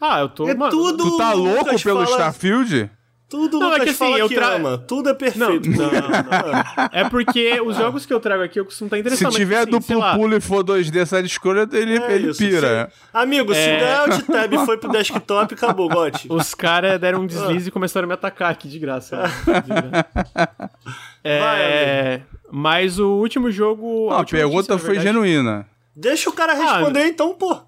Ah, 0.01 0.21
eu 0.21 0.29
tô. 0.29 0.47
É 0.49 0.55
mano, 0.55 0.71
tudo- 0.71 1.03
Tu 1.11 1.17
tá 1.17 1.33
louco 1.33 1.83
pelo 1.83 2.05
fala- 2.05 2.07
Starfield? 2.07 2.91
Tudo 3.31 3.61
Não, 3.61 3.69
é 3.69 3.71
Lucas 3.75 3.85
que 3.85 3.91
assim, 3.91 3.99
fala 3.99 4.19
eu 4.19 4.29
que 4.29 4.35
tra- 4.35 4.55
ama. 4.57 4.77
Tudo 4.89 5.09
é 5.09 5.13
Não, 5.13 5.17
perfeito. 5.19 5.71
não, 5.71 5.87
não. 5.93 6.91
É 6.91 7.09
porque 7.09 7.61
os 7.61 7.77
jogos 7.77 8.05
que 8.05 8.13
eu 8.13 8.19
trago 8.19 8.43
aqui 8.43 8.59
eu 8.59 8.65
costumo 8.65 8.89
estar 8.89 8.97
Se 8.97 9.01
interessado. 9.01 9.33
tiver 9.33 9.55
mas, 9.67 9.69
assim, 9.69 9.95
duplo 9.95 10.13
pulo 10.15 10.37
e 10.37 10.41
for 10.41 10.65
2D 10.65 11.07
side 11.07 11.29
scroller, 11.29 11.69
ele, 11.73 11.97
É 11.99 12.13
ele 12.13 12.31
isso, 12.31 12.39
pira. 12.39 12.91
se- 12.93 13.01
Amigo, 13.17 13.55
se 13.55 13.61
É. 13.61 13.79
der 13.79 13.95
alt 14.01 14.23
tab 14.27 14.53
e 14.53 14.59
foi 14.67 14.77
pro 14.79 14.91
desktop, 14.91 15.55
acabou, 15.55 15.89
Gotti. 15.89 16.27
Os 16.29 16.55
caras 16.55 17.01
deram 17.01 17.21
um 17.21 17.27
deslize 17.27 17.69
e 17.69 17.71
começaram 17.71 18.07
a 18.07 18.09
me 18.09 18.15
atacar 18.15 18.51
aqui 18.51 18.67
de 18.69 18.81
graça. 18.81 19.23
De 19.47 19.69
graça. 19.71 20.71
É, 21.23 22.21
mas 22.51 22.99
o 22.99 23.11
último 23.19 23.51
jogo. 23.51 24.09
Não, 24.11 24.19
a 24.19 24.25
pergunta 24.25 24.73
notícia, 24.75 24.79
foi 24.79 24.95
verdade- 24.97 25.07
genuína. 25.07 25.67
Deixa 25.95 26.31
o 26.31 26.33
cara 26.33 26.55
responder 26.55 27.07
então, 27.07 27.35
pô. 27.35 27.61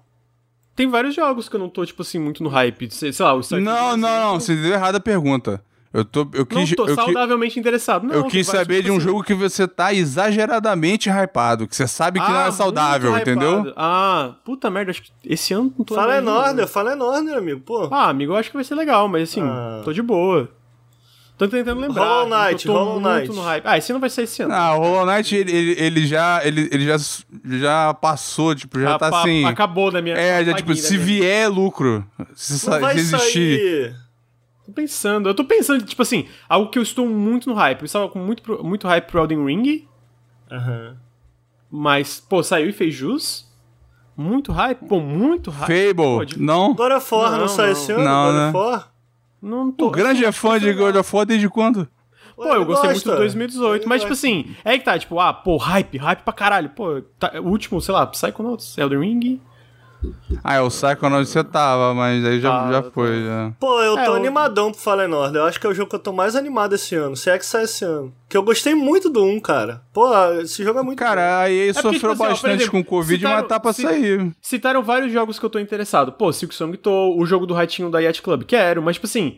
Tem 0.75 0.87
vários 0.89 1.15
jogos 1.15 1.47
que 1.49 1.55
eu 1.55 1.59
não 1.59 1.69
tô, 1.69 1.85
tipo 1.85 2.01
assim, 2.01 2.19
muito 2.19 2.43
no 2.43 2.49
hype. 2.49 2.89
Sei, 2.91 3.11
sei 3.13 3.25
lá, 3.25 3.33
o 3.33 3.39
Starfield. 3.41 3.63
Não, 3.63 3.97
não, 3.97 4.19
não, 4.19 4.39
você 4.39 4.55
deu 4.55 4.73
errada 4.73 4.97
a 4.97 5.01
pergunta. 5.01 5.63
Eu 5.93 6.03
tô. 6.03 6.21
Eu 6.33 6.39
Não 6.39 6.45
quis. 6.65 6.75
tô 6.75 6.87
eu, 6.87 6.95
saudavelmente 6.95 7.59
interessado. 7.59 8.07
Não, 8.07 8.15
eu 8.15 8.23
quis 8.23 8.47
saber 8.47 8.77
tipo 8.77 8.85
de 8.85 8.91
um 8.91 8.97
assim, 8.97 9.05
jogo 9.05 9.23
que 9.23 9.35
você 9.35 9.67
tá 9.67 9.93
exageradamente 9.93 11.07
hypado, 11.07 11.67
que 11.67 11.75
você 11.75 11.87
sabe 11.87 12.19
que 12.19 12.27
não 12.27 12.35
ah, 12.39 12.47
é 12.47 12.51
saudável, 12.51 13.11
muito 13.11 13.21
entendeu? 13.29 13.59
hypado. 13.59 13.73
Ah, 13.77 14.35
puta 14.43 14.71
merda, 14.71 14.89
acho 14.89 15.03
que 15.03 15.11
esse 15.23 15.53
ano 15.53 15.71
não 15.77 15.85
tô 15.85 15.93
Fala 15.93 16.19
nenhum. 16.19 16.31
Enorner, 16.35 16.67
fala 16.67 16.93
Enorner, 16.93 17.37
amigo, 17.37 17.59
pô. 17.61 17.89
Ah, 17.91 18.09
amigo, 18.09 18.33
eu 18.33 18.37
acho 18.37 18.49
que 18.49 18.57
vai 18.57 18.63
ser 18.63 18.73
legal, 18.73 19.07
mas 19.07 19.29
assim, 19.29 19.41
Ah. 19.43 19.81
tô 19.85 19.93
de 19.93 20.01
boa. 20.01 20.49
Tô 21.37 21.47
tentando 21.47 21.81
lembrar. 21.81 22.03
Hollow 22.03 22.29
Knight, 22.29 22.67
eu 22.67 22.73
tô 22.73 22.79
Hollow 22.79 22.99
muito 22.99 23.07
Knight. 23.09 23.35
no 23.35 23.41
hype. 23.41 23.63
Ah, 23.65 23.77
esse 23.77 23.91
não 23.91 23.99
vai 23.99 24.09
ser 24.09 24.21
esse 24.23 24.43
ano. 24.43 24.53
Ah, 24.53 24.75
o 24.75 24.79
Hollow 24.81 25.05
Knight, 25.05 25.35
ele, 25.35 25.51
ele, 25.51 25.71
ele 25.81 26.07
já, 26.07 26.41
ele, 26.45 26.69
ele 26.71 26.85
já, 26.85 26.95
já 27.57 27.93
passou, 27.95 28.53
tipo, 28.55 28.79
já 28.79 28.95
Ah, 28.95 28.99
tá 28.99 29.09
pa- 29.09 29.21
assim. 29.21 29.43
Acabou 29.45 29.89
da 29.91 30.01
minha. 30.01 30.15
É, 30.15 30.45
já 30.45 30.53
tipo, 30.53 30.75
se 30.75 30.93
minha- 30.93 31.05
vier 31.05 31.49
lucro, 31.51 32.05
se, 32.35 32.69
Não 32.69 32.79
vai 32.79 32.93
se 32.93 32.99
existir. 32.99 33.59
sair. 33.91 33.95
Tô 34.65 34.71
pensando, 34.71 35.27
eu 35.27 35.33
tô 35.33 35.43
pensando, 35.43 35.83
tipo 35.83 36.01
assim, 36.01 36.27
algo 36.47 36.69
que 36.69 36.77
eu 36.79 36.83
estou 36.83 37.05
muito 37.07 37.49
no 37.49 37.55
hype. 37.55 37.81
Eu 37.81 37.85
estava 37.85 38.07
com 38.07 38.19
muito, 38.19 38.63
muito 38.63 38.87
hype 38.87 39.05
pro 39.07 39.19
Elden 39.21 39.43
Ring, 39.45 39.87
Aham. 40.51 40.95
mas, 41.69 42.19
pô, 42.21 42.41
saiu 42.43 42.69
e 42.69 42.71
fez 42.71 42.93
jus. 42.93 43.51
Muito 44.15 44.51
hype, 44.51 44.87
pô, 44.87 44.99
muito 44.99 45.49
hype. 45.49 45.67
Fable, 45.87 45.95
Pô, 45.95 46.23
de- 46.25 46.39
não? 46.39 46.75
God 46.75 46.91
of 46.91 47.13
War 47.15 47.31
não, 47.31 47.39
Não, 47.39 47.47
sai 47.47 47.65
não. 47.65 47.71
esse 47.73 47.91
ano? 47.91 48.03
Não, 48.03 48.25
God 48.27 48.35
né? 48.35 48.47
of 48.49 48.57
War? 48.57 48.92
Não 49.43 49.71
tô. 49.71 49.87
O 49.87 49.91
grande 49.91 50.23
é 50.25 50.31
fã 50.31 50.57
de 50.59 50.71
God 50.73 50.95
of 50.95 51.15
War 51.15 51.25
desde 51.25 51.49
quando? 51.49 51.87
Pô, 52.35 52.45
eu 52.45 52.65
gostei 52.65 52.89
muito 52.89 53.03
gosta. 53.03 53.11
do 53.11 53.17
2018, 53.17 53.81
Ele 53.83 53.89
mas 53.89 54.01
tipo 54.01 54.13
assim, 54.13 54.55
é 54.65 54.77
que 54.79 54.83
tá, 54.85 54.97
tipo, 54.97 55.19
ah, 55.19 55.31
pô, 55.31 55.57
hype, 55.57 55.97
hype 55.97 56.21
pra 56.23 56.33
caralho. 56.33 56.69
Pô, 56.69 57.01
tá- 57.19 57.33
o 57.39 57.47
último, 57.49 57.79
sei 57.79 57.93
lá, 57.93 58.07
Psychonauts, 58.07 58.75
Elden 58.77 58.99
Ring. 59.01 59.41
Ah, 60.43 60.55
é 60.55 60.61
o 60.61 60.67
Psychonauts 60.67 61.29
você 61.29 61.43
tava, 61.43 61.93
mas 61.93 62.25
aí 62.25 62.39
já, 62.41 62.49
Tava, 62.49 62.71
já 62.73 62.83
foi, 62.91 63.23
já. 63.23 63.53
Pô, 63.59 63.81
eu 63.81 63.97
É, 63.97 64.03
tô 64.05 64.11
eu- 64.11 64.15
animadão 64.15 64.71
pro 64.71 64.81
Fallen 64.81 65.13
Order. 65.13 65.41
Eu 65.41 65.45
acho 65.45 65.59
que 65.59 65.65
é 65.65 65.69
o 65.69 65.73
jogo 65.73 65.89
que 65.89 65.95
eu 65.95 65.99
tô 65.99 66.11
mais 66.11 66.35
animado 66.35 66.73
esse 66.75 66.95
ano. 66.95 67.15
Se 67.15 67.29
é 67.29 67.37
que 67.37 67.45
sai 67.45 67.63
esse 67.63 67.85
ano. 67.85 68.13
Que 68.27 68.35
eu 68.35 68.43
gostei 68.43 68.75
muito 68.75 69.09
do 69.09 69.23
1, 69.23 69.39
cara. 69.39 69.81
Pô, 69.93 70.11
esse 70.41 70.63
jogo 70.63 70.79
é 70.79 70.83
muito 70.83 70.99
bom. 70.99 71.05
Cara, 71.05 71.39
a 71.41 71.49
EA 71.51 71.73
porque, 71.73 71.81
sofreu 71.81 71.93
tipo 71.93 72.07
assim, 72.07 72.23
ó, 72.23 72.25
por 72.25 72.29
bastante 72.31 72.55
exemplo, 72.55 72.71
com 72.71 72.79
o 72.79 72.83
Covid, 72.85 73.19
citaram- 73.19 73.39
mas 73.39 73.47
tá 73.47 73.59
pra 73.59 73.71
sair. 73.73 74.35
Citaram 74.41 74.83
vários 74.83 75.11
jogos 75.13 75.39
que 75.39 75.45
eu 75.45 75.49
tô 75.49 75.59
interessado. 75.59 76.11
Pô, 76.11 76.33
Silk 76.33 76.53
Song 76.53 76.75
Tô, 76.77 77.15
o 77.17 77.25
jogo 77.25 77.45
do 77.45 77.53
ratinho 77.53 77.89
da 77.89 77.99
Yacht 77.99 78.21
Club, 78.21 78.43
quero, 78.43 78.81
mas 78.83 78.95
tipo 78.97 79.05
assim, 79.07 79.37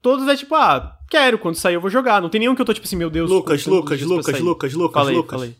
todos 0.00 0.28
é 0.28 0.36
tipo, 0.36 0.54
ah, 0.54 0.96
quero, 1.10 1.38
quando 1.38 1.56
sair 1.56 1.74
eu 1.74 1.80
vou 1.80 1.90
jogar. 1.90 2.20
Não 2.22 2.28
tem 2.28 2.38
nenhum 2.38 2.54
que 2.54 2.60
eu 2.62 2.66
tô 2.66 2.72
tipo 2.74 2.86
assim, 2.86 2.96
meu 2.96 3.10
Deus. 3.10 3.28
Lucas, 3.28 3.66
Lucas, 3.66 4.00
Lucas. 4.02 4.38
Lucas, 4.40 4.74
Lucas, 4.74 5.08
Lucas. 5.08 5.40
falei. 5.40 5.56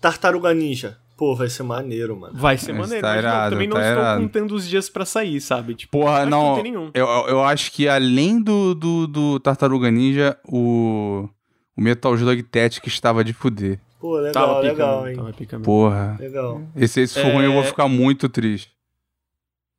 Tartaruga 0.00 0.54
Ninja. 0.54 0.96
Pô, 1.20 1.34
vai 1.36 1.50
ser 1.50 1.64
maneiro, 1.64 2.18
mano. 2.18 2.32
Vai 2.34 2.56
ser 2.56 2.72
Mas 2.72 2.80
maneiro, 2.88 3.02
tá 3.06 3.14
mas 3.14 3.24
não, 3.24 3.50
também 3.50 3.68
não 3.68 3.76
tá 3.76 3.82
estou 3.82 4.02
irado. 4.02 4.22
contando 4.22 4.54
os 4.54 4.66
dias 4.66 4.88
pra 4.88 5.04
sair, 5.04 5.38
sabe? 5.38 5.74
Tipo, 5.74 5.98
Porra, 5.98 6.24
não. 6.24 6.46
não 6.48 6.54
tem 6.54 6.72
nenhum. 6.72 6.90
Eu, 6.94 7.06
eu 7.28 7.44
acho 7.44 7.70
que 7.72 7.86
além 7.86 8.42
do, 8.42 8.74
do, 8.74 9.06
do 9.06 9.38
Tartaruga 9.38 9.90
Ninja, 9.90 10.34
o, 10.48 11.28
o 11.76 11.80
Metal 11.82 12.14
Slug 12.14 12.42
Tactics 12.44 12.90
estava 12.94 13.22
de 13.22 13.34
fuder. 13.34 13.78
Pô, 14.00 14.14
legal, 14.16 14.32
tava 14.32 14.54
pica 14.62 14.72
legal, 14.72 14.94
mesmo, 15.02 15.08
hein. 15.10 15.16
tava 15.16 15.32
pica 15.34 15.58
mesmo. 15.58 15.64
Porra. 15.66 16.16
Legal. 16.18 16.62
Esse, 16.74 17.02
esse 17.02 17.20
for 17.20 17.28
É. 17.28 17.32
ruim, 17.34 17.44
eu 17.44 17.52
vou 17.52 17.64
ficar 17.64 17.86
muito 17.86 18.26
triste. 18.26 18.70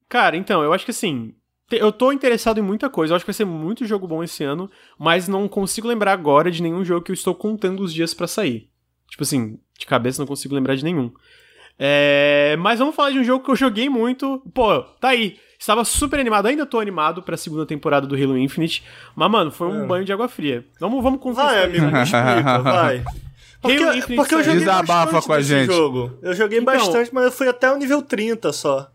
Cara, 0.07 0.37
então, 0.37 0.61
eu 0.61 0.71
acho 0.73 0.85
que 0.85 0.91
assim. 0.91 1.33
Eu 1.71 1.91
tô 1.91 2.11
interessado 2.11 2.59
em 2.59 2.61
muita 2.61 2.87
coisa, 2.87 3.13
eu 3.13 3.15
acho 3.15 3.25
que 3.25 3.31
vai 3.31 3.35
ser 3.35 3.45
muito 3.45 3.83
jogo 3.83 4.05
bom 4.05 4.21
esse 4.23 4.43
ano, 4.43 4.69
mas 4.99 5.27
não 5.27 5.47
consigo 5.47 5.87
lembrar 5.87 6.13
agora 6.13 6.51
de 6.51 6.61
nenhum 6.61 6.85
jogo 6.85 7.01
que 7.03 7.11
eu 7.11 7.15
estou 7.15 7.33
contando 7.33 7.81
os 7.81 7.91
dias 7.91 8.13
pra 8.13 8.27
sair. 8.27 8.69
Tipo 9.11 9.21
assim, 9.23 9.59
de 9.77 9.85
cabeça 9.85 10.19
não 10.21 10.25
consigo 10.27 10.55
lembrar 10.55 10.73
de 10.75 10.83
nenhum. 10.83 11.11
É, 11.77 12.55
mas 12.59 12.79
vamos 12.79 12.95
falar 12.95 13.11
de 13.11 13.19
um 13.19 13.23
jogo 13.23 13.43
que 13.43 13.51
eu 13.51 13.55
joguei 13.55 13.89
muito. 13.89 14.41
Pô, 14.53 14.81
tá 14.99 15.09
aí. 15.09 15.37
Estava 15.59 15.85
super 15.85 16.19
animado, 16.19 16.47
ainda 16.47 16.65
tô 16.65 16.79
animado 16.79 17.21
pra 17.21 17.37
segunda 17.37 17.65
temporada 17.67 18.07
do 18.07 18.15
Halo 18.15 18.35
Infinite. 18.37 18.83
Mas, 19.15 19.29
mano, 19.29 19.51
foi 19.51 19.67
um 19.67 19.83
É. 19.83 19.85
banho 19.85 20.03
de 20.05 20.11
água 20.11 20.27
fria. 20.27 20.65
Vamos, 20.79 21.03
vamos 21.03 21.19
confessar. 21.19 21.51
Vai, 21.51 21.63
amigo, 21.65 21.85
me 21.85 22.01
explica, 22.01 22.57
vai. 22.63 23.03
Porque, 23.61 23.77
Halo 23.83 23.97
Infinite 23.97 24.15
porque 24.15 24.33
eu 24.35 24.43
joguei 24.43 24.59
Desabafa 24.61 25.05
bastante 25.11 25.27
com 25.27 25.33
a 25.33 25.41
gente. 25.41 25.71
jogo. 25.71 26.17
Eu 26.21 26.33
joguei 26.33 26.59
Então- 26.59 26.73
bastante, 26.73 27.13
mas 27.13 27.25
eu 27.25 27.31
fui 27.31 27.47
até 27.47 27.71
o 27.71 27.77
nível 27.77 28.01
30 28.01 28.51
só. 28.51 28.89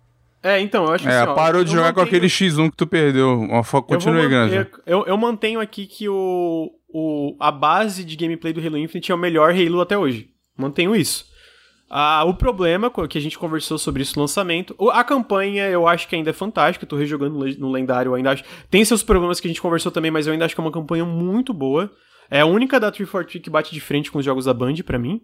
É, 0.47 0.61
então, 0.61 0.85
eu 0.85 0.93
acho 0.93 1.05
que 1.05 1.11
É, 1.11 1.19
assim, 1.21 1.31
ó, 1.31 1.35
parou 1.35 1.65
de 1.65 1.71
jogar 1.73 1.93
com 1.93 2.01
mantenho- 2.01 2.17
aquele 2.17 2.29
X1 2.29 2.71
que 2.71 2.77
tu 2.77 2.87
perdeu. 2.87 3.33
Uma 3.41 3.63
fo- 3.65 3.79
Eu 3.79 3.83
Granja. 4.29 4.71
Eu, 4.87 5.05
mantenho 5.19 5.61
aqui 5.61 5.87
que 5.87 6.09
o, 6.09 6.71
o, 6.89 7.37
a 7.41 7.51
base 7.51 8.05
de 8.05 8.17
gameplay 8.17 8.53
do 8.53 8.61
Halo 8.65 8.79
Infinite 8.79 9.11
é 9.11 9.15
o 9.15 9.19
melhor 9.19 9.53
Halo 9.53 9.81
até 9.81 9.97
hoje. 9.99 10.29
Mantenho 10.57 10.95
isso. 10.95 11.25
Ah, 11.89 12.25
o 12.25 12.35
problema, 12.35 12.91
que 13.09 13.17
a 13.17 13.21
gente 13.21 13.39
conversou 13.39 13.79
sobre 13.79 14.03
isso 14.03 14.17
no 14.17 14.23
lançamento, 14.23 14.75
a 14.93 15.05
campanha 15.05 15.69
eu 15.69 15.87
acho 15.87 16.09
que 16.09 16.17
ainda 16.17 16.31
é 16.31 16.33
fantástica, 16.33 16.85
eu 16.85 16.89
tô 16.89 16.97
rejogando 16.97 17.39
no 17.39 17.45
le- 17.45 17.57
no 17.59 17.71
lendário, 17.71 18.13
ainda 18.15 18.33
acho. 18.33 18.43
Tem 18.69 18.85
seus 18.85 19.05
problemas 19.05 19.39
que 19.39 19.47
a 19.47 19.51
gente 19.51 19.63
conversou 19.63 19.93
também, 19.93 20.11
mas 20.11 20.27
eu 20.27 20.33
ainda 20.33 20.45
acho 20.45 20.55
que 20.55 20.61
é 20.61 20.65
uma 20.65 20.73
campanha 20.73 21.05
muito 21.05 21.55
boa. 21.55 21.91
É 22.29 22.41
a 22.41 22.47
única 22.47 22.81
da 22.81 22.91
343 22.91 23.41
que 23.45 23.49
bate 23.51 23.73
de 23.73 23.81
frente 23.81 24.11
com 24.11 24.19
os 24.19 24.25
jogos 24.25 24.47
da 24.47 24.53
Band 24.55 24.75
pra 24.85 24.99
mim. 24.99 25.21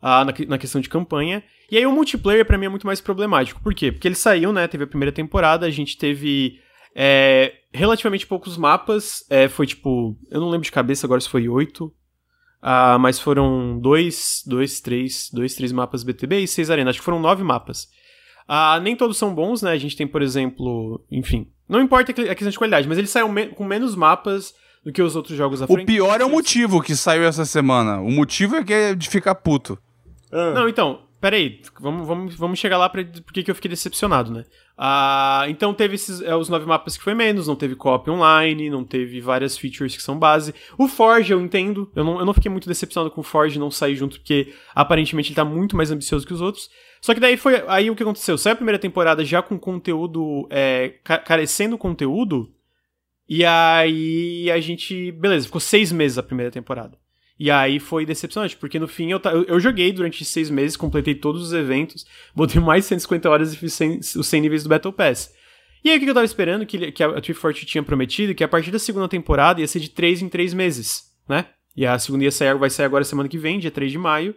Ah, 0.00 0.24
na, 0.24 0.32
na 0.48 0.58
questão 0.58 0.80
de 0.80 0.88
campanha. 0.88 1.42
E 1.70 1.76
aí 1.76 1.84
o 1.86 1.92
multiplayer 1.92 2.44
pra 2.46 2.56
mim 2.58 2.66
é 2.66 2.68
muito 2.68 2.86
mais 2.86 3.00
problemático. 3.00 3.60
Por 3.60 3.74
quê? 3.74 3.90
Porque 3.90 4.06
ele 4.06 4.14
saiu, 4.14 4.52
né? 4.52 4.68
Teve 4.68 4.84
a 4.84 4.86
primeira 4.86 5.10
temporada, 5.12 5.66
a 5.66 5.70
gente 5.70 5.96
teve 5.98 6.60
é, 6.94 7.52
relativamente 7.72 8.26
poucos 8.26 8.56
mapas. 8.56 9.24
é, 9.28 9.48
foi 9.48 9.66
tipo. 9.66 10.16
Eu 10.30 10.40
não 10.40 10.48
lembro 10.48 10.64
de 10.64 10.72
cabeça 10.72 11.06
agora 11.06 11.20
se 11.20 11.28
foi 11.28 11.48
oito. 11.48 11.92
ah, 12.62 12.98
mas 12.98 13.18
foram 13.18 13.78
dois, 13.80 14.42
dois, 14.46 14.80
três, 14.80 15.28
dois, 15.32 15.54
três 15.54 15.72
mapas 15.72 16.02
BTB 16.04 16.40
e 16.40 16.48
seis 16.48 16.70
arenas. 16.70 16.90
Acho 16.90 17.00
que 17.00 17.04
foram 17.04 17.20
nove 17.20 17.42
mapas. 17.42 17.88
Ah, 18.48 18.78
nem 18.80 18.94
todos 18.94 19.16
são 19.16 19.34
bons, 19.34 19.60
né? 19.62 19.72
A 19.72 19.76
gente 19.78 19.96
tem, 19.96 20.06
por 20.06 20.22
exemplo, 20.22 21.04
enfim. 21.10 21.48
Não 21.68 21.80
importa 21.80 22.12
a 22.12 22.14
questão 22.14 22.48
de 22.50 22.56
qualidade, 22.58 22.86
mas 22.86 22.96
eles 22.96 23.10
saíram 23.10 23.28
me- 23.32 23.48
com 23.48 23.64
menos 23.64 23.96
mapas 23.96 24.54
do 24.84 24.92
que 24.92 25.02
os 25.02 25.16
outros 25.16 25.36
jogos 25.36 25.60
à 25.60 25.64
O 25.64 25.68
frente. 25.68 25.84
pior 25.86 26.20
é 26.20 26.24
o 26.24 26.30
motivo 26.30 26.80
que 26.80 26.94
saiu 26.94 27.24
essa 27.24 27.44
semana. 27.44 28.00
O 28.00 28.08
motivo 28.08 28.54
é 28.54 28.62
que 28.64 28.72
é 28.72 28.94
de 28.94 29.08
ficar 29.10 29.34
puto. 29.34 29.76
Ah, 30.38 30.52
Não, 30.52 30.68
então, 30.68 31.02
peraí, 31.20 31.60
vamos, 31.80 32.06
vamos, 32.06 32.34
vamos 32.36 32.58
chegar 32.58 32.76
lá 32.78 32.88
pra 32.88 33.04
porque 33.24 33.42
que 33.42 33.50
eu 33.50 33.54
fiquei 33.54 33.68
decepcionado, 33.68 34.30
né? 34.30 34.44
Ah, 34.78 35.44
então 35.48 35.72
teve 35.72 35.94
esses, 35.94 36.20
é, 36.20 36.36
os 36.36 36.48
nove 36.50 36.66
mapas 36.66 36.96
que 36.98 37.02
foi 37.02 37.14
menos, 37.14 37.46
não 37.48 37.56
teve 37.56 37.74
co-op 37.74 38.10
online, 38.10 38.68
não 38.68 38.84
teve 38.84 39.20
várias 39.22 39.56
features 39.56 39.96
que 39.96 40.02
são 40.02 40.18
base. 40.18 40.54
O 40.76 40.86
Forge 40.86 41.32
eu 41.32 41.40
entendo, 41.40 41.90
eu 41.96 42.04
não, 42.04 42.18
eu 42.18 42.26
não 42.26 42.34
fiquei 42.34 42.50
muito 42.50 42.68
decepcionado 42.68 43.10
com 43.10 43.22
o 43.22 43.24
Forge 43.24 43.58
não 43.58 43.70
sair 43.70 43.96
junto, 43.96 44.18
porque 44.18 44.52
aparentemente 44.74 45.30
ele 45.30 45.36
tá 45.36 45.44
muito 45.46 45.74
mais 45.76 45.90
ambicioso 45.90 46.26
que 46.26 46.34
os 46.34 46.42
outros. 46.42 46.68
Só 47.00 47.14
que 47.14 47.20
daí 47.20 47.36
foi 47.38 47.62
aí 47.68 47.90
o 47.90 47.96
que 47.96 48.02
aconteceu, 48.02 48.36
saiu 48.36 48.52
a 48.52 48.56
primeira 48.56 48.78
temporada 48.78 49.24
já 49.24 49.40
com 49.40 49.58
conteúdo, 49.58 50.46
é, 50.50 50.94
ca- 51.02 51.18
carecendo 51.18 51.78
conteúdo, 51.78 52.52
e 53.28 53.44
aí 53.44 54.50
a 54.50 54.60
gente, 54.60 55.10
beleza, 55.12 55.46
ficou 55.46 55.60
seis 55.60 55.90
meses 55.90 56.18
a 56.18 56.22
primeira 56.22 56.50
temporada. 56.52 56.98
E 57.38 57.50
aí 57.50 57.78
foi 57.78 58.06
decepcionante, 58.06 58.56
porque 58.56 58.78
no 58.78 58.88
fim 58.88 59.10
eu, 59.10 59.20
eu, 59.24 59.44
eu 59.44 59.60
joguei 59.60 59.92
durante 59.92 60.24
seis 60.24 60.48
meses, 60.48 60.76
completei 60.76 61.14
todos 61.14 61.42
os 61.42 61.52
eventos, 61.52 62.06
botei 62.34 62.60
mais 62.60 62.84
de 62.84 62.88
150 62.88 63.28
horas 63.28 63.52
e 63.52 63.56
fiz 63.56 63.74
100 63.74 63.98
os 63.98 64.26
100 64.26 64.40
níveis 64.40 64.62
do 64.62 64.68
Battle 64.70 64.92
Pass. 64.92 65.34
E 65.84 65.90
aí 65.90 65.98
o 65.98 66.00
que 66.00 66.08
eu 66.08 66.14
tava 66.14 66.24
esperando, 66.24 66.64
que, 66.64 66.90
que 66.90 67.02
a 67.02 67.08
340 67.20 67.66
tinha 67.66 67.82
prometido, 67.82 68.34
que 68.34 68.42
a 68.42 68.48
partir 68.48 68.70
da 68.70 68.78
segunda 68.78 69.06
temporada 69.06 69.60
ia 69.60 69.68
ser 69.68 69.80
de 69.80 69.90
3 69.90 70.22
em 70.22 70.28
3 70.28 70.54
meses, 70.54 71.12
né? 71.28 71.46
E 71.76 71.84
a 71.84 71.98
segunda 71.98 72.24
ia 72.24 72.32
sair, 72.32 72.56
vai 72.56 72.70
sair 72.70 72.86
agora 72.86 73.04
semana 73.04 73.28
que 73.28 73.36
vem, 73.36 73.58
dia 73.58 73.70
3 73.70 73.92
de 73.92 73.98
maio. 73.98 74.34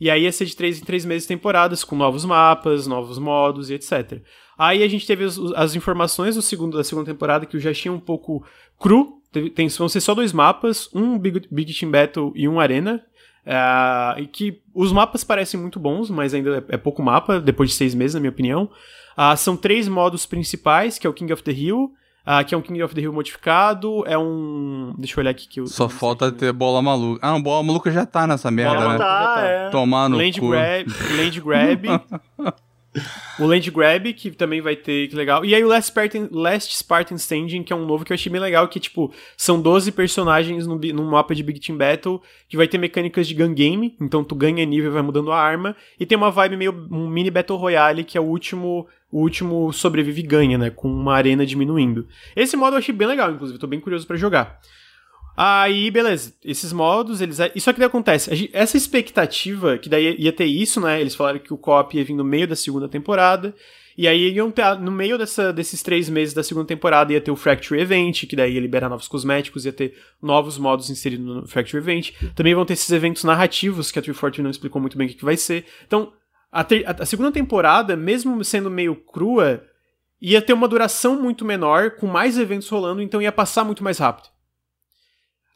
E 0.00 0.10
aí 0.10 0.24
ia 0.24 0.32
ser 0.32 0.46
de 0.46 0.56
3 0.56 0.80
em 0.80 0.84
3 0.84 1.04
meses 1.04 1.28
temporadas, 1.28 1.84
com 1.84 1.94
novos 1.94 2.24
mapas, 2.24 2.86
novos 2.86 3.18
modos 3.18 3.70
e 3.70 3.74
etc. 3.74 4.20
Aí 4.58 4.82
a 4.82 4.88
gente 4.88 5.06
teve 5.06 5.24
as, 5.24 5.38
as 5.54 5.76
informações 5.76 6.34
do 6.34 6.42
segundo, 6.42 6.76
da 6.76 6.82
segunda 6.82 7.10
temporada, 7.10 7.46
que 7.46 7.56
eu 7.56 7.60
já 7.60 7.72
tinha 7.72 7.92
um 7.92 8.00
pouco 8.00 8.44
cru. 8.78 9.19
Tem, 9.54 9.68
vão 9.68 9.88
ser 9.88 10.00
só 10.00 10.14
dois 10.14 10.32
mapas, 10.32 10.88
um 10.92 11.18
Big, 11.18 11.46
Big 11.50 11.72
Team 11.72 11.90
Battle 11.90 12.32
e 12.34 12.48
um 12.48 12.58
Arena. 12.58 13.02
Ah, 13.46 14.16
e 14.18 14.26
que 14.26 14.60
os 14.74 14.92
mapas 14.92 15.24
parecem 15.24 15.58
muito 15.58 15.78
bons, 15.78 16.10
mas 16.10 16.34
ainda 16.34 16.64
é, 16.68 16.74
é 16.74 16.76
pouco 16.76 17.02
mapa, 17.02 17.40
depois 17.40 17.70
de 17.70 17.76
seis 17.76 17.94
meses, 17.94 18.14
na 18.14 18.20
minha 18.20 18.30
opinião. 18.30 18.68
Ah, 19.16 19.36
são 19.36 19.56
três 19.56 19.88
modos 19.88 20.26
principais, 20.26 20.98
que 20.98 21.06
é 21.06 21.10
o 21.10 21.12
King 21.12 21.32
of 21.32 21.42
the 21.42 21.52
Hill, 21.52 21.92
ah, 22.24 22.44
que 22.44 22.54
é 22.54 22.58
um 22.58 22.62
King 22.62 22.82
of 22.82 22.94
the 22.94 23.00
Hill 23.00 23.12
modificado, 23.12 24.04
é 24.06 24.16
um... 24.18 24.94
Deixa 24.98 25.18
eu 25.18 25.22
olhar 25.22 25.30
aqui 25.30 25.48
que 25.48 25.60
eu... 25.60 25.66
Só 25.66 25.88
falta 25.88 26.30
ter 26.30 26.52
bola 26.52 26.82
maluca. 26.82 27.20
Ah, 27.26 27.38
bola 27.38 27.62
maluca 27.62 27.90
já 27.90 28.04
tá 28.04 28.26
nessa 28.26 28.50
merda, 28.50 28.76
Bola 28.76 28.92
né? 28.92 28.98
tá, 28.98 29.34
tá. 29.34 29.42
é. 29.42 29.70
Tomar 29.70 30.08
no 30.08 30.16
Land 30.16 30.40
cu. 30.40 30.50
Grab, 30.50 30.86
Land 31.16 31.40
Grab. 31.40 31.86
o 33.38 33.46
Land 33.46 33.70
Grab, 33.70 34.12
que 34.12 34.30
também 34.30 34.60
vai 34.60 34.74
ter, 34.74 35.08
que 35.08 35.14
legal. 35.14 35.44
E 35.44 35.54
aí 35.54 35.62
o 35.62 35.68
Last 35.68 35.90
Spartan, 35.90 36.28
Last 36.30 36.76
Spartan 36.76 37.14
Standing, 37.14 37.62
que 37.62 37.72
é 37.72 37.76
um 37.76 37.86
novo 37.86 38.04
que 38.04 38.12
eu 38.12 38.14
achei 38.14 38.30
bem 38.30 38.40
legal, 38.40 38.66
que, 38.68 38.80
tipo, 38.80 39.12
são 39.36 39.60
12 39.60 39.92
personagens 39.92 40.66
num, 40.66 41.04
mapa 41.04 41.34
de 41.34 41.42
Big 41.42 41.60
Team 41.60 41.78
Battle, 41.78 42.20
que 42.48 42.56
vai 42.56 42.66
ter 42.66 42.78
mecânicas 42.78 43.28
de 43.28 43.34
gun 43.34 43.54
game, 43.54 43.96
então 44.00 44.24
tu 44.24 44.34
ganha 44.34 44.64
nível 44.64 44.90
e 44.90 44.94
vai 44.94 45.02
mudando 45.02 45.30
a 45.32 45.40
arma, 45.40 45.76
e 45.98 46.04
tem 46.04 46.18
uma 46.18 46.30
vibe 46.30 46.56
meio 46.56 46.88
um 46.90 47.08
mini 47.08 47.30
Battle 47.30 47.58
Royale, 47.58 48.04
que 48.04 48.18
é 48.18 48.20
o 48.20 48.24
último, 48.24 48.86
o 49.10 49.20
último 49.20 49.72
sobrevive 49.72 50.20
e 50.20 50.26
ganha, 50.26 50.58
né, 50.58 50.70
com 50.70 50.88
uma 50.88 51.14
arena 51.14 51.46
diminuindo. 51.46 52.08
Esse 52.34 52.56
modo 52.56 52.74
eu 52.74 52.78
achei 52.78 52.94
bem 52.94 53.06
legal, 53.06 53.30
inclusive, 53.30 53.58
tô 53.58 53.66
bem 53.66 53.80
curioso 53.80 54.06
pra 54.06 54.16
jogar. 54.16 54.60
Aí, 55.42 55.90
beleza, 55.90 56.34
esses 56.44 56.70
modos, 56.70 57.22
eles. 57.22 57.38
Isso 57.54 57.70
aqui 57.70 57.80
daí 57.80 57.86
acontece. 57.86 58.50
Essa 58.52 58.76
expectativa, 58.76 59.78
que 59.78 59.88
daí 59.88 60.14
ia 60.18 60.34
ter 60.34 60.44
isso, 60.44 60.82
né? 60.82 61.00
Eles 61.00 61.14
falaram 61.14 61.38
que 61.38 61.54
o 61.54 61.56
co-op 61.56 61.96
ia 61.96 62.04
vir 62.04 62.12
no 62.12 62.22
meio 62.22 62.46
da 62.46 62.54
segunda 62.54 62.86
temporada. 62.86 63.54
E 63.96 64.06
aí 64.06 64.34
iam 64.34 64.50
ter, 64.50 64.78
no 64.78 64.90
meio 64.90 65.16
dessa, 65.16 65.50
desses 65.50 65.82
três 65.82 66.10
meses 66.10 66.34
da 66.34 66.42
segunda 66.42 66.66
temporada 66.66 67.10
ia 67.14 67.22
ter 67.22 67.30
o 67.30 67.36
Fracture 67.36 67.80
Event, 67.80 68.26
que 68.26 68.36
daí 68.36 68.52
ia 68.52 68.60
liberar 68.60 68.90
novos 68.90 69.08
cosméticos, 69.08 69.64
ia 69.64 69.72
ter 69.72 69.94
novos 70.20 70.58
modos 70.58 70.90
inseridos 70.90 71.24
no 71.24 71.48
Fracture 71.48 71.82
Event. 71.82 72.10
Também 72.34 72.54
vão 72.54 72.66
ter 72.66 72.74
esses 72.74 72.90
eventos 72.90 73.24
narrativos 73.24 73.90
que 73.90 73.98
a 73.98 74.02
343 74.02 74.44
não 74.44 74.50
explicou 74.50 74.78
muito 74.78 74.98
bem 74.98 75.06
o 75.06 75.10
que, 75.10 75.16
que 75.16 75.24
vai 75.24 75.38
ser. 75.38 75.64
Então, 75.86 76.12
a, 76.52 76.62
ter, 76.62 76.86
a, 76.86 76.90
a 76.90 77.06
segunda 77.06 77.32
temporada, 77.32 77.96
mesmo 77.96 78.44
sendo 78.44 78.70
meio 78.70 78.94
crua, 78.94 79.64
ia 80.20 80.42
ter 80.42 80.52
uma 80.52 80.68
duração 80.68 81.18
muito 81.18 81.46
menor, 81.46 81.92
com 81.92 82.06
mais 82.06 82.36
eventos 82.36 82.68
rolando, 82.68 83.00
então 83.00 83.22
ia 83.22 83.32
passar 83.32 83.64
muito 83.64 83.82
mais 83.82 83.96
rápido. 83.96 84.28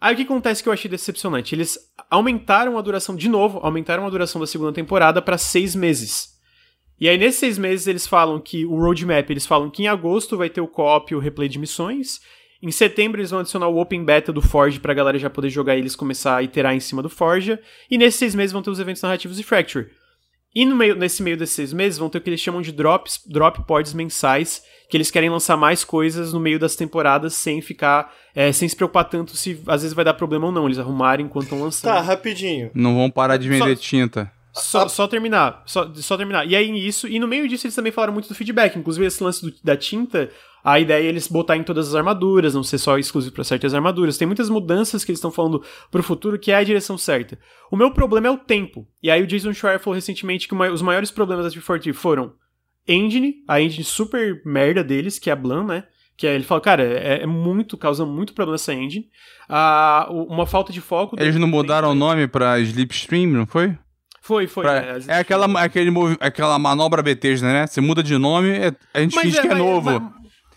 Aí 0.04 0.12
o 0.12 0.16
que 0.18 0.24
acontece 0.24 0.62
que 0.62 0.68
eu 0.68 0.72
achei 0.74 0.90
decepcionante? 0.90 1.54
Eles 1.54 1.78
aumentaram 2.10 2.76
a 2.76 2.82
duração, 2.82 3.16
de 3.16 3.26
novo, 3.26 3.58
aumentaram 3.62 4.06
a 4.06 4.10
duração 4.10 4.38
da 4.38 4.46
segunda 4.46 4.70
temporada 4.70 5.22
para 5.22 5.38
seis 5.38 5.74
meses. 5.74 6.28
E 7.00 7.08
aí, 7.08 7.16
nesses 7.16 7.40
seis 7.40 7.56
meses, 7.56 7.86
eles 7.86 8.06
falam 8.06 8.38
que 8.38 8.66
o 8.66 8.76
roadmap, 8.76 9.30
eles 9.30 9.46
falam 9.46 9.70
que 9.70 9.82
em 9.82 9.88
agosto 9.88 10.36
vai 10.36 10.50
ter 10.50 10.60
o 10.60 10.68
co-op 10.68 11.14
o 11.14 11.18
replay 11.18 11.48
de 11.48 11.58
missões. 11.58 12.20
Em 12.62 12.70
setembro, 12.70 13.18
eles 13.18 13.30
vão 13.30 13.40
adicionar 13.40 13.68
o 13.68 13.80
Open 13.80 14.04
Beta 14.04 14.30
do 14.30 14.42
Forge 14.42 14.78
pra 14.78 14.92
galera 14.92 15.18
já 15.18 15.30
poder 15.30 15.48
jogar 15.48 15.74
e 15.74 15.78
eles 15.78 15.96
começar 15.96 16.36
a 16.36 16.42
iterar 16.42 16.74
em 16.74 16.80
cima 16.80 17.00
do 17.00 17.08
Forge. 17.08 17.58
E 17.90 17.96
nesses 17.96 18.18
seis 18.18 18.34
meses 18.34 18.52
vão 18.52 18.60
ter 18.60 18.68
os 18.68 18.80
eventos 18.80 19.00
narrativos 19.00 19.40
e 19.40 19.42
Fracture. 19.42 19.86
E 20.54 20.66
no 20.66 20.76
meio, 20.76 20.94
nesse 20.96 21.22
meio 21.22 21.38
desses 21.38 21.56
seis 21.56 21.72
meses 21.72 21.98
vão 21.98 22.10
ter 22.10 22.18
o 22.18 22.20
que 22.20 22.28
eles 22.28 22.40
chamam 22.40 22.60
de 22.60 22.72
drops, 22.72 23.22
drop 23.26 23.66
pods 23.66 23.94
mensais, 23.94 24.62
que 24.94 24.96
eles 24.96 25.10
querem 25.10 25.28
lançar 25.28 25.56
mais 25.56 25.82
coisas 25.82 26.32
no 26.32 26.38
meio 26.38 26.56
das 26.56 26.76
temporadas 26.76 27.34
sem 27.34 27.60
ficar, 27.60 28.14
é, 28.32 28.52
sem 28.52 28.68
se 28.68 28.76
preocupar 28.76 29.02
tanto 29.08 29.36
se 29.36 29.60
às 29.66 29.82
vezes 29.82 29.92
vai 29.92 30.04
dar 30.04 30.14
problema 30.14 30.46
ou 30.46 30.52
não, 30.52 30.66
eles 30.66 30.78
arrumarem 30.78 31.26
enquanto 31.26 31.46
estão 31.46 31.60
lançando. 31.60 31.92
Tá, 31.92 32.00
rapidinho. 32.00 32.70
Não 32.72 32.94
vão 32.94 33.10
parar 33.10 33.36
de 33.36 33.48
vender 33.48 33.74
Só- 33.76 33.82
tinta. 33.82 34.30
Só, 34.52 34.86
só 34.86 35.08
terminar, 35.08 35.64
só, 35.66 35.92
só 35.94 36.16
terminar. 36.16 36.46
E 36.46 36.54
aí 36.54 36.70
isso, 36.86 37.08
e 37.08 37.18
no 37.18 37.26
meio 37.26 37.48
disso 37.48 37.66
eles 37.66 37.74
também 37.74 37.90
falaram 37.90 38.12
muito 38.12 38.28
do 38.28 38.36
feedback, 38.36 38.78
inclusive 38.78 39.04
esse 39.04 39.20
lance 39.20 39.44
do- 39.44 39.52
da 39.64 39.76
tinta, 39.76 40.30
a 40.62 40.78
ideia 40.78 41.02
é 41.04 41.08
eles 41.08 41.26
botar 41.26 41.56
em 41.56 41.64
todas 41.64 41.88
as 41.88 41.94
armaduras, 41.96 42.54
não 42.54 42.62
ser 42.62 42.78
só 42.78 42.96
exclusivo 42.96 43.34
para 43.34 43.42
certas 43.42 43.74
armaduras. 43.74 44.16
Tem 44.16 44.26
muitas 44.28 44.48
mudanças 44.48 45.02
que 45.02 45.10
eles 45.10 45.18
estão 45.18 45.32
falando 45.32 45.60
pro 45.90 46.04
futuro 46.04 46.38
que 46.38 46.52
é 46.52 46.54
a 46.54 46.62
direção 46.62 46.96
certa. 46.96 47.36
O 47.68 47.76
meu 47.76 47.90
problema 47.90 48.28
é 48.28 48.30
o 48.30 48.38
tempo. 48.38 48.86
E 49.02 49.10
aí 49.10 49.20
o 49.20 49.26
Jason 49.26 49.52
Schreier 49.52 49.80
falou 49.80 49.96
recentemente 49.96 50.46
que 50.46 50.54
o 50.54 50.56
ma- 50.56 50.68
os 50.70 50.82
maiores 50.82 51.10
problemas 51.10 51.44
da 51.46 51.50
343 51.50 51.96
foram 52.00 52.32
engine, 52.86 53.34
a 53.48 53.60
engine 53.60 53.84
super 53.84 54.42
merda 54.44 54.82
deles, 54.84 55.18
que 55.18 55.30
é 55.30 55.32
a 55.32 55.36
Blan, 55.36 55.64
né? 55.64 55.84
Que 56.16 56.26
é, 56.26 56.34
ele 56.34 56.44
fala, 56.44 56.60
cara, 56.60 56.82
é, 56.84 57.22
é 57.22 57.26
muito, 57.26 57.76
causa 57.76 58.06
muito 58.06 58.32
problema 58.34 58.54
essa 58.54 58.72
engine. 58.72 59.06
Ah, 59.48 60.06
uma 60.10 60.46
falta 60.46 60.72
de 60.72 60.80
foco. 60.80 61.16
Eles 61.18 61.36
não 61.36 61.48
mudaram 61.48 61.90
o 61.90 61.94
nome 61.94 62.26
pra 62.28 62.58
Slipstream, 62.60 63.26
não 63.30 63.46
foi? 63.46 63.76
Foi, 64.22 64.46
foi. 64.46 64.62
Pra-? 64.62 64.92
As- 64.92 65.08
é 65.08 65.18
aquela, 65.18 65.46
aquele, 65.60 65.90
aquela 66.20 66.58
manobra 66.58 67.02
Bethesda, 67.02 67.46
né? 67.52 67.66
Você 67.66 67.80
muda 67.80 68.02
de 68.02 68.16
nome, 68.16 68.50
é- 68.50 68.72
a 68.94 69.00
gente 69.00 69.18
finge 69.20 69.40
que 69.40 69.46
é 69.46 69.50
mas- 69.50 69.58
novo. 69.58 69.90
Mas, 69.90 70.02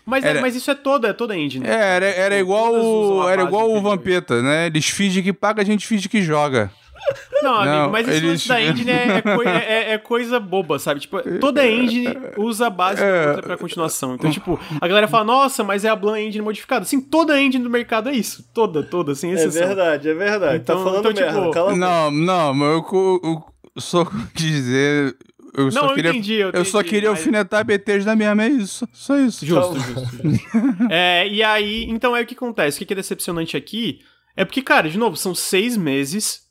mas, 0.06 0.24
é- 0.24 0.28
Era- 0.28 0.40
mas 0.40 0.56
isso 0.56 0.70
é 0.70 0.74
toda, 0.74 1.08
é 1.08 1.12
toda 1.12 1.36
engine. 1.36 1.66
É, 1.66 1.72
era, 1.96 2.06
era 2.06 2.38
igual, 2.38 2.72
o- 2.72 3.28
era 3.28 3.42
igual 3.42 3.70
o. 3.70 3.80
Vampeta, 3.82 4.40
né? 4.40 4.66
Eles 4.68 4.88
fingem 4.88 5.22
que 5.22 5.32
paga, 5.34 5.60
a 5.60 5.64
gente 5.66 5.86
finge 5.86 6.08
que 6.08 6.22
joga. 6.22 6.70
Não, 7.42 7.54
amigo, 7.54 7.76
Não, 7.76 7.90
mas 7.90 8.08
esse 8.08 8.16
eles- 8.18 8.30
lance 8.30 8.48
da 8.48 8.62
engine 8.62 8.90
é, 8.90 8.94
é 8.94 9.20
é- 9.90 9.92
é 9.94 9.98
coisa 9.98 10.38
boba, 10.40 10.78
sabe? 10.78 11.00
Tipo, 11.00 11.20
toda 11.40 11.66
engine 11.66 12.08
usa 12.36 12.66
a 12.66 12.70
base 12.70 13.02
É. 13.02 13.34
da 13.36 13.42
pra 13.42 13.56
continuação. 13.56 14.14
Então, 14.14 14.30
tipo, 14.30 14.58
a 14.80 14.88
galera 14.88 15.06
fala, 15.08 15.24
nossa, 15.24 15.62
mas 15.64 15.84
é 15.84 15.88
a 15.88 15.96
Blan 15.96 16.20
Engine 16.20 16.42
modificada. 16.42 16.82
Assim, 16.82 17.00
toda 17.00 17.40
engine 17.40 17.62
do 17.62 17.70
mercado 17.70 18.08
é 18.08 18.12
isso. 18.12 18.44
Toda, 18.52 18.82
toda, 18.82 19.14
sem 19.14 19.30
É 19.30 19.34
exceção. 19.34 19.66
verdade, 19.66 20.08
é 20.08 20.14
verdade. 20.14 20.56
Então- 20.62 20.76
tá 20.78 20.82
falando 20.84 21.00
então, 21.00 21.12
tipo, 21.12 21.24
merda. 21.32 21.50
Cala 21.50 21.70
a 21.70 21.74
boca. 21.74 21.76
Não, 21.76 22.10
não, 22.10 22.54
mas 22.54 22.68
eu, 22.74 22.82
co- 22.82 23.20
eu 23.24 23.80
só 23.80 24.04
dizer. 24.34 25.16
Eu 25.56 25.64
Não, 25.64 25.70
só 25.72 25.86
eu 25.88 25.94
queria, 25.94 26.10
entendi, 26.10 26.34
eu 26.34 26.64
só 26.64 26.78
entendi, 26.80 26.94
queria 26.94 27.10
mas- 27.10 27.18
alfinetar 27.18 27.60
a 27.60 27.64
Bethesda 27.64 28.14
mesmo, 28.14 28.40
é 28.42 28.48
isso. 28.48 28.86
Só 28.92 29.16
isso. 29.18 29.44
Justo, 29.44 29.74
justo, 29.80 30.00
justo. 30.22 30.48
É, 30.90 31.26
e 31.26 31.42
aí, 31.42 31.84
então 31.88 32.14
é 32.16 32.20
o 32.22 32.26
que 32.26 32.34
acontece. 32.34 32.82
O 32.82 32.86
que 32.86 32.92
é 32.92 32.96
decepcionante 32.96 33.56
aqui 33.56 34.00
é 34.36 34.44
porque, 34.44 34.62
cara, 34.62 34.88
de 34.88 34.98
novo, 34.98 35.16
são 35.16 35.34
seis 35.34 35.76
meses. 35.76 36.42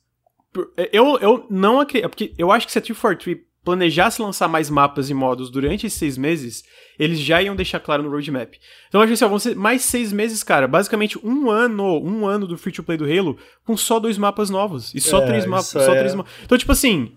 Por- 0.52 0.72
Eu, 0.92 1.18
eu 1.18 1.46
não 1.50 1.80
acredito. 1.80 2.08
Porque 2.10 2.34
eu 2.38 2.50
acho 2.52 2.66
que 2.66 2.72
se 2.72 2.78
a 2.78 2.82
343 2.82 3.46
planejasse 3.64 4.22
lançar 4.22 4.48
mais 4.48 4.70
mapas 4.70 5.10
e 5.10 5.14
modos 5.14 5.50
durante 5.50 5.86
esses 5.86 5.98
seis 5.98 6.16
meses, 6.16 6.62
eles 6.98 7.18
já 7.18 7.42
iam 7.42 7.54
deixar 7.54 7.78
claro 7.80 8.02
no 8.02 8.08
roadmap. 8.08 8.54
Então 8.88 8.98
eu 9.00 9.02
acho 9.04 9.08
que 9.10 9.14
assim, 9.14 9.24
ó, 9.24 9.28
vão 9.28 9.38
ser 9.38 9.54
mais 9.54 9.82
seis 9.82 10.10
meses, 10.10 10.42
cara. 10.42 10.66
Basicamente 10.66 11.18
um 11.22 11.50
ano, 11.50 11.84
um 12.02 12.26
ano 12.26 12.46
do 12.46 12.56
free 12.56 12.72
to 12.72 12.82
play 12.82 12.96
do 12.96 13.04
Halo 13.04 13.36
com 13.66 13.76
só 13.76 13.98
dois 14.00 14.16
mapas 14.16 14.48
novos. 14.48 14.94
E 14.94 15.00
só 15.02 15.20
É, 15.22 15.26
três 15.26 15.44
mapas. 15.44 15.66
Só 15.66 15.80
é- 15.94 15.98
três 15.98 16.14
mapas. 16.14 16.32
Então, 16.44 16.56
tipo 16.56 16.72
assim, 16.72 17.12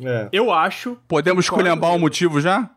É. 0.00 0.28
eu 0.32 0.52
acho. 0.52 0.96
Podemos 1.08 1.48
Concordo, 1.48 1.68
esculhambar 1.68 1.90
o 1.90 1.94
eu- 1.96 1.98
motivo 2.00 2.40
já? 2.40 2.70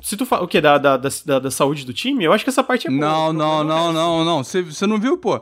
Se 0.00 0.16
tu 0.16 0.24
fala. 0.24 0.44
O 0.44 0.48
quê? 0.48 0.60
Da, 0.60 0.78
da, 0.78 0.96
da, 0.96 1.38
da- 1.40 1.50
saúde 1.50 1.84
do 1.84 1.92
time? 1.92 2.22
Eu 2.22 2.32
acho 2.32 2.44
que 2.44 2.50
essa 2.50 2.62
parte 2.62 2.86
é 2.86 2.90
boa. 2.90 3.00
Não, 3.00 3.32
não, 3.32 3.60
é 3.62 3.64
não, 3.64 3.92
não, 3.92 4.24
não. 4.24 4.44
Você 4.44 4.62
você 4.62 4.86
não 4.86 5.00
viu, 5.00 5.18
pô? 5.18 5.40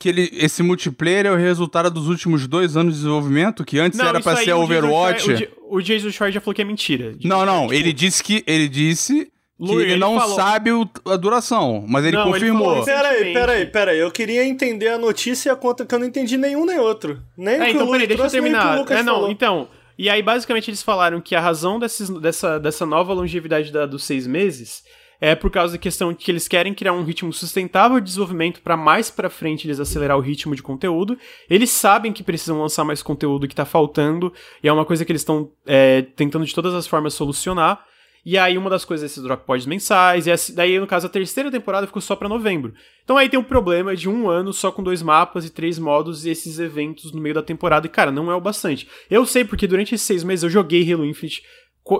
Que 0.00 0.08
ele, 0.08 0.30
esse 0.32 0.62
multiplayer 0.62 1.26
é 1.26 1.30
o 1.30 1.36
resultado 1.36 1.90
dos 1.90 2.08
últimos 2.08 2.46
dois 2.48 2.74
anos 2.76 2.94
de 2.94 3.00
desenvolvimento, 3.00 3.62
que 3.64 3.78
antes 3.78 4.00
era 4.00 4.18
isso 4.18 4.22
pra 4.28 4.38
aí 4.38 4.44
ser 4.46 4.54
o 4.54 4.60
Jason 4.60 4.64
Overwatch. 4.64 5.48
O 5.60 5.76
O 5.76 5.82
Jason 5.82 6.10
Schreier 6.10 6.32
já 6.32 6.40
falou 6.40 6.54
que 6.54 6.62
é 6.62 6.64
mentira. 6.64 7.14
Não, 7.22 7.44
não, 7.44 7.62
Tipo, 7.68 7.74
ele 7.74 7.92
disse 7.92 8.24
que 8.24 8.42
ele 8.46 8.66
disse 8.66 9.30
que 9.62 9.72
ele, 9.72 9.82
ele 9.92 9.96
não 10.00 10.18
falou- 10.18 10.34
sabe 10.36 10.72
o- 10.72 10.88
a 11.06 11.16
duração, 11.16 11.84
mas 11.86 12.02
ele 12.06 12.16
Não, 12.16 12.22
ele 12.24 12.32
confirmou. 12.32 12.76
isso. 12.76 12.86
Peraí, 12.86 13.32
peraí, 13.34 13.66
peraí. 13.66 13.98
Eu 13.98 14.10
queria 14.10 14.42
entender 14.46 14.88
a 14.88 14.96
notícia 14.98 15.50
e 15.50 15.52
a 15.52 15.54
conta 15.56 15.84
que 15.84 15.94
eu 15.94 15.98
não 15.98 16.06
entendi 16.06 16.38
nenhum 16.38 16.64
nem 16.64 16.78
outro. 16.78 17.20
Nem 17.36 17.58
o 17.58 17.62
É, 17.62 17.66
que 17.66 17.72
então 17.72 17.86
o 17.86 17.90
peraí, 17.92 18.06
deixa 18.06 18.22
eu 18.24 18.30
terminar. 18.30 18.78
Lucas 18.78 18.98
É, 18.98 19.02
não, 19.02 19.14
falou. 19.16 19.30
então. 19.30 19.68
E 19.98 20.08
aí, 20.08 20.22
basicamente, 20.22 20.70
eles 20.70 20.82
falaram 20.82 21.20
que 21.20 21.34
a 21.34 21.40
razão 21.40 21.78
desses, 21.78 22.08
dessa, 22.08 22.58
dessa 22.58 22.86
nova 22.86 23.12
longevidade 23.12 23.70
da- 23.70 23.84
dos 23.84 24.02
seis 24.02 24.26
meses 24.26 24.82
é 25.20 25.34
por 25.34 25.50
causa 25.50 25.72
da 25.74 25.78
questão 25.78 26.12
de 26.12 26.18
que 26.24 26.30
eles 26.30 26.48
querem 26.48 26.72
criar 26.72 26.92
um 26.92 27.04
ritmo 27.04 27.32
sustentável 27.32 28.00
de 28.00 28.06
desenvolvimento 28.06 28.60
para 28.62 28.76
mais 28.76 29.10
pra 29.10 29.28
frente 29.28 29.66
eles 29.66 29.78
acelerar 29.78 30.16
o 30.16 30.20
ritmo 30.20 30.54
de 30.54 30.62
conteúdo. 30.62 31.18
Eles 31.48 31.70
sabem 31.70 32.12
que 32.12 32.22
precisam 32.22 32.60
lançar 32.60 32.84
mais 32.84 33.02
conteúdo 33.02 33.46
que 33.46 33.54
tá 33.54 33.64
faltando, 33.64 34.32
e 34.62 34.68
é 34.68 34.72
uma 34.72 34.84
coisa 34.84 35.04
que 35.04 35.12
eles 35.12 35.20
estão 35.22 35.50
é, 35.66 36.02
tentando 36.02 36.44
de 36.46 36.54
todas 36.54 36.72
as 36.74 36.86
formas 36.86 37.14
solucionar. 37.14 37.84
E 38.22 38.36
aí, 38.36 38.58
uma 38.58 38.68
das 38.68 38.84
coisas 38.84 39.02
é 39.02 39.06
esses 39.06 39.22
drop 39.22 39.46
pods 39.46 39.64
mensais, 39.64 40.26
e 40.26 40.30
essa- 40.30 40.54
daí, 40.54 40.78
no 40.78 40.86
caso, 40.86 41.06
a 41.06 41.10
terceira 41.10 41.50
temporada 41.50 41.86
ficou 41.86 42.02
só 42.02 42.14
pra 42.14 42.28
novembro. 42.28 42.74
Então 43.02 43.16
aí 43.16 43.30
tem 43.30 43.40
o 43.40 43.42
problema 43.42 43.96
de 43.96 44.10
um 44.10 44.28
ano 44.28 44.52
só 44.52 44.70
com 44.70 44.82
dois 44.82 45.02
mapas 45.02 45.46
e 45.46 45.50
três 45.50 45.78
modos 45.78 46.26
e 46.26 46.30
esses 46.30 46.58
eventos 46.58 47.12
no 47.12 47.20
meio 47.20 47.34
da 47.34 47.42
temporada. 47.42 47.86
E, 47.86 47.90
cara, 47.90 48.12
não 48.12 48.30
é 48.30 48.34
o 48.34 48.40
bastante. 48.40 48.86
Eu 49.10 49.24
sei 49.24 49.42
porque 49.42 49.66
durante 49.66 49.94
esses 49.94 50.06
seis 50.06 50.22
meses 50.22 50.42
eu 50.42 50.50
joguei 50.50 50.92
Halo 50.92 51.04
Infinite, 51.04 51.42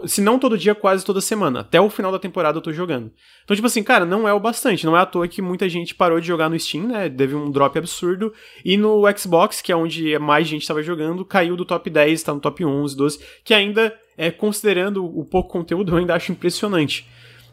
se 0.06 0.20
não 0.20 0.38
todo 0.38 0.56
dia, 0.56 0.74
quase 0.74 1.04
toda 1.04 1.20
semana. 1.20 1.60
Até 1.60 1.80
o 1.80 1.90
final 1.90 2.12
da 2.12 2.18
temporada 2.18 2.58
eu 2.58 2.62
tô 2.62 2.72
jogando. 2.72 3.10
Então, 3.44 3.54
tipo 3.54 3.66
assim, 3.66 3.82
cara, 3.82 4.04
não 4.04 4.28
é 4.28 4.32
o 4.32 4.40
bastante. 4.40 4.86
Não 4.86 4.96
é 4.96 5.00
à 5.00 5.06
toa 5.06 5.26
que 5.26 5.42
muita 5.42 5.68
gente 5.68 5.94
parou 5.94 6.20
de 6.20 6.26
jogar 6.26 6.48
no 6.48 6.58
Steam, 6.58 6.88
né? 6.88 7.08
Teve 7.08 7.34
um 7.34 7.50
drop 7.50 7.78
absurdo. 7.78 8.32
E 8.64 8.76
no 8.76 9.02
Xbox, 9.16 9.60
que 9.60 9.72
é 9.72 9.76
onde 9.76 10.18
mais 10.18 10.46
gente 10.46 10.66
tava 10.66 10.82
jogando, 10.82 11.24
caiu 11.24 11.56
do 11.56 11.64
top 11.64 11.90
10, 11.90 12.22
tá 12.22 12.34
no 12.34 12.40
top 12.40 12.64
11, 12.64 12.96
12, 12.96 13.20
que 13.44 13.52
ainda, 13.52 13.94
é, 14.16 14.30
considerando 14.30 15.04
o 15.04 15.24
pouco 15.24 15.50
conteúdo, 15.50 15.92
eu 15.92 15.98
ainda 15.98 16.14
acho 16.14 16.32
impressionante. 16.32 17.06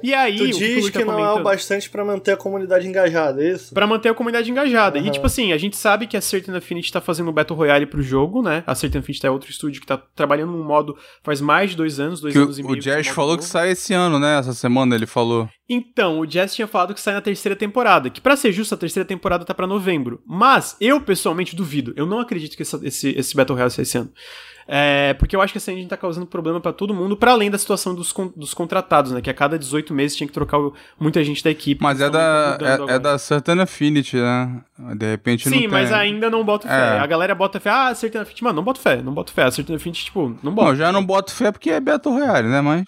E 0.03 0.13
aí, 0.13 0.37
Tu 0.37 0.43
o 0.43 0.47
que 0.47 0.53
o 0.53 0.57
diz 0.57 0.89
que 0.89 0.99
tá 0.99 1.05
não 1.05 1.19
é 1.23 1.31
o 1.33 1.43
bastante 1.43 1.89
pra 1.89 2.05
manter 2.05 2.31
a 2.33 2.37
comunidade 2.37 2.87
engajada, 2.87 3.43
é 3.43 3.51
isso? 3.51 3.73
Pra 3.73 3.87
manter 3.87 4.09
a 4.09 4.13
comunidade 4.13 4.49
engajada. 4.51 4.97
E, 4.97 5.01
Aham. 5.01 5.11
tipo 5.11 5.25
assim, 5.25 5.51
a 5.53 5.57
gente 5.57 5.75
sabe 5.77 6.07
que 6.07 6.15
a 6.17 6.21
Certain 6.21 6.55
Affinity 6.55 6.91
tá 6.91 7.01
fazendo 7.01 7.29
um 7.29 7.33
Battle 7.33 7.57
Royale 7.57 7.85
pro 7.85 8.01
jogo, 8.01 8.41
né? 8.41 8.63
A 8.67 8.75
Certain 8.75 8.99
Affinity 8.99 9.25
é 9.25 9.31
outro 9.31 9.49
estúdio 9.49 9.81
que 9.81 9.87
tá 9.87 9.97
trabalhando 10.15 10.51
num 10.51 10.63
modo 10.63 10.97
faz 11.23 11.41
mais 11.41 11.71
de 11.71 11.75
dois 11.77 11.99
anos, 11.99 12.19
dois 12.21 12.33
Que 12.33 12.39
anos 12.39 12.59
e 12.59 12.61
o, 12.61 12.65
meio. 12.65 12.77
o 12.77 12.81
Jazz 12.81 13.07
falou 13.07 13.31
modo 13.31 13.39
que 13.39 13.43
novo. 13.45 13.51
sai 13.51 13.71
esse 13.71 13.93
ano, 13.93 14.19
né? 14.19 14.37
Essa 14.39 14.53
semana 14.53 14.95
ele 14.95 15.05
falou. 15.05 15.49
Então, 15.69 16.19
o 16.19 16.25
Jazz 16.25 16.55
tinha 16.55 16.67
falado 16.67 16.93
que 16.93 17.01
sai 17.01 17.13
na 17.13 17.21
terceira 17.21 17.55
temporada. 17.55 18.09
Que, 18.09 18.21
pra 18.21 18.37
ser 18.37 18.51
justo, 18.53 18.73
a 18.73 18.77
terceira 18.77 19.05
temporada 19.05 19.43
tá 19.43 19.53
pra 19.53 19.67
novembro. 19.67 20.21
Mas, 20.25 20.77
eu 20.79 21.01
pessoalmente 21.01 21.55
duvido. 21.55 21.93
Eu 21.97 22.05
não 22.05 22.19
acredito 22.19 22.55
que 22.55 22.61
essa- 22.61 22.79
esse, 22.83 23.09
esse 23.17 23.35
Battle 23.35 23.55
Royale 23.55 23.71
saia 23.71 23.83
esse 23.83 23.97
ano. 23.97 24.09
É, 24.67 25.13
porque 25.13 25.33
eu 25.33 25.41
acho 25.41 25.53
que 25.53 25.57
essa 25.59 25.71
engine 25.71 25.87
tá 25.87 25.95
causando 25.95 26.25
problema 26.25 26.59
pra 26.59 26.73
todo 26.73 26.93
mundo, 26.93 27.15
pra 27.15 27.31
além 27.31 27.49
da 27.49 27.57
situação 27.57 27.95
dos, 27.95 28.11
con- 28.11 28.33
dos 28.35 28.53
contratados, 28.53 29.13
né? 29.13 29.21
Que 29.21 29.29
a 29.29 29.33
cada 29.33 29.57
18 29.57 29.93
meses 29.93 30.17
tinha 30.17 30.27
que 30.27 30.33
trocar 30.33 30.59
o- 30.59 30.73
muita 30.99 31.23
gente 31.23 31.41
da 31.43 31.49
equipe. 31.49 31.81
Mas 31.81 32.01
é 32.01 32.03
tão 32.09 32.11
da, 32.11 32.51
mudando 32.59 32.89
é, 32.89 32.93
é 32.95 32.99
da 32.99 33.17
Certain 33.17 33.61
Affinity, 33.61 34.17
né? 34.17 34.61
De 34.95 35.09
repente 35.09 35.45
não 35.49 35.53
Sim, 35.53 35.59
tem. 35.61 35.67
mas 35.69 35.91
ainda 35.93 36.29
não 36.29 36.43
boto 36.43 36.67
fé. 36.67 36.73
É. 36.95 36.99
A 36.99 37.05
galera 37.07 37.33
bota 37.33 37.59
fé. 37.61 37.69
Ah, 37.69 37.95
Certain 37.95 38.21
Affinity. 38.21 38.43
Mano, 38.43 38.57
não 38.57 38.63
boto 38.63 38.81
fé. 38.81 39.01
Não 39.01 39.13
boto 39.13 39.31
fé. 39.31 39.43
A 39.43 39.51
Certain 39.51 39.75
Affinity, 39.77 40.05
tipo, 40.05 40.37
não 40.43 40.53
boto. 40.53 40.67
Bom, 40.71 40.75
já 40.75 40.91
não 40.91 41.05
boto 41.05 41.33
fé 41.33 41.49
porque 41.51 41.69
é 41.69 41.79
Battle 41.79 42.13
Royale, 42.15 42.49
né? 42.49 42.59
Mas. 42.59 42.83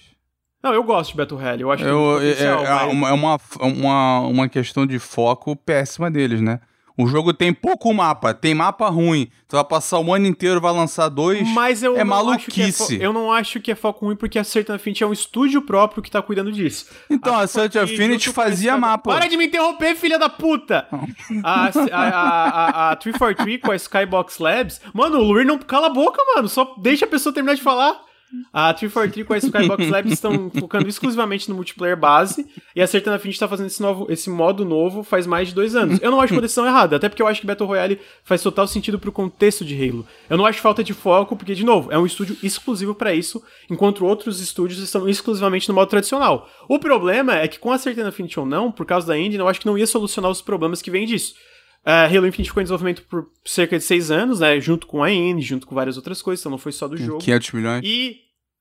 Não, 0.62 0.74
eu 0.74 0.84
gosto 0.84 1.12
de 1.12 1.18
Battle 1.18 1.40
Royale. 1.40 1.62
Eu 1.62 1.72
acho 1.72 1.82
que 1.84 1.90
tem 1.90 1.98
Eu, 1.98 2.06
muito 2.20 2.24
é, 2.26 2.44
é 2.46 2.94
mas- 2.94 3.10
é 3.10 3.14
uma, 3.14 3.40
uma, 3.62 4.20
uma 4.28 4.50
questão 4.50 4.86
de 4.86 5.00
foco 5.00 5.56
péssima 5.56 6.12
deles, 6.12 6.42
né? 6.42 6.60
O 7.00 7.08
jogo 7.08 7.32
tem 7.34 7.54
pouco 7.54 7.94
mapa, 7.94 8.34
tem 8.34 8.54
mapa 8.54 8.90
ruim. 8.90 9.32
Tu 9.48 9.56
vai 9.56 9.64
passar 9.64 10.00
o 10.00 10.14
ano 10.14 10.28
inteiro, 10.28 10.60
vai 10.60 10.74
lançar 10.74 11.08
dois. 11.08 11.48
Mas 11.54 11.82
eu 11.82 11.96
é 11.96 12.04
não 12.04 12.30
acho 12.30 12.52
que 12.52 12.60
é 12.60 12.66
maluquice. 12.66 13.02
eu 13.02 13.14
não 13.14 13.32
acho 13.32 13.62
que 13.62 13.72
é 13.72 13.76
foco 13.76 14.06
ruim 14.06 14.18
porque 14.18 14.38
a 14.38 14.44
Certain 14.44 14.76
Affinity 14.76 15.02
é 15.06 15.08
um 15.08 15.14
estúdio 15.14 15.62
próprio 15.62 16.04
que 16.04 16.12
tá 16.12 16.22
cuidando 16.22 16.52
disso. 16.52 16.88
Então, 17.10 17.40
a 17.40 17.48
Certain 17.48 17.84
Affinity 17.84 18.34
fazia 18.34 18.76
mapa. 18.76 19.14
Para 19.14 19.28
de 19.30 19.38
me 19.38 19.48
interromper, 19.48 19.96
filha 19.96 20.20
da 20.20 20.28
puta! 20.28 20.90
A, 21.42 21.68
a, 21.68 22.10
a, 22.10 22.90
a, 22.90 22.92
a 22.92 22.96
343 22.98 23.62
com 23.62 23.72
a 23.72 23.76
Skybox 23.78 24.38
Labs. 24.38 24.82
Mano, 24.94 25.20
o 25.20 25.24
Luir 25.24 25.46
não 25.46 25.58
cala 25.58 25.88
a 25.88 25.92
boca, 25.92 26.22
mano. 26.36 26.50
Só 26.50 26.76
deixa 26.78 27.06
a 27.06 27.08
pessoa 27.08 27.34
terminar 27.34 27.56
de 27.56 27.62
falar. 27.62 28.09
A 28.54 28.74
343 28.74 29.26
com 29.26 29.34
a 29.34 29.38
Skybox 29.38 29.90
Labs 29.90 30.14
estão 30.14 30.50
focando 30.60 30.88
exclusivamente 30.88 31.50
no 31.50 31.56
multiplayer 31.56 31.98
base 31.98 32.48
e 32.76 32.82
a 32.82 32.88
Certain 32.88 33.14
Affinity 33.14 33.36
está 33.36 33.48
fazendo 33.48 33.68
esse, 33.68 33.82
novo, 33.82 34.08
esse 34.10 34.30
modo 34.30 34.64
novo 34.64 35.04
faz 35.04 35.26
mais 35.26 35.48
de 35.48 35.56
dois 35.56 35.76
anos. 35.76 36.00
Eu 36.02 36.12
não 36.12 36.22
acho 36.22 36.34
uma 36.34 36.42
decisão 36.42 36.66
errada, 36.66 36.96
até 36.96 37.10
porque 37.10 37.22
eu 37.22 37.28
acho 37.28 37.42
que 37.42 37.48
Battle 37.48 37.68
Royale 37.68 38.00
faz 38.24 38.42
total 38.44 38.68
sentido 38.68 39.00
pro 39.00 39.12
contexto 39.12 39.66
de 39.66 39.76
Halo. 39.76 40.06
Eu 40.30 40.38
não 40.38 40.46
acho 40.46 40.62
falta 40.62 40.84
de 40.84 40.94
foco, 40.94 41.36
porque, 41.36 41.56
de 41.56 41.66
novo, 41.66 41.92
é 41.92 41.98
um 41.98 42.06
estúdio 42.06 42.38
exclusivo 42.44 42.94
para 42.94 43.14
isso, 43.14 43.42
enquanto 43.70 44.06
outros 44.06 44.40
estúdios 44.40 44.80
estão 44.80 45.10
exclusivamente 45.10 45.68
no 45.68 45.76
modo 45.76 45.90
tradicional. 45.90 46.48
O 46.68 46.80
problema 46.80 47.36
é 47.36 47.48
que 47.48 47.60
com 47.60 47.72
a 47.72 47.78
Certain 47.78 48.06
Affinity 48.06 48.40
ou 48.40 48.46
não, 48.46 48.72
por 48.72 48.86
causa 48.86 49.08
da 49.08 49.18
engine, 49.18 49.38
eu 49.38 49.48
acho 49.48 49.60
que 49.60 49.66
não 49.66 49.78
ia 49.78 49.88
solucionar 49.88 50.30
os 50.30 50.42
problemas 50.42 50.82
que 50.82 50.92
vêm 50.92 51.06
disso. 51.06 51.34
Uh, 51.86 52.16
Halo 52.16 52.28
Infinite 52.28 52.50
ficou 52.50 52.62
em 52.62 52.66
desenvolvimento 52.66 53.04
por 53.04 53.30
cerca 53.46 53.78
de 53.78 53.84
seis 53.84 54.12
anos, 54.12 54.40
né? 54.42 54.60
Junto 54.60 54.86
com 54.86 55.02
a 55.02 55.12
engine, 55.12 55.42
junto 55.42 55.66
com 55.66 55.74
várias 55.74 55.98
outras 55.98 56.22
coisas, 56.22 56.42
então 56.42 56.52
não 56.52 56.58
foi 56.58 56.72
só 56.72 56.88
do 56.88 56.98
jogo. 56.98 57.20
500 57.20 57.52
milhões. 57.54 57.82
E, 57.84 58.18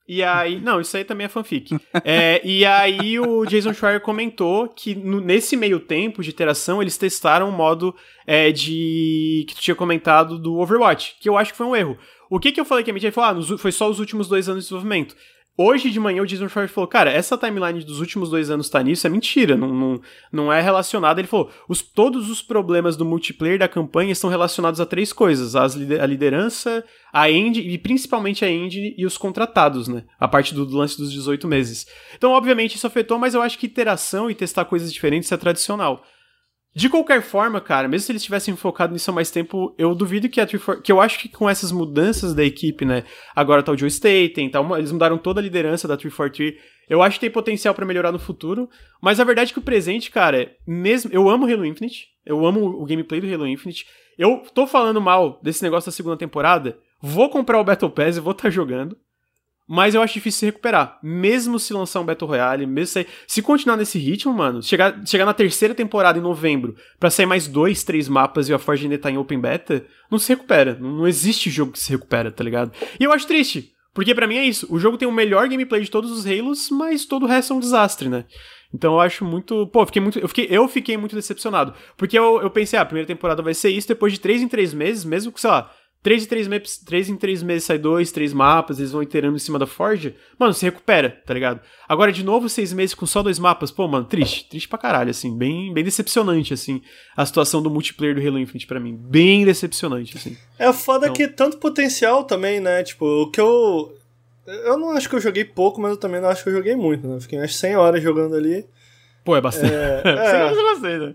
e 0.07 0.23
aí. 0.23 0.61
Não, 0.61 0.81
isso 0.81 0.97
aí 0.97 1.05
também 1.05 1.27
é 1.27 1.29
fanfic. 1.29 1.77
é, 2.05 2.41
e 2.45 2.65
aí 2.65 3.19
o 3.19 3.45
Jason 3.45 3.75
Schreier 3.75 4.01
comentou 4.01 4.69
que 4.69 4.95
no, 4.95 5.21
nesse 5.21 5.57
meio 5.57 5.81
tempo 5.81 6.23
de 6.23 6.31
interação 6.31 6.81
eles 6.81 6.97
testaram 6.97 7.49
o 7.49 7.53
modo 7.53 7.95
é, 8.27 8.53
de. 8.53 9.45
que 9.49 9.55
tu 9.55 9.61
tinha 9.61 9.75
comentado 9.75 10.39
do 10.39 10.57
Overwatch, 10.57 11.17
que 11.21 11.29
eu 11.29 11.37
acho 11.37 11.53
que 11.53 11.59
foi 11.59 11.67
um 11.67 11.77
erro. 11.77 11.99
O 12.31 12.39
que, 12.39 12.53
que 12.53 12.61
eu 12.61 12.65
falei 12.65 12.85
que 12.85 12.91
a 12.91 12.95
mídia 12.95 13.11
falou? 13.11 13.43
Ah, 13.43 13.59
foi 13.59 13.73
só 13.73 13.89
os 13.89 13.99
últimos 13.99 14.29
dois 14.29 14.49
anos 14.49 14.65
de 14.65 14.69
desenvolvimento. 14.69 15.17
Hoje 15.61 15.91
de 15.91 15.99
manhã 15.99 16.23
o 16.23 16.27
Jason 16.27 16.49
Schreier 16.49 16.69
falou, 16.69 16.87
cara, 16.87 17.11
essa 17.11 17.37
timeline 17.37 17.83
dos 17.83 17.99
últimos 17.99 18.31
dois 18.31 18.49
anos 18.49 18.71
tá 18.71 18.81
nisso, 18.81 19.09
é 19.09 19.11
mentira, 19.11 19.57
não, 19.57 19.75
não, 19.75 20.01
não 20.31 20.53
é 20.53 20.61
relacionada. 20.61 21.21
Ele 21.21 21.27
falou, 21.27 21.51
os, 21.69 21.83
todos 21.83 22.31
os 22.31 22.41
problemas 22.41 22.97
do 22.97 23.05
multiplayer 23.05 23.59
da 23.59 23.67
campanha 23.67 24.13
estão 24.13 24.31
relacionados 24.31 24.81
a 24.81 24.87
três 24.87 25.13
coisas, 25.13 25.57
as, 25.57 25.75
a 25.75 26.07
liderança, 26.07 26.85
a 27.13 27.29
engine, 27.29 27.75
e 27.75 27.77
principalmente 27.77 28.45
a 28.45 28.51
engine 28.51 28.95
e 28.97 29.05
os 29.05 29.19
contratados, 29.19 29.89
né? 29.89 30.05
A 30.21 30.29
parte 30.29 30.55
do, 30.55 30.65
do 30.65 30.77
lance 30.77 30.97
dos 30.97 31.11
18 31.11 31.49
meses. 31.49 31.89
Então, 32.15 32.31
obviamente, 32.31 32.77
isso 32.77 32.87
afetou, 32.87 33.19
mas 33.19 33.35
eu 33.35 33.43
acho 33.43 33.59
que 33.59 33.67
iteração 33.67 34.31
e 34.31 34.37
testar 34.37 34.65
coisas 34.65 34.93
diferentes 34.93 35.33
é 35.33 35.37
tradicional. 35.37 36.05
De 36.75 36.89
qualquer 36.89 37.23
forma, 37.23 37.61
cara, 37.61 37.89
mesmo 37.89 38.07
se 38.07 38.13
eles 38.13 38.23
tivessem 38.23 38.55
focado 38.55 38.93
nisso 38.93 39.11
há 39.11 39.15
mais 39.15 39.31
tempo, 39.31 39.75
eu 39.79 39.95
duvido 39.95 40.29
que 40.29 40.41
a 40.41 40.47
Trifor 40.47 40.81
que 40.83 40.93
eu 40.93 41.01
acho 41.01 41.19
que 41.19 41.29
com 41.29 41.49
essas 41.49 41.73
mudanças 41.73 42.35
da 42.35 42.45
equipe, 42.45 42.85
né, 42.85 43.05
agora 43.35 43.63
tá 43.63 43.73
o 43.73 43.77
Joe 43.77 43.91
Staten, 43.91 44.51
tá 44.51 44.61
uma, 44.61 44.79
eles 44.79 44.93
mudaram 44.93 45.19
toda 45.19 45.41
a 45.41 45.43
liderança 45.43 45.89
da 45.89 45.97
343, 45.97 46.63
eu 46.89 47.03
acho 47.03 47.17
que 47.17 47.21
tem 47.21 47.31
potencial 47.31 47.75
para 47.75 47.87
melhorar 47.87 48.13
no 48.13 48.19
futuro, 48.19 48.69
mas 49.03 49.19
a 49.19 49.25
verdade 49.25 49.51
é 49.51 49.53
que 49.55 49.59
o 49.59 49.63
presente, 49.63 50.11
cara, 50.11 50.43
é 50.43 50.55
mesmo, 50.67 51.11
eu 51.13 51.29
amo 51.29 51.47
Halo 51.47 51.65
Infinite, 51.65 52.07
eu 52.25 52.47
amo 52.47 52.65
o 52.65 52.85
gameplay 52.85 53.21
do 53.21 53.33
Halo 53.33 53.49
Infinite, 53.49 53.87
eu 54.19 54.43
tô 54.55 54.67
falando 54.67 55.01
mal 55.01 55.41
desse 55.43 55.63
negócio 55.63 55.91
da 55.91 55.97
segunda 55.97 56.17
temporada, 56.17 56.79
vou 57.01 57.31
comprar 57.31 57.61
o 57.61 57.65
Battle 57.65 57.91
Pass 57.91 58.17
e 58.17 58.21
vou 58.21 58.33
estar 58.33 58.45
tá 58.45 58.51
jogando, 58.51 58.97
mas 59.69 59.95
eu 59.95 60.01
acho 60.01 60.15
difícil 60.15 60.41
se 60.41 60.47
recuperar. 60.47 60.99
Mesmo 61.03 61.59
se 61.59 61.75
lançar 61.75 62.01
um 62.01 62.05
Battle 62.07 62.29
Royale, 62.29 62.67
mesmo 62.67 62.87
se, 62.87 63.07
se 63.27 63.43
continuar 63.43 63.77
nesse 63.77 63.99
ritmo, 63.99 64.33
mano, 64.33 64.63
chegar, 64.63 65.07
chegar 65.07 65.27
na 65.27 65.35
terceira 65.35 65.75
temporada 65.75 66.19
em 66.19 66.23
novembro 66.23 66.75
para 66.99 67.11
sair 67.11 67.27
mais 67.27 67.47
dois, 67.47 67.85
três 67.85 68.09
mapas 68.09 68.49
e 68.49 68.55
a 68.55 68.59
Forge 68.59 68.85
ainda 68.85 68.99
tá 68.99 69.11
em 69.11 69.19
Open 69.19 69.39
Beta, 69.39 69.85
não 70.11 70.19
se 70.19 70.31
recupera. 70.31 70.79
Não, 70.81 70.91
não 70.91 71.07
existe 71.07 71.51
jogo 71.51 71.73
que 71.73 71.79
se 71.79 71.91
recupera, 71.91 72.33
tá 72.33 72.43
ligado? 72.43 72.73
E 72.99 73.05
eu 73.05 73.13
acho 73.13 73.27
triste, 73.27 73.73
porque 73.93 74.15
para 74.15 74.27
mim 74.27 74.37
é 74.37 74.45
isso. 74.45 74.67
O 74.71 74.79
jogo 74.79 74.97
tem 74.97 75.07
o 75.07 75.13
melhor 75.13 75.47
gameplay 75.49 75.83
de 75.83 75.91
todos 75.91 76.11
os 76.11 76.27
Halos, 76.27 76.71
mas 76.71 77.05
todo 77.05 77.25
o 77.25 77.29
resto 77.29 77.53
é 77.53 77.57
um 77.57 77.61
desastre, 77.61 78.09
né? 78.09 78.25
Então 78.73 78.95
eu 78.95 79.01
acho 79.01 79.25
muito. 79.25 79.67
Pô, 79.69 79.85
fiquei 79.85 80.01
muito. 80.01 80.19
Eu 80.19 80.29
fiquei, 80.29 80.47
eu 80.51 80.69
fiquei 80.69 80.97
muito 80.97 81.17
decepcionado. 81.17 81.75
Porque 81.97 82.19
eu, 82.19 82.41
eu 82.43 82.51
pensei, 82.51 82.79
ah, 82.79 82.83
a 82.83 82.87
primeira 82.87 83.07
temporada 83.07 83.43
vai 83.43 83.55
ser 83.55 83.71
isso, 83.71 83.89
depois 83.89 84.13
de 84.13 84.21
três 84.21 84.43
em 84.43 84.49
três 84.49 84.75
meses, 84.75 85.05
mesmo 85.05 85.33
que, 85.33 85.41
sei 85.41 85.51
lá, 85.51 85.71
3 86.03 86.25
em 86.25 86.27
3, 86.27 86.49
maps, 86.49 86.79
3 86.79 87.09
em 87.09 87.17
3 87.17 87.43
meses 87.43 87.65
sai 87.65 87.77
dois, 87.77 88.13
três 88.13 88.33
mapas, 88.33 88.79
eles 88.79 88.93
vão 88.93 89.03
iterando 89.03 89.35
em 89.35 89.41
cima 89.41 89.59
da 89.59 89.67
Forge. 89.67 90.15
Mano, 90.39 90.55
se 90.55 90.65
recupera, 90.65 91.21
tá 91.27 91.35
ligado? 91.35 91.61
Agora, 91.89 92.13
de 92.13 92.25
novo, 92.25 92.49
seis 92.49 92.73
meses 92.73 92.95
com 92.95 93.05
só 93.05 93.23
dois 93.23 93.39
mapas. 93.39 93.73
Pô, 93.73 93.89
mano, 93.89 94.05
triste. 94.05 94.49
Triste 94.49 94.69
pra 94.69 94.79
caralho, 94.79 95.11
assim. 95.11 95.37
Bem, 95.37 95.73
bem 95.73 95.83
decepcionante, 95.83 96.55
assim. 96.55 96.81
A 97.17 97.27
situação 97.27 97.61
do 97.61 97.69
multiplayer 97.69 98.15
do 98.15 98.27
Halo 98.27 98.39
Infinite 98.39 98.67
pra 98.67 98.79
mim. 98.79 98.97
Bem 98.97 99.45
decepcionante, 99.45 100.17
assim. 100.17 100.37
É 100.57 100.73
foda 100.73 101.07
então... 101.07 101.15
que 101.15 101.27
tanto 101.27 101.59
potencial 101.59 102.25
também, 102.25 102.61
né? 102.61 102.83
Tipo, 102.85 103.05
o 103.23 103.31
que 103.31 103.41
eu. 103.41 103.93
Eu 104.47 104.79
não 104.79 104.93
acho 104.93 105.09
que 105.09 105.17
eu 105.17 105.21
joguei 105.21 105.45
pouco, 105.45 105.81
mas 105.81 105.91
eu 105.91 105.97
também 105.97 106.21
não 106.21 106.29
acho 106.29 106.43
que 106.43 106.49
eu 106.49 106.55
joguei 106.55 106.77
muito, 106.77 107.07
né? 107.07 107.21
Fiquei 107.21 107.39
umas 107.39 107.55
100 107.57 107.77
horas 107.77 108.03
jogando 108.03 108.35
ali. 108.37 108.65
Pô, 109.25 109.37
é 109.37 109.41
bastante. 109.41 109.75
É, 109.75 110.03
é... 110.07 110.31
100 110.31 110.43
horas 110.43 110.59
é 110.59 110.63
bastante, 110.63 111.07
né? 111.07 111.15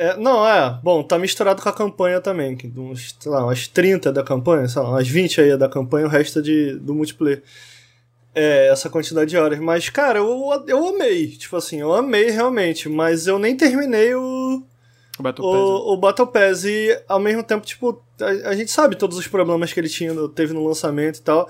É, 0.00 0.16
não, 0.16 0.48
é. 0.48 0.80
Bom, 0.82 1.02
tá 1.02 1.18
misturado 1.18 1.60
com 1.60 1.68
a 1.68 1.72
campanha 1.74 2.22
também. 2.22 2.56
Que 2.56 2.72
uns, 2.74 3.14
sei 3.20 3.30
lá, 3.30 3.44
umas 3.44 3.68
30 3.68 4.10
da 4.10 4.22
campanha, 4.22 4.66
sei 4.66 4.80
lá, 4.80 4.88
umas 4.88 5.06
20 5.06 5.42
aí 5.42 5.54
da 5.58 5.68
campanha, 5.68 6.06
o 6.06 6.08
resto 6.08 6.38
é 6.38 6.42
de, 6.42 6.74
do 6.76 6.94
multiplayer. 6.94 7.42
É, 8.34 8.68
essa 8.68 8.88
quantidade 8.88 9.28
de 9.28 9.36
horas. 9.36 9.58
Mas, 9.58 9.90
cara, 9.90 10.20
eu, 10.20 10.64
eu 10.66 10.88
amei. 10.88 11.26
Tipo 11.36 11.54
assim, 11.58 11.82
eu 11.82 11.92
amei 11.92 12.30
realmente. 12.30 12.88
Mas 12.88 13.26
eu 13.26 13.38
nem 13.38 13.54
terminei 13.54 14.14
o. 14.14 14.62
O 15.18 15.22
Battle 15.22 15.52
Pass. 15.52 15.60
O, 15.60 15.68
né? 15.68 15.84
o 15.84 15.96
Battle 15.98 16.26
Pass. 16.28 16.64
E 16.64 17.02
ao 17.06 17.20
mesmo 17.20 17.42
tempo, 17.42 17.66
tipo, 17.66 18.02
a, 18.22 18.48
a, 18.48 18.56
gente 18.56 18.70
sabe 18.70 18.96
todos 18.96 19.18
os 19.18 19.28
problemas 19.28 19.70
que 19.70 19.78
ele 19.78 19.88
tinha, 19.90 20.14
teve 20.34 20.54
no 20.54 20.66
lançamento 20.66 21.18
e 21.18 21.22
tal. 21.22 21.46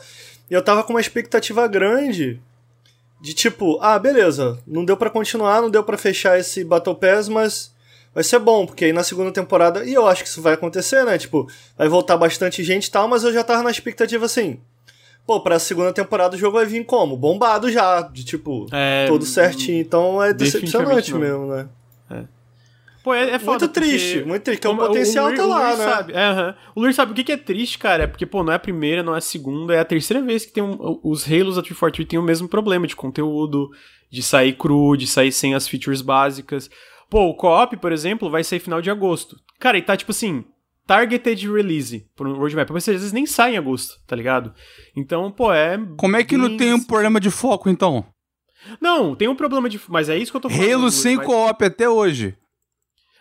E 0.50 0.54
eu 0.54 0.60
tava 0.60 0.82
com 0.82 0.92
uma 0.92 1.00
expectativa 1.00 1.68
grande. 1.68 2.42
De 3.22 3.32
tipo, 3.32 3.78
ah, 3.80 3.96
beleza, 3.96 4.58
não 4.66 4.84
deu 4.84 4.96
para 4.96 5.10
continuar, 5.10 5.62
não 5.62 5.70
deu 5.70 5.84
para 5.84 5.98
fechar 5.98 6.36
esse 6.36 6.64
Battle 6.64 6.96
Pass, 6.96 7.28
mas 7.28 7.70
vai 8.14 8.24
ser 8.24 8.38
bom, 8.38 8.66
porque 8.66 8.86
aí 8.86 8.92
na 8.92 9.04
segunda 9.04 9.32
temporada, 9.32 9.84
e 9.84 9.94
eu 9.94 10.06
acho 10.06 10.22
que 10.22 10.28
isso 10.28 10.42
vai 10.42 10.54
acontecer, 10.54 11.04
né? 11.04 11.18
Tipo, 11.18 11.48
vai 11.76 11.88
voltar 11.88 12.16
bastante 12.16 12.62
gente 12.62 12.86
e 12.86 12.90
tal, 12.90 13.08
mas 13.08 13.24
eu 13.24 13.32
já 13.32 13.44
tava 13.44 13.62
na 13.62 13.70
expectativa 13.70 14.24
assim. 14.26 14.60
Pô, 15.26 15.40
pra 15.40 15.58
segunda 15.58 15.92
temporada 15.92 16.34
o 16.34 16.38
jogo 16.38 16.56
vai 16.56 16.66
vir 16.66 16.84
como? 16.84 17.16
Bombado 17.16 17.70
já, 17.70 18.02
de 18.02 18.24
tipo, 18.24 18.66
é, 18.72 19.06
todo 19.06 19.24
certinho. 19.24 19.80
Então 19.80 20.22
é 20.22 20.32
decepcionante 20.32 21.14
mesmo, 21.14 21.46
né? 21.46 21.68
É. 22.10 22.24
Pô, 23.02 23.14
é, 23.14 23.30
é 23.30 23.38
foda, 23.38 23.64
Muito 23.64 23.68
triste, 23.68 24.22
muito 24.24 24.42
triste, 24.42 24.60
porque 24.60 24.76
o, 24.76 24.84
o 24.84 24.88
potencial 24.88 25.30
o, 25.30 25.34
tá 25.34 25.46
lá, 25.46 25.76
né? 25.76 25.84
Sabe, 25.84 26.12
é, 26.12 26.30
uhum. 26.30 26.54
O 26.74 26.80
Luiz 26.80 26.96
sabe 26.96 27.12
o 27.12 27.14
que, 27.14 27.24
que 27.24 27.32
é 27.32 27.36
triste, 27.36 27.78
cara? 27.78 28.04
É 28.04 28.06
porque, 28.06 28.26
pô, 28.26 28.42
não 28.42 28.52
é 28.52 28.56
a 28.56 28.58
primeira, 28.58 29.02
não 29.02 29.14
é 29.14 29.18
a 29.18 29.22
segunda, 29.22 29.74
é 29.74 29.78
a 29.78 29.84
terceira 29.84 30.22
vez 30.22 30.44
que 30.44 30.52
tem 30.52 30.62
um, 30.62 31.00
os 31.02 31.24
Halos 31.24 31.56
da 31.56 31.62
343 31.62 32.08
tem 32.08 32.18
o 32.18 32.22
mesmo 32.22 32.46
problema 32.46 32.86
de 32.86 32.94
conteúdo, 32.94 33.70
de 34.10 34.22
sair 34.22 34.52
cru, 34.54 34.96
de 34.96 35.06
sair 35.06 35.32
sem 35.32 35.54
as 35.54 35.66
features 35.66 36.02
básicas. 36.02 36.68
Pô, 37.10 37.28
o 37.28 37.34
co-op, 37.34 37.76
por 37.76 37.90
exemplo, 37.90 38.30
vai 38.30 38.44
sair 38.44 38.60
final 38.60 38.80
de 38.80 38.90
agosto. 38.90 39.36
Cara, 39.58 39.76
e 39.76 39.82
tá 39.82 39.96
tipo 39.96 40.12
assim, 40.12 40.44
targeted 40.86 41.50
release 41.50 42.06
por 42.16 42.26
um 42.26 42.34
roadmap. 42.34 42.70
Mas 42.70 42.88
às 42.88 42.94
vezes 42.94 43.12
nem 43.12 43.26
sai 43.26 43.54
em 43.54 43.58
agosto, 43.58 44.00
tá 44.06 44.14
ligado? 44.14 44.54
Então, 44.96 45.30
pô, 45.30 45.52
é. 45.52 45.78
Como 45.96 46.16
é 46.16 46.24
que 46.24 46.36
não 46.36 46.56
tem 46.56 46.72
um 46.72 46.82
problema 46.82 47.20
de 47.20 47.30
foco, 47.30 47.68
então? 47.68 48.04
Não, 48.80 49.14
tem 49.14 49.28
um 49.28 49.34
problema 49.34 49.68
de. 49.68 49.80
Mas 49.88 50.08
é 50.08 50.16
isso 50.16 50.30
que 50.30 50.36
eu 50.36 50.40
tô 50.40 50.48
falando. 50.48 50.72
Halo 50.72 50.90
sem 50.90 51.16
mas... 51.16 51.26
co-op 51.26 51.64
até 51.64 51.88
hoje. 51.88 52.36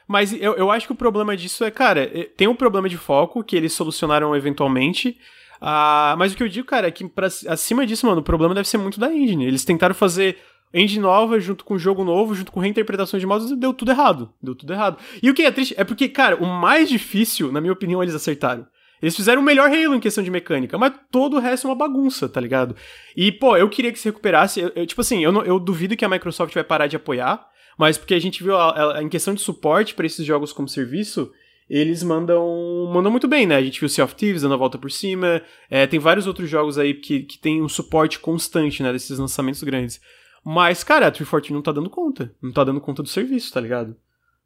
Mas 0.08 0.34
eu, 0.34 0.56
eu 0.56 0.72
acho 0.72 0.88
que 0.88 0.94
o 0.94 0.96
problema 0.96 1.38
disso 1.38 1.64
é, 1.64 1.70
cara, 1.70 2.02
é, 2.02 2.24
tem 2.24 2.48
um 2.48 2.56
problema 2.56 2.90
de 2.90 2.98
foco 2.98 3.44
que 3.44 3.56
eles 3.56 3.74
solucionaram 3.74 4.36
eventualmente. 4.36 5.18
Uh, 5.62 6.18
mas 6.18 6.34
o 6.34 6.38
que 6.38 6.42
eu 6.42 6.48
digo, 6.48 6.66
cara, 6.66 6.88
é 6.88 6.92
que 6.92 7.08
pra, 7.08 7.28
acima 7.28 7.86
disso, 7.86 8.08
mano, 8.08 8.22
o 8.22 8.24
problema 8.24 8.56
deve 8.56 8.68
ser 8.68 8.78
muito 8.78 9.00
da 9.00 9.14
engine. 9.14 9.46
Eles 9.46 9.64
tentaram 9.64 9.94
fazer 9.94 10.38
engine 10.74 11.02
nova, 11.02 11.40
junto 11.40 11.66
com 11.66 11.78
jogo 11.78 12.04
novo, 12.04 12.36
junto 12.36 12.52
com 12.52 12.60
reinterpretação 12.60 13.20
de 13.20 13.26
modos, 13.26 13.52
deu 13.58 13.74
tudo 13.74 13.92
errado. 13.92 14.34
Deu 14.42 14.56
tudo 14.56 14.74
errado. 14.74 14.98
E 15.22 15.30
o 15.30 15.34
que 15.34 15.44
é 15.44 15.52
triste 15.52 15.74
é 15.78 15.84
porque, 15.84 16.08
cara, 16.08 16.36
o 16.36 16.46
mais 16.46 16.90
difícil, 16.90 17.52
na 17.52 17.60
minha 17.60 17.74
opinião, 17.74 18.02
eles 18.02 18.16
acertaram. 18.16 18.68
Eles 19.02 19.16
fizeram 19.16 19.42
o 19.42 19.46
melhor 19.46 19.70
Halo 19.70 19.96
em 19.96 20.00
questão 20.00 20.24
de 20.24 20.30
mecânica, 20.30 20.78
mas 20.78 20.94
todo 21.10 21.38
o 21.38 21.40
resto 21.40 21.68
é 21.68 21.70
uma 21.70 21.76
bagunça, 21.76 22.28
tá 22.28 22.42
ligado? 22.42 22.76
E, 23.16 23.32
pô, 23.32 23.56
eu 23.56 23.70
queria 23.70 23.92
que 23.92 24.00
se 24.00 24.10
recuperasse. 24.10 24.60
Eu, 24.60 24.72
eu, 24.76 24.86
tipo 24.86 25.02
assim, 25.02 25.24
eu, 25.24 25.32
não, 25.32 25.44
eu 25.44 25.60
duvido 25.60 25.96
que 25.96 26.04
a 26.04 26.10
Microsoft 26.10 26.54
vai 26.54 26.64
parar 26.64 26.88
de 26.88 26.98
apoiar, 26.98 27.48
mas 27.78 27.98
porque 27.98 28.14
a 28.14 28.20
gente 28.20 28.44
viu 28.44 28.58
a, 28.58 28.98
a, 28.98 29.04
em 29.04 29.08
questão 29.08 29.34
de 29.34 29.42
suporte 29.42 29.94
para 29.94 30.06
esses 30.06 30.26
jogos 30.26 30.52
como 30.52 30.68
serviço, 30.68 31.32
eles 31.70 32.04
mandam 32.04 32.90
mandam 32.92 33.12
muito 33.12 33.28
bem, 33.28 33.46
né? 33.46 33.56
A 33.56 33.62
gente 33.62 33.80
viu 33.80 33.88
Sea 33.88 34.04
of 34.04 34.16
Thieves 34.16 34.42
dando 34.42 34.56
a 34.56 34.58
volta 34.58 34.78
por 34.78 34.92
cima, 34.92 35.42
é, 35.70 35.86
tem 35.88 36.00
vários 36.00 36.28
outros 36.28 36.50
jogos 36.50 36.78
aí 36.78 36.96
que, 36.96 37.22
que 37.22 37.38
tem 37.38 37.62
um 37.62 37.70
suporte 37.70 38.20
constante, 38.20 38.82
né, 38.84 38.92
desses 38.92 39.18
lançamentos 39.18 39.64
grandes. 39.64 40.02
Mas, 40.44 40.84
cara, 40.84 41.08
a 41.08 41.12
340 41.12 41.54
não 41.54 41.62
tá 41.62 41.72
dando 41.72 41.90
conta. 41.90 42.34
Não 42.42 42.52
tá 42.52 42.64
dando 42.64 42.82
conta 42.82 43.04
do 43.04 43.10
serviço, 43.10 43.54
tá 43.54 43.60
ligado? 43.60 43.96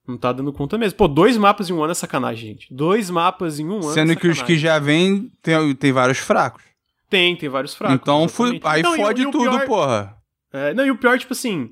Não 0.08 0.18
tá 0.18 0.34
dando 0.34 0.52
conta 0.52 0.78
mesmo. 0.78 0.98
Pô, 0.98 1.08
dois 1.08 1.38
mapas 1.38 1.70
em 1.70 1.74
um 1.74 1.82
ano 1.82 1.92
é 1.92 1.96
sacanagem, 1.96 2.52
gente. 2.52 2.74
Dois 2.74 3.10
mapas 3.10 3.60
em 3.60 3.68
um 3.68 3.78
ano. 3.78 3.92
É 3.92 3.94
Sendo 3.94 4.12
é 4.12 4.16
que 4.16 4.28
os 4.28 4.42
que 4.42 4.58
já 4.58 4.78
vêm 4.78 5.32
tem, 5.42 5.74
tem 5.76 5.92
vários 5.94 6.18
fracos. 6.18 6.64
Tem, 7.10 7.36
tem 7.36 7.48
vários 7.48 7.74
fracos. 7.74 7.96
Então 7.96 8.28
fui, 8.28 8.60
aí 8.64 8.82
não, 8.82 8.96
fode 8.96 9.22
e, 9.22 9.26
e 9.28 9.32
tudo, 9.32 9.52
pior, 9.52 9.66
porra. 9.66 10.18
É, 10.52 10.74
não, 10.74 10.86
e 10.86 10.92
o 10.92 10.98
pior, 10.98 11.18
tipo 11.18 11.34
assim. 11.34 11.72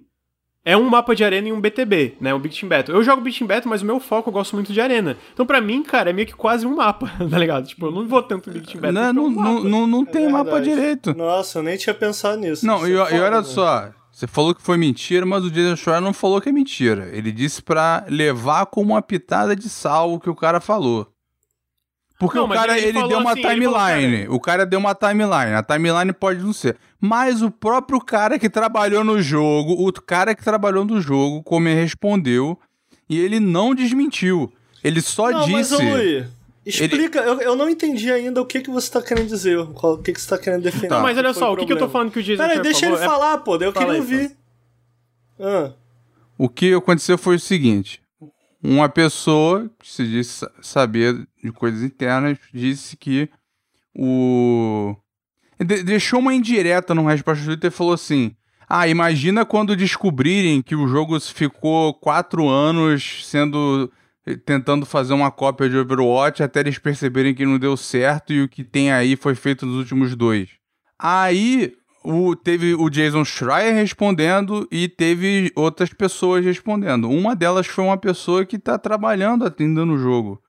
É 0.63 0.77
um 0.77 0.87
mapa 0.87 1.15
de 1.15 1.23
arena 1.23 1.47
e 1.47 1.51
um 1.51 1.59
BTB, 1.59 2.17
né? 2.21 2.31
Um 2.35 2.39
Big 2.39 2.55
Team 2.55 2.69
Battle. 2.69 2.95
Eu 2.95 3.03
jogo 3.03 3.19
Big 3.23 3.35
Team 3.35 3.47
Battle, 3.47 3.67
mas 3.67 3.81
o 3.81 3.85
meu 3.85 3.99
foco 3.99 4.29
eu 4.29 4.33
gosto 4.33 4.53
muito 4.55 4.71
de 4.71 4.79
arena. 4.79 5.17
Então, 5.33 5.43
pra 5.43 5.59
mim, 5.59 5.81
cara, 5.81 6.11
é 6.11 6.13
meio 6.13 6.27
que 6.27 6.35
quase 6.35 6.67
um 6.67 6.75
mapa, 6.75 7.11
tá 7.29 7.37
ligado? 7.39 7.67
Tipo, 7.67 7.87
eu 7.87 7.91
não 7.91 8.07
vou 8.07 8.21
tanto 8.21 8.51
Big 8.51 8.67
Team 8.67 8.79
Battle. 8.79 8.93
Não, 8.93 9.13
não, 9.13 9.23
é 9.23 9.27
um 9.27 9.31
não, 9.31 9.63
não, 9.63 9.87
não, 9.87 10.05
tem 10.05 10.25
é 10.25 10.29
mapa 10.29 10.61
direito. 10.61 11.17
Nossa, 11.17 11.57
eu 11.57 11.63
nem 11.63 11.75
tinha 11.77 11.95
pensado 11.95 12.37
nisso. 12.37 12.63
Não, 12.63 12.87
e, 12.87 12.91
é 12.91 12.95
e 12.95 13.19
olha 13.19 13.37
né? 13.37 13.43
só, 13.43 13.91
você 14.21 14.27
falou 14.27 14.53
que 14.53 14.61
foi 14.61 14.77
mentira, 14.77 15.25
mas 15.25 15.43
o 15.43 15.49
Jason 15.49 15.75
Schreier 15.75 15.99
não 15.99 16.13
falou 16.13 16.39
que 16.39 16.49
é 16.49 16.51
mentira. 16.51 17.09
Ele 17.11 17.31
disse 17.31 17.59
para 17.59 18.05
levar 18.07 18.67
como 18.67 18.93
uma 18.93 19.01
pitada 19.01 19.55
de 19.55 19.67
sal 19.67 20.13
o 20.13 20.19
que 20.19 20.29
o 20.29 20.35
cara 20.35 20.61
falou. 20.61 21.11
Porque 22.19 22.37
Não, 22.37 22.45
o 22.45 22.47
mas 22.47 22.59
cara, 22.59 22.77
ele 22.77 22.99
ele, 22.99 23.07
deu 23.07 23.17
uma 23.17 23.31
assim, 23.31 23.41
timeline. 23.41 24.27
o 24.29 24.39
cara 24.39 24.63
deu 24.63 24.79
uma 24.79 24.93
timeline. 24.93 25.55
A 25.55 25.63
timeline 25.63 26.13
pode 26.13 26.43
não 26.43 26.53
ser. 26.53 26.77
Mas 26.99 27.41
o 27.41 27.49
próprio 27.49 27.99
cara 27.99 28.37
que 28.37 28.47
trabalhou 28.47 29.03
no 29.03 29.19
jogo, 29.19 29.87
o 29.87 29.91
cara 29.91 30.35
que 30.35 30.43
trabalhou 30.43 30.85
no 30.85 31.01
jogo, 31.01 31.41
como 31.41 31.67
ele 31.67 31.81
respondeu, 31.81 32.59
e 33.09 33.17
ele 33.17 33.39
não 33.39 33.73
desmentiu. 33.73 34.53
Ele 34.83 35.01
só 35.01 35.31
não, 35.31 35.47
mas, 35.47 35.69
disse. 35.69 35.83
ô, 35.83 36.25
Explica, 36.65 37.19
eu, 37.19 37.41
eu 37.41 37.55
não 37.55 37.67
entendi 37.69 38.11
ainda 38.11 38.39
o 38.41 38.45
que, 38.45 38.61
que 38.61 38.69
você 38.69 38.91
tá 38.91 39.01
querendo 39.01 39.27
dizer, 39.27 39.57
qual- 39.73 39.93
o 39.93 39.97
que, 40.03 40.13
que 40.13 40.21
você 40.21 40.29
tá 40.29 40.37
querendo 40.37 40.61
defender. 40.61 40.89
Tá. 40.89 41.01
Mas 41.01 41.17
olha 41.17 41.33
só, 41.33 41.51
o 41.51 41.57
que, 41.57 41.65
que 41.65 41.73
eu 41.73 41.77
tô 41.77 41.89
falando 41.89 42.11
que 42.11 42.19
o 42.19 42.23
Jason 42.23 42.43
Peraí, 42.43 42.61
deixa 42.61 42.85
ele 42.85 42.95
falou 42.97 43.01
é- 43.03 43.05
falar, 43.07 43.37
pô, 43.39 43.57
daí 43.57 43.67
eu 43.67 43.73
Fala 43.73 43.85
queria 43.87 43.99
aí, 43.99 43.99
ouvir. 43.99 44.37
Ah, 45.39 45.73
O 46.37 46.47
que 46.47 46.73
aconteceu 46.73 47.17
foi 47.17 47.35
o 47.35 47.39
seguinte: 47.39 47.99
uma 48.63 48.87
pessoa 48.87 49.69
que 49.79 49.91
se 49.91 50.05
disse 50.07 50.33
sa- 50.39 50.51
saber 50.61 51.27
de 51.43 51.51
coisas 51.51 51.81
internas 51.81 52.37
disse 52.53 52.95
que 52.95 53.27
o. 53.95 54.95
de- 55.59 55.83
deixou 55.83 56.19
uma 56.19 56.33
indireta 56.33 56.93
no 56.93 57.05
resposta 57.05 57.43
do 57.43 57.47
Twitter 57.47 57.71
e 57.71 57.73
falou 57.75 57.93
assim: 57.93 58.35
Ah, 58.69 58.87
imagina 58.87 59.45
quando 59.45 59.75
descobrirem 59.75 60.61
que 60.61 60.75
o 60.75 60.87
jogo 60.87 61.19
ficou 61.19 61.93
quatro 61.93 62.47
anos 62.47 63.25
sendo. 63.27 63.91
Tentando 64.45 64.85
fazer 64.85 65.13
uma 65.13 65.31
cópia 65.31 65.69
de 65.69 65.77
Overwatch 65.77 66.43
até 66.43 66.59
eles 66.59 66.77
perceberem 66.77 67.33
que 67.33 67.45
não 67.45 67.57
deu 67.57 67.75
certo 67.75 68.31
e 68.31 68.43
o 68.43 68.49
que 68.49 68.63
tem 68.63 68.91
aí 68.91 69.15
foi 69.15 69.35
feito 69.35 69.65
nos 69.65 69.77
últimos 69.77 70.15
dois. 70.15 70.49
Aí 70.99 71.73
o, 72.03 72.35
teve 72.35 72.73
o 72.75 72.89
Jason 72.89 73.25
Schreier 73.25 73.73
respondendo 73.73 74.67
e 74.71 74.87
teve 74.87 75.51
outras 75.55 75.91
pessoas 75.91 76.45
respondendo. 76.45 77.09
Uma 77.09 77.35
delas 77.35 77.67
foi 77.67 77.83
uma 77.83 77.97
pessoa 77.97 78.45
que 78.45 78.55
está 78.55 78.77
trabalhando 78.77 79.51
ainda 79.59 79.85
no 79.85 79.97
jogo. 79.97 80.41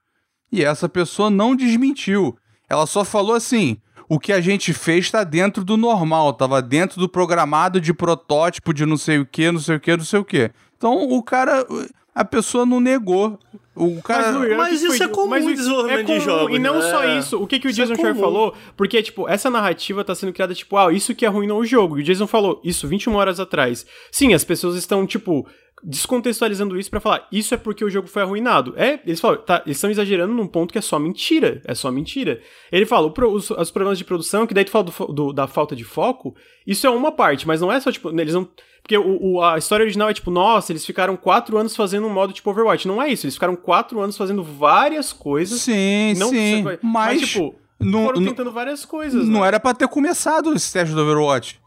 E 0.51 0.63
essa 0.63 0.89
pessoa 0.89 1.31
não 1.31 1.57
desmentiu. 1.57 2.37
Ela 2.69 2.87
só 2.87 3.05
falou 3.05 3.35
assim: 3.35 3.79
o 4.09 4.19
que 4.19 4.33
a 4.33 4.41
gente 4.41 4.73
fez 4.75 5.07
está 5.07 5.25
dentro 5.25 5.65
do 5.65 5.77
normal, 5.77 6.35
tava 6.35 6.61
dentro 6.61 7.01
do 7.01 7.09
programado 7.09 7.81
de 7.81 7.95
protótipo 7.95 8.75
de 8.75 8.85
não 8.85 8.97
sei 8.99 9.19
o 9.19 9.27
que, 9.27 9.51
não 9.51 9.61
sei 9.61 9.77
o 9.77 9.81
que, 9.81 9.97
não 9.97 10.05
sei 10.05 10.21
o 10.21 10.25
que. 10.25 10.51
Então 10.77 11.11
o 11.11 11.23
cara. 11.23 11.67
A 12.15 12.25
pessoa 12.25 12.67
não 12.67 12.79
negou. 12.81 13.39
O 13.75 14.03
cara. 14.03 14.33
Luiz, 14.33 14.55
Mas 14.57 14.69
que 14.69 14.75
isso 14.75 14.87
foi- 14.99 15.07
é 15.07 15.09
comum 15.09 15.29
mas 15.29 15.47
o- 15.47 15.51
em 15.51 15.55
desenvolvimento 15.55 16.01
de 16.01 16.07
comum, 16.13 16.21
jogos, 16.21 16.57
E 16.57 16.59
não 16.59 16.75
né? 16.79 16.91
só 16.91 17.05
isso, 17.19 17.43
o 17.43 17.47
que, 17.47 17.59
que 17.59 17.67
o 17.67 17.71
Isso 17.71 17.81
é 17.81 17.85
Jason 17.85 17.95
Schreier 17.95 18.15
comum. 18.15 18.27
falou, 18.27 18.55
porque, 18.77 19.03
tipo, 19.03 19.27
essa 19.27 19.49
narrativa 19.49 20.05
tá 20.05 20.15
sendo 20.15 20.31
criada, 20.33 20.55
tipo, 20.55 20.77
ah, 20.77 20.93
isso 20.93 21.15
que 21.15 21.25
arruinou 21.25 21.59
o 21.61 21.65
jogo. 21.65 21.99
E 21.99 22.03
o 22.03 22.05
Jason 22.05 22.27
falou 22.27 22.61
isso 22.63 22.87
21 22.87 23.15
horas 23.15 23.41
atrás. 23.41 23.87
Sim, 24.11 24.35
as 24.35 24.45
pessoas 24.45 24.77
estão, 24.77 25.07
tipo, 25.07 25.47
descontextualizando 25.83 26.79
isso 26.79 26.91
pra 26.91 27.01
falar, 27.01 27.27
isso 27.33 27.55
é 27.55 27.57
porque 27.57 27.85
o 27.85 27.91
jogo 27.91 28.07
foi 28.09 28.23
arruinado. 28.23 28.75
É, 28.77 29.01
eles 29.07 29.21
falam, 29.21 29.39
tá, 29.39 29.63
eles 29.65 29.77
estão 29.79 29.91
exagerando 29.91 30.33
num 30.35 30.47
ponto 30.47 30.71
que 30.73 30.79
é 30.79 30.83
só 30.83 30.99
mentira. 30.99 31.61
É 31.65 31.75
só 31.75 31.91
mentira. 31.91 32.41
Ele 32.71 32.87
fala, 32.87 33.11
pro- 33.11 33.33
os, 33.33 33.51
os 33.51 33.71
problemas 33.71 33.99
de 33.99 34.05
produção, 34.05 34.47
que 34.47 34.55
daí 34.55 34.65
tu 34.65 34.71
fala 34.71 34.85
do 34.85 35.07
do- 35.13 35.33
da 35.33 35.47
falta 35.47 35.75
de 35.75 35.85
foco, 35.85 36.35
isso 36.67 36.87
é 36.87 36.91
uma 36.91 37.11
parte, 37.13 37.47
mas 37.47 37.61
não 37.61 37.73
é 37.73 37.81
só, 37.81 37.91
tipo, 37.91 38.11
eles 38.21 38.35
não. 38.35 38.49
Porque 38.83 38.99
o, 38.99 39.19
o- 39.37 39.43
a 39.43 39.57
história 39.59 39.85
original 39.85 40.11
é 40.11 40.15
tipo, 40.15 40.31
nossa, 40.31 40.73
eles 40.73 40.85
ficaram 40.85 41.17
quatro 41.17 41.57
anos 41.57 41.75
fazendo 41.77 42.07
um 42.07 42.11
modo 42.11 42.33
tipo 42.33 42.51
Overwatch. 42.51 42.87
Não 42.89 43.01
é 43.01 43.09
isso, 43.09 43.25
eles 43.27 43.35
ficaram 43.35 43.55
quatro 43.55 44.01
anos 44.01 44.17
fazendo 44.17 44.43
várias 44.43 45.13
coisas. 45.13 45.61
Sim, 45.61 46.15
não 46.17 46.31
sim. 46.31 46.63
mas, 46.63 46.79
Mas, 46.83 47.21
tipo, 47.21 47.55
não, 47.79 48.05
foram 48.07 48.21
não, 48.21 48.29
tentando 48.29 48.51
várias 48.51 48.85
coisas. 48.85 49.29
não 49.29 49.41
né? 49.43 49.47
era 49.49 49.61
pra 49.61 49.73
ter 49.73 49.87
começado 49.89 50.53
esse 50.53 50.73
teste 50.73 50.95
do 50.95 51.01
Overwatch. 51.03 51.61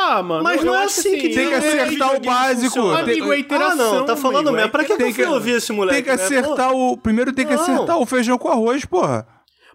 Ah, 0.00 0.22
mano. 0.22 0.44
Mas 0.44 0.62
não 0.62 0.76
é 0.76 0.84
assim 0.84 1.16
que 1.18 1.30
Tem 1.30 1.48
que 1.48 1.54
é, 1.54 1.56
acertar 1.56 2.14
o 2.14 2.20
básico. 2.20 2.78
Amigo, 2.90 3.32
é 3.32 3.38
iteração. 3.40 3.94
Ah, 3.94 3.98
não, 3.98 4.06
tá 4.06 4.14
falando 4.14 4.52
mesmo. 4.52 4.60
é 4.60 4.68
Pra 4.68 4.84
que, 4.84 4.96
que 4.96 5.02
eu 5.02 5.12
fui 5.12 5.24
ouvir 5.24 5.50
esse 5.56 5.72
moleque? 5.72 5.96
Tem 5.96 6.04
que 6.04 6.16
né? 6.16 6.24
acertar 6.24 6.72
o. 6.72 6.96
Primeiro 6.96 7.32
tem 7.32 7.44
que 7.44 7.52
Não. 7.54 7.60
acertar 7.62 7.98
o 7.98 8.06
feijão 8.06 8.38
com 8.38 8.48
arroz, 8.48 8.84
porra. 8.84 9.26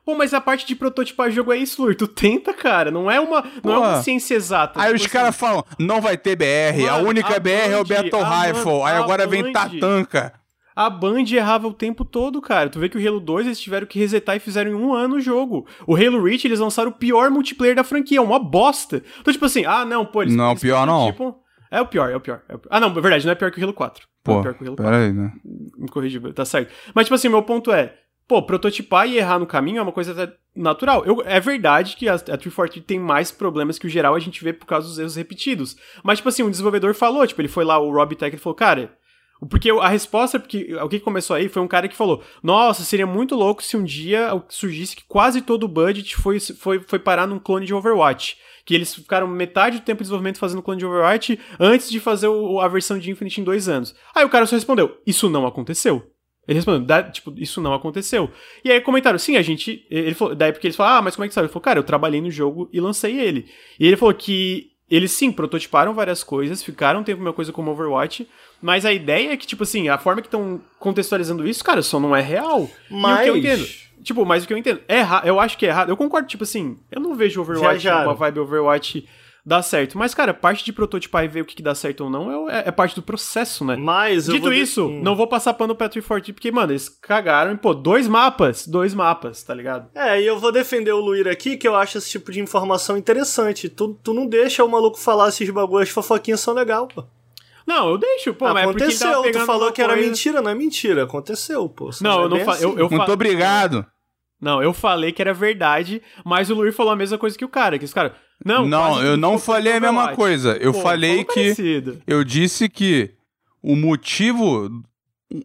Pô, 0.05 0.15
mas 0.15 0.33
a 0.33 0.41
parte 0.41 0.65
de 0.65 0.75
prototipar 0.75 1.31
jogo 1.31 1.53
é 1.53 1.57
isso, 1.57 1.81
Lur. 1.81 1.95
Tu 1.95 2.07
tenta, 2.07 2.53
cara. 2.53 2.91
Não 2.91 3.09
é 3.09 3.19
uma, 3.19 3.43
não 3.63 3.73
é 3.73 3.77
uma 3.77 4.01
ciência 4.03 4.35
exata. 4.35 4.79
Aí 4.81 4.87
Tipo 4.87 4.95
os 4.97 5.01
assim, 5.03 5.11
caras 5.13 5.35
falam, 5.35 5.63
não 5.79 6.01
vai 6.01 6.17
ter 6.17 6.35
BR, 6.35 6.87
a 6.89 6.93
Mano, 6.97 7.07
única 7.09 7.35
a 7.35 7.39
BR 7.39 7.49
é 7.71 7.77
o 7.79 7.83
Band, 7.85 7.95
Battle 8.03 8.21
a 8.23 8.41
Rifle. 8.45 8.65
Man- 8.79 8.87
Aí 8.89 8.95
a 8.95 8.99
agora 8.99 9.25
vem 9.27 9.43
Band. 9.43 9.53
Tatanka. 9.53 10.33
A 10.75 10.89
Band 10.89 11.23
errava 11.31 11.67
o 11.67 11.73
tempo 11.73 12.03
todo, 12.03 12.41
cara. 12.41 12.67
Tu 12.69 12.79
vê 12.79 12.89
que 12.89 12.97
o 12.97 13.07
Halo 13.07 13.19
2 13.19 13.45
eles 13.45 13.59
tiveram 13.61 13.85
que 13.85 13.99
resetar 13.99 14.35
e 14.35 14.39
fizeram 14.39 14.71
em 14.71 14.73
um 14.73 14.91
ano 14.93 15.15
o 15.17 15.21
jogo. 15.21 15.67
O 15.87 15.95
Halo 15.95 16.21
Reach 16.23 16.47
eles 16.47 16.59
lançaram 16.59 16.89
o 16.89 16.93
pior 16.93 17.29
multiplayer 17.29 17.75
da 17.75 17.83
franquia, 17.83 18.21
uma 18.21 18.39
bosta. 18.39 19.03
Então, 19.21 19.31
tipo 19.31 19.45
assim, 19.45 19.63
ah, 19.65 19.85
não, 19.85 20.03
pô, 20.05 20.23
eles. 20.23 20.35
Não 20.35 20.47
é 20.47 20.49
eles 20.51 20.61
pior, 20.61 20.85
não. 20.87 21.13
prototipam- 21.13 21.35
É 21.71 21.79
o 21.79 21.85
pior, 21.85 22.09
é 22.11 22.15
o 22.15 22.19
pior. 22.19 22.41
é 22.49 22.55
o. 22.55 22.61
Ah, 22.71 22.79
não, 22.79 22.89
é 22.89 22.93
verdade, 23.01 23.23
não 23.25 23.31
é 23.31 23.35
pior 23.35 23.51
que 23.51 23.59
o 23.59 23.63
Halo 23.63 23.73
4. 23.73 24.03
Não 24.25 24.33
Pô, 24.35 24.39
é 24.39 24.41
pior 24.43 24.53
que 24.55 24.63
o 24.63 24.67
Halo 24.67 24.75
4. 24.77 24.91
pera 24.91 25.05
aí, 25.05 25.13
né? 25.13 25.31
me 25.77 25.87
corrigir, 25.89 26.33
tá 26.33 26.43
certo. 26.43 26.73
Mas, 26.95 27.05
tipo 27.05 27.13
assim, 27.15 27.29
meu 27.29 27.43
ponto 27.43 27.71
é, 27.71 27.93
pô, 28.27 28.41
prototipar 28.41 29.07
e 29.07 29.17
errar 29.17 29.39
no 29.39 29.45
caminho 29.47 29.79
é 29.79 29.81
uma 29.81 29.91
coisa 29.91 30.35
natural. 30.55 31.03
Eu, 31.05 31.21
é 31.25 31.39
verdade 31.39 31.95
que 31.95 32.07
a, 32.07 32.15
a 32.15 32.19
343 32.19 32.85
tem 32.85 32.99
mais 32.99 33.31
problemas 33.31 33.79
que 33.79 33.87
o 33.87 33.89
geral 33.89 34.15
a 34.15 34.19
gente 34.19 34.43
vê 34.43 34.53
por 34.53 34.65
causa 34.65 34.87
dos 34.87 34.99
erros 34.99 35.15
repetidos. 35.15 35.75
Mas, 36.03 36.19
tipo 36.19 36.29
assim, 36.29 36.43
um 36.43 36.49
desenvolvedor 36.51 36.93
falou, 36.93 37.25
tipo, 37.25 37.41
ele 37.41 37.47
foi 37.47 37.63
lá, 37.65 37.79
o 37.79 37.91
Rob 37.91 38.15
Tech, 38.15 38.33
ele 38.35 38.41
falou, 38.41 38.55
cara... 38.55 38.95
Porque 39.49 39.69
a 39.71 39.89
resposta, 39.89 40.39
porque 40.39 40.73
o 40.75 40.87
que 40.87 41.01
começou 41.01 41.35
aí 41.35 41.49
foi 41.49 41.61
um 41.61 41.67
cara 41.67 41.89
que 41.89 41.95
falou: 41.97 42.23
Nossa, 42.41 42.81
seria 42.83 43.05
muito 43.05 43.35
louco 43.35 43.61
se 43.61 43.75
um 43.75 43.83
dia 43.83 44.29
surgisse 44.47 44.95
que 44.95 45.03
quase 45.05 45.41
todo 45.41 45.63
o 45.63 45.67
budget 45.67 46.15
foi, 46.15 46.39
foi, 46.39 46.79
foi 46.79 46.97
parar 46.97 47.27
num 47.27 47.39
clone 47.39 47.65
de 47.65 47.73
Overwatch. 47.73 48.37
Que 48.65 48.73
eles 48.73 48.95
ficaram 48.95 49.27
metade 49.27 49.79
do 49.79 49.83
tempo 49.83 49.97
de 49.97 50.03
desenvolvimento 50.03 50.37
fazendo 50.39 50.61
clone 50.61 50.79
de 50.79 50.85
Overwatch 50.85 51.37
antes 51.59 51.89
de 51.89 51.99
fazer 51.99 52.29
o- 52.29 52.61
a 52.61 52.69
versão 52.69 52.97
de 52.97 53.11
Infinite 53.11 53.41
em 53.41 53.43
dois 53.43 53.67
anos. 53.67 53.93
Aí 54.15 54.23
o 54.23 54.29
cara 54.29 54.45
só 54.45 54.55
respondeu: 54.55 54.95
Isso 55.05 55.29
não 55.29 55.45
aconteceu. 55.45 56.09
Ele 56.47 56.57
respondeu, 56.57 56.81
"Dá- 56.85 57.03
tipo, 57.03 57.33
isso 57.37 57.61
não 57.61 57.73
aconteceu. 57.73 58.29
E 58.63 58.71
aí 58.71 58.81
comentaram, 58.81 59.17
sim, 59.17 59.37
a 59.37 59.41
gente. 59.41 59.85
Ele 59.89 60.13
falou, 60.13 60.35
daí 60.35 60.51
porque 60.51 60.67
eles 60.67 60.75
falaram, 60.75 60.97
ah, 60.97 61.01
mas 61.01 61.15
como 61.15 61.25
é 61.25 61.27
que 61.27 61.33
sabe? 61.33 61.45
Ele 61.45 61.53
falou, 61.53 61.63
cara, 61.63 61.79
eu 61.79 61.83
trabalhei 61.83 62.19
no 62.19 62.29
jogo 62.29 62.69
e 62.73 62.79
lancei 62.81 63.19
ele. 63.19 63.47
E 63.79 63.87
ele 63.87 63.95
falou 63.95 64.13
que 64.13 64.71
eles 64.89 65.11
sim 65.11 65.31
prototiparam 65.31 65.93
várias 65.93 66.23
coisas, 66.23 66.61
ficaram 66.61 66.99
um 66.99 67.03
tempo 67.03 67.21
uma 67.21 67.33
coisa 67.33 67.51
como 67.51 67.71
Overwatch, 67.71 68.27
mas 68.61 68.85
a 68.85 68.93
ideia 68.93 69.31
é 69.33 69.37
que, 69.37 69.47
tipo 69.47 69.63
assim, 69.63 69.89
a 69.89 69.97
forma 69.97 70.21
que 70.21 70.27
estão 70.27 70.61
contextualizando 70.79 71.47
isso, 71.47 71.63
cara, 71.63 71.81
só 71.81 71.99
não 71.99 72.15
é 72.15 72.21
real. 72.21 72.69
E 72.89 72.93
o 72.93 72.97
Mas... 72.97 73.23
que 73.23 73.29
eu 73.29 73.37
entendo. 73.37 73.65
Tipo, 74.03 74.25
mas 74.25 74.43
o 74.43 74.47
que 74.47 74.53
eu 74.53 74.57
entendo, 74.57 74.81
é 74.85 74.99
errado, 74.99 75.25
eu 75.25 75.39
acho 75.39 75.57
que 75.57 75.65
é 75.65 75.69
errado. 75.69 75.87
Eu 75.87 75.95
concordo, 75.95 76.27
tipo 76.27 76.43
assim, 76.43 76.77
eu 76.91 76.99
não 76.99 77.15
vejo 77.15 77.39
Overwatch, 77.39 77.87
uma 77.87 78.13
vibe 78.13 78.39
Overwatch 78.39 79.07
dar 79.45 79.61
certo. 79.61 79.97
Mas, 79.97 80.13
cara, 80.13 80.33
parte 80.33 80.63
de 80.63 80.71
prototipar 80.71 81.25
e 81.25 81.27
ver 81.27 81.41
o 81.41 81.45
que, 81.45 81.55
que 81.55 81.61
dá 81.63 81.75
certo 81.75 82.05
ou 82.05 82.09
não 82.09 82.49
é, 82.49 82.59
é- 82.59 82.63
é 82.67 82.71
parte 82.71 82.95
do 82.95 83.01
processo, 83.01 83.65
né? 83.65 83.75
Mas 83.75 84.27
eu 84.27 84.35
Dito 84.35 84.43
vou 84.45 84.53
isso, 84.53 84.85
Hum. 84.87 85.01
não 85.03 85.15
vou 85.15 85.27
passar 85.27 85.53
pano 85.53 85.75
pro 85.75 85.85
Patrick 85.85 86.07
porque, 86.33 86.51
mano, 86.51 86.71
eles 86.71 86.87
cagaram 86.89 87.51
em, 87.51 87.57
pô, 87.57 87.73
dois 87.73 88.07
mapas, 88.07 88.65
dois 88.67 88.93
mapas, 88.93 89.43
tá 89.43 89.53
ligado? 89.53 89.89
É, 89.93 90.21
e 90.21 90.25
eu 90.25 90.39
vou 90.39 90.51
defender 90.51 90.91
o 90.93 90.99
Luir 91.01 91.27
aqui, 91.27 91.57
que 91.57 91.67
eu 91.67 91.75
acho 91.75 91.97
esse 91.97 92.09
tipo 92.09 92.31
de 92.31 92.39
informação 92.39 92.95
interessante. 92.97 93.67
Tu, 93.69 93.99
tu 94.03 94.13
não 94.13 94.25
deixa 94.27 94.63
o 94.63 94.69
maluco 94.69 94.97
falar 94.97 95.29
esses 95.29 95.49
bagulhos, 95.49 95.89
as 95.89 95.93
fofoquinhas 95.93 96.39
são 96.39 96.53
legal, 96.53 96.87
pô. 96.87 97.03
Não, 97.65 97.89
eu 97.91 97.97
deixo, 97.97 98.33
pô, 98.33 98.45
mas 98.45 98.57
é 98.57 98.69
Aconteceu, 98.69 99.21
tu 99.31 99.39
falou 99.45 99.71
que 99.71 99.81
era 99.81 99.93
coisa- 99.93 100.07
mentira, 100.09 100.41
não 100.41 100.51
é 100.51 100.55
mentira, 100.55 101.03
aconteceu, 101.03 101.69
pô. 101.69 101.89
Não, 102.01 102.11
é 102.21 102.23
eu 102.25 102.29
não 102.29 102.35
bem 102.37 102.45
fa- 102.45 102.51
eu- 102.59 102.69
assim. 102.71 102.79
eu- 102.79 102.89
Muito 102.89 103.05
fa- 103.05 103.13
obrigado. 103.13 103.85
Não, 104.43 104.61
eu 104.61 104.73
falei 104.73 105.11
que 105.11 105.21
era 105.21 105.33
verdade, 105.33 106.01
mas 106.25 106.49
o 106.49 106.53
Luir 106.55 106.73
falou 106.73 106.91
a 106.91 106.95
mesma 106.97 107.17
coisa 107.17 107.37
que 107.37 107.45
o 107.45 107.49
cara, 107.49 107.79
que 107.79 107.85
os 107.85 107.93
caras... 107.93 108.11
Não, 108.43 108.67
Não, 108.67 109.01
eu 109.01 109.15
não 109.15 109.39
falei 109.39 109.71
a 109.73 109.79
mesma 109.79 110.01
Overwatch. 110.01 110.15
coisa. 110.17 110.57
Eu 110.57 110.73
Pô, 110.73 110.81
falei 110.81 111.23
que. 111.23 111.33
parecido. 111.33 112.01
Eu 112.05 112.23
disse 112.25 112.67
que 112.67 113.11
o 113.61 113.73
motivo. 113.75 114.69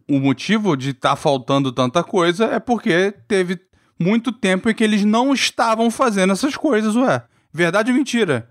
O 0.07 0.19
motivo 0.19 0.75
de 0.75 0.89
estar 0.89 1.15
faltando 1.15 1.71
tanta 1.71 2.03
coisa 2.03 2.45
é 2.45 2.59
porque 2.59 3.13
teve 3.27 3.57
muito 3.97 4.31
tempo 4.33 4.69
em 4.69 4.73
que 4.75 4.83
eles 4.83 5.05
não 5.05 5.33
estavam 5.33 5.89
fazendo 5.89 6.33
essas 6.33 6.57
coisas, 6.57 6.95
ué. 6.95 7.23
Verdade 7.53 7.91
ou 7.91 7.97
mentira? 7.97 8.49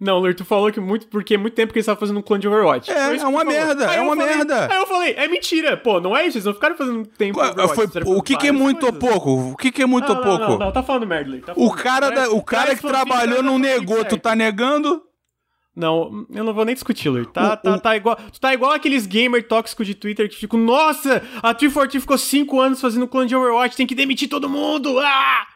Não, 0.00 0.18
Luir, 0.18 0.34
tu 0.34 0.46
falou 0.46 0.72
que 0.72 0.80
muito, 0.80 1.06
porque 1.08 1.34
é 1.34 1.36
muito 1.36 1.52
tempo 1.54 1.74
que 1.74 1.78
eles 1.78 1.84
estavam 1.84 2.00
fazendo 2.00 2.18
um 2.18 2.22
clone 2.22 2.40
de 2.40 2.48
Overwatch. 2.48 2.90
É, 2.90 3.16
é 3.18 3.26
uma 3.26 3.44
merda, 3.44 3.90
Aí 3.90 3.98
é 3.98 4.00
uma 4.00 4.16
falei- 4.16 4.34
merda. 4.34 4.68
Aí 4.72 4.78
eu 4.80 4.86
falei, 4.86 5.12
é 5.14 5.28
mentira. 5.28 5.76
Pô, 5.76 6.00
não 6.00 6.16
é 6.16 6.26
isso, 6.26 6.38
eles 6.38 6.46
não 6.46 6.54
ficaram 6.54 6.74
fazendo 6.74 7.04
tempo 7.06 7.38
Qual- 7.38 7.68
foi- 7.68 7.86
o 8.06 8.22
que, 8.22 8.34
que 8.34 8.46
é 8.46 8.52
muito 8.52 8.86
ou 8.86 8.92
coisas. 8.94 9.10
pouco? 9.10 9.50
O 9.52 9.56
que, 9.56 9.70
que 9.70 9.82
é 9.82 9.86
muito 9.86 10.08
Não, 10.08 10.18
ou 10.18 10.24
não, 10.24 10.36
pouco? 10.38 10.52
Não, 10.52 10.58
não, 10.58 10.72
tá 10.72 10.82
falando 10.82 11.06
merda, 11.06 11.28
Luir, 11.30 11.42
tá 11.44 11.52
O 11.54 11.70
cara, 11.70 12.08
da- 12.10 12.30
o 12.30 12.42
cara 12.42 12.74
que 12.74 12.80
trabalhou 12.80 13.42
não 13.42 13.58
negou, 13.58 14.02
tu 14.06 14.16
tá 14.16 14.34
negando? 14.34 15.02
Não, 15.76 16.26
eu 16.30 16.44
não 16.44 16.54
vou 16.54 16.64
nem 16.64 16.74
discutir, 16.74 17.10
Luir. 17.10 17.26
Tá, 17.26 17.52
O- 17.52 17.56
tá, 17.58 17.70
o- 17.74 17.80
tá 17.80 17.94
igual, 17.96 18.16
tu 18.32 18.40
tá 18.40 18.54
igual 18.54 18.72
aqueles 18.72 19.06
gamer 19.06 19.46
tóxicos 19.46 19.86
de 19.86 19.94
Twitter 19.94 20.28
que 20.30 20.36
ficam, 20.36 20.58
nossa, 20.58 21.22
a 21.42 21.52
340 21.52 22.00
ficou 22.00 22.16
5 22.16 22.58
anos 22.58 22.80
fazendo 22.80 23.06
clone 23.06 23.28
de 23.28 23.36
Overwatch, 23.36 23.76
tem 23.76 23.86
que 23.86 23.94
demitir 23.94 24.30
todo 24.30 24.48
mundo! 24.48 24.98
Ah! 24.98 25.46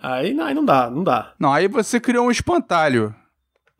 Aí, 0.00 0.34
não, 0.34 0.44
aí 0.46 0.54
não 0.54 0.64
dá, 0.64 0.90
não 0.90 1.02
dá. 1.04 1.32
Não, 1.38 1.52
aí 1.52 1.66
você 1.68 1.98
criou 2.00 2.26
um 2.26 2.30
espantalho. 2.30 3.14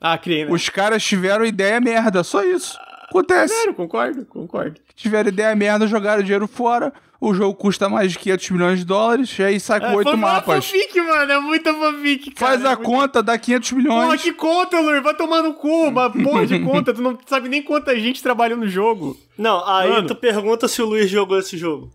Ah, 0.00 0.16
criei, 0.18 0.44
né? 0.44 0.50
Os 0.52 0.68
caras 0.68 1.02
tiveram 1.04 1.44
ideia 1.44 1.80
merda, 1.80 2.22
só 2.22 2.42
isso. 2.44 2.78
Acontece. 3.08 3.54
Sério, 3.54 3.74
concordo, 3.74 4.24
concordo. 4.26 4.80
Tiveram 4.94 5.28
ideia 5.30 5.54
merda, 5.56 5.86
jogaram 5.86 6.22
dinheiro 6.22 6.46
fora. 6.46 6.92
O 7.20 7.34
jogo 7.34 7.52
custa 7.56 7.88
mais 7.88 8.12
de 8.12 8.18
500 8.20 8.50
milhões 8.50 8.78
de 8.78 8.84
dólares, 8.84 9.36
e 9.38 9.42
aí 9.42 9.58
sai 9.58 9.80
com 9.80 9.86
É, 9.86 9.96
oito 9.96 10.04
foi 10.08 10.14
uma 10.14 10.34
mapas. 10.34 10.66
fanfic, 10.66 11.00
mano, 11.00 11.32
é 11.32 11.40
muita 11.40 11.74
fanfic, 11.74 12.30
cara. 12.30 12.52
Faz 12.52 12.62
é 12.64 12.66
a 12.68 12.76
muito- 12.76 12.82
conta, 12.88 13.22
dá 13.22 13.36
500 13.36 13.70
Porra, 13.70 13.82
milhões. 13.82 14.22
que 14.22 14.32
conta, 14.32 14.78
Luir? 14.80 15.02
Vai 15.02 15.14
tomar 15.14 15.42
no 15.42 15.52
cu, 15.54 15.88
uma 15.88 16.08
porra 16.10 16.46
de 16.46 16.60
conta. 16.60 16.94
Tu 16.94 17.02
não 17.02 17.18
sabe 17.26 17.48
nem 17.48 17.60
quanta 17.60 17.98
gente 17.98 18.22
trabalhou 18.22 18.56
no 18.56 18.68
jogo. 18.68 19.16
Não, 19.36 19.66
aí 19.68 19.90
Mano. 19.90 20.06
tu 20.06 20.14
pergunta 20.14 20.68
se 20.68 20.80
o 20.80 20.86
Luiz 20.86 21.10
jogou 21.10 21.40
esse 21.40 21.56
jogo. 21.58 21.90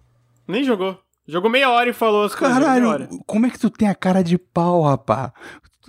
Nem 0.46 0.62
jogou. 0.66 1.00
Jogou 1.26 1.50
meia 1.50 1.70
hora 1.70 1.90
e 1.90 1.94
falou 1.94 2.26
as 2.26 2.36
coisas. 2.36 2.58
Caralho, 2.58 3.08
como 3.26 3.46
é 3.46 3.50
que 3.50 3.58
tu 3.60 3.70
tem 3.70 3.88
a 3.88 3.96
cara 3.96 4.22
de 4.22 4.38
pau, 4.38 4.82
rapá? 4.82 5.32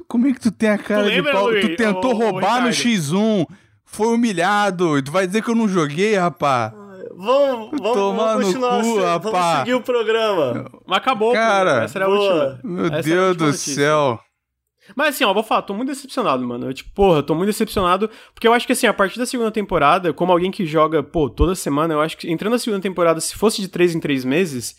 Como 0.08 0.26
é 0.26 0.32
que 0.32 0.40
tu 0.40 0.50
tem 0.52 0.68
a 0.70 0.78
cara 0.78 1.04
de 1.04 1.10
lembra, 1.10 1.32
pau? 1.32 1.48
Luiz? 1.48 1.66
Tu 1.66 1.76
tentou 1.76 2.12
ô, 2.14 2.18
roubar 2.18 2.62
no 2.62 2.68
Ricardo. 2.68 2.88
X1, 2.88 3.46
foi 3.84 4.08
humilhado. 4.08 4.98
e 4.98 5.02
Tu 5.02 5.10
vai 5.10 5.26
dizer 5.26 5.42
que 5.42 5.50
eu 5.50 5.54
não 5.54 5.68
joguei, 5.68 6.14
rapá? 6.16 6.72
Vamos, 7.16 7.70
vamos, 7.70 7.92
Tomar 7.92 8.24
vamos 8.38 8.54
no 8.54 8.60
continuar. 8.60 8.80
cu, 8.80 8.84
se- 8.84 9.30
vamos 9.30 9.58
seguir 9.58 9.74
o 9.74 9.80
programa. 9.82 10.70
Mas 10.86 10.98
acabou, 10.98 11.28
pô. 11.28 11.34
Cara, 11.34 11.84
Essa 11.84 11.98
era 11.98 12.06
a 12.06 12.08
última. 12.08 12.60
Meu 12.64 12.86
Essa 12.86 13.02
Deus 13.02 13.28
última 13.28 13.34
do 13.34 13.44
notícia. 13.46 13.74
céu. 13.74 14.20
Mas 14.94 15.14
assim, 15.14 15.24
ó, 15.24 15.32
vou 15.32 15.42
falar, 15.42 15.62
tô 15.62 15.72
muito 15.72 15.88
decepcionado, 15.88 16.46
mano. 16.46 16.66
Eu, 16.66 16.74
tipo, 16.74 16.90
porra, 16.92 17.22
tô 17.22 17.34
muito 17.34 17.46
decepcionado. 17.46 18.10
Porque 18.34 18.46
eu 18.46 18.52
acho 18.52 18.66
que 18.66 18.72
assim, 18.72 18.86
a 18.86 18.92
partir 18.92 19.18
da 19.18 19.24
segunda 19.26 19.50
temporada, 19.50 20.12
como 20.12 20.30
alguém 20.32 20.50
que 20.50 20.66
joga, 20.66 21.02
pô, 21.02 21.30
toda 21.30 21.54
semana, 21.54 21.94
eu 21.94 22.00
acho 22.02 22.18
que 22.18 22.30
entrando 22.30 22.52
na 22.52 22.58
segunda 22.58 22.82
temporada, 22.82 23.18
se 23.20 23.34
fosse 23.34 23.62
de 23.62 23.68
três 23.68 23.94
em 23.94 24.00
três 24.00 24.24
meses, 24.26 24.76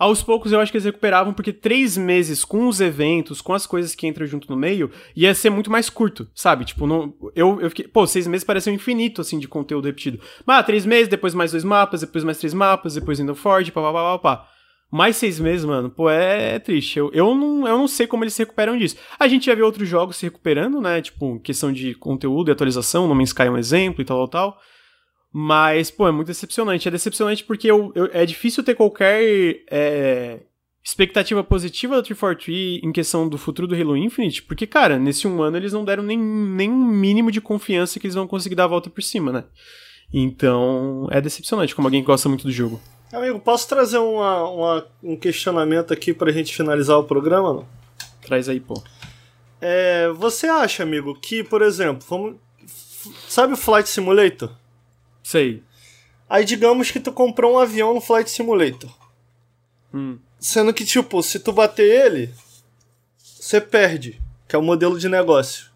aos 0.00 0.22
poucos 0.22 0.50
eu 0.50 0.58
acho 0.58 0.72
que 0.72 0.78
eles 0.78 0.86
recuperavam, 0.86 1.34
porque 1.34 1.52
três 1.52 1.94
meses 1.94 2.42
com 2.42 2.66
os 2.66 2.80
eventos, 2.80 3.42
com 3.42 3.52
as 3.52 3.66
coisas 3.66 3.94
que 3.94 4.06
entram 4.06 4.26
junto 4.26 4.48
no 4.48 4.56
meio, 4.56 4.90
ia 5.14 5.34
ser 5.34 5.50
muito 5.50 5.70
mais 5.70 5.90
curto, 5.90 6.26
sabe? 6.34 6.64
Tipo, 6.64 6.86
não, 6.86 7.12
eu, 7.36 7.60
eu 7.60 7.68
fiquei, 7.68 7.86
pô, 7.86 8.06
seis 8.06 8.26
meses 8.26 8.42
parece 8.42 8.70
um 8.70 8.72
infinito, 8.72 9.20
assim, 9.20 9.38
de 9.38 9.46
conteúdo 9.46 9.84
repetido. 9.84 10.18
Mas, 10.46 10.58
ah, 10.58 10.62
três 10.62 10.86
meses, 10.86 11.06
depois 11.06 11.34
mais 11.34 11.50
dois 11.50 11.64
mapas, 11.64 12.00
depois 12.00 12.24
mais 12.24 12.38
três 12.38 12.54
mapas, 12.54 12.94
depois 12.94 13.20
indo 13.20 13.34
forte, 13.34 13.70
pá, 13.70 13.82
pá, 13.82 13.92
pá, 13.92 14.18
pá, 14.18 14.18
pá. 14.18 14.48
Mais 14.90 15.16
seis 15.16 15.38
meses, 15.38 15.66
mano, 15.66 15.90
pô, 15.90 16.08
é, 16.08 16.54
é 16.54 16.58
triste. 16.58 16.98
Eu, 16.98 17.10
eu, 17.12 17.34
não, 17.34 17.68
eu 17.68 17.76
não 17.76 17.86
sei 17.86 18.06
como 18.06 18.24
eles 18.24 18.32
se 18.32 18.42
recuperam 18.42 18.78
disso. 18.78 18.96
A 19.18 19.28
gente 19.28 19.46
já 19.46 19.54
vê 19.54 19.60
outros 19.60 19.86
jogos 19.86 20.16
se 20.16 20.24
recuperando, 20.24 20.80
né? 20.80 21.02
Tipo, 21.02 21.38
questão 21.40 21.70
de 21.70 21.94
conteúdo 21.94 22.50
e 22.50 22.52
atualização, 22.52 23.06
No 23.06 23.14
Man's 23.14 23.28
Sky 23.28 23.42
é 23.42 23.50
um 23.50 23.58
exemplo 23.58 24.00
e 24.00 24.04
tal, 24.06 24.26
tal, 24.26 24.52
tal. 24.52 24.60
Mas, 25.32 25.90
pô, 25.90 26.08
é 26.08 26.12
muito 26.12 26.26
decepcionante. 26.28 26.88
É 26.88 26.90
decepcionante 26.90 27.44
porque 27.44 27.70
eu, 27.70 27.92
eu- 27.94 28.10
é 28.12 28.26
difícil 28.26 28.64
ter 28.64 28.74
qualquer 28.74 29.22
é, 29.70 30.40
expectativa 30.82 31.44
positiva 31.44 31.94
da 31.96 32.02
343 32.02 32.82
em 32.82 32.90
questão 32.92 33.28
do 33.28 33.38
futuro 33.38 33.68
do 33.68 33.74
Halo 33.76 33.96
Infinite, 33.96 34.42
porque, 34.42 34.66
cara, 34.66 34.98
nesse 34.98 35.28
um 35.28 35.40
ano 35.42 35.56
eles 35.56 35.72
não 35.72 35.84
deram 35.84 36.02
nem, 36.02 36.18
nem 36.18 36.70
um 36.70 36.84
mínimo 36.84 37.30
de 37.30 37.40
confiança 37.40 38.00
que 38.00 38.06
eles 38.06 38.14
vão 38.16 38.26
conseguir 38.26 38.56
dar 38.56 38.64
a 38.64 38.68
volta 38.68 38.90
por 38.90 39.02
cima, 39.02 39.30
né? 39.30 39.44
Então, 40.12 41.06
é 41.10 41.20
decepcionante 41.20 41.74
como 41.74 41.86
alguém 41.86 42.00
que 42.00 42.06
gosta 42.06 42.28
muito 42.28 42.42
do 42.44 42.50
jogo. 42.52 42.80
Amigo, 43.12 43.38
posso 43.38 43.68
trazer 43.68 43.98
uma, 43.98 44.48
uma- 44.50 44.86
um 45.02 45.16
questionamento 45.16 45.92
aqui 45.92 46.12
pra 46.12 46.32
gente 46.32 46.54
finalizar 46.56 46.96
o 46.98 47.04
programa? 47.04 47.52
Não? 47.54 47.68
Traz 48.22 48.48
aí, 48.48 48.58
pô. 48.58 48.74
É, 49.60 50.08
você 50.10 50.46
acha, 50.48 50.82
amigo, 50.82 51.14
que, 51.20 51.44
por 51.44 51.62
exemplo, 51.62 52.04
vamos, 52.08 52.36
sabe 53.28 53.52
o 53.52 53.56
Flight 53.56 53.88
Simulator? 53.88 54.50
Sei. 55.30 55.62
Aí 56.28 56.44
digamos 56.44 56.90
que 56.90 56.98
tu 56.98 57.12
comprou 57.12 57.54
um 57.54 57.58
avião 57.58 57.94
no 57.94 58.00
Flight 58.00 58.28
Simulator. 58.28 58.90
Hum. 59.94 60.18
Sendo 60.40 60.74
que, 60.74 60.84
tipo, 60.84 61.22
se 61.22 61.38
tu 61.38 61.52
bater 61.52 61.84
ele, 61.84 62.34
você 63.16 63.60
perde, 63.60 64.20
que 64.48 64.56
é 64.56 64.58
o 64.58 64.62
modelo 64.62 64.98
de 64.98 65.08
negócio. 65.08 65.70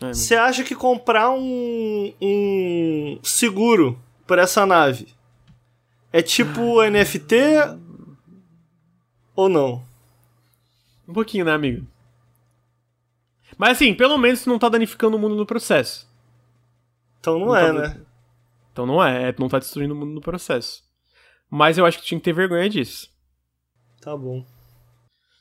É, 0.00 0.08
Você 0.14 0.34
acha 0.34 0.64
que 0.64 0.74
comprar 0.74 1.32
um, 1.32 2.14
um 2.18 3.20
seguro 3.22 4.00
por 4.26 4.38
essa 4.38 4.64
nave 4.64 5.08
é 6.10 6.22
tipo 6.22 6.82
NFT 6.82 7.34
ou 9.36 9.50
não? 9.50 9.84
Um 11.06 11.12
pouquinho, 11.12 11.44
né, 11.44 11.52
amigo? 11.52 11.86
Mas 13.58 13.72
assim, 13.72 13.94
pelo 13.94 14.16
menos 14.16 14.44
tu 14.44 14.48
não 14.48 14.58
tá 14.58 14.70
danificando 14.70 15.18
o 15.18 15.20
mundo 15.20 15.34
no 15.34 15.44
processo. 15.44 16.08
Então 17.20 17.38
não, 17.38 17.46
Não 17.48 17.56
é, 17.56 17.66
tá 17.66 17.72
né? 17.72 18.00
Então 18.74 18.84
não 18.84 19.02
é, 19.02 19.28
é, 19.28 19.34
não 19.38 19.48
tá 19.48 19.60
destruindo 19.60 19.94
o 19.94 19.96
mundo 19.96 20.12
no 20.12 20.20
processo. 20.20 20.82
Mas 21.48 21.78
eu 21.78 21.86
acho 21.86 22.00
que 22.00 22.04
tinha 22.04 22.18
que 22.18 22.24
ter 22.24 22.32
vergonha 22.32 22.68
disso. 22.68 23.08
Tá 24.00 24.16
bom. 24.16 24.44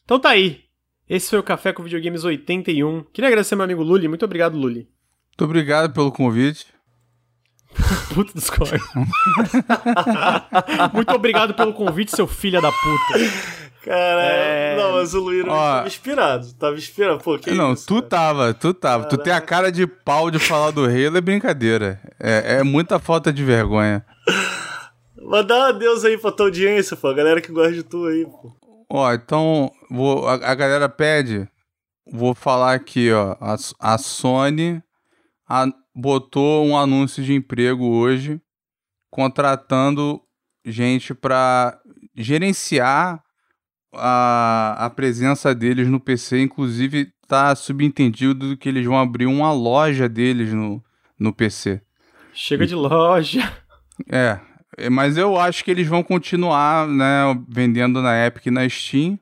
Então 0.05 0.19
tá 0.19 0.29
aí. 0.29 0.65
Esse 1.09 1.31
foi 1.31 1.39
o 1.39 1.43
Café 1.43 1.73
com 1.73 1.81
Videogames 1.81 2.23
81. 2.23 3.05
Queria 3.05 3.29
agradecer 3.29 3.55
meu 3.55 3.65
amigo 3.65 3.81
Luli. 3.81 4.07
Muito 4.07 4.23
obrigado, 4.23 4.55
Luli. 4.55 4.87
Muito 5.29 5.45
obrigado 5.45 5.91
pelo 5.91 6.11
convite. 6.11 6.67
Puta 8.13 8.33
dos 8.33 8.51
cornos. 8.51 8.79
Muito 10.93 11.11
obrigado 11.11 11.55
pelo 11.55 11.73
convite, 11.73 12.15
seu 12.15 12.27
filho 12.27 12.61
da 12.61 12.71
puta. 12.71 13.19
Cara, 13.83 14.23
É. 14.23 14.77
não, 14.77 14.93
mas 14.93 15.13
o 15.13 15.19
Luiz 15.19 15.43
Ó. 15.45 15.49
tava 15.49 15.87
inspirado. 15.87 16.53
Tava 16.53 16.75
inspirado. 16.77 17.21
Pô, 17.23 17.37
que 17.37 17.51
não, 17.51 17.73
isso, 17.73 17.85
tu 17.85 17.95
cara? 17.95 18.07
tava, 18.07 18.53
tu 18.53 18.73
tava. 18.73 19.05
Tu 19.09 19.17
tem 19.17 19.33
a 19.33 19.41
cara 19.41 19.71
de 19.71 19.85
pau 19.85 20.31
de 20.31 20.39
falar 20.39 20.71
do 20.71 20.85
Halo, 20.85 21.17
é 21.17 21.21
brincadeira. 21.21 21.99
É, 22.19 22.59
é 22.59 22.63
muita 22.63 22.97
falta 22.97 23.31
de 23.33 23.43
vergonha. 23.43 24.05
Mas 25.21 25.45
dá 25.45 25.57
um 25.57 25.61
adeus 25.63 26.05
aí 26.05 26.17
pra 26.17 26.31
tua 26.31 26.45
audiência, 26.47 26.95
pô. 26.95 27.07
A 27.09 27.13
galera 27.13 27.41
que 27.41 27.51
gosta 27.51 27.73
de 27.73 27.83
tu 27.83 28.05
aí, 28.05 28.25
pô. 28.25 28.55
Ó, 28.89 29.13
então, 29.13 29.71
vou, 29.89 30.27
a, 30.27 30.33
a 30.35 30.55
galera 30.55 30.87
pede, 30.87 31.47
vou 32.11 32.33
falar 32.33 32.73
aqui, 32.75 33.11
ó. 33.11 33.35
A, 33.41 33.55
a 33.79 33.97
Sony 33.97 34.81
a- 35.49 35.67
botou 35.95 36.65
um 36.65 36.77
anúncio 36.77 37.23
de 37.23 37.33
emprego 37.33 37.85
hoje, 37.85 38.39
contratando 39.09 40.21
gente 40.65 41.13
para 41.13 41.77
gerenciar 42.15 43.21
a, 43.95 44.75
a 44.77 44.89
presença 44.89 45.53
deles 45.53 45.87
no 45.87 45.99
PC. 45.99 46.41
Inclusive, 46.41 47.11
tá 47.27 47.55
subentendido 47.55 48.57
que 48.57 48.69
eles 48.69 48.85
vão 48.85 48.97
abrir 48.97 49.25
uma 49.25 49.51
loja 49.51 50.07
deles 50.09 50.53
no, 50.53 50.83
no 51.19 51.33
PC. 51.33 51.81
Chega 52.33 52.65
de 52.65 52.75
loja. 52.75 53.51
É, 54.11 54.39
é, 54.77 54.89
mas 54.89 55.17
eu 55.17 55.37
acho 55.37 55.63
que 55.63 55.71
eles 55.71 55.87
vão 55.87 56.03
continuar, 56.03 56.87
né, 56.87 57.39
vendendo 57.47 58.01
na 58.01 58.25
Epic 58.25 58.47
e 58.47 58.51
na 58.51 58.67
Steam. 58.67 59.19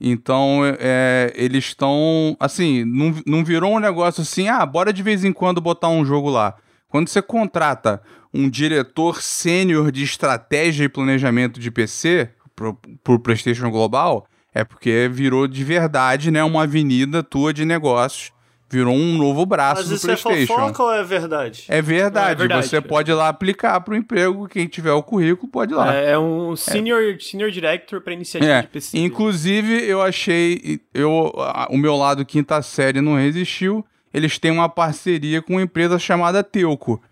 Então, 0.00 0.60
é, 0.78 1.32
eles 1.34 1.64
estão, 1.64 2.36
assim, 2.38 2.84
não, 2.84 3.14
não 3.26 3.44
virou 3.44 3.74
um 3.74 3.80
negócio 3.80 4.22
assim, 4.22 4.48
ah, 4.48 4.64
bora 4.64 4.92
de 4.92 5.02
vez 5.02 5.24
em 5.24 5.32
quando 5.32 5.60
botar 5.60 5.88
um 5.88 6.04
jogo 6.04 6.30
lá. 6.30 6.54
Quando 6.88 7.08
você 7.08 7.20
contrata 7.20 8.00
um 8.32 8.48
diretor 8.48 9.20
sênior 9.20 9.90
de 9.90 10.02
estratégia 10.04 10.84
e 10.84 10.88
planejamento 10.88 11.58
de 11.58 11.70
PC 11.70 12.30
pro, 12.58 12.76
pro 13.04 13.20
PlayStation 13.20 13.70
Global, 13.70 14.26
é 14.52 14.64
porque 14.64 15.08
virou 15.12 15.46
de 15.46 15.62
verdade, 15.62 16.32
né, 16.32 16.42
uma 16.42 16.64
avenida 16.64 17.22
tua 17.22 17.54
de 17.54 17.64
negócios. 17.64 18.32
Virou 18.70 18.94
um 18.94 19.16
novo 19.16 19.46
braço 19.46 19.80
Mas 19.80 19.88
do 19.88 19.94
isso 19.94 20.10
é 20.10 20.14
PlayStation. 20.16 20.54
fofoca 20.54 20.82
ou 20.82 20.92
é 20.92 21.02
verdade? 21.02 21.64
É 21.68 21.80
verdade, 21.80 22.32
É 22.32 22.34
verdade, 22.34 22.66
você 22.66 22.76
cara. 22.76 22.86
pode 22.88 23.10
ir 23.10 23.14
lá 23.14 23.28
aplicar 23.28 23.80
para 23.80 23.94
o 23.94 23.96
emprego, 23.96 24.46
quem 24.46 24.66
tiver 24.66 24.92
o 24.92 25.02
currículo 25.02 25.50
pode 25.50 25.72
ir 25.72 25.76
lá. 25.76 25.94
É, 25.94 26.10
é 26.10 26.18
um 26.18 26.54
senior, 26.54 27.16
senior 27.18 27.50
director 27.50 28.02
pra 28.02 28.12
iniciativa 28.12 28.52
É, 28.52 28.60
de 28.60 28.68
PC. 28.68 28.98
inclusive 28.98 29.72
eu 29.88 30.02
achei, 30.02 30.80
eu, 30.92 31.32
o 31.70 31.78
meu 31.78 31.96
lado 31.96 32.26
quinta 32.26 32.60
série 32.60 33.00
não 33.00 33.16
resistiu, 33.16 33.82
eles 34.12 34.38
têm 34.38 34.50
uma 34.50 34.68
parceria 34.68 35.40
com 35.40 35.54
uma 35.54 35.62
empresa 35.62 35.98
chamada 35.98 36.42
Teuco. 36.44 37.02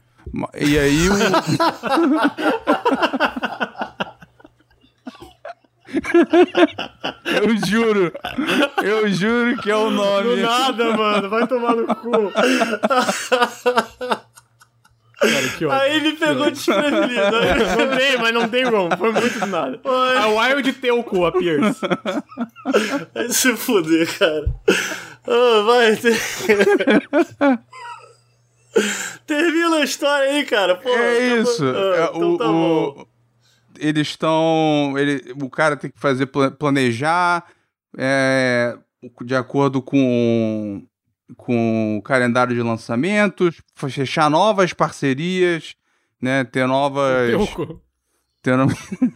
E 0.60 0.78
aí 0.78 1.08
o... 1.08 1.14
eu 7.24 7.56
juro, 7.66 8.12
eu 8.82 9.08
juro 9.08 9.56
que 9.62 9.70
é 9.70 9.76
o 9.76 9.84
Do 9.88 9.90
nome. 9.92 10.42
nada, 10.42 10.96
mano. 10.96 11.28
Vai 11.30 11.46
tomar 11.46 11.74
no 11.76 11.86
cu. 11.94 12.32
Cara. 15.18 15.80
Aí 15.80 15.96
ele 15.96 16.12
pegou 16.12 16.50
desprevenido. 16.50 17.36
aí- 17.36 17.76
Não 17.86 17.96
tem, 17.96 18.18
mas 18.18 18.34
não 18.34 18.48
tem 18.48 18.70
como. 18.70 18.96
Foi 18.96 19.12
muito 19.12 19.38
do 19.38 19.46
nada. 19.46 19.80
A 19.84 20.26
Wild 20.26 20.72
teu 20.74 21.02
cu, 21.02 21.24
a 21.24 21.32
Pierce. 21.32 21.80
Vai 23.14 23.28
se 23.30 23.56
fuder, 23.56 24.06
cara. 24.18 24.44
Ah, 25.26 25.62
vai. 25.64 25.96
ter- 25.96 26.20
Termina 29.26 29.76
a 29.76 29.84
história 29.84 30.30
aí, 30.30 30.44
cara. 30.44 30.74
Pô, 30.76 30.88
É 30.90 31.18
isso. 31.40 31.64
Ah, 31.64 31.96
É, 31.96 32.04
então 32.16 32.34
o, 32.34 32.38
tá 32.38 32.44
bom. 32.44 32.84
o- 33.00 33.06
eles 33.78 34.08
estão. 34.08 34.94
Ele, 34.96 35.32
o 35.42 35.48
cara 35.50 35.76
tem 35.76 35.90
que 35.90 35.98
fazer 35.98 36.26
pla- 36.26 36.50
planejar 36.50 37.44
é, 37.96 38.76
de 39.24 39.34
acordo 39.34 39.80
com, 39.82 40.82
com 41.36 41.98
o 41.98 42.02
calendário 42.02 42.54
de 42.54 42.62
lançamentos, 42.62 43.60
fechar 43.74 44.30
novas 44.30 44.72
parcerias, 44.72 45.74
né? 46.20 46.44
Ter 46.44 46.66
novas. 46.66 47.28
Teu 47.30 47.46
cu. 47.48 47.82
Tendo, 48.42 48.66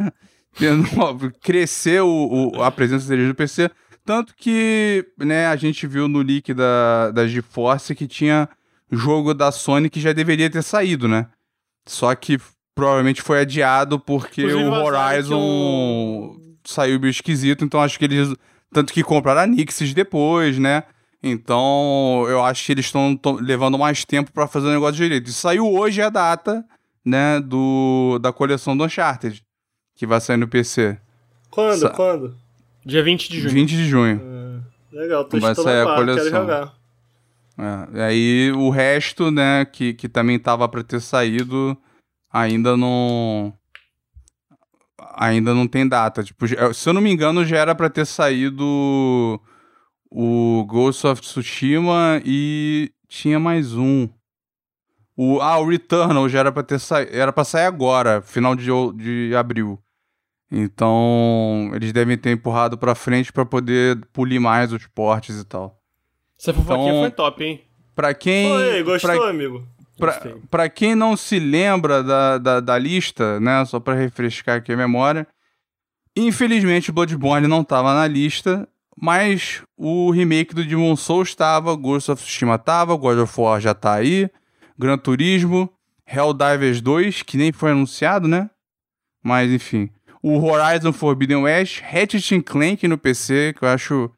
tendo, 0.58 1.32
crescer 1.40 2.02
o, 2.02 2.52
o- 2.56 2.62
a 2.62 2.70
presença 2.70 3.08
deles 3.08 3.28
no 3.28 3.34
PC. 3.34 3.70
Tanto 4.04 4.34
que 4.34 5.06
né, 5.18 5.46
a 5.46 5.56
gente 5.56 5.86
viu 5.86 6.08
no 6.08 6.20
leak 6.22 6.52
da, 6.54 7.10
da 7.12 7.26
GeForce 7.28 7.94
que 7.94 8.08
tinha 8.08 8.48
jogo 8.90 9.32
da 9.34 9.52
Sony 9.52 9.88
que 9.90 10.00
já 10.00 10.12
deveria 10.12 10.50
ter 10.50 10.62
saído, 10.62 11.06
né? 11.06 11.26
Só 11.86 12.12
que 12.14 12.38
provavelmente 12.74 13.22
foi 13.22 13.40
adiado 13.40 13.98
porque 13.98 14.42
Inclusive, 14.42 14.64
o 14.68 14.70
vazaram 14.70 14.86
Horizon 15.36 16.36
que 16.62 16.70
saiu 16.72 17.00
meio 17.00 17.10
esquisito, 17.10 17.64
então 17.64 17.80
acho 17.80 17.98
que 17.98 18.04
eles. 18.04 18.34
Tanto 18.72 18.92
que 18.92 19.02
compraram 19.02 19.40
a 19.40 19.46
Nixis 19.46 19.92
depois, 19.94 20.58
né? 20.58 20.84
Então 21.22 22.24
eu 22.28 22.42
acho 22.44 22.64
que 22.64 22.72
eles 22.72 22.86
estão 22.86 23.18
levando 23.40 23.78
mais 23.78 24.04
tempo 24.04 24.32
pra 24.32 24.46
fazer 24.46 24.68
o 24.68 24.70
negócio 24.70 24.96
direito. 24.96 25.28
E 25.28 25.32
saiu 25.32 25.66
hoje 25.66 26.00
a 26.00 26.08
data, 26.08 26.64
né, 27.04 27.40
do, 27.40 28.18
da 28.20 28.32
coleção 28.32 28.76
do 28.76 28.84
Uncharted. 28.84 29.42
que 29.96 30.06
vai 30.06 30.20
sair 30.20 30.36
no 30.36 30.48
PC. 30.48 30.98
Quando? 31.50 31.78
Sa- 31.80 31.90
Quando? 31.90 32.36
Dia 32.86 33.02
20 33.02 33.28
de 33.28 33.40
junho. 33.40 33.52
20 33.54 33.68
de 33.70 33.84
junho. 33.88 34.62
Legal, 34.92 35.24
tô 35.24 35.38
Vai 35.38 35.50
estou 35.52 35.64
sair 35.64 35.82
a 35.82 35.84
par, 35.84 35.96
quero 35.96 36.06
coleção. 36.16 36.40
jogar. 36.40 36.74
É, 37.58 37.98
e 37.98 38.00
aí 38.00 38.52
o 38.52 38.70
resto, 38.70 39.30
né, 39.30 39.64
que, 39.66 39.92
que 39.92 40.08
também 40.08 40.38
tava 40.38 40.66
pra 40.68 40.82
ter 40.82 41.00
saído, 41.00 41.76
ainda 42.32 42.76
não. 42.76 43.52
Ainda 45.16 45.54
não 45.54 45.66
tem 45.66 45.86
data. 45.88 46.22
Tipo, 46.22 46.46
se 46.74 46.88
eu 46.88 46.92
não 46.92 47.00
me 47.00 47.10
engano, 47.12 47.44
já 47.44 47.58
era 47.58 47.74
pra 47.74 47.90
ter 47.90 48.06
saído 48.06 49.40
o 50.10 50.64
Ghost 50.68 51.06
of 51.06 51.20
Tsushima 51.20 52.20
e 52.24 52.90
tinha 53.08 53.38
mais 53.38 53.74
um. 53.74 54.08
O, 55.16 55.40
ah, 55.40 55.58
o 55.58 55.68
Returnal 55.68 56.28
já 56.28 56.40
era 56.40 56.52
pra 56.52 56.62
ter 56.62 56.78
saído. 56.78 57.10
Era 57.14 57.32
pra 57.32 57.44
sair 57.44 57.66
agora, 57.66 58.22
final 58.22 58.54
de, 58.56 58.70
de 58.96 59.34
abril. 59.36 59.78
Então, 60.50 61.70
eles 61.74 61.92
devem 61.92 62.16
ter 62.18 62.30
empurrado 62.32 62.76
pra 62.76 62.94
frente 62.94 63.32
pra 63.32 63.44
poder 63.44 64.00
polir 64.12 64.40
mais 64.40 64.72
os 64.72 64.86
portes 64.88 65.38
e 65.38 65.44
tal. 65.44 65.78
Essa 66.38 66.52
fofoquinha 66.54 66.88
Então- 66.90 67.00
foi 67.02 67.10
top, 67.10 67.44
hein? 67.44 67.60
Pra 67.94 68.14
quem. 68.14 68.50
Oi, 68.50 68.82
gostou, 68.82 69.10
pra- 69.18 69.28
amigo? 69.30 69.64
Pra 70.50 70.68
quem 70.68 70.94
não 70.94 71.16
se 71.16 71.38
lembra 71.38 72.02
da, 72.02 72.38
da, 72.38 72.60
da 72.60 72.78
lista, 72.78 73.38
né? 73.40 73.64
Só 73.64 73.78
pra 73.78 73.94
refrescar 73.94 74.56
aqui 74.56 74.72
a 74.72 74.76
memória. 74.76 75.26
Infelizmente, 76.16 76.90
Bloodborne 76.90 77.46
não 77.46 77.62
tava 77.62 77.94
na 77.94 78.06
lista, 78.06 78.68
mas 79.00 79.62
o 79.76 80.10
remake 80.10 80.54
do 80.54 80.64
Demon 80.64 80.96
Souls 80.96 81.28
estava, 81.28 81.74
Ghost 81.76 82.10
of 82.10 82.22
Tsushima 82.22 82.58
tava, 82.58 82.96
God 82.96 83.18
of 83.18 83.40
War 83.40 83.60
já 83.60 83.72
tá 83.72 83.94
aí, 83.94 84.28
Gran 84.78 84.98
Turismo, 84.98 85.72
Helldivers 86.06 86.80
2, 86.80 87.22
que 87.22 87.36
nem 87.36 87.52
foi 87.52 87.70
anunciado, 87.70 88.26
né? 88.26 88.50
Mas 89.22 89.50
enfim. 89.50 89.88
O 90.22 90.38
Horizon 90.38 90.92
Forbidden 90.92 91.38
West, 91.38 91.80
Ratchet 91.80 92.42
Clank 92.42 92.86
no 92.86 92.98
PC, 92.98 93.54
que 93.56 93.64
eu 93.64 93.68
acho 93.68 94.10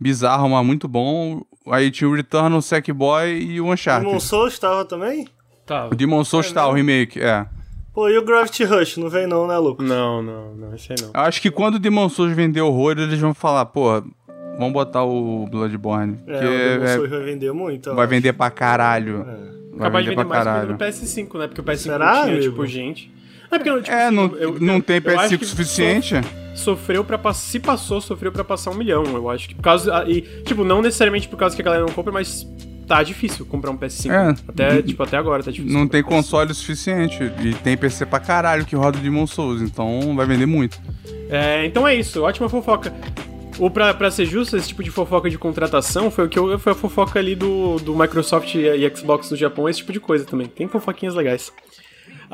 bizarro, 0.00 0.48
mas 0.48 0.64
muito 0.64 0.88
bom. 0.88 1.42
Aí 1.70 1.90
tinha 1.90 2.08
o 2.08 2.14
Return, 2.14 2.56
o 2.56 2.62
Sackboy 2.62 3.30
e 3.40 3.60
o 3.60 3.72
Uncharted. 3.72 4.06
Demon 4.06 4.20
Souls 4.20 4.58
tava 4.58 4.84
também? 4.84 5.26
Tá. 5.66 5.86
O 5.86 5.94
Demon 5.94 6.24
Souls 6.24 6.50
É 6.50 6.54
tá, 6.54 6.66
o 6.68 6.72
remake, 6.72 7.20
é. 7.20 7.46
Pô, 7.94 8.08
e 8.08 8.16
o 8.18 8.24
Gravity 8.24 8.64
Rush? 8.64 8.96
Não 8.96 9.08
vem 9.08 9.26
não, 9.26 9.46
né, 9.46 9.56
Lucas? 9.58 9.86
Não, 9.86 10.22
não, 10.22 10.54
não, 10.54 10.74
esse 10.74 10.92
aí 10.92 10.96
não. 11.00 11.08
Eu 11.14 11.20
acho 11.26 11.40
que 11.42 11.50
quando 11.50 11.74
o 11.74 11.78
Demon 11.78 12.08
Souls 12.08 12.32
vender 12.34 12.60
horror, 12.62 12.92
eles 12.98 13.18
vão 13.20 13.34
falar, 13.34 13.66
pô, 13.66 14.02
vamos 14.58 14.72
botar 14.72 15.04
o 15.04 15.46
Bloodborne. 15.50 16.18
É, 16.26 16.38
que 16.38 16.44
o 16.44 16.48
Demon 16.50 16.84
é- 16.84 16.94
Souls 16.96 17.10
vai 17.10 17.20
vender 17.22 17.52
muito. 17.52 17.94
vai 17.94 18.04
acho. 18.04 18.10
vender 18.10 18.32
pra 18.32 18.50
caralho. 18.50 19.20
É. 19.28 19.52
Vai 19.72 19.86
Capaz 19.88 20.04
de 20.04 20.10
vender 20.10 20.24
mais 20.24 20.44
caralho. 20.44 20.72
no 20.72 20.78
PS5, 20.78 21.38
né? 21.38 21.46
Porque 21.46 21.60
o 21.60 21.64
PS5 21.64 21.76
Será, 21.78 22.12
tinha, 22.22 22.34
amigo? 22.34 22.42
tipo, 22.42 22.66
gente. 22.66 23.12
Não, 23.52 23.58
porque, 23.58 23.82
tipo, 23.82 23.90
É, 23.96 24.06
assim, 24.06 24.16
não, 24.16 24.36
eu- 24.36 24.56
não 24.60 24.74
eu- 24.76 24.82
tem 24.82 25.00
eu 25.04 25.18
acho 25.20 25.28
PS5 25.34 25.38
que 25.38 25.44
suficiente. 25.46 26.14
sofreu 26.54 27.04
pra. 27.04 27.32
Se 27.34 27.60
passou, 27.60 28.00
sofreu 28.00 28.32
pra 28.32 28.42
passar 28.44 28.70
um 28.70 28.74
milhão. 28.74 29.04
Eu 29.04 29.28
acho 29.30 29.48
que 29.48 29.54
por 29.54 29.62
causa. 29.62 29.94
ah, 29.98 30.04
E, 30.08 30.22
tipo, 30.44 30.64
não 30.64 30.80
necessariamente 30.82 31.28
por 31.28 31.36
causa 31.36 31.54
que 31.54 31.62
a 31.62 31.64
galera 31.64 31.84
não 31.84 31.92
compra, 31.92 32.12
mas 32.12 32.46
tá 32.88 33.02
difícil 33.02 33.46
comprar 33.46 33.70
um 33.70 33.76
PS5. 33.76 34.12
É. 34.12 34.34
Até, 34.48 34.82
tipo, 34.82 35.02
até 35.02 35.16
agora 35.16 35.42
tá 35.42 35.50
difícil. 35.50 35.78
Não 35.78 35.86
tem 35.86 36.02
PS5. 36.02 36.08
console 36.08 36.54
suficiente. 36.54 37.18
E 37.42 37.54
tem 37.54 37.76
PC 37.76 38.04
pra 38.06 38.18
caralho 38.20 38.64
que 38.64 38.74
roda 38.74 38.98
o 38.98 39.00
Demon 39.00 39.26
Souls. 39.26 39.62
Então 39.62 40.14
vai 40.16 40.26
vender 40.26 40.46
muito. 40.46 40.80
É, 41.30 41.64
então 41.64 41.86
é 41.88 41.94
isso, 41.94 42.22
ótima 42.22 42.48
fofoca. 42.48 42.92
Ou 43.58 43.70
pra, 43.70 43.92
pra 43.92 44.10
ser 44.10 44.24
justo, 44.24 44.56
esse 44.56 44.68
tipo 44.68 44.82
de 44.82 44.90
fofoca 44.90 45.28
de 45.28 45.36
contratação 45.38 46.10
foi 46.10 46.24
o 46.24 46.28
que 46.28 46.38
eu, 46.38 46.58
foi 46.58 46.72
a 46.72 46.74
fofoca 46.74 47.18
ali 47.18 47.34
do, 47.34 47.76
do 47.80 47.94
Microsoft 47.94 48.54
e 48.54 48.60
e 48.66 48.96
Xbox 48.96 49.30
no 49.30 49.36
Japão, 49.36 49.68
esse 49.68 49.80
tipo 49.80 49.92
de 49.92 50.00
coisa 50.00 50.24
também. 50.24 50.46
Tem 50.46 50.66
fofoquinhas 50.66 51.14
legais. 51.14 51.52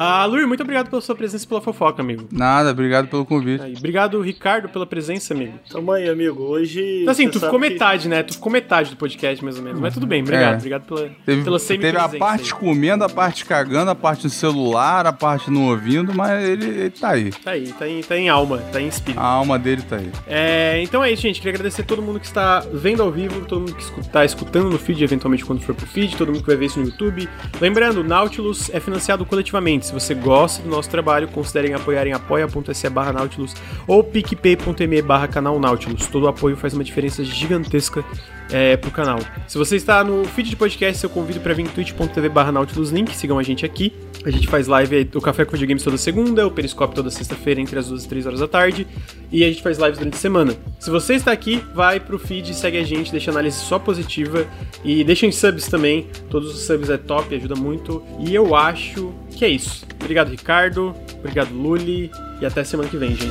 Ah, 0.00 0.24
Luir, 0.26 0.46
muito 0.46 0.62
obrigado 0.62 0.88
pela 0.88 1.02
sua 1.02 1.16
presença 1.16 1.44
e 1.44 1.48
pela 1.48 1.60
fofoca, 1.60 2.00
amigo. 2.00 2.28
Nada, 2.30 2.70
obrigado 2.70 3.08
pelo 3.08 3.24
convite. 3.26 3.62
Aí, 3.64 3.74
obrigado, 3.76 4.20
Ricardo, 4.22 4.68
pela 4.68 4.86
presença, 4.86 5.34
amigo. 5.34 5.54
Tamo 5.68 5.90
aí, 5.90 6.08
amigo. 6.08 6.40
Hoje. 6.44 7.00
Então, 7.02 7.10
assim, 7.10 7.28
tu 7.28 7.40
ficou 7.40 7.58
que- 7.58 7.68
metade, 7.68 8.08
né? 8.08 8.22
Tu 8.22 8.34
ficou 8.34 8.52
metade 8.52 8.90
do 8.90 8.96
podcast, 8.96 9.42
mais 9.44 9.56
ou 9.58 9.64
menos. 9.64 9.80
Mas 9.80 9.92
tudo 9.94 10.06
bem, 10.06 10.22
obrigado. 10.22 10.54
É. 10.54 10.56
Obrigado 10.58 10.82
pela, 10.86 11.10
Teve, 11.26 11.42
pela 11.42 11.58
teve 11.58 11.88
a 11.96 12.08
parte 12.10 12.52
aí. 12.54 12.60
comendo, 12.60 13.02
a 13.02 13.08
parte 13.08 13.44
cagando, 13.44 13.90
a 13.90 13.94
parte 13.96 14.22
no 14.24 14.30
celular, 14.30 15.04
a 15.04 15.12
parte 15.12 15.50
não 15.50 15.66
ouvindo, 15.68 16.14
mas 16.14 16.44
ele, 16.44 16.64
ele 16.66 16.90
tá 16.90 17.10
aí. 17.10 17.30
Tá 17.32 17.50
aí, 17.50 17.72
tá 17.72 17.88
em, 17.88 18.00
tá 18.00 18.16
em 18.16 18.28
alma, 18.28 18.58
tá 18.72 18.80
em 18.80 18.86
espírito. 18.86 19.18
A 19.20 19.24
alma 19.26 19.58
dele 19.58 19.82
tá 19.82 19.96
aí. 19.96 20.12
É, 20.28 20.80
então 20.80 21.02
é 21.02 21.10
isso, 21.10 21.22
gente. 21.22 21.40
Queria 21.40 21.54
agradecer 21.54 21.82
a 21.82 21.84
todo 21.84 22.00
mundo 22.00 22.20
que 22.20 22.26
está 22.26 22.60
vendo 22.72 23.02
ao 23.02 23.10
vivo, 23.10 23.44
todo 23.46 23.62
mundo 23.62 23.74
que 23.74 23.82
está 24.00 24.24
escutando 24.24 24.70
no 24.70 24.78
feed, 24.78 25.02
eventualmente 25.02 25.44
quando 25.44 25.60
for 25.60 25.74
pro 25.74 25.86
feed, 25.86 26.16
todo 26.16 26.28
mundo 26.28 26.40
que 26.42 26.46
vai 26.46 26.56
ver 26.56 26.66
isso 26.66 26.78
no 26.78 26.86
YouTube. 26.86 27.28
Lembrando, 27.60 28.04
Nautilus 28.04 28.70
é 28.72 28.78
financiado 28.78 29.26
coletivamente. 29.26 29.87
Se 29.88 29.94
você 29.94 30.12
gosta 30.12 30.62
do 30.62 30.68
nosso 30.68 30.90
trabalho, 30.90 31.28
considerem 31.28 31.72
apoiar 31.72 32.06
em 32.06 32.12
apoia.se 32.12 32.90
barra 32.90 33.10
Nautilus 33.10 33.54
ou 33.86 34.04
picpay.me 34.04 35.00
barra 35.00 35.26
canal 35.26 35.58
Nautilus. 35.58 36.06
Todo 36.08 36.28
apoio 36.28 36.58
faz 36.58 36.74
uma 36.74 36.84
diferença 36.84 37.24
gigantesca 37.24 38.04
é, 38.50 38.76
pro 38.76 38.90
canal. 38.90 39.18
Se 39.46 39.58
você 39.58 39.76
está 39.76 40.02
no 40.02 40.24
feed 40.24 40.50
de 40.50 40.56
podcast, 40.56 41.02
eu 41.02 41.10
convido 41.10 41.40
para 41.40 41.54
vir 41.54 41.62
em 41.62 41.68
twitch.tv 41.68 42.28
barra 42.28 42.52
Nautilus 42.52 42.90
Link, 42.90 43.14
sigam 43.14 43.38
a 43.38 43.42
gente 43.42 43.64
aqui. 43.64 43.92
A 44.24 44.30
gente 44.30 44.48
faz 44.48 44.66
live 44.66 44.96
aí, 44.96 45.08
o 45.14 45.20
Café 45.20 45.44
com 45.44 45.52
Videogames 45.52 45.82
toda 45.82 45.96
segunda, 45.96 46.46
o 46.46 46.50
Periscope 46.50 46.94
toda 46.94 47.10
sexta-feira 47.10 47.60
entre 47.60 47.78
as 47.78 47.88
2 47.88 48.04
e 48.04 48.08
3 48.08 48.26
horas 48.26 48.40
da 48.40 48.48
tarde. 48.48 48.86
E 49.30 49.44
a 49.44 49.48
gente 49.48 49.62
faz 49.62 49.78
lives 49.78 49.98
durante 49.98 50.14
a 50.14 50.18
semana. 50.18 50.54
Se 50.78 50.90
você 50.90 51.14
está 51.14 51.30
aqui, 51.30 51.62
vai 51.74 52.00
pro 52.00 52.18
feed, 52.18 52.52
segue 52.54 52.78
a 52.78 52.84
gente, 52.84 53.12
deixa 53.12 53.30
análise 53.30 53.56
só 53.56 53.78
positiva. 53.78 54.46
E 54.84 55.04
deixem 55.04 55.30
subs 55.30 55.68
também. 55.68 56.08
Todos 56.28 56.52
os 56.54 56.66
subs 56.66 56.90
é 56.90 56.96
top, 56.96 57.34
ajuda 57.34 57.54
muito. 57.54 58.02
E 58.18 58.34
eu 58.34 58.56
acho 58.56 59.14
que 59.30 59.44
é 59.44 59.48
isso. 59.48 59.86
Obrigado, 60.00 60.30
Ricardo. 60.30 60.94
Obrigado, 61.18 61.52
Luli. 61.54 62.10
E 62.40 62.46
até 62.46 62.64
semana 62.64 62.88
que 62.88 62.96
vem, 62.96 63.10
gente. 63.10 63.28